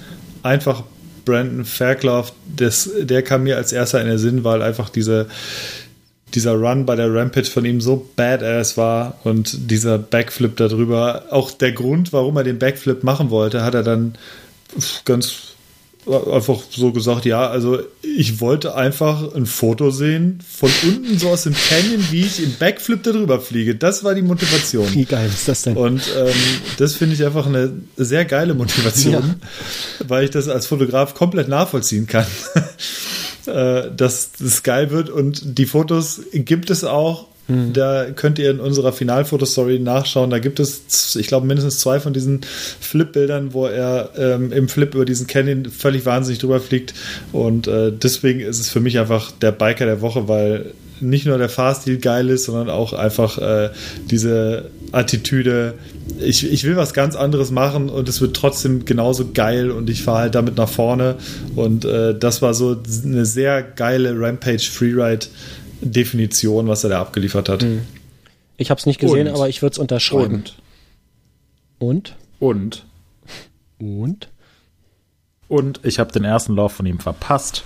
einfach 0.43 0.85
Brandon 1.25 1.65
Fairclough. 1.65 2.33
Das, 2.57 2.91
der 3.01 3.23
kam 3.23 3.45
mir 3.45 3.57
als 3.57 3.73
erster 3.73 4.01
in 4.01 4.07
den 4.07 4.19
Sinn, 4.19 4.45
weil 4.45 4.63
einfach 4.63 4.89
diese, 4.89 5.27
dieser 6.35 6.55
Run 6.55 6.87
bei 6.87 6.97
der 6.97 7.13
Rampage 7.13 7.51
von 7.51 7.65
ihm 7.65 7.81
so 7.81 8.09
badass 8.17 8.77
war 8.77 9.19
und 9.25 9.71
dieser 9.71 9.99
Backflip 9.99 10.57
darüber. 10.57 11.25
Auch 11.31 11.51
der 11.51 11.73
Grund, 11.73 12.13
warum 12.13 12.37
er 12.37 12.45
den 12.45 12.59
Backflip 12.59 13.03
machen 13.03 13.31
wollte, 13.31 13.65
hat 13.65 13.75
er 13.75 13.83
dann 13.83 14.17
ganz 15.05 15.54
einfach 16.07 16.61
so 16.71 16.93
gesagt, 16.93 17.25
ja, 17.25 17.49
also 17.49 17.79
ich 18.03 18.41
wollte 18.41 18.75
einfach 18.75 19.35
ein 19.35 19.47
Foto 19.47 19.91
sehen 19.91 20.41
von 20.47 20.71
unten 20.83 21.19
so 21.19 21.31
aus 21.31 21.45
dem 21.45 21.55
Canyon, 21.55 22.05
wie 22.11 22.23
ich 22.23 22.43
im 22.43 22.55
Backflip 22.59 23.03
darüber 23.03 23.41
fliege. 23.41 23.75
Das 23.75 24.05
war 24.05 24.15
die 24.15 24.23
Motivation. 24.23 24.93
Wie 24.93 25.05
geil 25.05 25.29
ist 25.29 25.49
das 25.49 25.63
denn? 25.63 25.77
Und 25.77 26.03
ähm, 26.17 26.35
das 26.79 26.95
finde 26.95 27.15
ich 27.15 27.25
einfach 27.25 27.47
eine 27.47 27.73
sehr 27.97 28.25
geile 28.25 28.55
Motivation, 28.55 29.37
weil 30.07 30.25
ich 30.25 30.31
das 30.31 30.49
als 30.49 30.67
Fotograf 30.67 31.15
komplett 31.15 31.49
nachvollziehen 31.49 32.07
kann, 32.07 32.27
äh, 33.47 33.91
dass 33.97 34.33
das 34.39 34.63
geil 34.63 34.91
wird. 34.91 35.09
Und 35.09 35.59
die 35.59 35.67
Fotos 35.67 36.21
gibt 36.33 36.71
es 36.71 36.85
auch. 36.85 37.29
Da 37.47 38.07
könnt 38.11 38.39
ihr 38.39 38.51
in 38.51 38.59
unserer 38.59 38.93
Finalfotostory 38.93 39.79
nachschauen. 39.79 40.31
Da 40.31 40.39
gibt 40.39 40.61
es, 40.61 41.15
ich 41.15 41.27
glaube, 41.27 41.47
mindestens 41.47 41.79
zwei 41.79 42.01
von 42.01 42.15
diesen 42.15 42.41
Flip-Bildern, 42.81 43.53
wo 43.53 43.67
er 43.67 44.11
ähm, 44.17 44.51
im 44.51 44.69
Flip 44.69 44.95
über 44.95 45.05
diesen 45.05 45.27
Canyon 45.27 45.67
völlig 45.67 46.07
wahnsinnig 46.07 46.39
drüber 46.39 46.61
fliegt. 46.61 46.95
Und 47.33 47.67
äh, 47.67 47.93
deswegen 47.93 48.41
ist 48.41 48.61
es 48.61 48.71
für 48.71 48.81
mich 48.81 48.99
einfach 48.99 49.31
der 49.31 49.53
Biker 49.53 49.85
der 49.85 50.01
Woche, 50.01 50.27
weil 50.27 50.73
nicht 51.01 51.27
nur 51.27 51.37
der 51.37 51.49
Fahrstil 51.49 51.99
geil 51.99 52.31
ist, 52.31 52.45
sondern 52.45 52.71
auch 52.71 52.93
einfach 52.93 53.39
äh, 53.39 53.71
diese 54.11 54.71
Attitüde. 54.93 55.75
Ich, 56.21 56.51
ich 56.51 56.65
will 56.65 56.77
was 56.77 56.95
ganz 56.95 57.17
anderes 57.17 57.51
machen 57.51 57.91
und 57.91 58.09
es 58.09 58.21
wird 58.21 58.37
trotzdem 58.37 58.85
genauso 58.85 59.31
geil 59.35 59.71
und 59.71 59.91
ich 59.91 60.03
fahre 60.03 60.21
halt 60.21 60.35
damit 60.35 60.57
nach 60.57 60.69
vorne. 60.69 61.17
Und 61.57 61.85
äh, 61.85 62.17
das 62.19 62.43
war 62.43 62.55
so 62.55 62.77
eine 63.05 63.27
sehr 63.27 63.63
geile 63.63 64.19
Rampage 64.19 64.71
Freeride. 64.71 65.27
Definition, 65.81 66.69
was 66.69 66.85
er 66.85 66.91
da 66.91 67.01
abgeliefert 67.01 67.49
hat. 67.49 67.65
Ich 68.57 68.71
habe 68.71 68.79
es 68.79 68.87
nicht 68.87 69.01
gesehen, 69.01 69.29
Und- 69.29 69.35
aber 69.35 69.49
ich 69.49 69.63
würde 69.63 69.73
es 69.73 69.79
unterschreiben. 69.79 70.35
Und, 70.35 70.57
Und? 71.79 72.17
und, 72.41 72.85
Und? 73.79 74.29
und 75.49 75.81
ich 75.85 75.99
habe 75.99 76.13
den 76.13 76.25
ersten 76.25 76.55
Lauf 76.55 76.73
von 76.73 76.87
ihm 76.87 76.99
verpasst. 77.01 77.65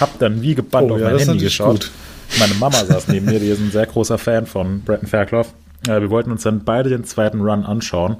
Hab 0.00 0.18
dann 0.18 0.42
wie 0.42 0.54
gebannt 0.54 0.90
Oh, 0.90 0.94
auf 0.94 1.00
ja, 1.00 1.06
mein 1.08 1.16
ist 1.16 1.28
Handy 1.28 1.44
geschaut. 1.44 1.70
gut. 1.70 1.90
Meine 2.38 2.54
Mama 2.54 2.84
saß 2.84 3.08
neben 3.08 3.26
mir, 3.26 3.38
die 3.40 3.48
ist 3.48 3.60
ein 3.60 3.70
sehr 3.70 3.86
großer 3.86 4.18
Fan 4.18 4.46
von 4.46 4.82
Bretton 4.82 5.06
Fairclough. 5.08 5.48
Äh, 5.88 6.00
wir 6.00 6.10
wollten 6.10 6.30
uns 6.30 6.42
dann 6.42 6.64
beide 6.64 6.88
den 6.88 7.04
zweiten 7.04 7.40
Run 7.40 7.64
anschauen. 7.64 8.16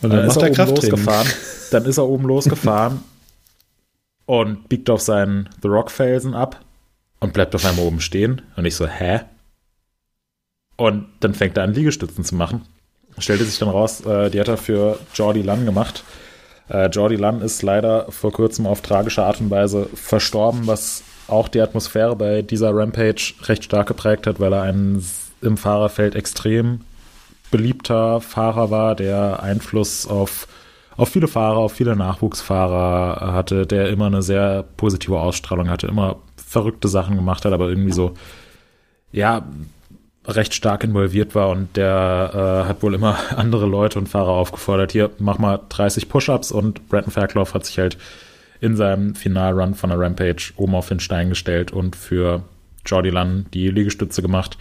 Und 0.00 0.10
Dann 0.10 0.10
dann 0.10 0.26
ist 0.28 0.36
macht 0.36 0.58
er 0.58 0.68
oben 0.68 0.74
losgefahren. 0.76 1.28
Dann 1.70 1.84
ist 1.84 1.98
er 1.98 2.06
oben 2.08 2.24
losgefahren 2.26 3.00
und 4.26 4.68
biegt 4.68 4.90
auf 4.90 5.00
seinen 5.00 5.48
The 5.62 5.68
Rock 5.68 5.90
Felsen 5.90 6.34
ab 6.34 6.60
und 7.22 7.32
bleibt 7.32 7.54
auf 7.54 7.64
einmal 7.64 7.86
oben 7.86 8.00
stehen. 8.00 8.42
Und 8.56 8.64
ich 8.64 8.74
so, 8.74 8.86
hä? 8.86 9.20
Und 10.76 11.06
dann 11.20 11.34
fängt 11.34 11.56
er 11.56 11.62
an, 11.62 11.72
Liegestützen 11.72 12.24
zu 12.24 12.34
machen. 12.34 12.62
Stellte 13.18 13.44
sich 13.44 13.58
dann 13.58 13.68
raus, 13.68 14.00
äh, 14.04 14.28
die 14.30 14.40
hat 14.40 14.48
er 14.48 14.56
für 14.56 14.98
Jordi 15.14 15.42
Lunn 15.42 15.64
gemacht. 15.64 16.02
Äh, 16.68 16.88
Jordi 16.88 17.16
Lunn 17.16 17.40
ist 17.40 17.62
leider 17.62 18.10
vor 18.10 18.32
kurzem 18.32 18.66
auf 18.66 18.80
tragische 18.80 19.22
Art 19.22 19.40
und 19.40 19.50
Weise 19.50 19.88
verstorben, 19.94 20.66
was 20.66 21.04
auch 21.28 21.46
die 21.46 21.60
Atmosphäre 21.60 22.16
bei 22.16 22.42
dieser 22.42 22.74
Rampage 22.74 23.34
recht 23.44 23.64
stark 23.64 23.86
geprägt 23.86 24.26
hat, 24.26 24.40
weil 24.40 24.52
er 24.52 24.62
ein 24.62 25.04
im 25.42 25.56
Fahrerfeld 25.56 26.16
extrem 26.16 26.80
beliebter 27.50 28.20
Fahrer 28.20 28.70
war, 28.70 28.96
der 28.96 29.42
Einfluss 29.42 30.06
auf, 30.06 30.48
auf 30.96 31.10
viele 31.10 31.28
Fahrer, 31.28 31.58
auf 31.58 31.72
viele 31.72 31.94
Nachwuchsfahrer 31.94 33.32
hatte, 33.32 33.66
der 33.66 33.90
immer 33.90 34.06
eine 34.06 34.22
sehr 34.22 34.64
positive 34.76 35.20
Ausstrahlung 35.20 35.68
hatte, 35.68 35.86
immer 35.86 36.16
verrückte 36.52 36.88
Sachen 36.88 37.16
gemacht 37.16 37.44
hat, 37.44 37.52
aber 37.52 37.68
irgendwie 37.68 37.92
so, 37.92 38.14
ja, 39.10 39.44
recht 40.26 40.54
stark 40.54 40.84
involviert 40.84 41.34
war 41.34 41.48
und 41.48 41.76
der 41.76 42.64
äh, 42.64 42.68
hat 42.68 42.82
wohl 42.82 42.94
immer 42.94 43.18
andere 43.36 43.66
Leute 43.66 43.98
und 43.98 44.08
Fahrer 44.08 44.28
aufgefordert, 44.28 44.92
hier, 44.92 45.10
mach 45.18 45.38
mal 45.38 45.60
30 45.68 46.08
Push-Ups 46.08 46.52
und 46.52 46.88
Brandon 46.88 47.10
Fairclough 47.10 47.54
hat 47.54 47.66
sich 47.66 47.78
halt 47.78 47.98
in 48.60 48.76
seinem 48.76 49.16
Finalrun 49.16 49.74
von 49.74 49.90
der 49.90 49.98
Rampage 49.98 50.52
oben 50.56 50.76
auf 50.76 50.88
den 50.88 51.00
Stein 51.00 51.30
gestellt 51.30 51.72
und 51.72 51.96
für 51.96 52.42
Jordi 52.86 53.10
Lunn 53.10 53.46
die 53.52 53.68
Liegestütze 53.68 54.22
gemacht. 54.22 54.56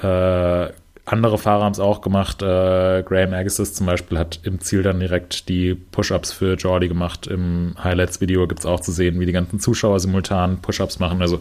Äh, 0.00 0.68
andere 1.06 1.36
Fahrer 1.38 1.64
haben 1.64 1.72
es 1.72 1.80
auch 1.80 2.00
gemacht. 2.00 2.40
Äh, 2.42 3.02
Graham 3.02 3.34
Agassiz 3.34 3.74
zum 3.74 3.86
Beispiel 3.86 4.18
hat 4.18 4.40
im 4.44 4.60
Ziel 4.60 4.82
dann 4.82 5.00
direkt 5.00 5.48
die 5.48 5.74
Push-Ups 5.74 6.32
für 6.32 6.54
Jordi 6.54 6.88
gemacht. 6.88 7.26
Im 7.26 7.74
Highlights-Video 7.82 8.46
gibt 8.46 8.60
es 8.60 8.66
auch 8.66 8.80
zu 8.80 8.90
sehen, 8.92 9.20
wie 9.20 9.26
die 9.26 9.32
ganzen 9.32 9.60
Zuschauer 9.60 10.00
simultan 10.00 10.62
Push-Ups 10.62 10.98
machen. 11.00 11.20
Also 11.20 11.40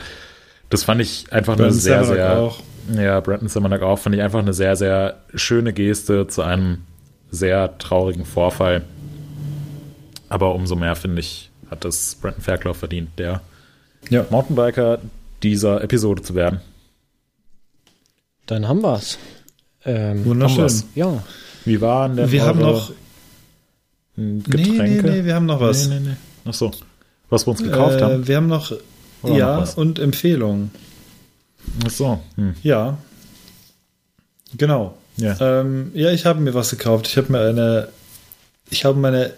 das 0.70 0.84
fand 0.84 1.02
ich 1.02 1.32
einfach 1.32 1.54
eine 1.54 1.64
Brandon 1.64 1.80
sehr, 1.80 2.04
Samanak 2.04 2.16
sehr 2.18 2.38
auch. 2.40 2.60
ja, 2.96 3.20
Brandon 3.22 3.48
Simonak 3.48 3.82
auch, 3.84 4.00
fand 4.00 4.16
ich 4.16 4.22
einfach 4.22 4.40
eine 4.40 4.54
sehr, 4.54 4.76
sehr 4.76 5.18
schöne 5.34 5.72
Geste 5.72 6.28
zu 6.28 6.42
einem 6.42 6.80
sehr 7.32 7.78
traurigen 7.78 8.26
Vorfall. 8.26 8.84
Aber 10.30 10.56
umso 10.56 10.76
mehr, 10.76 10.96
finde 10.96 11.22
ich, 11.22 11.52
hat 11.70 11.86
es 11.86 12.16
Brandon 12.16 12.42
Fairclough 12.42 12.76
verdient, 12.78 13.10
der 13.18 13.42
Ja. 14.10 14.26
Mountainbiker 14.30 15.00
dieser 15.42 15.82
Episode 15.84 16.22
zu 16.22 16.36
werden. 16.36 16.60
Dann 18.46 18.68
haben 18.68 18.82
wir's. 18.82 19.18
Ähm, 19.86 20.26
Wunderschön. 20.26 20.84
Ja, 20.96 21.24
Wie 21.66 21.82
waren 21.82 22.16
denn 22.16 22.32
Wir 22.32 22.46
haben 22.46 22.60
noch. 22.60 22.92
Getränke? 24.16 24.58
Nee, 24.58 25.02
nee, 25.02 25.02
nee, 25.02 25.26
wir 25.26 25.36
haben 25.36 25.46
noch 25.46 25.60
was. 25.60 25.88
Nee, 25.88 26.00
nee, 26.00 26.10
nee. 26.10 26.16
Ach 26.46 26.54
so. 26.54 26.72
Was 27.30 27.48
wir 27.48 27.52
uns 27.52 27.64
gekauft 27.64 28.00
äh, 28.00 28.02
haben? 28.02 28.28
Wir 28.28 28.38
haben 28.38 28.48
noch. 28.48 28.74
Oder 29.24 29.36
ja, 29.36 29.60
noch 29.60 29.78
und 29.78 30.00
Empfehlungen. 30.00 30.72
Ach 31.86 31.90
so. 31.90 32.20
Hm. 32.36 32.54
Ja. 32.62 32.98
Genau. 34.58 34.98
Ja. 35.18 35.36
Ähm, 35.40 35.92
ja, 35.94 36.12
ich 36.12 36.26
habe 36.26 36.42
mir 36.42 36.54
was 36.54 36.70
gekauft. 36.70 37.08
Ich 37.08 37.18
habe 37.18 37.32
mir 37.32 37.42
eine. 37.42 37.88
Ich 38.70 38.86
habe 38.86 39.00
meine 39.00 39.34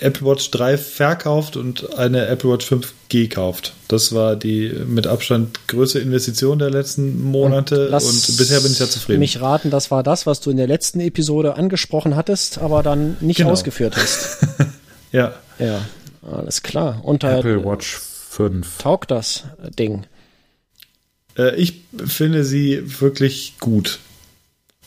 Apple 0.00 0.26
Watch 0.26 0.50
3 0.50 0.76
verkauft 0.76 1.56
und 1.56 1.96
eine 1.98 2.26
Apple 2.26 2.50
Watch 2.50 2.66
5 2.66 2.92
gekauft. 3.08 3.72
Das 3.88 4.12
war 4.14 4.36
die 4.36 4.68
mit 4.86 5.06
Abstand 5.06 5.66
größte 5.68 5.98
Investition 5.98 6.58
der 6.58 6.70
letzten 6.70 7.22
Monate 7.22 7.86
und, 7.86 7.90
lass 7.90 8.36
bisher 8.36 8.60
bin 8.60 8.72
ich 8.72 8.78
ja 8.78 8.86
zufrieden. 8.86 9.20
mich 9.20 9.40
raten, 9.40 9.70
das 9.70 9.90
war 9.90 10.02
das, 10.02 10.26
was 10.26 10.40
du 10.40 10.50
in 10.50 10.56
der 10.58 10.66
letzten 10.66 11.00
Episode 11.00 11.56
angesprochen 11.56 12.16
hattest, 12.16 12.58
aber 12.58 12.82
dann 12.82 13.16
nicht 13.20 13.38
Genau. 13.38 13.50
ausgeführt 13.50 13.96
hast. 13.96 14.38
ja. 15.12 15.34
ja, 15.58 15.80
alles 16.30 16.62
klar. 16.62 17.00
Und 17.02 17.22
da 17.22 17.38
Apple 17.38 17.64
Watch 17.64 17.98
5. 18.30 18.78
taugt 18.78 19.10
das 19.10 19.44
Ding. 19.78 20.04
Äh, 21.38 21.56
ich 21.56 21.82
finde 22.06 22.44
sie 22.44 23.00
wirklich 23.00 23.54
gut. 23.58 24.00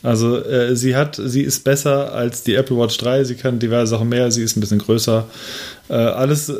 Also 0.02 0.42
äh, 0.44 0.76
sie 0.76 0.94
hat, 0.94 1.20
sie 1.22 1.42
ist 1.42 1.64
besser 1.64 2.12
als 2.12 2.42
die 2.44 2.54
Apple 2.54 2.76
Watch 2.78 2.96
3, 2.98 3.24
sie 3.24 3.34
kann 3.34 3.58
diverse 3.58 3.90
Sachen 3.90 4.08
mehr, 4.08 4.30
sie 4.30 4.42
ist 4.42 4.56
ein 4.56 4.60
bisschen 4.60 4.78
größer. 4.78 5.26
Äh, 5.88 5.94
alles 5.94 6.48
äh, 6.48 6.54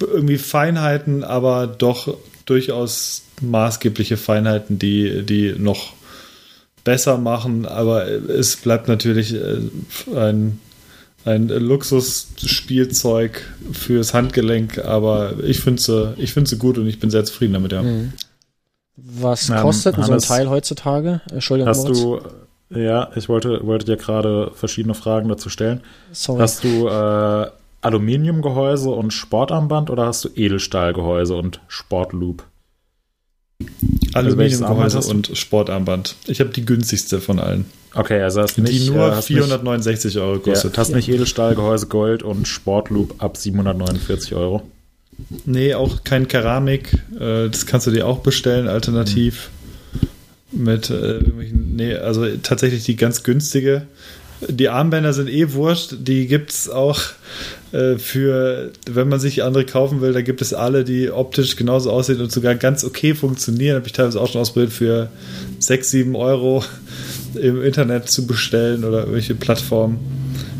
irgendwie 0.00 0.38
Feinheiten, 0.38 1.24
aber 1.24 1.66
doch 1.66 2.16
durchaus 2.46 3.22
maßgebliche 3.40 4.16
Feinheiten, 4.16 4.78
die, 4.78 5.22
die 5.24 5.54
noch 5.58 5.94
besser 6.84 7.18
machen, 7.18 7.66
aber 7.66 8.06
es 8.08 8.56
bleibt 8.56 8.88
natürlich 8.88 9.34
äh, 9.34 9.58
ein, 10.14 10.60
ein 11.24 11.48
Luxusspielzeug 11.48 13.42
fürs 13.72 14.14
Handgelenk, 14.14 14.78
aber 14.78 15.34
ich 15.44 15.60
finde 15.60 15.80
sie, 15.82 16.14
ich 16.18 16.32
finde 16.34 16.50
sie 16.50 16.58
gut 16.58 16.78
und 16.78 16.86
ich 16.86 17.00
bin 17.00 17.10
sehr 17.10 17.24
zufrieden 17.24 17.54
damit, 17.54 17.72
ja. 17.72 17.82
Mhm. 17.82 18.12
Was 18.96 19.50
Ähm, 19.50 19.56
kostet 19.56 19.96
denn 19.96 20.04
so 20.04 20.12
ein 20.12 20.20
Hannes, 20.20 20.22
Teil 20.22 20.48
heutzutage? 20.48 21.20
Entschuldigung, 21.30 21.68
Hast 21.68 21.76
Moritz. 21.76 21.98
du, 21.98 22.20
ja, 22.70 23.10
ich 23.14 23.28
wollte, 23.28 23.66
wollte 23.66 23.86
dir 23.86 23.96
gerade 23.96 24.50
verschiedene 24.54 24.94
Fragen 24.94 25.28
dazu 25.28 25.48
stellen. 25.48 25.80
Sorry. 26.12 26.40
Hast 26.40 26.64
du 26.64 26.88
äh, 26.88 27.46
Aluminiumgehäuse 27.82 28.90
und 28.90 29.12
Sportarmband 29.12 29.90
oder 29.90 30.06
hast 30.06 30.24
du 30.24 30.30
Edelstahlgehäuse 30.34 31.34
und 31.34 31.60
Sportloop? 31.68 32.44
Also 34.14 34.28
Aluminiumgehäuse 34.28 35.00
du? 35.00 35.10
und 35.10 35.36
Sportarmband. 35.36 36.16
Ich 36.26 36.40
habe 36.40 36.50
die 36.50 36.64
günstigste 36.64 37.20
von 37.20 37.38
allen. 37.38 37.66
Okay, 37.94 38.20
also 38.22 38.40
hast 38.40 38.58
nicht, 38.58 38.72
die 38.72 38.86
äh, 38.88 38.90
nur 38.90 39.14
hast 39.14 39.26
469 39.26 40.18
Euro 40.18 40.36
Nicht, 40.36 40.46
ja, 40.46 40.52
kostet. 40.52 40.78
hast 40.78 40.94
nicht 40.94 41.08
Edelstahlgehäuse 41.08 41.86
Gold 41.86 42.22
und 42.22 42.48
Sportloop 42.48 43.22
ab 43.22 43.36
749 43.36 44.34
Euro. 44.34 44.62
Nee, 45.44 45.74
auch 45.74 46.02
kein 46.02 46.26
Keramik. 46.26 46.94
Äh, 47.18 47.48
das 47.48 47.66
kannst 47.66 47.86
du 47.86 47.90
dir 47.90 48.06
auch 48.06 48.18
bestellen, 48.18 48.66
alternativ. 48.66 49.50
Mit 50.56 50.90
äh, 50.90 51.20
nee, 51.52 51.94
also 51.94 52.26
tatsächlich 52.42 52.84
die 52.84 52.96
ganz 52.96 53.22
günstige. 53.22 53.82
Die 54.48 54.68
Armbänder 54.68 55.12
sind 55.12 55.28
eh 55.28 55.52
wurscht. 55.52 55.94
Die 56.00 56.26
gibt's 56.26 56.68
auch 56.68 57.00
äh, 57.72 57.98
für, 57.98 58.70
wenn 58.86 59.08
man 59.08 59.18
sich 59.18 59.42
andere 59.42 59.64
kaufen 59.64 60.00
will, 60.00 60.12
da 60.12 60.22
gibt 60.22 60.42
es 60.42 60.54
alle, 60.54 60.84
die 60.84 61.10
optisch 61.10 61.56
genauso 61.56 61.90
aussehen 61.90 62.20
und 62.20 62.30
sogar 62.30 62.54
ganz 62.54 62.84
okay 62.84 63.14
funktionieren. 63.14 63.76
Habe 63.76 63.86
ich 63.86 63.92
teilweise 63.92 64.20
auch 64.20 64.30
schon 64.30 64.40
ausprobiert 64.40 64.72
für 64.72 65.08
6, 65.58 65.90
7 65.90 66.16
Euro 66.16 66.64
im 67.34 67.62
Internet 67.64 68.08
zu 68.08 68.26
bestellen 68.26 68.84
oder 68.84 69.00
irgendwelche 69.00 69.34
Plattformen. 69.34 69.98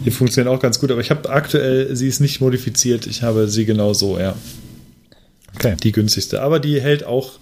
Die 0.04 0.10
funktionieren 0.10 0.54
auch 0.54 0.60
ganz 0.60 0.80
gut, 0.80 0.90
aber 0.90 1.00
ich 1.00 1.10
habe 1.10 1.30
aktuell, 1.30 1.94
sie 1.94 2.08
ist 2.08 2.20
nicht 2.20 2.40
modifiziert. 2.40 3.06
Ich 3.06 3.22
habe 3.22 3.48
sie 3.48 3.64
genau 3.64 3.94
so, 3.94 4.18
ja. 4.18 4.34
Okay. 5.56 5.76
Die 5.82 5.92
günstigste. 5.92 6.42
Aber 6.42 6.58
die 6.58 6.80
hält 6.80 7.04
auch, 7.04 7.32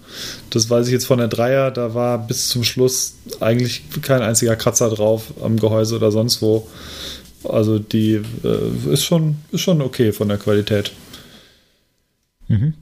das 0.49 0.69
weiß 0.69 0.87
ich 0.87 0.93
jetzt 0.93 1.05
von 1.05 1.17
der 1.17 1.27
Dreier, 1.27 1.71
da 1.71 1.93
war 1.93 2.19
bis 2.19 2.49
zum 2.49 2.63
Schluss 2.63 3.15
eigentlich 3.39 3.83
kein 4.01 4.21
einziger 4.21 4.55
Kratzer 4.55 4.89
drauf 4.89 5.33
am 5.41 5.57
Gehäuse 5.57 5.95
oder 5.95 6.11
sonst 6.11 6.41
wo. 6.41 6.67
Also 7.43 7.79
die 7.79 8.21
äh, 8.43 8.93
ist, 8.93 9.03
schon, 9.03 9.37
ist 9.51 9.61
schon 9.61 9.81
okay 9.81 10.11
von 10.13 10.29
der 10.29 10.37
Qualität. 10.37 10.91
Mhm. 12.47 12.73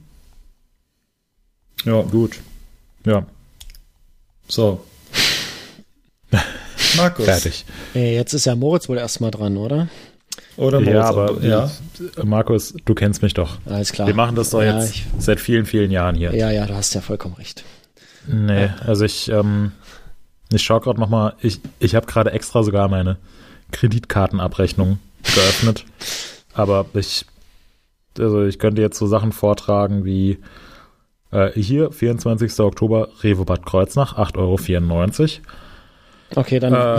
Ja, 1.84 2.02
Gut. 2.02 2.38
Ja, 3.04 3.26
so. 4.46 4.84
Markus. 6.96 7.24
fertig. 7.24 7.64
Ey, 7.94 8.14
jetzt 8.14 8.32
ist 8.32 8.44
ja 8.44 8.54
Moritz 8.54 8.88
wohl 8.88 8.98
erstmal 8.98 9.30
dran, 9.30 9.56
oder? 9.56 9.88
Oder 10.56 10.80
Moritz, 10.80 10.94
ja, 10.94 11.04
aber 11.04 11.40
ja. 11.42 11.70
Markus, 12.24 12.74
du 12.84 12.94
kennst 12.94 13.22
mich 13.22 13.34
doch. 13.34 13.58
Alles 13.66 13.92
klar. 13.92 14.06
Wir 14.06 14.14
machen 14.14 14.36
das 14.36 14.50
doch 14.50 14.62
ja, 14.62 14.78
jetzt 14.78 14.94
Ich, 14.94 15.06
seit 15.18 15.40
vielen, 15.40 15.64
vielen 15.66 15.90
Jahren 15.90 16.14
hier. 16.14 16.34
ja, 16.34 16.50
ja, 16.50 16.66
du 16.66 16.74
hast 16.74 16.94
ja 16.94 17.00
vollkommen 17.00 17.34
recht. 17.34 17.64
Nee, 18.26 18.68
also 18.84 19.04
ich, 19.04 19.30
ähm, 19.30 19.72
ich 20.52 20.62
schaue 20.62 20.80
gerade 20.80 21.00
nochmal, 21.00 21.34
ich, 21.40 21.60
ich 21.78 21.94
habe 21.94 22.06
gerade 22.06 22.32
extra 22.32 22.62
sogar 22.62 22.88
meine 22.88 23.16
Kreditkartenabrechnung 23.72 24.98
geöffnet. 25.22 25.84
Aber 26.54 26.86
ich, 26.94 27.24
also 28.18 28.44
ich 28.44 28.58
könnte 28.58 28.82
jetzt 28.82 28.98
so 28.98 29.06
Sachen 29.06 29.32
vortragen 29.32 30.04
wie 30.04 30.38
äh, 31.30 31.50
hier, 31.58 31.90
24. 31.90 32.60
Oktober, 32.60 33.08
Rewe 33.22 33.44
Bad 33.44 33.64
Kreuznach, 33.64 34.18
8,94 34.18 34.38
Euro. 34.38 34.58
Okay, 36.34 36.58
dann 36.60 36.72
Ähm, 36.74 36.98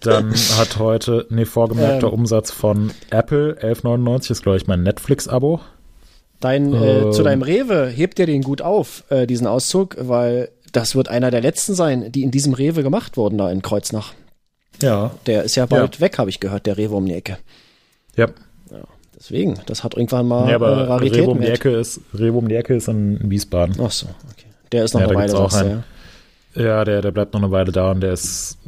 dann 0.00 0.34
hat 0.58 0.78
heute, 0.78 1.26
nee, 1.30 1.44
vorgemerkter 1.44 2.08
Ähm. 2.08 2.14
Umsatz 2.14 2.50
von 2.50 2.90
Apple, 3.10 3.56
11,99 3.60 4.30
ist, 4.32 4.42
glaube 4.42 4.56
ich, 4.58 4.66
mein 4.66 4.82
Netflix-Abo. 4.82 5.60
dein, 6.40 6.72
äh, 6.74 6.98
ähm. 7.00 7.12
zu 7.12 7.22
deinem 7.22 7.42
Rewe, 7.42 7.86
hebt 7.86 8.18
dir 8.18 8.26
den 8.26 8.42
gut 8.42 8.62
auf, 8.62 9.04
äh, 9.10 9.26
diesen 9.26 9.46
Auszug, 9.46 9.96
weil 10.00 10.50
das 10.72 10.94
wird 10.96 11.08
einer 11.08 11.30
der 11.30 11.40
letzten 11.40 11.74
sein, 11.74 12.12
die 12.12 12.22
in 12.22 12.30
diesem 12.30 12.52
Rewe 12.54 12.82
gemacht 12.82 13.16
wurden, 13.16 13.38
da 13.38 13.50
in 13.50 13.62
Kreuznach. 13.62 14.12
Ja, 14.82 15.12
Der 15.26 15.42
ist 15.44 15.56
ja 15.56 15.66
bald 15.66 16.00
weg, 16.00 16.18
habe 16.18 16.30
ich 16.30 16.38
gehört, 16.40 16.66
der 16.66 16.76
Rewe 16.78 16.94
um 16.94 17.06
die 17.06 17.14
Ecke. 17.14 17.38
Ja, 18.16 18.28
Deswegen, 19.18 19.58
das 19.66 19.82
hat 19.82 19.94
irgendwann 19.94 20.28
mal 20.28 20.44
nee, 20.46 20.52
äh, 20.52 20.54
aber 20.54 20.88
Raritäten. 20.88 21.22
Rewe 21.22 21.30
um 21.32 21.40
die 21.40 21.48
Ecke 21.48 21.70
ist, 21.70 22.00
Rewe 22.14 22.38
um 22.38 22.46
die 22.48 22.54
Ecke 22.54 22.76
ist 22.76 22.86
in 22.86 23.18
Wiesbaden. 23.30 23.74
Ach 23.82 23.90
so, 23.90 24.06
okay. 24.30 24.46
Der 24.70 24.84
ist 24.84 24.94
noch 24.94 25.00
Ja, 25.00 25.08
eine 25.08 25.16
da 25.16 25.20
Weile, 25.20 25.38
auch 25.40 25.52
einen. 25.54 25.70
ja. 25.70 25.82
Ja, 26.58 26.84
der, 26.84 27.02
der 27.02 27.10
bleibt 27.12 27.34
noch 27.34 27.42
eine 27.42 27.50
Weile 27.50 27.72
da 27.72 27.90
und 27.90 28.00
der 28.00 28.12
ist, 28.12 28.58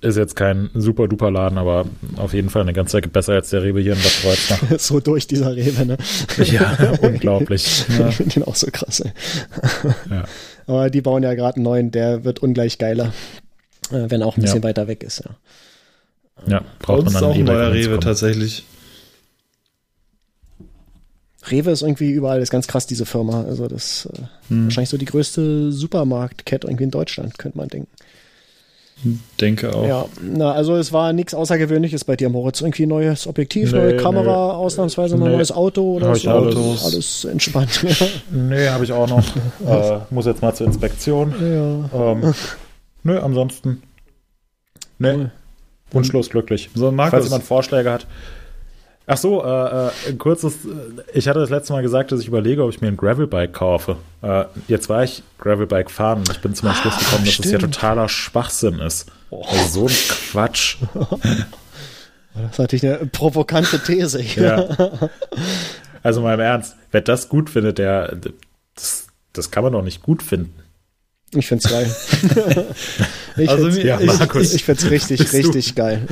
ist 0.00 0.16
jetzt 0.16 0.36
kein 0.36 0.70
super 0.74 1.08
duper 1.08 1.30
Laden, 1.30 1.58
aber 1.58 1.86
auf 2.16 2.34
jeden 2.34 2.50
Fall 2.50 2.62
eine 2.62 2.72
ganze 2.72 2.98
Ecke 2.98 3.08
besser 3.08 3.32
als 3.34 3.50
der 3.50 3.62
Rewe 3.62 3.80
hier 3.80 3.94
in 3.94 3.98
Bad 4.02 4.18
Kreuznach. 4.22 4.58
so 4.78 5.00
durch 5.00 5.26
dieser 5.26 5.56
Rewe, 5.56 5.86
ne? 5.86 5.96
ja, 6.44 6.76
unglaublich. 7.02 7.84
Ich 7.88 7.94
finde 8.16 8.34
den 8.34 8.42
auch 8.44 8.54
so 8.54 8.68
krass, 8.70 9.00
ey. 9.00 9.12
Ja. 10.10 10.24
Aber 10.66 10.90
die 10.90 11.00
bauen 11.00 11.22
ja 11.22 11.34
gerade 11.34 11.56
einen 11.56 11.64
neuen, 11.64 11.90
der 11.90 12.24
wird 12.24 12.40
ungleich 12.40 12.78
geiler. 12.78 13.12
Äh, 13.90 14.10
wenn 14.10 14.22
auch 14.22 14.36
ein 14.36 14.42
bisschen 14.42 14.58
Ja. 14.58 14.64
weiter 14.68 14.86
weg 14.88 15.02
ist, 15.02 15.24
ja. 15.24 15.30
Ja, 16.46 16.62
braucht 16.80 17.00
uns 17.04 17.14
man 17.14 17.14
ist 17.14 17.20
dann 17.22 17.30
auch 17.30 17.34
ein 17.34 17.44
neuer 17.44 17.72
Rewe 17.72 17.98
tatsächlich. 17.98 18.64
Rewe 21.50 21.70
ist 21.70 21.82
irgendwie 21.82 22.10
überall, 22.10 22.40
ist 22.40 22.50
ganz 22.50 22.66
krass, 22.66 22.86
diese 22.86 23.06
Firma. 23.06 23.44
Also 23.44 23.66
das 23.68 24.08
äh, 24.12 24.18
Hm. 24.48 24.64
wahrscheinlich 24.64 24.88
so 24.90 24.96
die 24.98 25.04
größte 25.04 25.72
Supermarktkette 25.72 26.66
irgendwie 26.66 26.84
in 26.84 26.90
Deutschland, 26.90 27.38
könnte 27.38 27.58
man 27.58 27.68
denken. 27.68 27.88
Denke 29.40 29.72
auch. 29.74 29.86
Ja, 29.86 30.06
na, 30.22 30.50
also 30.52 30.74
es 30.74 30.92
war 30.92 31.12
nichts 31.12 31.32
Außergewöhnliches 31.32 32.02
bei 32.04 32.16
dir, 32.16 32.28
Moritz. 32.30 32.60
Irgendwie 32.62 32.84
neues 32.86 33.28
Objektiv, 33.28 33.70
Nee, 33.70 33.78
neue 33.78 33.92
nee. 33.94 34.02
Kamera, 34.02 34.50
ausnahmsweise 34.54 35.16
mal 35.16 35.28
Nee. 35.30 35.36
neues 35.36 35.52
Auto 35.52 35.94
oder 35.94 36.16
so. 36.16 36.28
Autos. 36.30 36.84
Alles 36.84 37.24
entspannt. 37.24 37.84
Nee, 38.32 38.68
habe 38.68 38.82
ich 38.82 38.90
auch 38.90 39.08
noch. 39.08 39.22
äh, 39.66 40.00
muss 40.10 40.26
jetzt 40.26 40.42
mal 40.42 40.52
zur 40.52 40.66
Inspektion. 40.66 41.32
ja. 41.92 42.12
Ähm, 42.12 42.34
nö, 43.04 43.20
ansonsten. 43.20 43.82
Nee, 44.98 45.26
wunschlos 45.92 46.28
glücklich. 46.30 46.68
So, 46.74 46.86
Falls 46.86 46.96
Markus, 46.96 47.24
jemand 47.26 47.44
Vorschläge 47.44 47.92
hat. 47.92 48.06
Ach 49.10 49.16
so, 49.16 49.42
äh, 49.42 49.46
äh, 49.48 49.90
ein 50.10 50.18
kurzes. 50.18 50.54
äh, 50.66 51.02
Ich 51.14 51.26
hatte 51.28 51.40
das 51.40 51.48
letzte 51.50 51.72
Mal 51.72 51.82
gesagt, 51.82 52.12
dass 52.12 52.20
ich 52.20 52.28
überlege, 52.28 52.62
ob 52.62 52.70
ich 52.70 52.80
mir 52.82 52.88
ein 52.88 52.96
Gravelbike 52.96 53.52
kaufe. 53.54 53.96
Äh, 54.22 54.44
jetzt 54.68 54.88
war 54.90 55.02
ich 55.02 55.22
Gravelbike 55.38 55.90
fahren 55.90 56.18
und 56.18 56.30
ich 56.30 56.40
bin 56.40 56.54
zum 56.54 56.68
Entschluss 56.68 56.98
gekommen, 56.98 57.24
dass 57.24 57.38
es 57.38 57.50
ja 57.50 57.58
totaler 57.58 58.08
Schwachsinn 58.08 58.78
ist. 58.80 59.06
Also 59.30 59.80
so 59.80 59.86
ein 59.86 59.94
Quatsch. 60.30 60.76
Das 62.34 62.52
ist 62.52 62.58
natürlich 62.58 62.86
eine 62.86 63.06
provokante 63.06 63.80
These. 63.82 64.22
Ja. 64.36 64.68
Also 66.04 66.20
mal 66.20 66.34
im 66.34 66.40
Ernst, 66.40 66.76
wer 66.92 67.00
das 67.00 67.28
gut 67.28 67.50
findet, 67.50 67.78
der 67.78 68.14
das, 68.76 69.08
das 69.32 69.50
kann 69.50 69.64
man 69.64 69.72
doch 69.72 69.82
nicht 69.82 70.02
gut 70.02 70.22
finden. 70.22 70.54
Ich 71.34 71.48
find's 71.48 71.68
geil. 71.68 71.90
ich 73.36 73.48
Also 73.50 73.64
find's, 73.70 73.82
Ja, 73.82 73.98
ich, 74.00 74.06
Markus. 74.06 74.54
ich 74.54 74.64
find's 74.64 74.88
richtig, 74.88 75.18
Bist 75.18 75.32
du- 75.34 75.36
richtig 75.38 75.74
geil. 75.74 76.02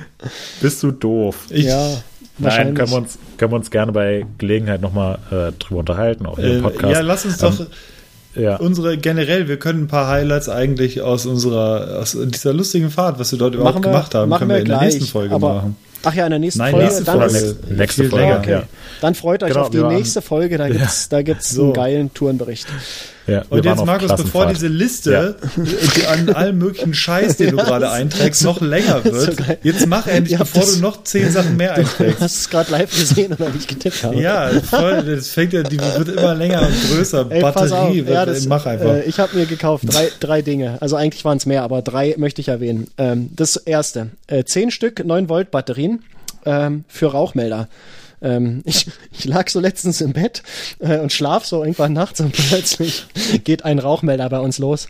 Bist 0.60 0.80
du 0.84 0.92
doof? 0.92 1.38
ich, 1.50 1.64
ja, 1.66 1.96
Nein, 2.38 2.44
wahrscheinlich. 2.46 2.74
können 2.76 2.90
wir 2.90 2.96
uns, 2.98 3.18
können 3.36 3.52
wir 3.52 3.56
uns 3.56 3.70
gerne 3.70 3.92
bei 3.92 4.26
Gelegenheit 4.38 4.80
nochmal 4.80 5.18
äh, 5.30 5.52
drüber 5.58 5.80
unterhalten, 5.80 6.26
auch 6.26 6.38
äh, 6.38 6.56
im 6.56 6.62
Podcast. 6.62 6.92
ja, 6.92 7.00
lass 7.00 7.24
uns 7.24 7.38
doch 7.38 7.66
ja. 8.34 8.56
unsere 8.56 8.98
generell, 8.98 9.46
wir 9.46 9.56
können 9.58 9.84
ein 9.84 9.86
paar 9.88 10.08
Highlights 10.08 10.48
eigentlich 10.48 11.00
aus 11.02 11.26
unserer, 11.26 12.00
aus 12.00 12.16
dieser 12.20 12.52
lustigen 12.52 12.90
Fahrt, 12.90 13.20
was 13.20 13.30
wir 13.30 13.38
dort 13.38 13.54
überhaupt 13.54 13.76
wir, 13.76 13.82
gemacht 13.82 14.14
haben, 14.16 14.32
können 14.32 14.50
wir 14.50 14.56
wir 14.56 14.62
in 14.62 14.68
der 14.68 14.78
gleich, 14.78 14.94
nächsten 14.94 15.10
Folge 15.10 15.34
aber, 15.34 15.54
machen. 15.54 15.76
Ach 16.06 16.12
ja, 16.12 16.24
in 16.24 16.30
der 16.30 16.38
nächsten 16.40 16.58
Nein, 16.58 16.72
Folge. 16.72 16.86
nächste 16.86 17.04
dann 17.04 17.18
Folge. 17.20 17.36
ist- 17.36 17.70
Nächste- 17.70 18.04
Folge, 18.08 18.24
länger. 18.26 18.38
Okay. 18.40 18.50
ja. 18.50 18.62
Dann 19.00 19.14
freut 19.14 19.42
euch 19.42 19.50
Genau, 19.50 19.62
auf 19.62 19.70
die 19.70 19.82
nächste 19.82 20.20
Folge, 20.20 20.58
da 20.58 20.68
gibt's, 20.68 21.08
da 21.08 21.22
gibt's 21.22 21.50
So. 21.50 21.62
einen 21.64 21.72
geilen 21.72 22.12
Tourenbericht. 22.14 22.66
Ja, 23.26 23.42
Und 23.48 23.64
jetzt, 23.64 23.84
Markus, 23.86 24.14
bevor 24.16 24.46
diese 24.46 24.66
Liste 24.68 25.36
die 25.56 26.06
an 26.06 26.28
allem 26.34 26.58
möglichen 26.58 26.92
Scheiß, 26.92 27.36
den 27.38 27.52
du 27.52 27.56
Ja, 27.56 27.64
gerade 27.64 27.86
so- 27.86 27.92
einträgst, 27.92 28.44
noch 28.44 28.60
länger 28.60 29.00
so 29.04 29.12
wird, 29.12 29.36
geil. 29.38 29.58
jetzt 29.62 29.86
mach 29.86 30.06
endlich, 30.06 30.38
bevor 30.38 30.64
du 30.64 30.76
noch 30.80 31.04
zehn 31.04 31.30
Sachen 31.30 31.56
mehr 31.56 31.74
Du 31.74 31.80
einträgst. 31.80 32.20
hast 32.20 32.36
es 32.36 32.50
gerade 32.50 32.70
live 32.70 32.90
gesehen 32.90 33.32
oder 33.32 33.48
nicht 33.50 33.68
getippt 33.68 34.02
habe. 34.04 34.16
Ja, 34.16 34.50
voll, 34.68 35.02
das 35.04 35.28
fängt 35.28 35.52
ja, 35.54 35.62
die 35.62 35.78
wird 35.80 36.08
immer 36.08 36.34
länger 36.34 36.62
und 36.66 36.74
größer. 36.90 37.26
Ey. 37.30 37.40
Batterie, 37.40 38.00
Ja, 38.00 38.06
wird, 38.06 38.28
das, 38.28 38.46
mach 38.46 38.66
einfach. 38.66 38.86
Äh, 38.86 39.02
ich 39.04 39.18
habe 39.18 39.36
mir 39.36 39.46
gekauft 39.46 39.84
drei, 39.86 40.08
drei 40.20 40.42
Dinge. 40.42 40.76
Also 40.80 40.96
eigentlich 40.96 41.24
waren 41.24 41.38
es 41.38 41.46
mehr, 41.46 41.62
aber 41.62 41.82
drei 41.82 42.14
möchte 42.18 42.40
ich 42.40 42.48
erwähnen. 42.48 42.88
Ähm, 42.98 43.30
das 43.34 43.56
erste, 43.56 44.08
äh, 44.26 44.44
zehn 44.44 44.70
Stück 44.70 45.04
9 45.04 45.28
Volt 45.28 45.50
Batterien 45.50 46.02
ähm, 46.44 46.84
für 46.88 47.06
Rauchmelder. 47.12 47.68
Ähm, 48.24 48.62
ich, 48.64 48.86
ich 49.12 49.24
lag 49.26 49.48
so 49.48 49.60
letztens 49.60 50.00
im 50.00 50.12
Bett 50.12 50.42
äh, 50.80 50.98
und 50.98 51.12
schlaf 51.12 51.46
so 51.46 51.62
irgendwann 51.62 51.92
nachts 51.92 52.20
und 52.20 52.32
plötzlich 52.48 53.06
geht 53.44 53.64
ein 53.64 53.78
Rauchmelder 53.78 54.28
bei 54.28 54.40
uns 54.40 54.58
los. 54.58 54.88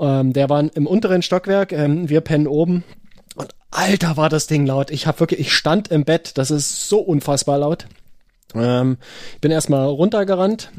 Ähm, 0.00 0.32
der 0.32 0.48
war 0.48 0.64
im 0.74 0.86
unteren 0.86 1.22
Stockwerk, 1.22 1.72
ähm, 1.72 2.08
wir 2.08 2.20
pennen 2.22 2.46
oben. 2.46 2.84
Und 3.34 3.54
alter, 3.70 4.16
war 4.16 4.28
das 4.28 4.46
Ding 4.46 4.64
laut. 4.64 4.90
Ich 4.90 5.06
habe 5.06 5.20
wirklich, 5.20 5.40
ich 5.40 5.52
stand 5.52 5.88
im 5.88 6.04
Bett, 6.04 6.38
das 6.38 6.50
ist 6.50 6.88
so 6.88 7.00
unfassbar 7.00 7.58
laut. 7.58 7.86
Ähm, 8.54 8.96
ich 9.34 9.40
bin 9.40 9.50
erstmal 9.50 9.86
runtergerannt, 9.86 10.70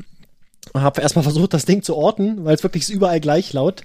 habe 0.74 1.02
erstmal 1.02 1.24
versucht, 1.24 1.54
das 1.54 1.66
Ding 1.66 1.84
zu 1.84 1.96
orten, 1.96 2.46
weil 2.46 2.56
es 2.56 2.64
wirklich 2.64 2.84
ist 2.84 2.90
überall 2.90 3.20
gleich 3.20 3.54
laut. 3.54 3.84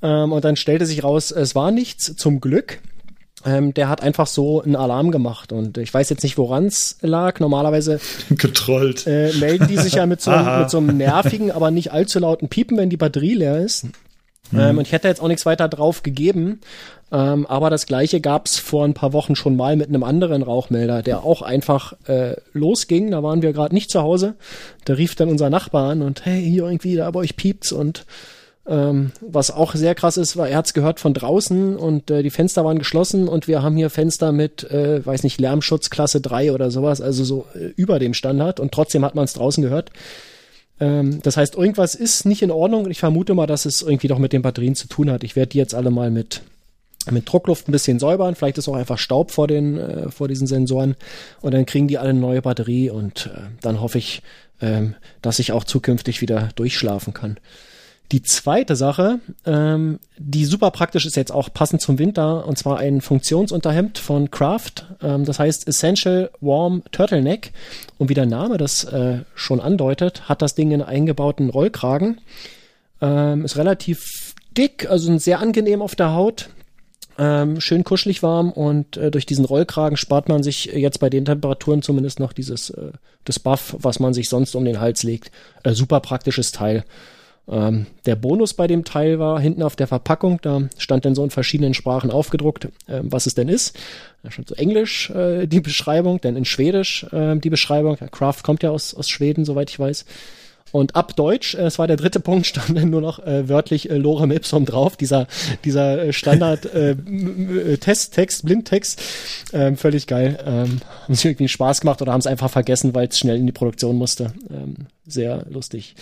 Ähm, 0.00 0.32
und 0.32 0.44
dann 0.44 0.56
stellte 0.56 0.86
sich 0.86 1.02
raus, 1.02 1.30
es 1.32 1.54
war 1.54 1.70
nichts, 1.70 2.14
zum 2.16 2.40
Glück. 2.40 2.80
Ähm, 3.44 3.72
der 3.72 3.88
hat 3.88 4.02
einfach 4.02 4.26
so 4.26 4.62
einen 4.62 4.74
Alarm 4.74 5.10
gemacht 5.10 5.52
und 5.52 5.78
ich 5.78 5.94
weiß 5.94 6.10
jetzt 6.10 6.22
nicht, 6.22 6.38
woran 6.38 6.66
es 6.66 6.98
lag. 7.02 7.38
Normalerweise 7.38 8.00
getrollt. 8.30 9.06
Äh, 9.06 9.32
melden 9.38 9.68
die 9.68 9.76
sich 9.76 9.94
ja 9.94 10.06
mit 10.06 10.20
so, 10.20 10.32
mit 10.32 10.70
so 10.70 10.78
einem 10.78 10.96
nervigen, 10.96 11.52
aber 11.52 11.70
nicht 11.70 11.92
allzu 11.92 12.18
lauten 12.18 12.48
Piepen, 12.48 12.76
wenn 12.76 12.90
die 12.90 12.96
Batterie 12.96 13.34
leer 13.34 13.58
ist. 13.58 13.84
Mhm. 14.50 14.58
Ähm, 14.58 14.78
und 14.78 14.86
ich 14.86 14.92
hätte 14.92 15.08
jetzt 15.08 15.20
auch 15.20 15.28
nichts 15.28 15.46
weiter 15.46 15.68
drauf 15.68 16.02
gegeben. 16.02 16.60
Ähm, 17.10 17.46
aber 17.46 17.70
das 17.70 17.86
gleiche 17.86 18.20
gab's 18.20 18.58
vor 18.58 18.84
ein 18.84 18.94
paar 18.94 19.12
Wochen 19.12 19.34
schon 19.34 19.56
mal 19.56 19.76
mit 19.76 19.88
einem 19.88 20.04
anderen 20.04 20.42
Rauchmelder, 20.42 21.02
der 21.02 21.24
auch 21.24 21.40
einfach 21.42 21.94
äh, 22.06 22.36
losging. 22.52 23.10
Da 23.10 23.22
waren 23.22 23.40
wir 23.40 23.52
gerade 23.52 23.74
nicht 23.74 23.90
zu 23.90 24.02
Hause. 24.02 24.34
Da 24.84 24.94
rief 24.94 25.14
dann 25.14 25.28
unser 25.28 25.48
Nachbar 25.48 25.90
an 25.90 26.02
und 26.02 26.26
hey, 26.26 26.42
hier 26.42 26.64
irgendwie, 26.64 26.96
da 26.96 27.10
bei 27.10 27.20
euch 27.20 27.36
piept's 27.36 27.72
und 27.72 28.04
ähm, 28.68 29.12
was 29.22 29.50
auch 29.50 29.74
sehr 29.74 29.94
krass 29.94 30.18
ist, 30.18 30.36
war, 30.36 30.48
er 30.48 30.58
hat's 30.58 30.74
gehört 30.74 31.00
von 31.00 31.14
draußen 31.14 31.76
und 31.76 32.10
äh, 32.10 32.22
die 32.22 32.30
Fenster 32.30 32.64
waren 32.64 32.78
geschlossen 32.78 33.26
und 33.26 33.48
wir 33.48 33.62
haben 33.62 33.76
hier 33.76 33.88
Fenster 33.88 34.30
mit, 34.30 34.70
äh, 34.70 35.04
weiß 35.04 35.22
nicht, 35.22 35.40
Lärmschutz 35.40 35.88
Klasse 35.88 36.20
3 36.20 36.52
oder 36.52 36.70
sowas, 36.70 37.00
also 37.00 37.24
so 37.24 37.46
äh, 37.54 37.72
über 37.76 37.98
dem 37.98 38.12
Standard 38.12 38.60
und 38.60 38.72
trotzdem 38.72 39.04
hat 39.04 39.14
man 39.14 39.24
es 39.24 39.32
draußen 39.32 39.62
gehört. 39.62 39.90
Ähm, 40.80 41.20
das 41.22 41.38
heißt, 41.38 41.54
irgendwas 41.56 41.94
ist 41.94 42.26
nicht 42.26 42.42
in 42.42 42.50
Ordnung 42.50 42.84
und 42.84 42.90
ich 42.90 43.00
vermute 43.00 43.32
mal, 43.32 43.46
dass 43.46 43.64
es 43.64 43.80
irgendwie 43.80 44.08
doch 44.08 44.18
mit 44.18 44.34
den 44.34 44.42
Batterien 44.42 44.74
zu 44.74 44.86
tun 44.86 45.10
hat. 45.10 45.24
Ich 45.24 45.34
werde 45.34 45.50
die 45.50 45.58
jetzt 45.58 45.74
alle 45.74 45.90
mal 45.90 46.10
mit 46.10 46.42
mit 47.10 47.26
Druckluft 47.32 47.68
ein 47.68 47.72
bisschen 47.72 47.98
säubern. 47.98 48.34
Vielleicht 48.34 48.58
ist 48.58 48.68
auch 48.68 48.74
einfach 48.74 48.98
Staub 48.98 49.30
vor 49.30 49.48
den 49.48 49.78
äh, 49.78 50.10
vor 50.10 50.28
diesen 50.28 50.46
Sensoren 50.46 50.94
und 51.40 51.54
dann 51.54 51.64
kriegen 51.64 51.88
die 51.88 51.96
alle 51.96 52.10
eine 52.10 52.20
neue 52.20 52.42
Batterie 52.42 52.90
und 52.90 53.30
äh, 53.34 53.48
dann 53.62 53.80
hoffe 53.80 53.96
ich, 53.96 54.20
ähm, 54.60 54.94
dass 55.22 55.38
ich 55.38 55.52
auch 55.52 55.64
zukünftig 55.64 56.20
wieder 56.20 56.50
durchschlafen 56.54 57.14
kann. 57.14 57.38
Die 58.10 58.22
zweite 58.22 58.74
Sache, 58.74 59.20
ähm, 59.44 59.98
die 60.16 60.46
super 60.46 60.70
praktisch 60.70 61.04
ist 61.04 61.16
jetzt 61.16 61.30
auch 61.32 61.52
passend 61.52 61.82
zum 61.82 61.98
Winter, 61.98 62.46
und 62.46 62.56
zwar 62.56 62.78
ein 62.78 63.02
Funktionsunterhemd 63.02 63.98
von 63.98 64.30
Kraft. 64.30 64.86
Ähm, 65.02 65.26
das 65.26 65.38
heißt 65.38 65.68
Essential 65.68 66.30
Warm 66.40 66.82
Turtleneck. 66.90 67.52
Und 67.98 68.08
wie 68.08 68.14
der 68.14 68.24
Name 68.24 68.56
das 68.56 68.84
äh, 68.84 69.18
schon 69.34 69.60
andeutet, 69.60 70.26
hat 70.26 70.40
das 70.40 70.54
Ding 70.54 70.72
einen 70.72 70.82
eingebauten 70.82 71.50
Rollkragen. 71.50 72.20
Ähm, 73.02 73.44
ist 73.44 73.56
relativ 73.56 74.34
dick, 74.56 74.88
also 74.90 75.16
sehr 75.18 75.40
angenehm 75.40 75.82
auf 75.82 75.94
der 75.94 76.14
Haut. 76.14 76.48
Ähm, 77.18 77.60
schön 77.60 77.84
kuschelig 77.84 78.22
warm 78.22 78.52
und 78.52 78.96
äh, 78.96 79.10
durch 79.10 79.26
diesen 79.26 79.44
Rollkragen 79.44 79.96
spart 79.96 80.28
man 80.28 80.44
sich 80.44 80.66
jetzt 80.66 81.00
bei 81.00 81.10
den 81.10 81.24
Temperaturen 81.24 81.82
zumindest 81.82 82.20
noch 82.20 82.32
dieses 82.32 82.70
äh, 82.70 82.92
das 83.24 83.40
Buff, 83.40 83.74
was 83.80 83.98
man 83.98 84.14
sich 84.14 84.28
sonst 84.28 84.54
um 84.54 84.64
den 84.64 84.80
Hals 84.80 85.02
legt. 85.02 85.32
Äh, 85.64 85.72
super 85.72 86.00
praktisches 86.00 86.52
Teil. 86.52 86.84
Ähm, 87.50 87.86
der 88.04 88.16
Bonus 88.16 88.54
bei 88.54 88.66
dem 88.66 88.84
Teil 88.84 89.18
war 89.18 89.40
hinten 89.40 89.62
auf 89.62 89.74
der 89.74 89.86
Verpackung, 89.86 90.38
da 90.42 90.68
stand 90.76 91.04
dann 91.04 91.14
so 91.14 91.24
in 91.24 91.30
verschiedenen 91.30 91.72
Sprachen 91.72 92.10
aufgedruckt, 92.10 92.66
äh, 92.86 93.00
was 93.02 93.26
es 93.26 93.34
denn 93.34 93.48
ist. 93.48 93.78
Da 94.22 94.30
stand 94.30 94.48
so 94.48 94.54
Englisch 94.54 95.10
äh, 95.10 95.46
die 95.46 95.60
Beschreibung, 95.60 96.20
dann 96.20 96.36
in 96.36 96.44
Schwedisch 96.44 97.06
äh, 97.12 97.36
die 97.36 97.50
Beschreibung. 97.50 97.96
Ja, 98.00 98.08
Craft 98.08 98.42
kommt 98.42 98.62
ja 98.62 98.70
aus, 98.70 98.94
aus 98.94 99.08
Schweden, 99.08 99.44
soweit 99.44 99.70
ich 99.70 99.78
weiß. 99.78 100.04
Und 100.72 100.96
ab 100.96 101.16
Deutsch, 101.16 101.54
äh, 101.54 101.62
es 101.62 101.78
war 101.78 101.86
der 101.86 101.96
dritte 101.96 102.20
Punkt, 102.20 102.46
stand 102.48 102.76
dann 102.76 102.90
nur 102.90 103.00
noch 103.00 103.18
äh, 103.20 103.48
wörtlich 103.48 103.90
äh, 103.90 103.96
Lorem 103.96 104.30
Ipsum 104.30 104.64
drauf, 104.64 104.96
dieser, 104.96 105.26
dieser 105.64 106.04
äh, 106.04 106.12
Standard 106.12 106.66
äh, 106.74 106.90
äh, 106.90 107.76
Testtext, 107.78 108.44
Blindtext. 108.44 109.00
Ähm, 109.52 109.76
völlig 109.76 110.06
geil. 110.06 110.38
Ähm, 110.44 110.80
haben 111.04 111.14
sich 111.14 111.24
irgendwie 111.24 111.48
Spaß 111.48 111.80
gemacht 111.80 112.02
oder 112.02 112.12
haben 112.12 112.20
es 112.20 112.26
einfach 112.26 112.50
vergessen, 112.50 112.94
weil 112.94 113.08
es 113.08 113.18
schnell 113.18 113.36
in 113.36 113.46
die 113.46 113.52
Produktion 113.52 113.96
musste. 113.96 114.32
Ähm, 114.50 114.86
sehr 115.06 115.46
lustig. 115.48 115.94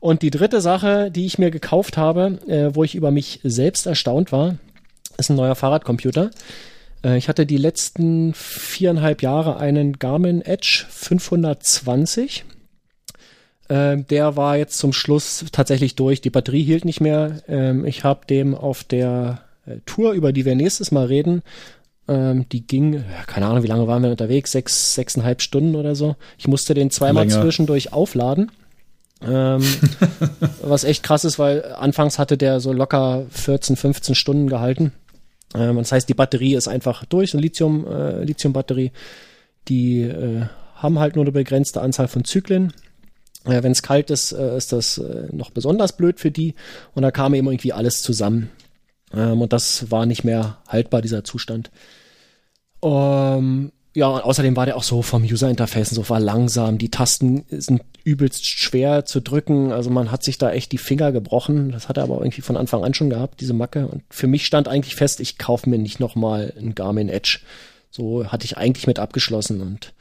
Und 0.00 0.22
die 0.22 0.30
dritte 0.30 0.60
Sache, 0.60 1.10
die 1.10 1.26
ich 1.26 1.38
mir 1.38 1.50
gekauft 1.50 1.96
habe, 1.96 2.38
äh, 2.46 2.74
wo 2.74 2.84
ich 2.84 2.94
über 2.94 3.10
mich 3.10 3.40
selbst 3.42 3.86
erstaunt 3.86 4.32
war, 4.32 4.56
ist 5.18 5.30
ein 5.30 5.36
neuer 5.36 5.54
Fahrradcomputer. 5.54 6.30
Äh, 7.04 7.18
ich 7.18 7.28
hatte 7.28 7.46
die 7.46 7.58
letzten 7.58 8.34
viereinhalb 8.34 9.22
Jahre 9.22 9.58
einen 9.58 9.98
Garmin 9.98 10.42
Edge 10.42 10.86
520 10.88 12.44
ähm, 13.68 14.06
der 14.08 14.36
war 14.36 14.56
jetzt 14.56 14.78
zum 14.78 14.92
Schluss 14.92 15.44
tatsächlich 15.52 15.94
durch. 15.94 16.20
Die 16.20 16.30
Batterie 16.30 16.62
hielt 16.62 16.84
nicht 16.84 17.00
mehr. 17.00 17.42
Ähm, 17.48 17.84
ich 17.86 18.04
habe 18.04 18.26
dem 18.26 18.54
auf 18.54 18.84
der 18.84 19.40
äh, 19.66 19.76
Tour, 19.86 20.12
über 20.12 20.32
die 20.32 20.44
wir 20.44 20.54
nächstes 20.54 20.90
Mal 20.90 21.06
reden, 21.06 21.42
ähm, 22.06 22.46
die 22.50 22.66
ging, 22.66 22.94
ja, 22.94 23.24
keine 23.26 23.46
Ahnung, 23.46 23.62
wie 23.62 23.68
lange 23.68 23.86
waren 23.86 24.02
wir 24.02 24.10
unterwegs? 24.10 24.52
Sechs, 24.52 24.94
sechseinhalb 24.94 25.40
Stunden 25.40 25.74
oder 25.74 25.94
so. 25.94 26.16
Ich 26.36 26.46
musste 26.46 26.74
den 26.74 26.90
zweimal 26.90 27.26
Länger. 27.26 27.40
zwischendurch 27.40 27.92
aufladen. 27.92 28.52
Ähm, 29.26 29.62
was 30.62 30.84
echt 30.84 31.02
krass 31.02 31.24
ist, 31.24 31.38
weil 31.38 31.64
anfangs 31.74 32.18
hatte 32.18 32.36
der 32.36 32.60
so 32.60 32.72
locker 32.72 33.24
14, 33.30 33.76
15 33.76 34.14
Stunden 34.14 34.48
gehalten. 34.48 34.92
Ähm, 35.54 35.76
das 35.76 35.92
heißt, 35.92 36.08
die 36.08 36.14
Batterie 36.14 36.54
ist 36.54 36.68
einfach 36.68 37.06
durch, 37.06 37.30
so 37.30 37.38
Lithium, 37.38 37.86
äh, 37.86 38.22
Lithium-Batterie. 38.22 38.92
Die 39.68 40.02
äh, 40.02 40.42
haben 40.74 40.98
halt 40.98 41.16
nur 41.16 41.24
eine 41.24 41.32
begrenzte 41.32 41.80
Anzahl 41.80 42.08
von 42.08 42.24
Zyklen. 42.24 42.74
Äh, 43.44 43.62
Wenn 43.62 43.72
es 43.72 43.82
kalt 43.82 44.10
ist, 44.10 44.32
äh, 44.32 44.56
ist 44.56 44.72
das 44.72 44.98
äh, 44.98 45.28
noch 45.32 45.50
besonders 45.50 45.96
blöd 45.96 46.20
für 46.20 46.30
die. 46.30 46.54
Und 46.94 47.02
da 47.02 47.10
kam 47.10 47.34
eben 47.34 47.46
irgendwie 47.46 47.72
alles 47.72 48.02
zusammen. 48.02 48.50
Ähm, 49.12 49.40
und 49.42 49.52
das 49.52 49.90
war 49.90 50.06
nicht 50.06 50.24
mehr 50.24 50.58
haltbar, 50.68 51.02
dieser 51.02 51.24
Zustand. 51.24 51.70
Ähm, 52.82 53.72
ja, 53.94 54.08
und 54.08 54.24
außerdem 54.24 54.56
war 54.56 54.66
der 54.66 54.76
auch 54.76 54.82
so 54.82 55.02
vom 55.02 55.22
User-Interface 55.22 55.90
so 55.90 56.08
war 56.08 56.18
langsam. 56.18 56.78
Die 56.78 56.90
Tasten 56.90 57.44
sind 57.48 57.82
übelst 58.02 58.44
schwer 58.44 59.04
zu 59.04 59.20
drücken. 59.20 59.72
Also 59.72 59.88
man 59.88 60.10
hat 60.10 60.24
sich 60.24 60.36
da 60.36 60.50
echt 60.50 60.72
die 60.72 60.78
Finger 60.78 61.12
gebrochen. 61.12 61.70
Das 61.70 61.88
hat 61.88 61.96
er 61.96 62.02
aber 62.02 62.16
irgendwie 62.16 62.42
von 62.42 62.56
Anfang 62.56 62.82
an 62.82 62.92
schon 62.92 63.08
gehabt, 63.08 63.40
diese 63.40 63.54
Macke. 63.54 63.86
Und 63.86 64.02
für 64.10 64.26
mich 64.26 64.46
stand 64.46 64.68
eigentlich 64.68 64.96
fest, 64.96 65.20
ich 65.20 65.38
kaufe 65.38 65.70
mir 65.70 65.78
nicht 65.78 66.00
nochmal 66.00 66.52
ein 66.58 66.74
Garmin 66.74 67.08
Edge. 67.08 67.40
So 67.90 68.26
hatte 68.26 68.44
ich 68.44 68.56
eigentlich 68.56 68.88
mit 68.88 68.98
abgeschlossen 68.98 69.60
und 69.60 69.94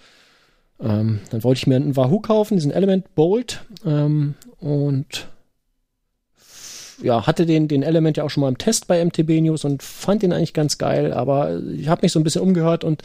ähm, 0.84 1.20
dann 1.30 1.44
wollte 1.44 1.60
ich 1.60 1.68
mir 1.68 1.78
einen 1.78 1.96
Wahoo 1.96 2.20
kaufen, 2.20 2.58
diesen 2.58 2.72
Element 2.72 3.16
Bolt 3.16 3.62
ähm, 3.86 4.36
und 4.60 5.28
ja, 7.02 7.26
hatte 7.26 7.46
den, 7.46 7.68
den 7.68 7.84
Element 7.84 8.18
ja 8.18 8.24
auch 8.24 8.30
schon 8.30 8.42
mal 8.42 8.50
im 8.50 8.58
Test 8.58 8.88
bei 8.88 9.04
MTB 9.04 9.42
News 9.42 9.66
und 9.66 9.82
fand 9.82 10.24
den 10.24 10.34
eigentlich 10.34 10.54
ganz 10.54 10.78
geil, 10.78 11.14
aber 11.14 11.60
ich 11.76 11.88
habe 11.88 12.02
mich 12.04 12.12
so 12.12 12.20
ein 12.20 12.24
bisschen 12.24 12.42
umgehört 12.42 12.84
und 12.84 13.02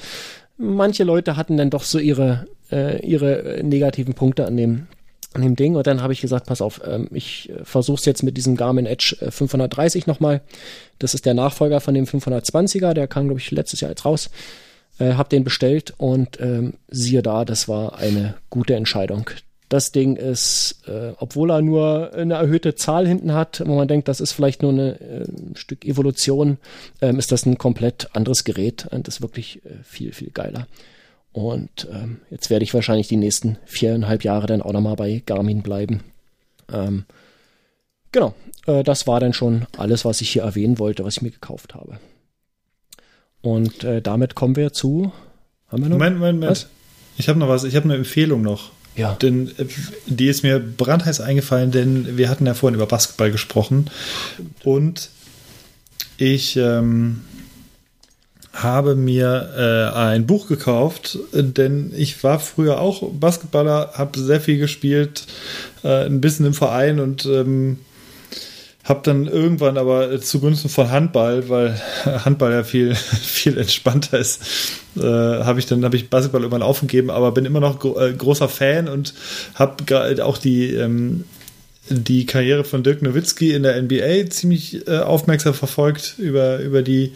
manche 0.56 1.04
Leute 1.04 1.36
hatten 1.36 1.56
dann 1.56 1.70
doch 1.70 1.84
so 1.84 1.98
ihre, 1.98 2.46
äh, 2.70 3.04
ihre 3.06 3.60
negativen 3.62 4.14
Punkte 4.14 4.46
an 4.46 4.56
dem, 4.56 4.88
an 5.34 5.42
dem 5.42 5.56
Ding 5.56 5.76
und 5.76 5.86
dann 5.86 6.02
habe 6.02 6.12
ich 6.12 6.20
gesagt, 6.20 6.46
pass 6.46 6.60
auf, 6.60 6.80
ähm, 6.84 7.08
ich 7.12 7.52
versuche 7.62 7.98
es 7.98 8.04
jetzt 8.04 8.22
mit 8.22 8.36
diesem 8.36 8.56
Garmin 8.56 8.86
Edge 8.86 9.16
530 9.30 10.06
äh, 10.06 10.10
nochmal. 10.10 10.42
Das 10.98 11.14
ist 11.14 11.26
der 11.26 11.34
Nachfolger 11.34 11.80
von 11.80 11.94
dem 11.94 12.06
520er, 12.06 12.92
der 12.92 13.06
kam, 13.06 13.26
glaube 13.26 13.40
ich, 13.40 13.50
letztes 13.52 13.80
Jahr 13.80 13.90
jetzt 13.90 14.04
raus 14.04 14.30
äh, 14.98 15.14
habe 15.14 15.28
den 15.28 15.44
bestellt 15.44 15.94
und 15.96 16.40
ähm, 16.40 16.74
siehe 16.88 17.22
da, 17.22 17.44
das 17.44 17.68
war 17.68 17.98
eine 17.98 18.34
gute 18.50 18.74
Entscheidung. 18.74 19.30
Das 19.68 19.92
Ding 19.92 20.16
ist, 20.16 20.82
äh, 20.86 21.12
obwohl 21.18 21.50
er 21.50 21.60
nur 21.60 22.14
eine 22.14 22.34
erhöhte 22.34 22.74
Zahl 22.74 23.06
hinten 23.06 23.34
hat, 23.34 23.62
wo 23.66 23.76
man 23.76 23.86
denkt, 23.86 24.08
das 24.08 24.20
ist 24.20 24.32
vielleicht 24.32 24.62
nur 24.62 24.72
eine, 24.72 25.00
äh, 25.00 25.24
ein 25.24 25.56
Stück 25.56 25.84
Evolution, 25.84 26.56
ähm, 27.02 27.18
ist 27.18 27.32
das 27.32 27.44
ein 27.44 27.58
komplett 27.58 28.08
anderes 28.14 28.44
Gerät 28.44 28.86
und 28.90 29.08
ist 29.08 29.20
wirklich 29.20 29.64
äh, 29.66 29.82
viel, 29.82 30.12
viel 30.12 30.30
geiler. 30.30 30.66
Und 31.32 31.86
ähm, 31.92 32.20
jetzt 32.30 32.48
werde 32.48 32.64
ich 32.64 32.72
wahrscheinlich 32.72 33.08
die 33.08 33.18
nächsten 33.18 33.58
viereinhalb 33.66 34.24
Jahre 34.24 34.46
dann 34.46 34.62
auch 34.62 34.72
nochmal 34.72 34.96
bei 34.96 35.22
Garmin 35.26 35.62
bleiben. 35.62 36.00
Ähm, 36.72 37.04
genau, 38.10 38.34
äh, 38.66 38.82
das 38.82 39.06
war 39.06 39.20
dann 39.20 39.34
schon 39.34 39.66
alles, 39.76 40.06
was 40.06 40.22
ich 40.22 40.30
hier 40.30 40.42
erwähnen 40.42 40.78
wollte, 40.78 41.04
was 41.04 41.18
ich 41.18 41.22
mir 41.22 41.30
gekauft 41.30 41.74
habe. 41.74 41.98
Und 43.40 43.84
äh, 43.84 44.02
damit 44.02 44.34
kommen 44.34 44.56
wir 44.56 44.72
zu. 44.72 45.12
Haben 45.68 45.82
wir 45.82 45.88
noch? 45.90 45.96
Moment, 45.98 46.18
Moment, 46.18 46.40
Moment. 46.40 46.50
Was? 46.50 46.66
Ich 47.16 47.28
habe 47.28 47.38
noch 47.38 47.48
was. 47.48 47.64
Ich 47.64 47.76
habe 47.76 47.84
eine 47.84 47.96
Empfehlung 47.96 48.42
noch. 48.42 48.70
Ja. 48.96 49.14
Denn 49.14 49.48
äh, 49.58 49.66
die 50.06 50.26
ist 50.26 50.42
mir 50.42 50.58
brandheiß 50.58 51.20
eingefallen, 51.20 51.70
denn 51.70 52.16
wir 52.18 52.28
hatten 52.28 52.46
ja 52.46 52.54
vorhin 52.54 52.74
über 52.74 52.86
Basketball 52.86 53.30
gesprochen. 53.30 53.90
Und 54.64 55.10
ich 56.16 56.56
ähm, 56.56 57.22
habe 58.52 58.96
mir 58.96 59.52
äh, 59.94 59.96
ein 59.96 60.26
Buch 60.26 60.48
gekauft, 60.48 61.18
denn 61.32 61.92
ich 61.96 62.24
war 62.24 62.40
früher 62.40 62.80
auch 62.80 63.08
Basketballer, 63.12 63.92
habe 63.94 64.18
sehr 64.18 64.40
viel 64.40 64.58
gespielt, 64.58 65.26
äh, 65.84 66.06
ein 66.06 66.20
bisschen 66.20 66.46
im 66.46 66.54
Verein 66.54 66.98
und 66.98 67.24
ähm, 67.26 67.78
hab 68.88 69.02
dann 69.02 69.26
irgendwann 69.26 69.76
aber 69.76 70.18
zugunsten 70.20 70.70
von 70.70 70.90
Handball, 70.90 71.48
weil 71.48 71.80
Handball 72.24 72.52
ja 72.52 72.64
viel, 72.64 72.94
viel 72.94 73.58
entspannter 73.58 74.18
ist, 74.18 74.40
äh, 74.96 75.02
habe 75.02 75.58
ich 75.58 75.66
dann 75.66 75.84
habe 75.84 75.96
ich 75.96 76.08
Basketball 76.08 76.40
irgendwann 76.42 76.62
aufgegeben, 76.62 77.10
aber 77.10 77.32
bin 77.32 77.44
immer 77.44 77.60
noch 77.60 77.78
gro 77.78 77.98
äh, 78.00 78.12
großer 78.12 78.48
Fan 78.48 78.88
und 78.88 79.14
habe 79.54 80.24
auch 80.24 80.38
die 80.38 80.74
ähm, 80.74 81.24
die 81.90 82.26
Karriere 82.26 82.64
von 82.64 82.82
Dirk 82.82 83.02
Nowitzki 83.02 83.52
in 83.52 83.62
der 83.62 83.80
NBA 83.80 84.30
ziemlich 84.30 84.86
äh, 84.86 84.98
aufmerksam 84.98 85.54
verfolgt 85.54 86.14
über, 86.18 86.58
über 86.58 86.82
die 86.82 87.12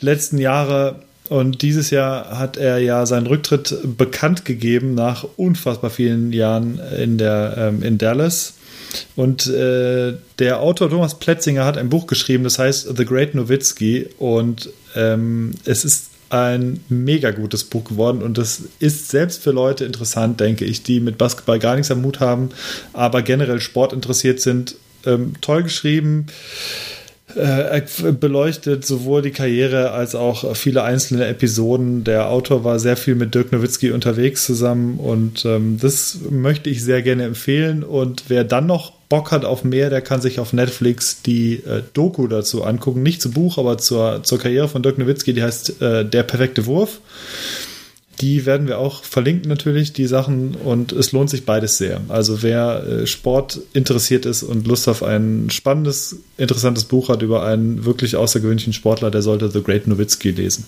letzten 0.00 0.38
Jahre. 0.38 0.96
Und 1.28 1.62
dieses 1.62 1.90
Jahr 1.90 2.38
hat 2.38 2.56
er 2.56 2.78
ja 2.78 3.06
seinen 3.06 3.26
Rücktritt 3.26 3.76
bekannt 3.96 4.44
gegeben 4.44 4.94
nach 4.94 5.24
unfassbar 5.36 5.90
vielen 5.90 6.32
Jahren 6.32 6.80
in, 6.98 7.16
der, 7.16 7.54
ähm, 7.56 7.82
in 7.82 7.96
Dallas. 7.96 8.54
Und 9.16 9.46
äh, 9.46 10.14
der 10.38 10.60
Autor 10.60 10.90
Thomas 10.90 11.18
Pletzinger 11.18 11.64
hat 11.64 11.78
ein 11.78 11.88
Buch 11.88 12.06
geschrieben, 12.06 12.44
das 12.44 12.58
heißt 12.58 12.96
The 12.96 13.04
Great 13.04 13.34
Nowitzki. 13.34 14.08
Und 14.18 14.70
ähm, 14.94 15.52
es 15.64 15.84
ist 15.84 16.10
ein 16.32 16.80
mega 16.88 17.30
gutes 17.30 17.64
Buch 17.64 17.84
geworden 17.84 18.22
und 18.22 18.38
das 18.38 18.62
ist 18.78 19.10
selbst 19.10 19.42
für 19.42 19.50
Leute 19.50 19.84
interessant, 19.84 20.40
denke 20.40 20.64
ich, 20.64 20.82
die 20.82 20.98
mit 20.98 21.18
Basketball 21.18 21.58
gar 21.58 21.74
nichts 21.74 21.90
am 21.90 22.00
Mut 22.00 22.20
haben, 22.20 22.48
aber 22.94 23.20
generell 23.20 23.60
Sport 23.60 23.92
interessiert 23.92 24.40
sind. 24.40 24.76
Ähm, 25.04 25.34
toll 25.42 25.64
geschrieben. 25.64 26.26
Äh, 27.36 27.82
beleuchtet 28.12 28.86
sowohl 28.86 29.22
die 29.22 29.30
Karriere 29.30 29.92
als 29.92 30.14
auch 30.14 30.56
viele 30.56 30.82
einzelne 30.82 31.26
Episoden. 31.26 32.04
Der 32.04 32.28
Autor 32.28 32.64
war 32.64 32.78
sehr 32.78 32.96
viel 32.96 33.14
mit 33.14 33.34
Dirk 33.34 33.52
Nowitzki 33.52 33.90
unterwegs 33.90 34.44
zusammen 34.44 34.98
und 34.98 35.44
ähm, 35.44 35.78
das 35.80 36.18
möchte 36.30 36.70
ich 36.70 36.82
sehr 36.82 37.02
gerne 37.02 37.24
empfehlen. 37.24 37.82
Und 37.84 38.24
wer 38.28 38.44
dann 38.44 38.66
noch 38.66 38.92
Bock 39.08 39.30
hat 39.30 39.44
auf 39.44 39.62
mehr, 39.64 39.90
der 39.90 40.00
kann 40.00 40.20
sich 40.20 40.40
auf 40.40 40.52
Netflix 40.52 41.22
die 41.22 41.56
äh, 41.56 41.82
Doku 41.92 42.26
dazu 42.28 42.64
angucken. 42.64 43.02
Nicht 43.02 43.20
zu 43.20 43.30
Buch, 43.30 43.58
aber 43.58 43.78
zur, 43.78 44.22
zur 44.22 44.38
Karriere 44.38 44.68
von 44.68 44.82
Dirk 44.82 44.98
Nowitzki, 44.98 45.34
die 45.34 45.42
heißt 45.42 45.82
äh, 45.82 46.04
Der 46.04 46.22
perfekte 46.22 46.66
Wurf. 46.66 47.00
Die 48.20 48.46
werden 48.46 48.68
wir 48.68 48.78
auch 48.78 49.04
verlinken 49.04 49.48
natürlich, 49.48 49.92
die 49.92 50.06
Sachen. 50.06 50.54
Und 50.54 50.92
es 50.92 51.12
lohnt 51.12 51.30
sich 51.30 51.44
beides 51.44 51.78
sehr. 51.78 52.00
Also 52.08 52.42
wer 52.42 52.84
äh, 52.84 53.06
Sport 53.06 53.60
interessiert 53.72 54.26
ist 54.26 54.42
und 54.42 54.66
Lust 54.66 54.88
auf 54.88 55.02
ein 55.02 55.50
spannendes, 55.50 56.16
interessantes 56.36 56.84
Buch 56.84 57.08
hat 57.08 57.22
über 57.22 57.44
einen 57.44 57.84
wirklich 57.84 58.16
außergewöhnlichen 58.16 58.72
Sportler, 58.72 59.10
der 59.10 59.22
sollte 59.22 59.50
The 59.50 59.62
Great 59.62 59.86
Nowitzki 59.86 60.30
lesen. 60.30 60.66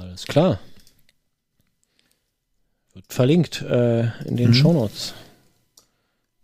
Alles 0.00 0.26
klar. 0.26 0.60
Wird 2.92 3.12
verlinkt 3.12 3.62
äh, 3.62 4.04
in 4.26 4.36
den 4.36 4.48
mhm. 4.48 4.54
Shownotes. 4.54 5.14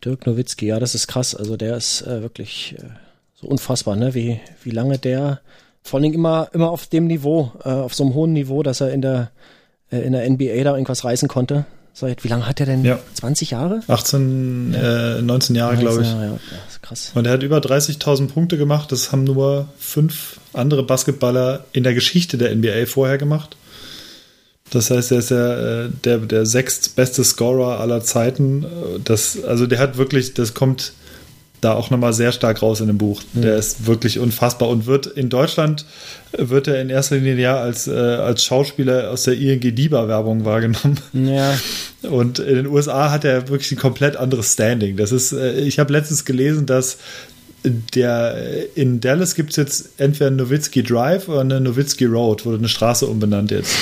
Dirk 0.04 0.26
Nowitzki, 0.26 0.66
ja, 0.66 0.80
das 0.80 0.94
ist 0.94 1.06
krass. 1.06 1.34
Also 1.34 1.56
der 1.56 1.76
ist 1.76 2.02
äh, 2.02 2.22
wirklich 2.22 2.74
äh, 2.78 2.88
so 3.34 3.46
unfassbar, 3.46 3.96
ne? 3.96 4.14
Wie, 4.14 4.40
wie 4.62 4.70
lange 4.70 4.98
der 4.98 5.40
vor 5.82 5.98
allen 5.98 6.04
Dingen 6.04 6.14
immer, 6.14 6.48
immer 6.52 6.70
auf 6.70 6.86
dem 6.86 7.06
Niveau, 7.06 7.52
äh, 7.64 7.68
auf 7.68 7.94
so 7.94 8.04
einem 8.04 8.14
hohen 8.14 8.32
Niveau, 8.32 8.62
dass 8.62 8.80
er 8.80 8.92
in 8.92 9.02
der, 9.02 9.30
äh, 9.90 9.98
in 9.98 10.12
der 10.12 10.28
NBA 10.28 10.62
da 10.64 10.72
irgendwas 10.72 11.04
reißen 11.04 11.28
konnte. 11.28 11.64
Seit 11.92 12.22
wie 12.22 12.28
lange 12.28 12.46
hat 12.46 12.60
er 12.60 12.66
denn? 12.66 12.84
Ja. 12.84 12.98
20 13.14 13.50
Jahre? 13.50 13.82
18, 13.88 14.72
ja. 14.72 15.18
äh, 15.18 15.22
19 15.22 15.56
Jahre, 15.56 15.76
glaube 15.76 16.02
ich. 16.02 16.08
Jahre, 16.08 16.26
ja. 16.26 16.38
krass. 16.82 17.12
Und 17.14 17.26
er 17.26 17.32
hat 17.32 17.42
über 17.42 17.58
30.000 17.58 18.28
Punkte 18.28 18.56
gemacht. 18.56 18.92
Das 18.92 19.12
haben 19.12 19.24
nur 19.24 19.68
fünf 19.78 20.38
andere 20.52 20.84
Basketballer 20.84 21.64
in 21.72 21.82
der 21.82 21.94
Geschichte 21.94 22.38
der 22.38 22.54
NBA 22.54 22.86
vorher 22.86 23.18
gemacht. 23.18 23.56
Das 24.70 24.90
heißt, 24.90 25.10
er 25.10 25.18
ist 25.18 25.30
ja 25.30 25.84
äh, 25.84 25.90
der, 26.04 26.18
der 26.18 26.46
sechstbeste 26.46 27.24
Scorer 27.24 27.80
aller 27.80 28.02
Zeiten. 28.02 28.64
Das, 29.04 29.42
also 29.42 29.66
der 29.66 29.80
hat 29.80 29.96
wirklich, 29.96 30.32
das 30.34 30.54
kommt 30.54 30.92
da 31.60 31.74
auch 31.74 31.90
nochmal 31.90 32.12
sehr 32.12 32.32
stark 32.32 32.62
raus 32.62 32.80
in 32.80 32.86
dem 32.86 32.98
Buch. 32.98 33.22
Mhm. 33.32 33.42
Der 33.42 33.56
ist 33.56 33.86
wirklich 33.86 34.18
unfassbar 34.18 34.68
und 34.68 34.86
wird 34.86 35.06
in 35.06 35.28
Deutschland 35.28 35.84
wird 36.32 36.68
er 36.68 36.80
in 36.80 36.90
erster 36.90 37.16
Linie 37.16 37.36
ja 37.36 37.60
als, 37.60 37.88
äh, 37.88 37.92
als 37.92 38.44
Schauspieler 38.44 39.10
aus 39.10 39.24
der 39.24 39.34
ING 39.34 39.60
DIBA 39.60 40.08
Werbung 40.08 40.44
wahrgenommen. 40.44 40.98
Ja. 41.12 41.58
Und 42.02 42.38
in 42.38 42.54
den 42.54 42.66
USA 42.66 43.10
hat 43.10 43.24
er 43.24 43.48
wirklich 43.48 43.72
ein 43.72 43.78
komplett 43.78 44.16
anderes 44.16 44.52
Standing. 44.52 44.96
Das 44.96 45.12
ist, 45.12 45.32
äh, 45.32 45.60
ich 45.60 45.78
habe 45.78 45.92
letztens 45.92 46.24
gelesen, 46.24 46.66
dass 46.66 46.98
der 47.64 48.66
in 48.74 49.00
Dallas 49.00 49.34
gibt 49.34 49.50
es 49.50 49.56
jetzt 49.56 49.88
entweder 49.98 50.30
Nowitzki 50.30 50.82
Drive 50.82 51.28
oder 51.28 51.40
eine 51.40 51.60
Nowitzki 51.60 52.06
Road, 52.06 52.46
wurde 52.46 52.58
eine 52.58 52.68
Straße 52.68 53.06
umbenannt 53.06 53.50
jetzt 53.50 53.74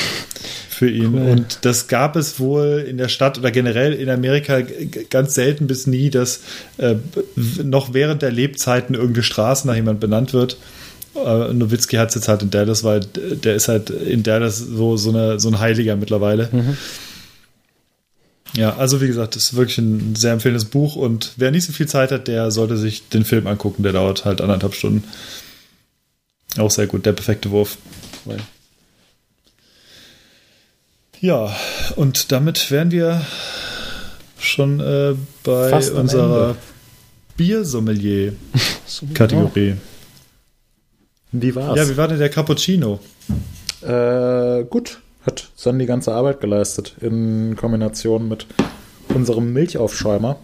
für 0.68 0.88
ihn. 0.88 1.14
Cool. 1.14 1.30
Und 1.30 1.58
das 1.62 1.88
gab 1.88 2.16
es 2.16 2.38
wohl 2.38 2.84
in 2.88 2.98
der 2.98 3.08
Stadt 3.08 3.38
oder 3.38 3.50
generell 3.50 3.92
in 3.92 4.08
Amerika 4.08 4.60
ganz 5.10 5.34
selten 5.34 5.66
bis 5.66 5.86
nie, 5.86 6.10
dass 6.10 6.40
äh, 6.78 6.96
noch 7.62 7.94
während 7.94 8.22
der 8.22 8.30
Lebzeiten 8.30 8.94
irgendeine 8.94 9.24
Straße 9.24 9.66
nach 9.66 9.74
jemand 9.74 10.00
benannt 10.00 10.32
wird. 10.32 10.56
Äh, 11.14 11.52
Nowitzki 11.52 11.96
hat 11.96 12.10
es 12.10 12.14
jetzt 12.16 12.28
halt 12.28 12.42
in 12.42 12.50
Dallas, 12.50 12.84
weil 12.84 13.00
der 13.00 13.54
ist 13.54 13.68
halt 13.68 13.90
in 13.90 14.22
Dallas 14.22 14.58
so, 14.58 14.96
so, 14.96 15.10
eine, 15.10 15.40
so 15.40 15.48
ein 15.48 15.58
Heiliger 15.58 15.96
mittlerweile. 15.96 16.48
Mhm. 16.52 16.76
Ja, 18.54 18.76
also 18.76 19.00
wie 19.00 19.06
gesagt, 19.06 19.36
das 19.36 19.44
ist 19.44 19.56
wirklich 19.56 19.78
ein 19.78 20.16
sehr 20.16 20.32
empfehlendes 20.32 20.64
Buch 20.64 20.96
und 20.96 21.32
wer 21.36 21.50
nicht 21.50 21.64
so 21.64 21.72
viel 21.72 21.86
Zeit 21.86 22.12
hat, 22.12 22.28
der 22.28 22.50
sollte 22.50 22.76
sich 22.76 23.08
den 23.08 23.24
Film 23.24 23.46
angucken, 23.46 23.82
der 23.82 23.92
dauert 23.92 24.24
halt 24.24 24.40
anderthalb 24.40 24.74
Stunden. 24.74 25.04
Auch 26.56 26.70
sehr 26.70 26.86
gut, 26.86 27.04
der 27.06 27.12
perfekte 27.12 27.50
Wurf. 27.50 27.76
Ja, 31.20 31.54
und 31.96 32.32
damit 32.32 32.70
wären 32.70 32.90
wir 32.90 33.26
schon 34.38 34.80
äh, 34.80 35.14
bei 35.42 35.68
Fast 35.68 35.92
unserer 35.92 36.56
Biersommelier-Kategorie. 37.36 39.76
Wie 41.32 41.54
war's? 41.54 41.76
Ja, 41.76 41.86
wie 41.88 41.96
war 41.98 42.08
denn 42.08 42.18
der 42.18 42.30
Cappuccino? 42.30 43.00
Äh, 43.82 44.64
gut. 44.64 44.98
Hat 45.28 45.50
Son 45.56 45.78
die 45.78 45.84
ganze 45.84 46.14
Arbeit 46.14 46.40
geleistet 46.40 46.96
in 47.02 47.54
Kombination 47.54 48.28
mit 48.28 48.46
unserem 49.10 49.52
Milchaufschäumer. 49.52 50.38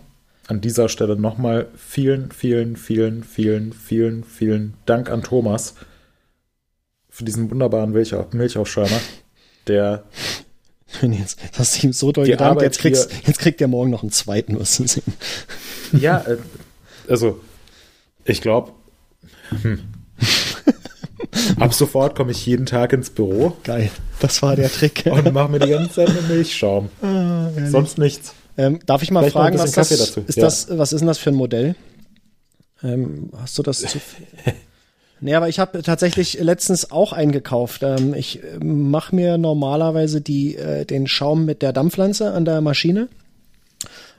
An 0.47 0.61
dieser 0.61 0.91
Stelle 0.91 1.17
nochmal 1.17 1.69
vielen, 1.75 2.31
vielen, 2.31 2.77
vielen, 2.77 3.25
vielen, 3.25 3.73
vielen, 3.73 4.25
vielen 4.25 4.75
Dank 4.85 5.09
an 5.09 5.23
Thomas 5.23 5.75
für 7.09 7.25
diesen 7.25 7.51
wunderbaren 7.51 7.93
Milchaufschäumer, 7.93 9.01
der 9.69 10.05
Jetzt 11.01 11.39
hast 11.55 11.83
du 11.83 11.87
ihm 11.87 11.95
so 11.95 12.13
doll 12.13 12.27
gedankt, 12.27 12.61
jetzt, 12.61 12.79
kriegst, 12.79 13.11
jetzt 13.27 13.39
kriegt 13.39 13.63
er 13.63 13.69
morgen 13.69 13.91
noch 13.91 14.03
einen 14.03 14.13
zweiten, 14.13 14.61
was 14.61 14.75
zu 14.75 14.87
sehen. 14.87 15.15
Ja, 15.93 16.19
äh, 16.27 16.37
also, 17.09 17.41
ich 18.27 18.43
glaube, 18.43 18.73
hm. 19.63 19.81
ab 21.59 21.73
sofort 21.73 22.15
komme 22.15 22.33
ich 22.33 22.45
jeden 22.45 22.67
Tag 22.67 22.93
ins 22.93 23.09
Büro. 23.09 23.57
Geil, 23.65 23.91
das 24.21 24.43
war 24.43 24.57
der 24.57 24.71
Trick. 24.71 25.05
Und 25.11 25.33
mache 25.33 25.51
mir 25.51 25.59
die 25.61 25.71
ganze 25.71 25.95
Zeit 25.95 26.09
einen 26.09 26.29
Milchschaum. 26.29 26.89
Ah, 27.03 27.49
Sonst 27.71 27.99
nichts. 27.99 28.35
Ähm, 28.57 28.79
darf 28.87 29.03
ich 29.03 29.11
mal 29.11 29.21
Vielleicht 29.21 29.35
fragen, 29.35 29.59
was, 29.59 29.73
das, 29.73 29.91
ist 29.91 30.17
ja. 30.37 30.43
das, 30.45 30.69
was 30.71 30.93
ist 30.93 31.01
denn 31.01 31.09
das 31.09 31.19
für 31.19 31.31
ein 31.31 31.37
Modell? 31.37 31.75
Ähm, 32.83 33.31
hast 33.37 33.59
du 33.59 33.63
das 33.63 33.81
zu 33.81 33.99
Nee, 35.21 35.35
aber 35.35 35.49
ich 35.49 35.59
habe 35.59 35.83
tatsächlich 35.83 36.39
letztens 36.41 36.91
auch 36.91 37.13
eingekauft. 37.13 37.83
Ähm, 37.83 38.15
ich 38.15 38.43
äh, 38.43 38.59
mache 38.63 39.15
mir 39.15 39.39
normalerweise 39.39 40.21
die, 40.21 40.57
äh, 40.57 40.85
den 40.85 41.07
Schaum 41.07 41.47
mit 41.47 41.63
der 41.63 41.73
Dampfpflanze 41.73 42.33
an 42.33 42.45
der 42.45 42.61
Maschine. 42.61 43.09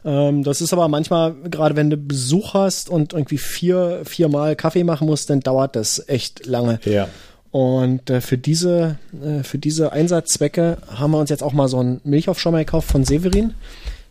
Ähm, 0.03 0.43
das 0.43 0.61
ist 0.61 0.73
aber 0.73 0.87
manchmal, 0.87 1.35
gerade 1.35 1.75
wenn 1.75 1.89
du 1.89 1.97
Besuch 1.97 2.53
hast 2.53 2.89
und 2.89 3.13
irgendwie 3.13 3.37
vier, 3.37 4.01
viermal 4.03 4.55
Kaffee 4.55 4.83
machen 4.83 5.07
musst, 5.07 5.29
dann 5.29 5.41
dauert 5.41 5.75
das 5.75 6.03
echt 6.07 6.45
lange. 6.45 6.79
Ja. 6.85 7.07
Und 7.55 8.09
äh, 8.09 8.19
für 8.19 8.37
diese, 8.37 8.97
äh, 9.23 9.41
für 9.43 9.57
diese 9.57 9.93
Einsatzzwecke 9.93 10.77
haben 10.89 11.11
wir 11.11 11.19
uns 11.19 11.29
jetzt 11.29 11.41
auch 11.41 11.53
mal 11.53 11.69
so 11.69 11.79
einen 11.79 12.01
Milchaufschäumer 12.03 12.57
gekauft 12.57 12.91
von 12.91 13.05
Severin. 13.05 13.53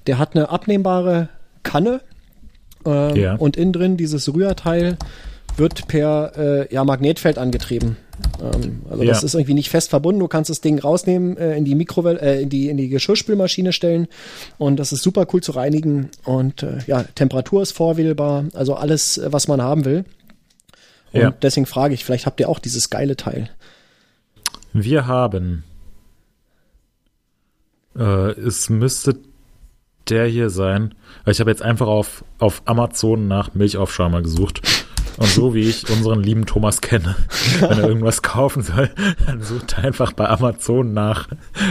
Der 0.07 0.19
hat 0.19 0.35
eine 0.35 0.49
abnehmbare 0.49 1.29
Kanne 1.63 2.01
ähm, 2.87 3.17
ja. 3.17 3.35
und 3.35 3.59
innen 3.59 3.75
drin 3.75 3.97
dieses 3.99 4.33
Rührteil 4.33 4.97
wird 5.59 5.89
per 5.89 6.33
äh, 6.39 6.75
ja, 6.75 6.85
Magnetfeld 6.85 7.37
angetrieben. 7.37 7.99
Ähm, 8.41 8.81
also 8.89 9.03
ja. 9.03 9.11
das 9.11 9.23
ist 9.23 9.35
irgendwie 9.35 9.53
nicht 9.53 9.69
fest 9.69 9.91
verbunden. 9.91 10.21
Du 10.21 10.29
kannst 10.29 10.49
das 10.49 10.63
Ding 10.63 10.79
rausnehmen, 10.79 11.37
äh, 11.37 11.55
in 11.55 11.67
die 11.67 11.75
Mikrowelle, 11.75 12.23
äh, 12.23 12.41
in 12.41 12.49
die 12.49 12.71
in 12.71 12.79
die 12.79 12.89
Geschirrspülmaschine 12.89 13.75
stellen 13.75 14.09
und 14.57 14.81
das 14.81 14.91
ist 14.91 15.03
super 15.03 15.27
cool 15.35 15.43
zu 15.43 15.53
reinigen 15.53 16.09
und 16.25 16.63
äh, 16.63 16.79
ja, 16.87 17.03
Temperatur 17.03 17.61
ist 17.61 17.73
vorwählbar, 17.73 18.47
also 18.55 18.75
alles, 18.75 19.19
äh, 19.19 19.31
was 19.35 19.49
man 19.49 19.61
haben 19.61 19.85
will. 19.85 20.07
Und 21.15 21.21
ja. 21.21 21.31
deswegen 21.31 21.67
frage 21.67 21.95
ich, 21.95 22.05
vielleicht 22.05 22.27
habt 22.27 22.41
ihr 22.41 22.49
auch 22.49 22.59
dieses 22.59 22.91
geile 22.91 23.17
Teil. 23.17 23.49
Wir 24.73 25.07
haben 25.07 25.65
äh, 27.97 28.31
es 28.33 28.71
müsste 28.71 29.17
der 30.09 30.27
hier 30.27 30.51
sein. 30.51 30.95
Ich 31.27 31.41
habe 31.41 31.51
jetzt 31.51 31.63
einfach 31.63 31.87
auf, 31.87 32.25
auf 32.39 32.63
Amazon 32.67 33.27
nach 33.27 33.55
Milchaufschäumer 33.55 34.21
gesucht. 34.21 34.61
Und 35.17 35.29
so 35.29 35.55
wie 35.55 35.63
ich 35.63 35.89
unseren 35.89 36.23
lieben 36.23 36.45
Thomas 36.45 36.81
kenne, 36.81 37.17
wenn 37.61 37.79
er 37.79 37.89
irgendwas 37.89 38.21
kaufen 38.21 38.63
soll, 38.63 38.91
dann 39.27 39.43
sucht 39.43 39.79
er 39.79 39.85
einfach 39.85 40.13
bei 40.13 40.29
Amazon 40.29 40.93
nach 40.93 41.29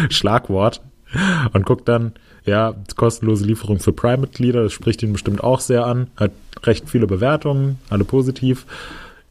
Schlagwort 0.09 0.81
und 1.51 1.65
guckt 1.65 1.87
dann, 1.87 2.13
ja, 2.45 2.73
kostenlose 2.95 3.45
Lieferung 3.45 3.79
für 3.79 3.93
Prime-Mitglieder, 3.93 4.63
das 4.63 4.73
spricht 4.73 5.03
ihn 5.03 5.13
bestimmt 5.13 5.43
auch 5.43 5.59
sehr 5.59 5.85
an, 5.85 6.07
hat 6.15 6.31
recht 6.63 6.89
viele 6.89 7.05
Bewertungen, 7.05 7.77
alle 7.89 8.03
positiv, 8.03 8.65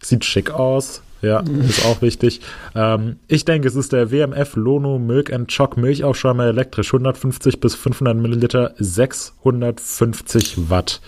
sieht 0.03 0.25
schick 0.25 0.51
aus, 0.51 1.03
ja, 1.23 1.41
ist 1.41 1.85
auch 1.87 2.03
wichtig. 2.03 2.41
Ähm, 2.75 3.17
ich 3.29 3.45
denke, 3.45 3.69
es 3.69 3.77
ist 3.77 3.93
der 3.93 4.11
WMF 4.11 4.57
Lono 4.57 4.99
Milk 4.99 5.33
and 5.33 5.55
Choc 5.57 5.77
Milchaufschäumer 5.77 6.47
elektrisch, 6.47 6.89
150 6.93 7.61
bis 7.61 7.75
500 7.77 8.17
Milliliter, 8.17 8.75
650 8.79 10.69
Watt. 10.71 11.01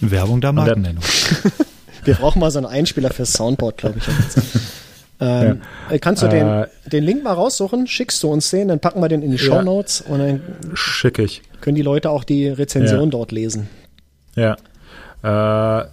Werbung 0.00 0.40
da 0.40 0.52
Markennennung. 0.52 1.02
Wir 2.04 2.14
brauchen 2.14 2.40
mal 2.40 2.50
so 2.50 2.58
einen 2.58 2.66
Einspieler 2.66 3.10
fürs 3.10 3.32
Soundboard, 3.32 3.76
glaube 3.78 3.98
ich. 3.98 4.04
Ähm, 5.20 5.62
äh, 5.90 5.98
Kannst 5.98 6.22
du 6.22 6.26
Äh, 6.26 6.30
den, 6.30 6.66
den 6.92 7.04
Link 7.04 7.24
mal 7.24 7.32
raussuchen? 7.32 7.88
Schickst 7.88 8.22
du 8.22 8.28
uns 8.30 8.50
den, 8.50 8.68
dann 8.68 8.78
packen 8.78 9.00
wir 9.02 9.08
den 9.08 9.22
in 9.22 9.32
die 9.32 9.38
Show 9.38 9.62
Notes 9.62 10.00
und 10.00 10.20
dann 10.20 10.40
Schick 10.74 11.18
ich. 11.18 11.42
können 11.60 11.74
die 11.74 11.82
Leute 11.82 12.10
auch 12.10 12.22
die 12.22 12.48
Rezension 12.48 13.00
Ja. 13.00 13.06
dort 13.06 13.32
lesen. 13.32 13.68
Ja. 14.36 14.56
Äh, 15.24 15.86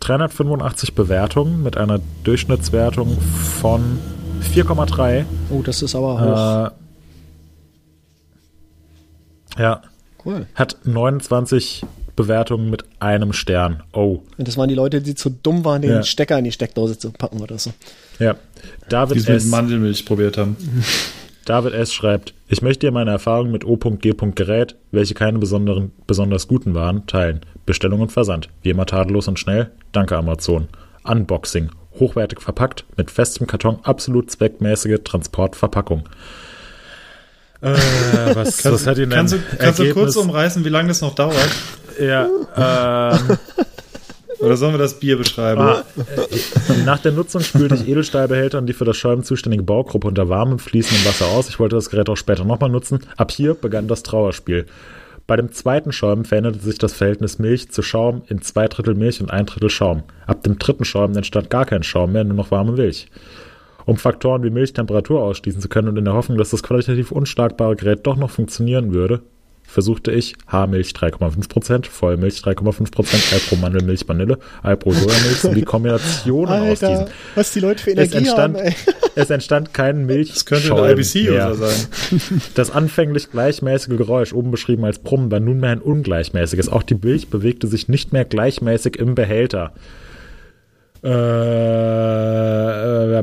385 0.00 0.94
Bewertungen 0.94 1.62
mit 1.62 1.76
einer 1.76 2.00
Durchschnittswertung 2.24 3.18
von 3.60 3.98
4,3. 4.54 5.24
Oh, 5.50 5.62
das 5.62 5.82
ist 5.82 5.94
aber 5.94 6.20
hoch. 6.20 6.72
Äh, 9.56 9.62
ja. 9.62 9.82
cool. 10.24 10.46
Hat 10.54 10.76
29 10.84 11.84
Bewertungen 12.16 12.68
mit 12.70 12.84
einem 12.98 13.32
Stern. 13.32 13.82
Oh. 13.92 14.20
Und 14.36 14.48
das 14.48 14.56
waren 14.56 14.68
die 14.68 14.74
Leute, 14.74 15.00
die 15.00 15.14
zu 15.14 15.30
dumm 15.30 15.64
waren, 15.64 15.80
den 15.82 15.90
Ja. 15.90 16.02
Stecker 16.02 16.38
in 16.38 16.44
die 16.44 16.52
Steckdose 16.52 16.98
zu 16.98 17.10
packen 17.12 17.40
oder 17.40 17.58
so. 17.58 17.72
Ja. 18.18 18.34
Die 18.34 18.88
David 18.90 19.16
es 19.16 19.26
mit 19.28 19.36
S. 19.36 19.46
Mandelmilch 19.46 20.04
probiert 20.04 20.36
haben. 20.36 20.56
David 21.46 21.72
S. 21.72 21.92
schreibt, 21.92 22.34
ich 22.48 22.60
möchte 22.60 22.86
dir 22.86 22.92
meine 22.92 23.10
Erfahrungen 23.10 23.50
mit 23.50 23.64
O.G. 23.64 24.12
Gerät, 24.34 24.76
welche 24.92 25.14
keine 25.14 25.38
besonderen, 25.38 25.90
besonders 26.06 26.46
guten 26.46 26.74
waren, 26.74 27.06
teilen. 27.06 27.40
Bestellung 27.66 28.00
und 28.00 28.12
Versand. 28.12 28.48
Wie 28.62 28.70
immer 28.70 28.86
tadellos 28.86 29.28
und 29.28 29.38
schnell. 29.38 29.70
Danke 29.92 30.16
Amazon. 30.16 30.68
Unboxing. 31.04 31.70
Hochwertig 31.98 32.40
verpackt, 32.40 32.84
mit 32.96 33.10
festem 33.10 33.46
Karton, 33.46 33.80
absolut 33.82 34.30
zweckmäßige 34.30 35.00
Transportverpackung. 35.02 36.08
Äh, 37.60 37.74
was, 38.34 38.64
was 38.64 38.86
hat 38.86 38.96
ihn 38.96 39.10
denn? 39.10 39.18
Kannst 39.18 39.34
du, 39.34 39.38
kannst 39.58 39.78
du 39.80 39.92
kurz 39.92 40.16
umreißen, 40.16 40.64
wie 40.64 40.68
lange 40.68 40.88
das 40.88 41.00
noch 41.02 41.14
dauert? 41.14 41.50
Ja, 42.00 42.28
ähm, 42.56 43.38
Oder 44.40 44.56
sollen 44.56 44.72
wir 44.72 44.78
das 44.78 44.98
Bier 44.98 45.18
beschreiben? 45.18 45.60
Ah, 45.60 45.84
äh, 45.96 46.82
nach 46.84 46.98
der 46.98 47.12
Nutzung 47.12 47.42
spülte 47.42 47.74
ich 47.74 47.86
Edelstahlbehälter 47.86 48.58
und 48.58 48.66
die 48.66 48.72
für 48.72 48.86
das 48.86 48.96
Schäumen 48.96 49.22
zuständige 49.22 49.62
Baugruppe 49.62 50.08
unter 50.08 50.28
warmem, 50.28 50.58
fließendem 50.58 51.04
Wasser 51.04 51.26
aus. 51.26 51.48
Ich 51.48 51.58
wollte 51.58 51.76
das 51.76 51.90
Gerät 51.90 52.08
auch 52.08 52.16
später 52.16 52.44
nochmal 52.44 52.70
nutzen. 52.70 53.00
Ab 53.18 53.30
hier 53.32 53.54
begann 53.54 53.86
das 53.86 54.02
Trauerspiel. 54.02 54.66
Bei 55.30 55.36
dem 55.36 55.52
zweiten 55.52 55.92
Schäumen 55.92 56.24
veränderte 56.24 56.58
sich 56.58 56.78
das 56.78 56.92
Verhältnis 56.92 57.38
Milch 57.38 57.70
zu 57.70 57.82
Schaum 57.82 58.22
in 58.26 58.42
zwei 58.42 58.66
Drittel 58.66 58.96
Milch 58.96 59.20
und 59.20 59.30
ein 59.30 59.46
Drittel 59.46 59.70
Schaum. 59.70 60.02
Ab 60.26 60.42
dem 60.42 60.58
dritten 60.58 60.84
Schäumen 60.84 61.14
entstand 61.14 61.50
gar 61.50 61.66
kein 61.66 61.84
Schaum 61.84 62.10
mehr, 62.10 62.24
nur 62.24 62.34
noch 62.34 62.50
warme 62.50 62.72
Milch. 62.72 63.06
Um 63.86 63.96
Faktoren 63.96 64.42
wie 64.42 64.50
Milchtemperatur 64.50 65.22
ausschließen 65.22 65.60
zu 65.60 65.68
können 65.68 65.86
und 65.86 65.96
in 65.98 66.04
der 66.04 66.14
Hoffnung, 66.14 66.36
dass 66.36 66.50
das 66.50 66.64
qualitativ 66.64 67.12
unschlagbare 67.12 67.76
Gerät 67.76 68.08
doch 68.08 68.16
noch 68.16 68.30
funktionieren 68.30 68.92
würde, 68.92 69.22
versuchte 69.70 70.10
ich 70.10 70.34
Haarmilch 70.46 70.90
3,5%, 70.90 71.86
Vollmilch 71.86 72.40
3,5%, 72.40 73.34
Alpro-Mandelmilch, 73.34 74.08
Vanille, 74.08 74.38
Alpro-Sojamilch 74.62 75.54
die 75.54 75.62
Kombinationen 75.62 76.52
Alter, 76.52 76.72
aus 76.72 76.80
diesen. 76.80 77.06
Was 77.34 77.52
die 77.52 77.60
Leute 77.60 77.82
für 77.82 77.90
Energie 77.92 78.08
es 78.08 78.14
entstand, 78.14 78.58
haben, 78.58 78.74
Es 79.14 79.30
entstand 79.30 79.72
kein 79.72 80.06
Milch. 80.06 80.32
Das 80.32 80.46
könnte 80.46 80.74
eine 80.74 80.92
IBC 80.92 81.30
mehr. 81.30 81.46
oder 81.46 81.54
sein. 81.54 81.86
Das 82.54 82.70
anfänglich 82.70 83.30
gleichmäßige 83.30 83.96
Geräusch, 83.96 84.32
oben 84.32 84.50
beschrieben 84.50 84.84
als 84.84 84.98
Brummen, 84.98 85.30
war 85.30 85.40
nunmehr 85.40 85.70
ein 85.70 85.80
ungleichmäßiges. 85.80 86.68
Auch 86.68 86.82
die 86.82 86.96
Milch 86.96 87.28
bewegte 87.28 87.66
sich 87.66 87.88
nicht 87.88 88.12
mehr 88.12 88.24
gleichmäßig 88.24 88.96
im 88.96 89.14
Behälter. 89.14 89.72
Äh, 91.02 91.08
äh 91.08 91.12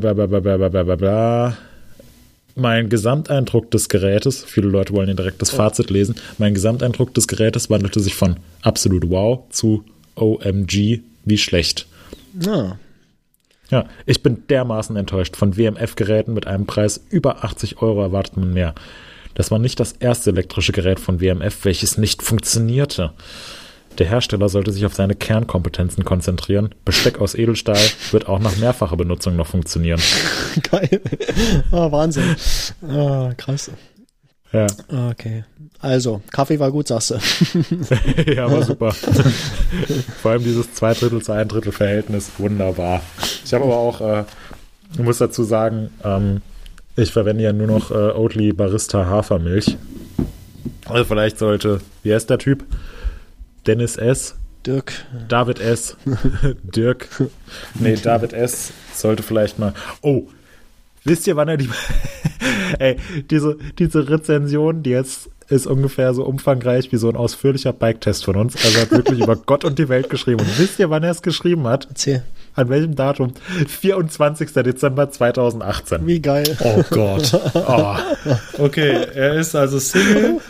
bla 0.00 0.26
bla 0.26 0.40
bla 0.40 0.68
bla 0.68 0.82
bla 0.82 0.96
bla. 0.96 1.56
Mein 2.58 2.88
Gesamteindruck 2.88 3.70
des 3.70 3.88
Gerätes, 3.88 4.44
viele 4.44 4.66
Leute 4.66 4.92
wollen 4.92 5.06
hier 5.06 5.14
direkt 5.14 5.40
das 5.40 5.50
Fazit 5.50 5.90
lesen, 5.90 6.16
mein 6.38 6.54
Gesamteindruck 6.54 7.14
des 7.14 7.28
Gerätes 7.28 7.70
wandelte 7.70 8.00
sich 8.00 8.16
von 8.16 8.36
absolut 8.62 9.08
wow 9.08 9.44
zu 9.50 9.84
OMG, 10.16 11.00
wie 11.24 11.38
schlecht. 11.38 11.86
Ja. 12.40 12.76
Ja, 13.70 13.84
ich 14.06 14.24
bin 14.24 14.42
dermaßen 14.48 14.96
enttäuscht. 14.96 15.36
Von 15.36 15.56
WMF-Geräten 15.56 16.34
mit 16.34 16.48
einem 16.48 16.66
Preis 16.66 17.00
über 17.10 17.44
80 17.44 17.80
Euro 17.80 18.02
erwartet 18.02 18.36
man 18.36 18.52
mehr. 18.52 18.74
Das 19.34 19.52
war 19.52 19.60
nicht 19.60 19.78
das 19.78 19.92
erste 19.92 20.30
elektrische 20.30 20.72
Gerät 20.72 20.98
von 20.98 21.20
WMF, 21.20 21.64
welches 21.64 21.96
nicht 21.96 22.22
funktionierte. 22.22 23.12
Der 23.96 24.06
Hersteller 24.06 24.48
sollte 24.48 24.70
sich 24.70 24.86
auf 24.86 24.94
seine 24.94 25.14
Kernkompetenzen 25.14 26.04
konzentrieren. 26.04 26.74
Besteck 26.84 27.20
aus 27.20 27.34
Edelstahl 27.34 27.78
wird 28.10 28.28
auch 28.28 28.38
nach 28.38 28.56
mehrfacher 28.56 28.96
Benutzung 28.96 29.34
noch 29.36 29.46
funktionieren. 29.46 30.00
Geil. 30.70 31.00
Ah, 31.72 31.90
Wahnsinn. 31.90 32.36
Ah, 32.82 33.32
krass. 33.36 33.70
Ja, 34.52 34.66
Okay. 35.10 35.44
Also, 35.80 36.22
Kaffee 36.32 36.58
war 36.58 36.72
gut, 36.72 36.88
sagst 36.88 37.10
du. 37.10 37.14
ja 38.32 38.50
war 38.50 38.62
super. 38.62 38.92
Vor 40.22 40.30
allem 40.32 40.42
dieses 40.42 40.72
zwei 40.74 40.92
Drittel 40.92 41.22
zu 41.22 41.32
ein 41.32 41.46
Drittel 41.46 41.70
Verhältnis, 41.70 42.32
wunderbar. 42.38 43.00
Ich 43.44 43.54
habe 43.54 43.64
aber 43.64 43.76
auch, 43.76 44.00
äh, 44.00 44.24
ich 44.94 44.98
muss 44.98 45.18
dazu 45.18 45.44
sagen, 45.44 45.90
ähm, 46.02 46.40
ich 46.96 47.12
verwende 47.12 47.44
ja 47.44 47.52
nur 47.52 47.68
noch 47.68 47.92
äh, 47.92 47.94
Oatly 47.94 48.52
Barista 48.52 49.06
Hafermilch. 49.06 49.76
Also 50.86 51.04
vielleicht 51.04 51.38
sollte, 51.38 51.80
wie 52.02 52.12
heißt 52.12 52.28
der 52.28 52.38
Typ? 52.38 52.64
Dennis 53.68 53.96
S. 53.98 54.34
Dirk. 54.66 54.94
David 55.28 55.60
S. 55.60 55.94
Dirk. 56.62 57.06
Nee, 57.78 57.96
David 57.96 58.32
S. 58.32 58.72
sollte 58.94 59.22
vielleicht 59.22 59.58
mal. 59.58 59.74
Oh, 60.00 60.22
wisst 61.04 61.26
ihr, 61.26 61.36
wann 61.36 61.48
er 61.48 61.58
die. 61.58 61.68
Ey, 62.78 62.96
diese, 63.30 63.58
diese 63.78 64.08
Rezension, 64.08 64.82
die 64.82 64.90
jetzt 64.90 65.28
ist 65.48 65.66
ungefähr 65.66 66.14
so 66.14 66.24
umfangreich 66.24 66.92
wie 66.92 66.96
so 66.96 67.10
ein 67.10 67.16
ausführlicher 67.16 67.74
Bike-Test 67.74 68.24
von 68.24 68.36
uns. 68.36 68.56
Also 68.56 68.78
er 68.78 68.82
hat 68.82 68.90
wirklich 68.90 69.20
über 69.20 69.36
Gott 69.36 69.64
und 69.66 69.78
die 69.78 69.90
Welt 69.90 70.08
geschrieben. 70.08 70.40
Und 70.40 70.58
wisst 70.58 70.78
ihr, 70.78 70.88
wann 70.88 71.02
er 71.02 71.10
es 71.10 71.20
geschrieben 71.20 71.66
hat? 71.66 71.88
Erzähl. 71.90 72.22
An 72.54 72.70
welchem 72.70 72.96
Datum? 72.96 73.34
24. 73.66 74.50
Dezember 74.50 75.10
2018. 75.10 76.06
Wie 76.06 76.20
geil. 76.20 76.56
Oh 76.60 76.82
Gott. 76.88 77.38
Oh, 77.52 77.96
Okay, 78.58 79.06
er 79.14 79.34
ist 79.34 79.54
also 79.54 79.78
Single 79.78 80.40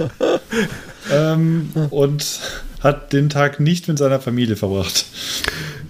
ähm, 1.13 1.71
und 1.91 2.41
hat 2.81 3.13
den 3.13 3.29
Tag 3.29 3.61
nicht 3.61 3.89
mit 3.89 3.99
seiner 3.99 4.21
Familie 4.21 4.57
verbracht. 4.57 5.07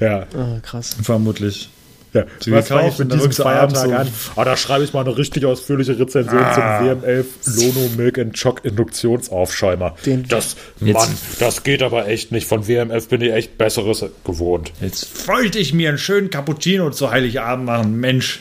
ja. 0.00 0.26
Ah, 0.36 0.60
krass. 0.62 0.96
Vermutlich. 1.02 1.68
Ja, 2.14 2.24
Sie 2.40 2.50
was 2.52 2.68
fange 2.68 2.88
ich 2.88 2.98
mit 2.98 3.12
diesem 3.12 3.30
Feiertag 3.32 3.86
so- 3.86 3.92
an? 3.94 4.08
Ah, 4.34 4.44
da 4.44 4.56
schreibe 4.56 4.82
ich 4.82 4.94
mal 4.94 5.02
eine 5.04 5.14
richtig 5.18 5.44
ausführliche 5.44 5.98
Rezension 5.98 6.42
Ah. 6.42 6.54
zum 6.54 7.02
WM11 7.02 7.24
Lono 7.60 7.90
Milk 7.98 8.18
and 8.18 8.34
Choc 8.40 8.64
Induktionsaufschäumer. 8.64 9.94
Den- 10.06 10.26
das, 10.26 10.56
Mann, 10.80 11.08
das 11.38 11.64
geht 11.64 11.82
aber 11.82 12.08
echt 12.08 12.32
nicht. 12.32 12.46
Von 12.48 12.66
WMF 12.66 13.08
bin 13.08 13.20
ich 13.20 13.32
echt 13.32 13.58
Besseres 13.58 14.02
gewohnt. 14.24 14.72
Jetzt 14.80 15.28
wollte 15.28 15.58
ich 15.58 15.74
mir 15.74 15.90
einen 15.90 15.98
schönen 15.98 16.30
Cappuccino 16.30 16.90
zu 16.90 17.10
Heiligabend 17.10 17.66
machen. 17.66 18.00
Mensch, 18.00 18.40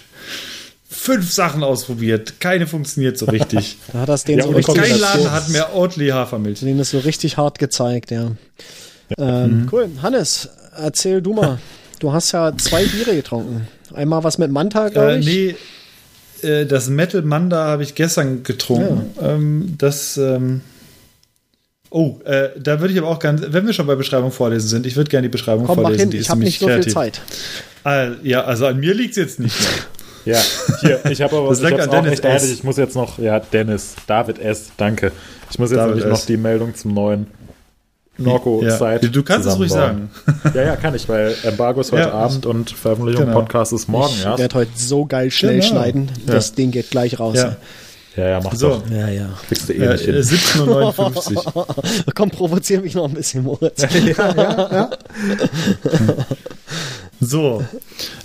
fünf 0.98 1.32
Sachen 1.32 1.64
ausprobiert. 1.64 2.40
Keine 2.40 2.68
funktioniert 2.68 3.18
so 3.18 3.26
richtig. 3.28 3.78
Da 3.94 4.00
hat 4.00 4.10
das 4.10 4.24
den 4.24 4.40
Ja, 4.40 4.46
so 4.46 4.50
richtig. 4.52 4.76
Kein. 4.76 5.00
Laden 5.00 5.32
hat 5.32 5.50
mehr 5.50 5.76
Oatly 5.76 6.10
Hafermilch. 6.10 6.60
Den 6.60 6.80
ist 6.80 6.92
so 6.92 7.00
richtig 7.00 7.38
hart 7.38 7.60
gezeigt, 7.60 8.12
ja. 8.12 8.32
Ähm, 9.18 9.68
Cool. 9.72 9.90
Hannes, 10.02 10.50
erzähl 10.76 11.22
du 11.22 11.34
mal. 11.34 11.60
Du 12.00 12.12
hast 12.14 12.32
ja 12.32 12.56
zwei 12.58 12.86
Biere 12.86 13.16
getrunken. 13.16 13.68
Einmal 13.94 14.24
was 14.24 14.38
mit 14.38 14.52
Manta, 14.52 14.90
glaube 14.90 15.14
Äh, 15.14 15.20
ich. 15.20 15.26
nee, 15.26 16.48
äh, 16.48 16.66
das 16.66 16.90
Metal 16.90 17.22
Manda 17.22 17.66
habe 17.66 17.84
ich 17.84 17.96
gestern 17.96 18.44
getrunken. 18.44 19.10
Ähm, 19.22 19.76
das. 19.78 20.18
Ähm, 20.18 20.62
oh, 21.90 22.20
äh, 22.26 22.50
da 22.60 22.80
würde 22.82 22.94
ich 22.94 23.00
aber 23.00 23.08
auch 23.08 23.20
ganz, 23.20 23.42
wenn 23.48 23.66
wir 23.66 23.74
schon 23.74 23.88
bei 23.88 23.96
Beschreibung 23.96 24.32
vorlesen 24.32 24.68
sind, 24.68 24.86
ich 24.86 24.96
würde 24.96 25.10
gerne 25.10 25.28
die 25.28 25.32
Beschreibung 25.32 25.66
Komm, 25.66 25.78
mach 25.78 25.84
vorlesen. 25.84 26.02
hin. 26.02 26.12
Die 26.12 26.18
Ich 26.18 26.30
habe 26.30 26.42
nicht 26.44 26.60
so 26.60 26.68
viel. 26.68 26.86
Zeit. 26.88 27.22
Ah, 27.84 28.10
ja, 28.24 28.44
also 28.44 28.66
an 28.66 28.80
mir 28.80 28.94
liegt 28.94 29.12
es 29.12 29.18
jetzt 29.18 29.40
nicht 29.40 29.58
mehr. 29.60 29.70
Ja, 30.28 30.40
hier, 30.82 31.06
ich 31.10 31.22
habe 31.22 31.36
aber 31.38 31.50
Das 31.50 31.60
ich 31.62 31.66
hab's 31.72 31.84
an 31.84 31.90
auch 31.90 31.94
Dennis 32.04 32.24
eilig. 32.24 32.36
S. 32.44 32.52
Ich 32.52 32.64
muss 32.64 32.78
jetzt 32.78 32.96
noch, 32.96 33.18
ja, 33.20 33.40
Dennis, 33.40 33.96
David 34.08 34.40
S., 34.40 34.72
danke. 34.78 35.12
Ich 35.50 35.58
muss 35.60 35.72
jetzt 35.72 35.78
David 35.80 35.96
nämlich 35.96 36.12
S. 36.12 36.20
noch 36.20 36.26
die 36.26 36.38
Meldung 36.38 36.76
zum 36.76 36.94
neuen 36.94 37.28
Norco-Site. 38.18 39.00
Ja, 39.06 39.10
du 39.10 39.24
kannst 39.24 39.48
es 39.48 39.58
ruhig 39.60 39.72
sagen. 39.72 40.10
Ja, 40.54 40.64
ja, 40.64 40.76
kann 40.76 40.96
ich, 40.96 41.08
weil 41.08 41.36
Embargo 41.44 41.82
ist 41.82 41.92
heute 41.92 42.02
Ja, 42.04 42.12
Abend 42.14 42.46
und 42.48 42.72
Veröffentlichung 42.72 43.26
genau. 43.26 43.40
Podcast 43.42 43.74
ist 43.74 43.88
morgen 43.88 44.12
ich 44.18 44.26
werde 44.26 44.56
heute 44.56 44.72
so 44.76 45.06
geil 45.06 45.30
schnell 45.32 45.60
Genau. 45.60 45.66
schneiden. 45.68 46.12
Das 46.26 46.54
Ding 46.54 46.72
geht 46.72 46.90
gleich 46.90 47.20
raus. 47.20 47.38
Ja. 47.38 47.56
Ja, 48.16 48.30
ja, 48.30 48.40
mach 48.44 48.56
So. 48.56 48.70
doch. 48.70 48.90
Ja, 48.90 49.08
ja. 49.10 49.30
Kriegst 49.48 49.70
du 49.70 49.74
eh 49.74 49.84
Ja, 49.86 49.92
nicht 49.92 50.06
hin. 50.06 50.16
äh, 50.16 50.20
17.59 50.22 51.56
Uhr. 51.56 51.68
Komm, 52.16 52.32
provozier 52.32 52.82
mich 52.82 52.96
noch 52.96 53.06
ein 53.08 53.14
bisschen, 53.14 53.44
Moritz. 53.44 53.86
So, 57.20 57.66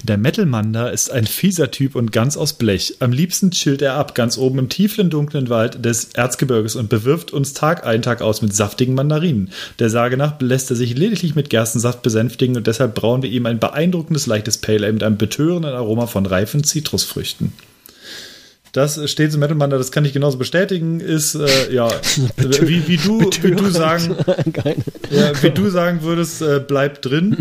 der 0.03 0.19
Metal 0.19 0.45
Manda 0.45 0.89
ist 0.89 1.11
ein 1.11 1.27
fieser 1.27 1.71
Typ 1.71 1.95
und 1.95 2.13
ganz 2.13 2.37
aus 2.37 2.53
Blech. 2.53 2.97
Am 3.01 3.11
liebsten 3.11 3.51
chillt 3.51 3.81
er 3.81 3.95
ab, 3.95 4.15
ganz 4.15 4.37
oben 4.37 4.59
im 4.59 4.69
tiefen, 4.69 5.09
dunklen 5.09 5.49
Wald 5.49 5.83
des 5.83 6.11
Erzgebirges 6.13 6.77
und 6.77 6.91
bewirft 6.91 7.33
uns 7.33 7.55
Tag 7.55 7.87
ein, 7.87 8.03
Tag 8.03 8.21
aus 8.21 8.43
mit 8.43 8.55
saftigen 8.55 8.95
Mandarinen. 8.95 9.51
Der 9.79 9.89
Sage 9.89 10.19
nach 10.19 10.39
lässt 10.41 10.69
er 10.69 10.77
sich 10.77 10.97
lediglich 10.97 11.35
mit 11.35 11.49
Gerstensaft 11.49 12.03
besänftigen 12.03 12.57
und 12.57 12.67
deshalb 12.67 12.95
brauen 12.95 13.23
wir 13.23 13.31
ihm 13.31 13.47
ein 13.47 13.59
beeindruckendes, 13.59 14.27
leichtes 14.27 14.59
Pale 14.59 14.83
Ale 14.83 14.93
mit 14.93 15.03
einem 15.03 15.17
betörenden 15.17 15.73
Aroma 15.73 16.07
von 16.07 16.27
reifen 16.27 16.65
Zitrusfrüchten. 16.65 17.53
Das 18.73 19.11
steht 19.11 19.35
im 19.35 19.41
Metal 19.41 19.55
Mann, 19.55 19.69
das 19.69 19.93
kann 19.93 20.07
ich 20.07 20.15
genauso 20.15 20.39
bestätigen, 20.39 21.01
ist, 21.01 21.35
äh, 21.35 21.73
ja, 21.73 21.89
wie, 22.37 22.89
wie, 22.89 22.97
du, 22.97 23.21
wie 23.21 23.51
du 23.51 23.69
sagen, 23.69 24.17
ja, 25.11 25.43
wie 25.43 25.51
du 25.51 25.69
sagen 25.69 26.03
würdest, 26.03 26.41
äh, 26.41 26.59
bleib 26.67 27.03
drin. 27.03 27.37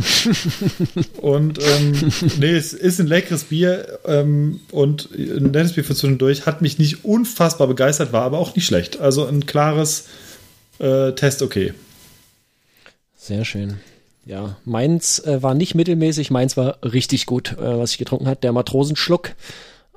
und, 1.21 1.57
ähm, 1.59 2.11
nee, 2.37 2.51
es 2.51 2.73
ist 2.73 2.99
ein 2.99 3.07
leckeres 3.07 3.45
Bier, 3.45 3.99
ähm, 4.05 4.59
und 4.71 5.09
ein 5.13 5.51
nettes 5.51 5.73
Bier 5.73 5.85
für 5.85 5.95
zwischendurch, 5.95 6.45
hat 6.45 6.61
mich 6.61 6.77
nicht 6.79 7.05
unfassbar 7.05 7.67
begeistert, 7.67 8.11
war 8.11 8.23
aber 8.23 8.37
auch 8.37 8.53
nicht 8.55 8.65
schlecht. 8.65 8.99
Also 8.99 9.25
ein 9.25 9.45
klares 9.45 10.07
äh, 10.79 11.13
Test 11.13 11.41
okay. 11.41 11.73
Sehr 13.15 13.45
schön. 13.45 13.77
Ja, 14.25 14.57
meins 14.65 15.19
äh, 15.19 15.41
war 15.41 15.53
nicht 15.53 15.75
mittelmäßig, 15.75 16.29
meins 16.29 16.57
war 16.57 16.77
richtig 16.83 17.25
gut, 17.25 17.53
äh, 17.53 17.77
was 17.77 17.91
ich 17.91 17.97
getrunken 17.97 18.27
hat. 18.27 18.43
Der 18.43 18.51
Matrosenschluck. 18.51 19.31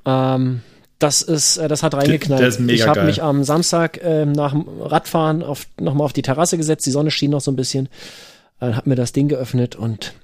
Ähm, 0.06 0.60
das 0.98 1.22
ist, 1.22 1.56
äh, 1.56 1.68
das 1.68 1.82
hat 1.82 1.94
reingeknallt. 1.94 2.40
Der 2.40 2.48
ist 2.48 2.60
mega 2.60 2.74
ich 2.74 2.86
habe 2.88 3.04
mich 3.04 3.22
am 3.22 3.44
Samstag 3.44 4.02
äh, 4.02 4.24
nach 4.26 4.52
dem 4.52 4.66
Radfahren 4.80 5.42
auf, 5.42 5.66
nochmal 5.80 6.04
auf 6.04 6.12
die 6.12 6.22
Terrasse 6.22 6.56
gesetzt, 6.56 6.86
die 6.86 6.90
Sonne 6.90 7.10
schien 7.10 7.30
noch 7.30 7.40
so 7.40 7.50
ein 7.50 7.56
bisschen, 7.56 7.88
äh, 8.60 8.72
hab 8.72 8.86
mir 8.86 8.96
das 8.96 9.12
Ding 9.12 9.28
geöffnet 9.28 9.76
und 9.76 10.14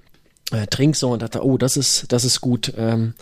äh, 0.53 0.67
trink 0.67 0.97
so 0.97 1.11
und 1.11 1.23
dachte, 1.23 1.45
oh, 1.45 1.59
das 1.59 1.77
ist, 1.77 2.13
das 2.13 2.25
ist 2.25 2.41
gut. 2.41 2.73
Ähm, 2.77 3.15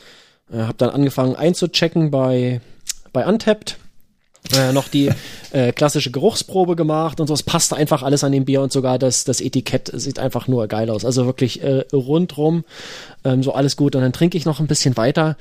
äh, 0.52 0.58
hab 0.58 0.78
dann 0.78 0.90
angefangen 0.90 1.36
einzuchecken 1.36 2.10
bei, 2.10 2.60
bei 3.12 3.26
Untapped. 3.26 3.78
Äh, 4.54 4.72
noch 4.72 4.88
die 4.88 5.10
äh, 5.50 5.72
klassische 5.72 6.10
Geruchsprobe 6.10 6.76
gemacht 6.76 7.20
und 7.20 7.26
so. 7.26 7.34
Es 7.34 7.42
passte 7.42 7.76
einfach 7.76 8.02
alles 8.02 8.24
an 8.24 8.32
dem 8.32 8.44
Bier 8.44 8.62
und 8.62 8.72
sogar 8.72 8.98
das, 8.98 9.24
das 9.24 9.40
Etikett 9.40 9.90
sieht 9.92 10.18
einfach 10.18 10.48
nur 10.48 10.68
geil 10.68 10.90
aus. 10.90 11.04
Also 11.04 11.26
wirklich 11.26 11.62
äh, 11.62 11.84
rundrum 11.92 12.64
ähm, 13.24 13.42
so 13.42 13.52
alles 13.52 13.76
gut. 13.76 13.96
Und 13.96 14.02
dann 14.02 14.12
trinke 14.12 14.38
ich 14.38 14.46
noch 14.46 14.60
ein 14.60 14.66
bisschen 14.66 14.96
weiter 14.96 15.36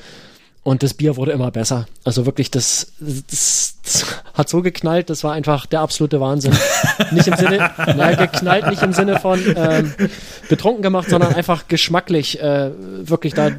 und 0.67 0.83
das 0.83 0.93
Bier 0.93 1.15
wurde 1.15 1.31
immer 1.31 1.49
besser. 1.49 1.87
Also 2.03 2.25
wirklich, 2.25 2.51
das, 2.51 2.91
das, 2.99 3.75
das 3.85 4.05
hat 4.33 4.49
so 4.49 4.61
geknallt, 4.61 5.09
das 5.09 5.23
war 5.23 5.31
einfach 5.31 5.65
der 5.65 5.79
absolute 5.79 6.19
Wahnsinn. 6.19 6.51
Nicht 7.11 7.25
im 7.25 7.37
Sinne, 7.37 7.71
na, 7.95 8.13
geknallt 8.15 8.67
nicht 8.69 8.83
im 8.83 8.91
Sinne 8.91 9.17
von 9.17 9.39
ähm, 9.55 9.93
betrunken 10.49 10.81
gemacht, 10.81 11.09
sondern 11.09 11.33
einfach 11.33 11.69
geschmacklich. 11.69 12.41
Äh, 12.41 12.71
wirklich 13.07 13.33
da, 13.33 13.51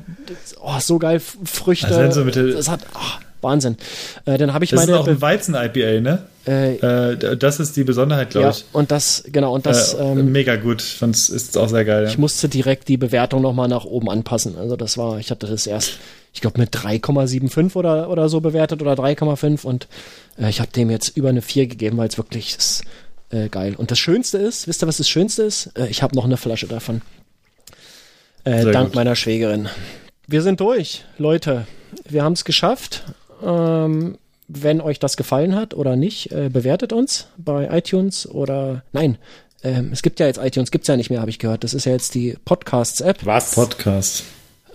oh, 0.61 0.79
so 0.81 0.99
geil, 0.99 1.23
Früchte. 1.45 1.97
Also 1.97 2.27
mit 2.27 2.37
das 2.37 2.69
hat, 2.69 2.81
oh, 2.95 3.25
Wahnsinn. 3.41 3.77
Äh, 4.25 4.39
dann 4.39 4.53
habe 4.53 4.65
ich 4.65 4.71
Das 4.71 4.81
ist 4.81 4.87
meine 4.87 4.99
auch 5.01 5.09
ein 5.09 5.21
Weizen-IPA, 5.21 6.01
ne? 6.01 6.23
äh, 6.47 6.77
Äh, 6.77 7.37
das 7.37 7.61
ist 7.61 7.77
die 7.77 7.85
Besonderheit, 7.85 8.31
glaube 8.31 8.47
ja, 8.47 8.51
ich. 8.51 8.65
und 8.73 8.91
das, 8.91 9.25
genau, 9.27 9.55
und 9.55 9.67
das, 9.67 9.95
äh, 9.95 10.03
ähm, 10.03 10.33
mega 10.33 10.57
gut. 10.57 10.83
Ich 10.83 10.95
fand's 10.95 11.29
ist 11.29 11.57
auch 11.57 11.69
sehr 11.69 11.85
geil. 11.85 12.05
Ja. 12.05 12.09
ich 12.09 12.19
musste 12.19 12.49
direkt 12.49 12.89
die 12.89 12.97
Bewertung 12.97 13.43
nochmal 13.43 13.69
nach 13.69 13.85
oben 13.85 14.11
anpassen. 14.11 14.57
Also 14.57 14.77
das 14.77 14.99
war, 14.99 15.19
ich 15.19 15.31
hatte 15.31 15.47
das 15.47 15.67
erst, 15.67 15.99
ich 16.33 16.41
glaube, 16.41 16.61
mit 16.61 16.75
3,75 16.75 17.77
oder, 17.77 18.11
oder 18.11 18.29
so 18.29 18.41
bewertet 18.41 18.83
oder 18.83 18.95
3,5 18.95 19.65
und 19.65 19.89
äh, 20.39 20.49
ich 20.49 20.61
habe 20.61 20.71
dem 20.73 20.91
jetzt 20.91 21.17
über 21.17 21.29
eine 21.29 21.43
4 21.43 21.67
gegeben, 21.67 21.97
weil 21.99 22.09
es 22.09 22.19
wirklich 22.19 22.57
ist 22.57 22.83
äh, 23.31 23.49
geil. 23.49 23.75
Und 23.77 23.91
das 23.91 23.99
Schönste 23.99 24.39
ist, 24.39 24.67
wisst 24.69 24.83
ihr, 24.83 24.87
was 24.87 24.97
das 24.99 25.09
Schönste 25.09 25.43
ist? 25.43 25.71
Ich 25.91 26.03
habe 26.03 26.17
noch 26.17 26.25
eine 26.25 26.37
Flasche 26.37 26.67
davon. 26.67 27.03
Dank 28.45 28.89
gut. 28.89 28.95
meiner 28.95 29.15
Schwägerin. 29.15 29.69
Wir 30.27 30.41
sind 30.43 30.61
durch, 30.61 31.05
Leute. 31.19 31.67
Wir 32.09 32.23
haben 32.23 32.33
es 32.33 32.45
geschafft. 32.45 33.03
Ähm, 33.43 34.19
wenn 34.49 34.81
euch 34.81 34.99
das 34.99 35.17
gefallen 35.17 35.55
hat 35.55 35.75
oder 35.75 35.95
nicht, 35.97 36.33
äh, 36.33 36.49
bewertet 36.51 36.93
uns 36.93 37.29
bei 37.37 37.69
iTunes 37.71 38.27
oder 38.29 38.83
nein. 38.93 39.19
Ähm, 39.63 39.91
es 39.93 40.03
gibt 40.03 40.21
ja 40.21 40.27
jetzt 40.27 40.39
iTunes, 40.43 40.71
gibt's 40.71 40.89
ja 40.89 40.97
nicht 40.97 41.11
mehr, 41.11 41.21
habe 41.21 41.31
ich 41.31 41.39
gehört. 41.39 41.65
Das 41.65 41.75
ist 41.75 41.85
ja 41.85 41.93
jetzt 41.93 42.15
die 42.15 42.37
Podcasts-App. 42.45 43.27
Was? 43.27 43.55
Podcast. 43.55 44.25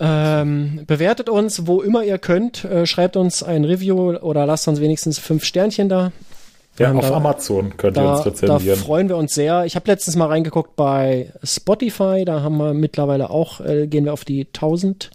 Ähm, 0.00 0.82
bewertet 0.86 1.28
uns, 1.28 1.66
wo 1.66 1.80
immer 1.80 2.04
ihr 2.04 2.18
könnt. 2.18 2.64
Äh, 2.64 2.84
schreibt 2.86 3.16
uns 3.16 3.42
ein 3.42 3.64
Review 3.64 4.16
oder 4.16 4.44
lasst 4.46 4.68
uns 4.68 4.80
wenigstens 4.80 5.18
fünf 5.18 5.44
Sternchen 5.44 5.88
da. 5.88 6.12
Ja, 6.78 6.90
Ähm, 6.90 6.98
auf 6.98 7.08
da- 7.08 7.14
Amazon 7.16 7.76
könnt 7.76 7.96
ihr 7.96 8.02
Da, 8.02 8.14
uns 8.14 8.22
da 8.24 8.30
rezensieren. 8.30 8.78
freuen 8.78 9.08
wir 9.08 9.16
uns 9.16 9.32
sehr. 9.34 9.64
Ich 9.64 9.76
habe 9.76 9.88
letztens 9.90 10.16
mal 10.16 10.26
reingeguckt 10.26 10.74
bei 10.76 11.32
Spotify. 11.44 12.24
Da 12.26 12.42
haben 12.42 12.56
wir 12.58 12.74
mittlerweile 12.74 13.30
auch, 13.30 13.60
äh, 13.60 13.86
gehen 13.86 14.04
wir 14.04 14.12
auf 14.12 14.24
die 14.24 14.46
1000 14.52 15.10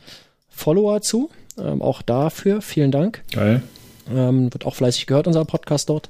Follower 0.49 1.01
zu. 1.01 1.29
Ähm, 1.63 1.81
auch 1.81 2.01
dafür 2.01 2.61
vielen 2.61 2.91
Dank. 2.91 3.23
Geil. 3.31 3.61
Ähm, 4.11 4.53
wird 4.53 4.65
auch 4.65 4.75
fleißig 4.75 5.05
gehört, 5.05 5.27
unser 5.27 5.45
Podcast 5.45 5.89
dort. 5.89 6.09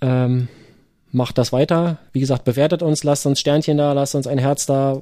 Ähm, 0.00 0.48
macht 1.10 1.38
das 1.38 1.52
weiter. 1.52 1.98
Wie 2.12 2.20
gesagt, 2.20 2.44
bewertet 2.44 2.82
uns, 2.82 3.02
lasst 3.02 3.26
uns 3.26 3.40
Sternchen 3.40 3.78
da, 3.78 3.92
lasst 3.92 4.14
uns 4.14 4.26
ein 4.26 4.38
Herz 4.38 4.66
da. 4.66 4.94
Äh, 4.94 5.00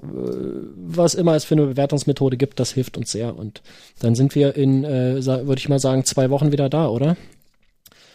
was 0.76 1.14
immer 1.14 1.34
es 1.34 1.44
für 1.44 1.54
eine 1.54 1.66
Bewertungsmethode 1.66 2.36
gibt, 2.36 2.60
das 2.60 2.72
hilft 2.72 2.96
uns 2.96 3.12
sehr. 3.12 3.36
Und 3.36 3.62
dann 4.00 4.14
sind 4.14 4.34
wir 4.34 4.56
in, 4.56 4.84
äh, 4.84 5.24
würde 5.24 5.58
ich 5.58 5.68
mal 5.68 5.80
sagen, 5.80 6.04
zwei 6.04 6.30
Wochen 6.30 6.52
wieder 6.52 6.68
da, 6.68 6.88
oder? 6.88 7.16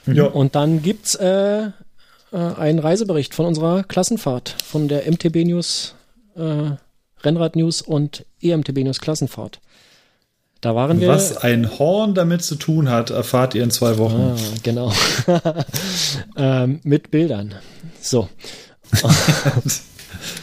Ja. 0.07 0.25
Und 0.25 0.55
dann 0.55 0.81
gibt's 0.81 1.15
äh, 1.15 1.67
äh, 1.67 1.71
einen 2.31 2.79
Reisebericht 2.79 3.33
von 3.35 3.45
unserer 3.45 3.83
Klassenfahrt, 3.83 4.55
von 4.63 4.87
der 4.87 5.09
MTB 5.09 5.45
News, 5.45 5.95
äh, 6.35 6.71
Rennrad 7.23 7.55
News 7.55 7.81
und 7.81 8.25
EMTB 8.41 8.83
News 8.83 8.99
Klassenfahrt. 8.99 9.59
Da 10.61 10.75
waren 10.75 11.01
wir. 11.01 11.07
Was 11.09 11.37
ein 11.37 11.79
Horn 11.79 12.13
damit 12.13 12.43
zu 12.43 12.55
tun 12.55 12.89
hat, 12.89 13.09
erfahrt 13.09 13.55
ihr 13.55 13.63
in 13.63 13.71
zwei 13.71 13.97
Wochen. 13.97 14.35
Ah, 14.35 14.35
genau. 14.61 14.93
ähm, 16.37 16.79
mit 16.83 17.11
Bildern. 17.11 17.55
So. 17.99 18.29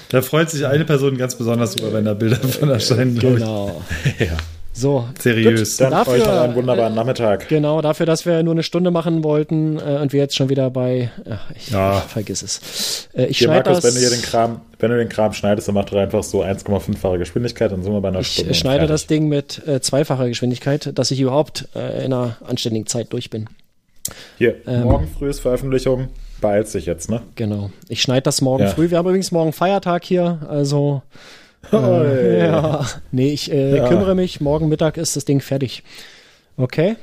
Da 0.09 0.23
freut 0.23 0.51
sich 0.51 0.67
eine 0.67 0.85
Person 0.85 1.19
ganz 1.19 1.35
besonders 1.35 1.77
drüber, 1.77 1.93
wenn 1.93 2.05
da 2.05 2.15
Bilder 2.15 2.37
von 2.37 2.71
erscheinen. 2.71 3.19
Genau. 3.19 3.83
Ja. 4.19 4.37
So. 4.79 5.09
Seriös. 5.19 5.77
Gut, 5.77 5.81
Dann 5.85 5.91
dafür, 5.91 6.13
euch 6.15 6.25
noch 6.27 6.41
einen 6.41 6.55
wunderbaren 6.55 6.95
Nachmittag. 6.95 7.49
Genau, 7.49 7.81
dafür, 7.83 8.07
dass 8.07 8.25
wir 8.27 8.43
nur 8.43 8.53
eine 8.55 8.63
Stunde 8.63 8.91
machen 8.91 9.25
wollten 9.25 9.79
äh, 9.79 9.99
und 10.01 10.13
wir 10.13 10.21
jetzt 10.21 10.37
schon 10.37 10.49
wieder 10.49 10.71
bei. 10.71 11.11
Ach, 11.29 11.51
ich, 11.57 11.71
Ja. 11.71 11.99
ich 11.99 12.13
vergiss 12.13 12.43
es. 12.43 13.09
Äh, 13.15 13.27
ich 13.27 13.39
Hier, 13.39 13.47
schneide 13.49 13.71
Markus, 13.71 13.83
das. 13.83 13.85
wenn 13.85 14.01
du 14.03 14.09
hier 14.09 14.17
den 14.17 14.23
Kram, 14.23 14.61
wenn 14.79 14.91
du 14.91 14.97
den 14.97 15.09
Kram 15.09 15.33
schneidest, 15.33 15.67
dann 15.69 15.75
mach 15.75 15.85
doch 15.87 15.99
einfach 15.99 16.23
so 16.23 16.43
1,5-fache 16.43 17.19
Geschwindigkeit, 17.19 17.73
dann 17.73 17.83
sind 17.83 17.93
wir 17.93 18.01
bei 18.01 18.09
einer 18.09 18.21
ich 18.21 18.29
Stunde. 18.35 18.51
äh, 18.53 18.55
schneide 18.55 18.87
das. 18.87 19.07
Ding 19.09 19.29
mit 19.29 19.67
äh, 19.67 19.81
zweifacher 19.81 20.29
Geschwindigkeit, 20.29 20.91
dass 20.99 21.11
ich 21.11 21.21
überhaupt 21.21 21.69
äh, 21.75 22.05
in 22.05 22.13
einer 22.13 22.37
anständigen 22.47 22.87
Zeit 22.87 23.13
durch 23.13 23.31
bin. 23.31 23.49
Hier, 24.39 24.57
ähm, 24.67 24.83
morgen 24.85 25.09
früh 25.09 25.29
ist 25.29 25.41
Veröffentlichung. 25.41 26.09
Beeilt 26.41 26.69
sich 26.69 26.87
jetzt, 26.87 27.11
ne? 27.11 27.21
Genau. 27.35 27.71
Ich 27.89 28.01
schneide 28.01 28.23
das 28.23 28.41
morgen 28.41 28.63
Ja. 28.63 28.69
früh. 28.71 28.91
Wir 28.91 28.99
haben 28.99 29.07
übrigens 29.09 29.33
morgen 29.33 29.53
Feiertag 29.53 30.05
hier, 30.05 30.39
also 30.49 31.03
Hey. 31.71 32.39
ja. 32.47 32.87
Nee, 33.13 33.33
ich 33.33 33.51
äh, 33.53 33.77
Ja. 33.77 33.89
kümmere 33.89 34.15
mich. 34.15 34.41
Morgen 34.41 34.69
Mittag 34.69 34.97
ist 34.97 35.17
das 35.17 35.25
Ding 35.25 35.41
fertig. 35.41 35.83
Okay. 36.57 36.97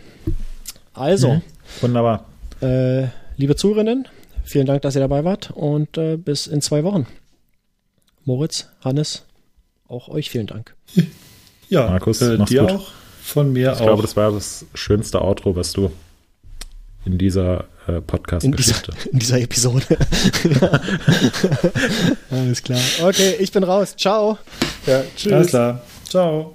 Also, 0.93 1.33
Mhm. 1.35 1.41
Wunderbar. 1.81 2.25
äh, 2.61 3.07
liebe 3.37 3.55
Zuhörerinnen, 3.55 4.07
vielen 4.43 4.65
Dank, 4.65 4.81
dass 4.81 4.95
ihr 4.95 5.01
dabei 5.01 5.23
wart 5.23 5.51
und 5.51 5.97
äh, 5.97 6.17
bis 6.17 6.47
in 6.47 6.61
zwei 6.61 6.83
Wochen. 6.83 7.05
Moritz, 8.23 8.69
Hannes, 8.83 9.23
auch 9.87 10.07
euch 10.09 10.29
vielen 10.29 10.47
Dank. 10.47 10.73
Ja, 11.67 11.87
Markus, 11.89 12.21
äh, 12.21 12.37
mach's 12.37 12.49
dir 12.51 12.61
gut. 12.61 12.71
auch. 12.73 12.91
Von 13.23 13.51
mir 13.51 13.71
Ich 13.73 13.79
auch. 13.79 13.85
glaube, 13.85 14.03
das 14.03 14.15
war 14.15 14.31
das 14.31 14.67
schönste 14.75 15.19
Outro, 15.23 15.55
was 15.55 15.73
du 15.73 15.91
in 17.05 17.17
dieser 17.17 17.65
äh, 17.87 17.91
In 17.91 17.93
dieser, 17.93 18.01
Podcast-Geschichte. 18.01 18.93
in 19.11 19.19
dieser 19.19 19.39
Episode. 19.39 19.85
Alles 22.31 22.63
klar. 22.63 22.79
Okay, 23.03 23.35
ich 23.39 23.51
bin 23.51 23.63
raus. 23.63 23.95
Ciao. 23.97 24.37
Ja, 24.85 25.03
tschüss. 25.15 25.31
Alles 25.31 25.47
klar. 25.47 25.81
Ciao. 26.09 26.54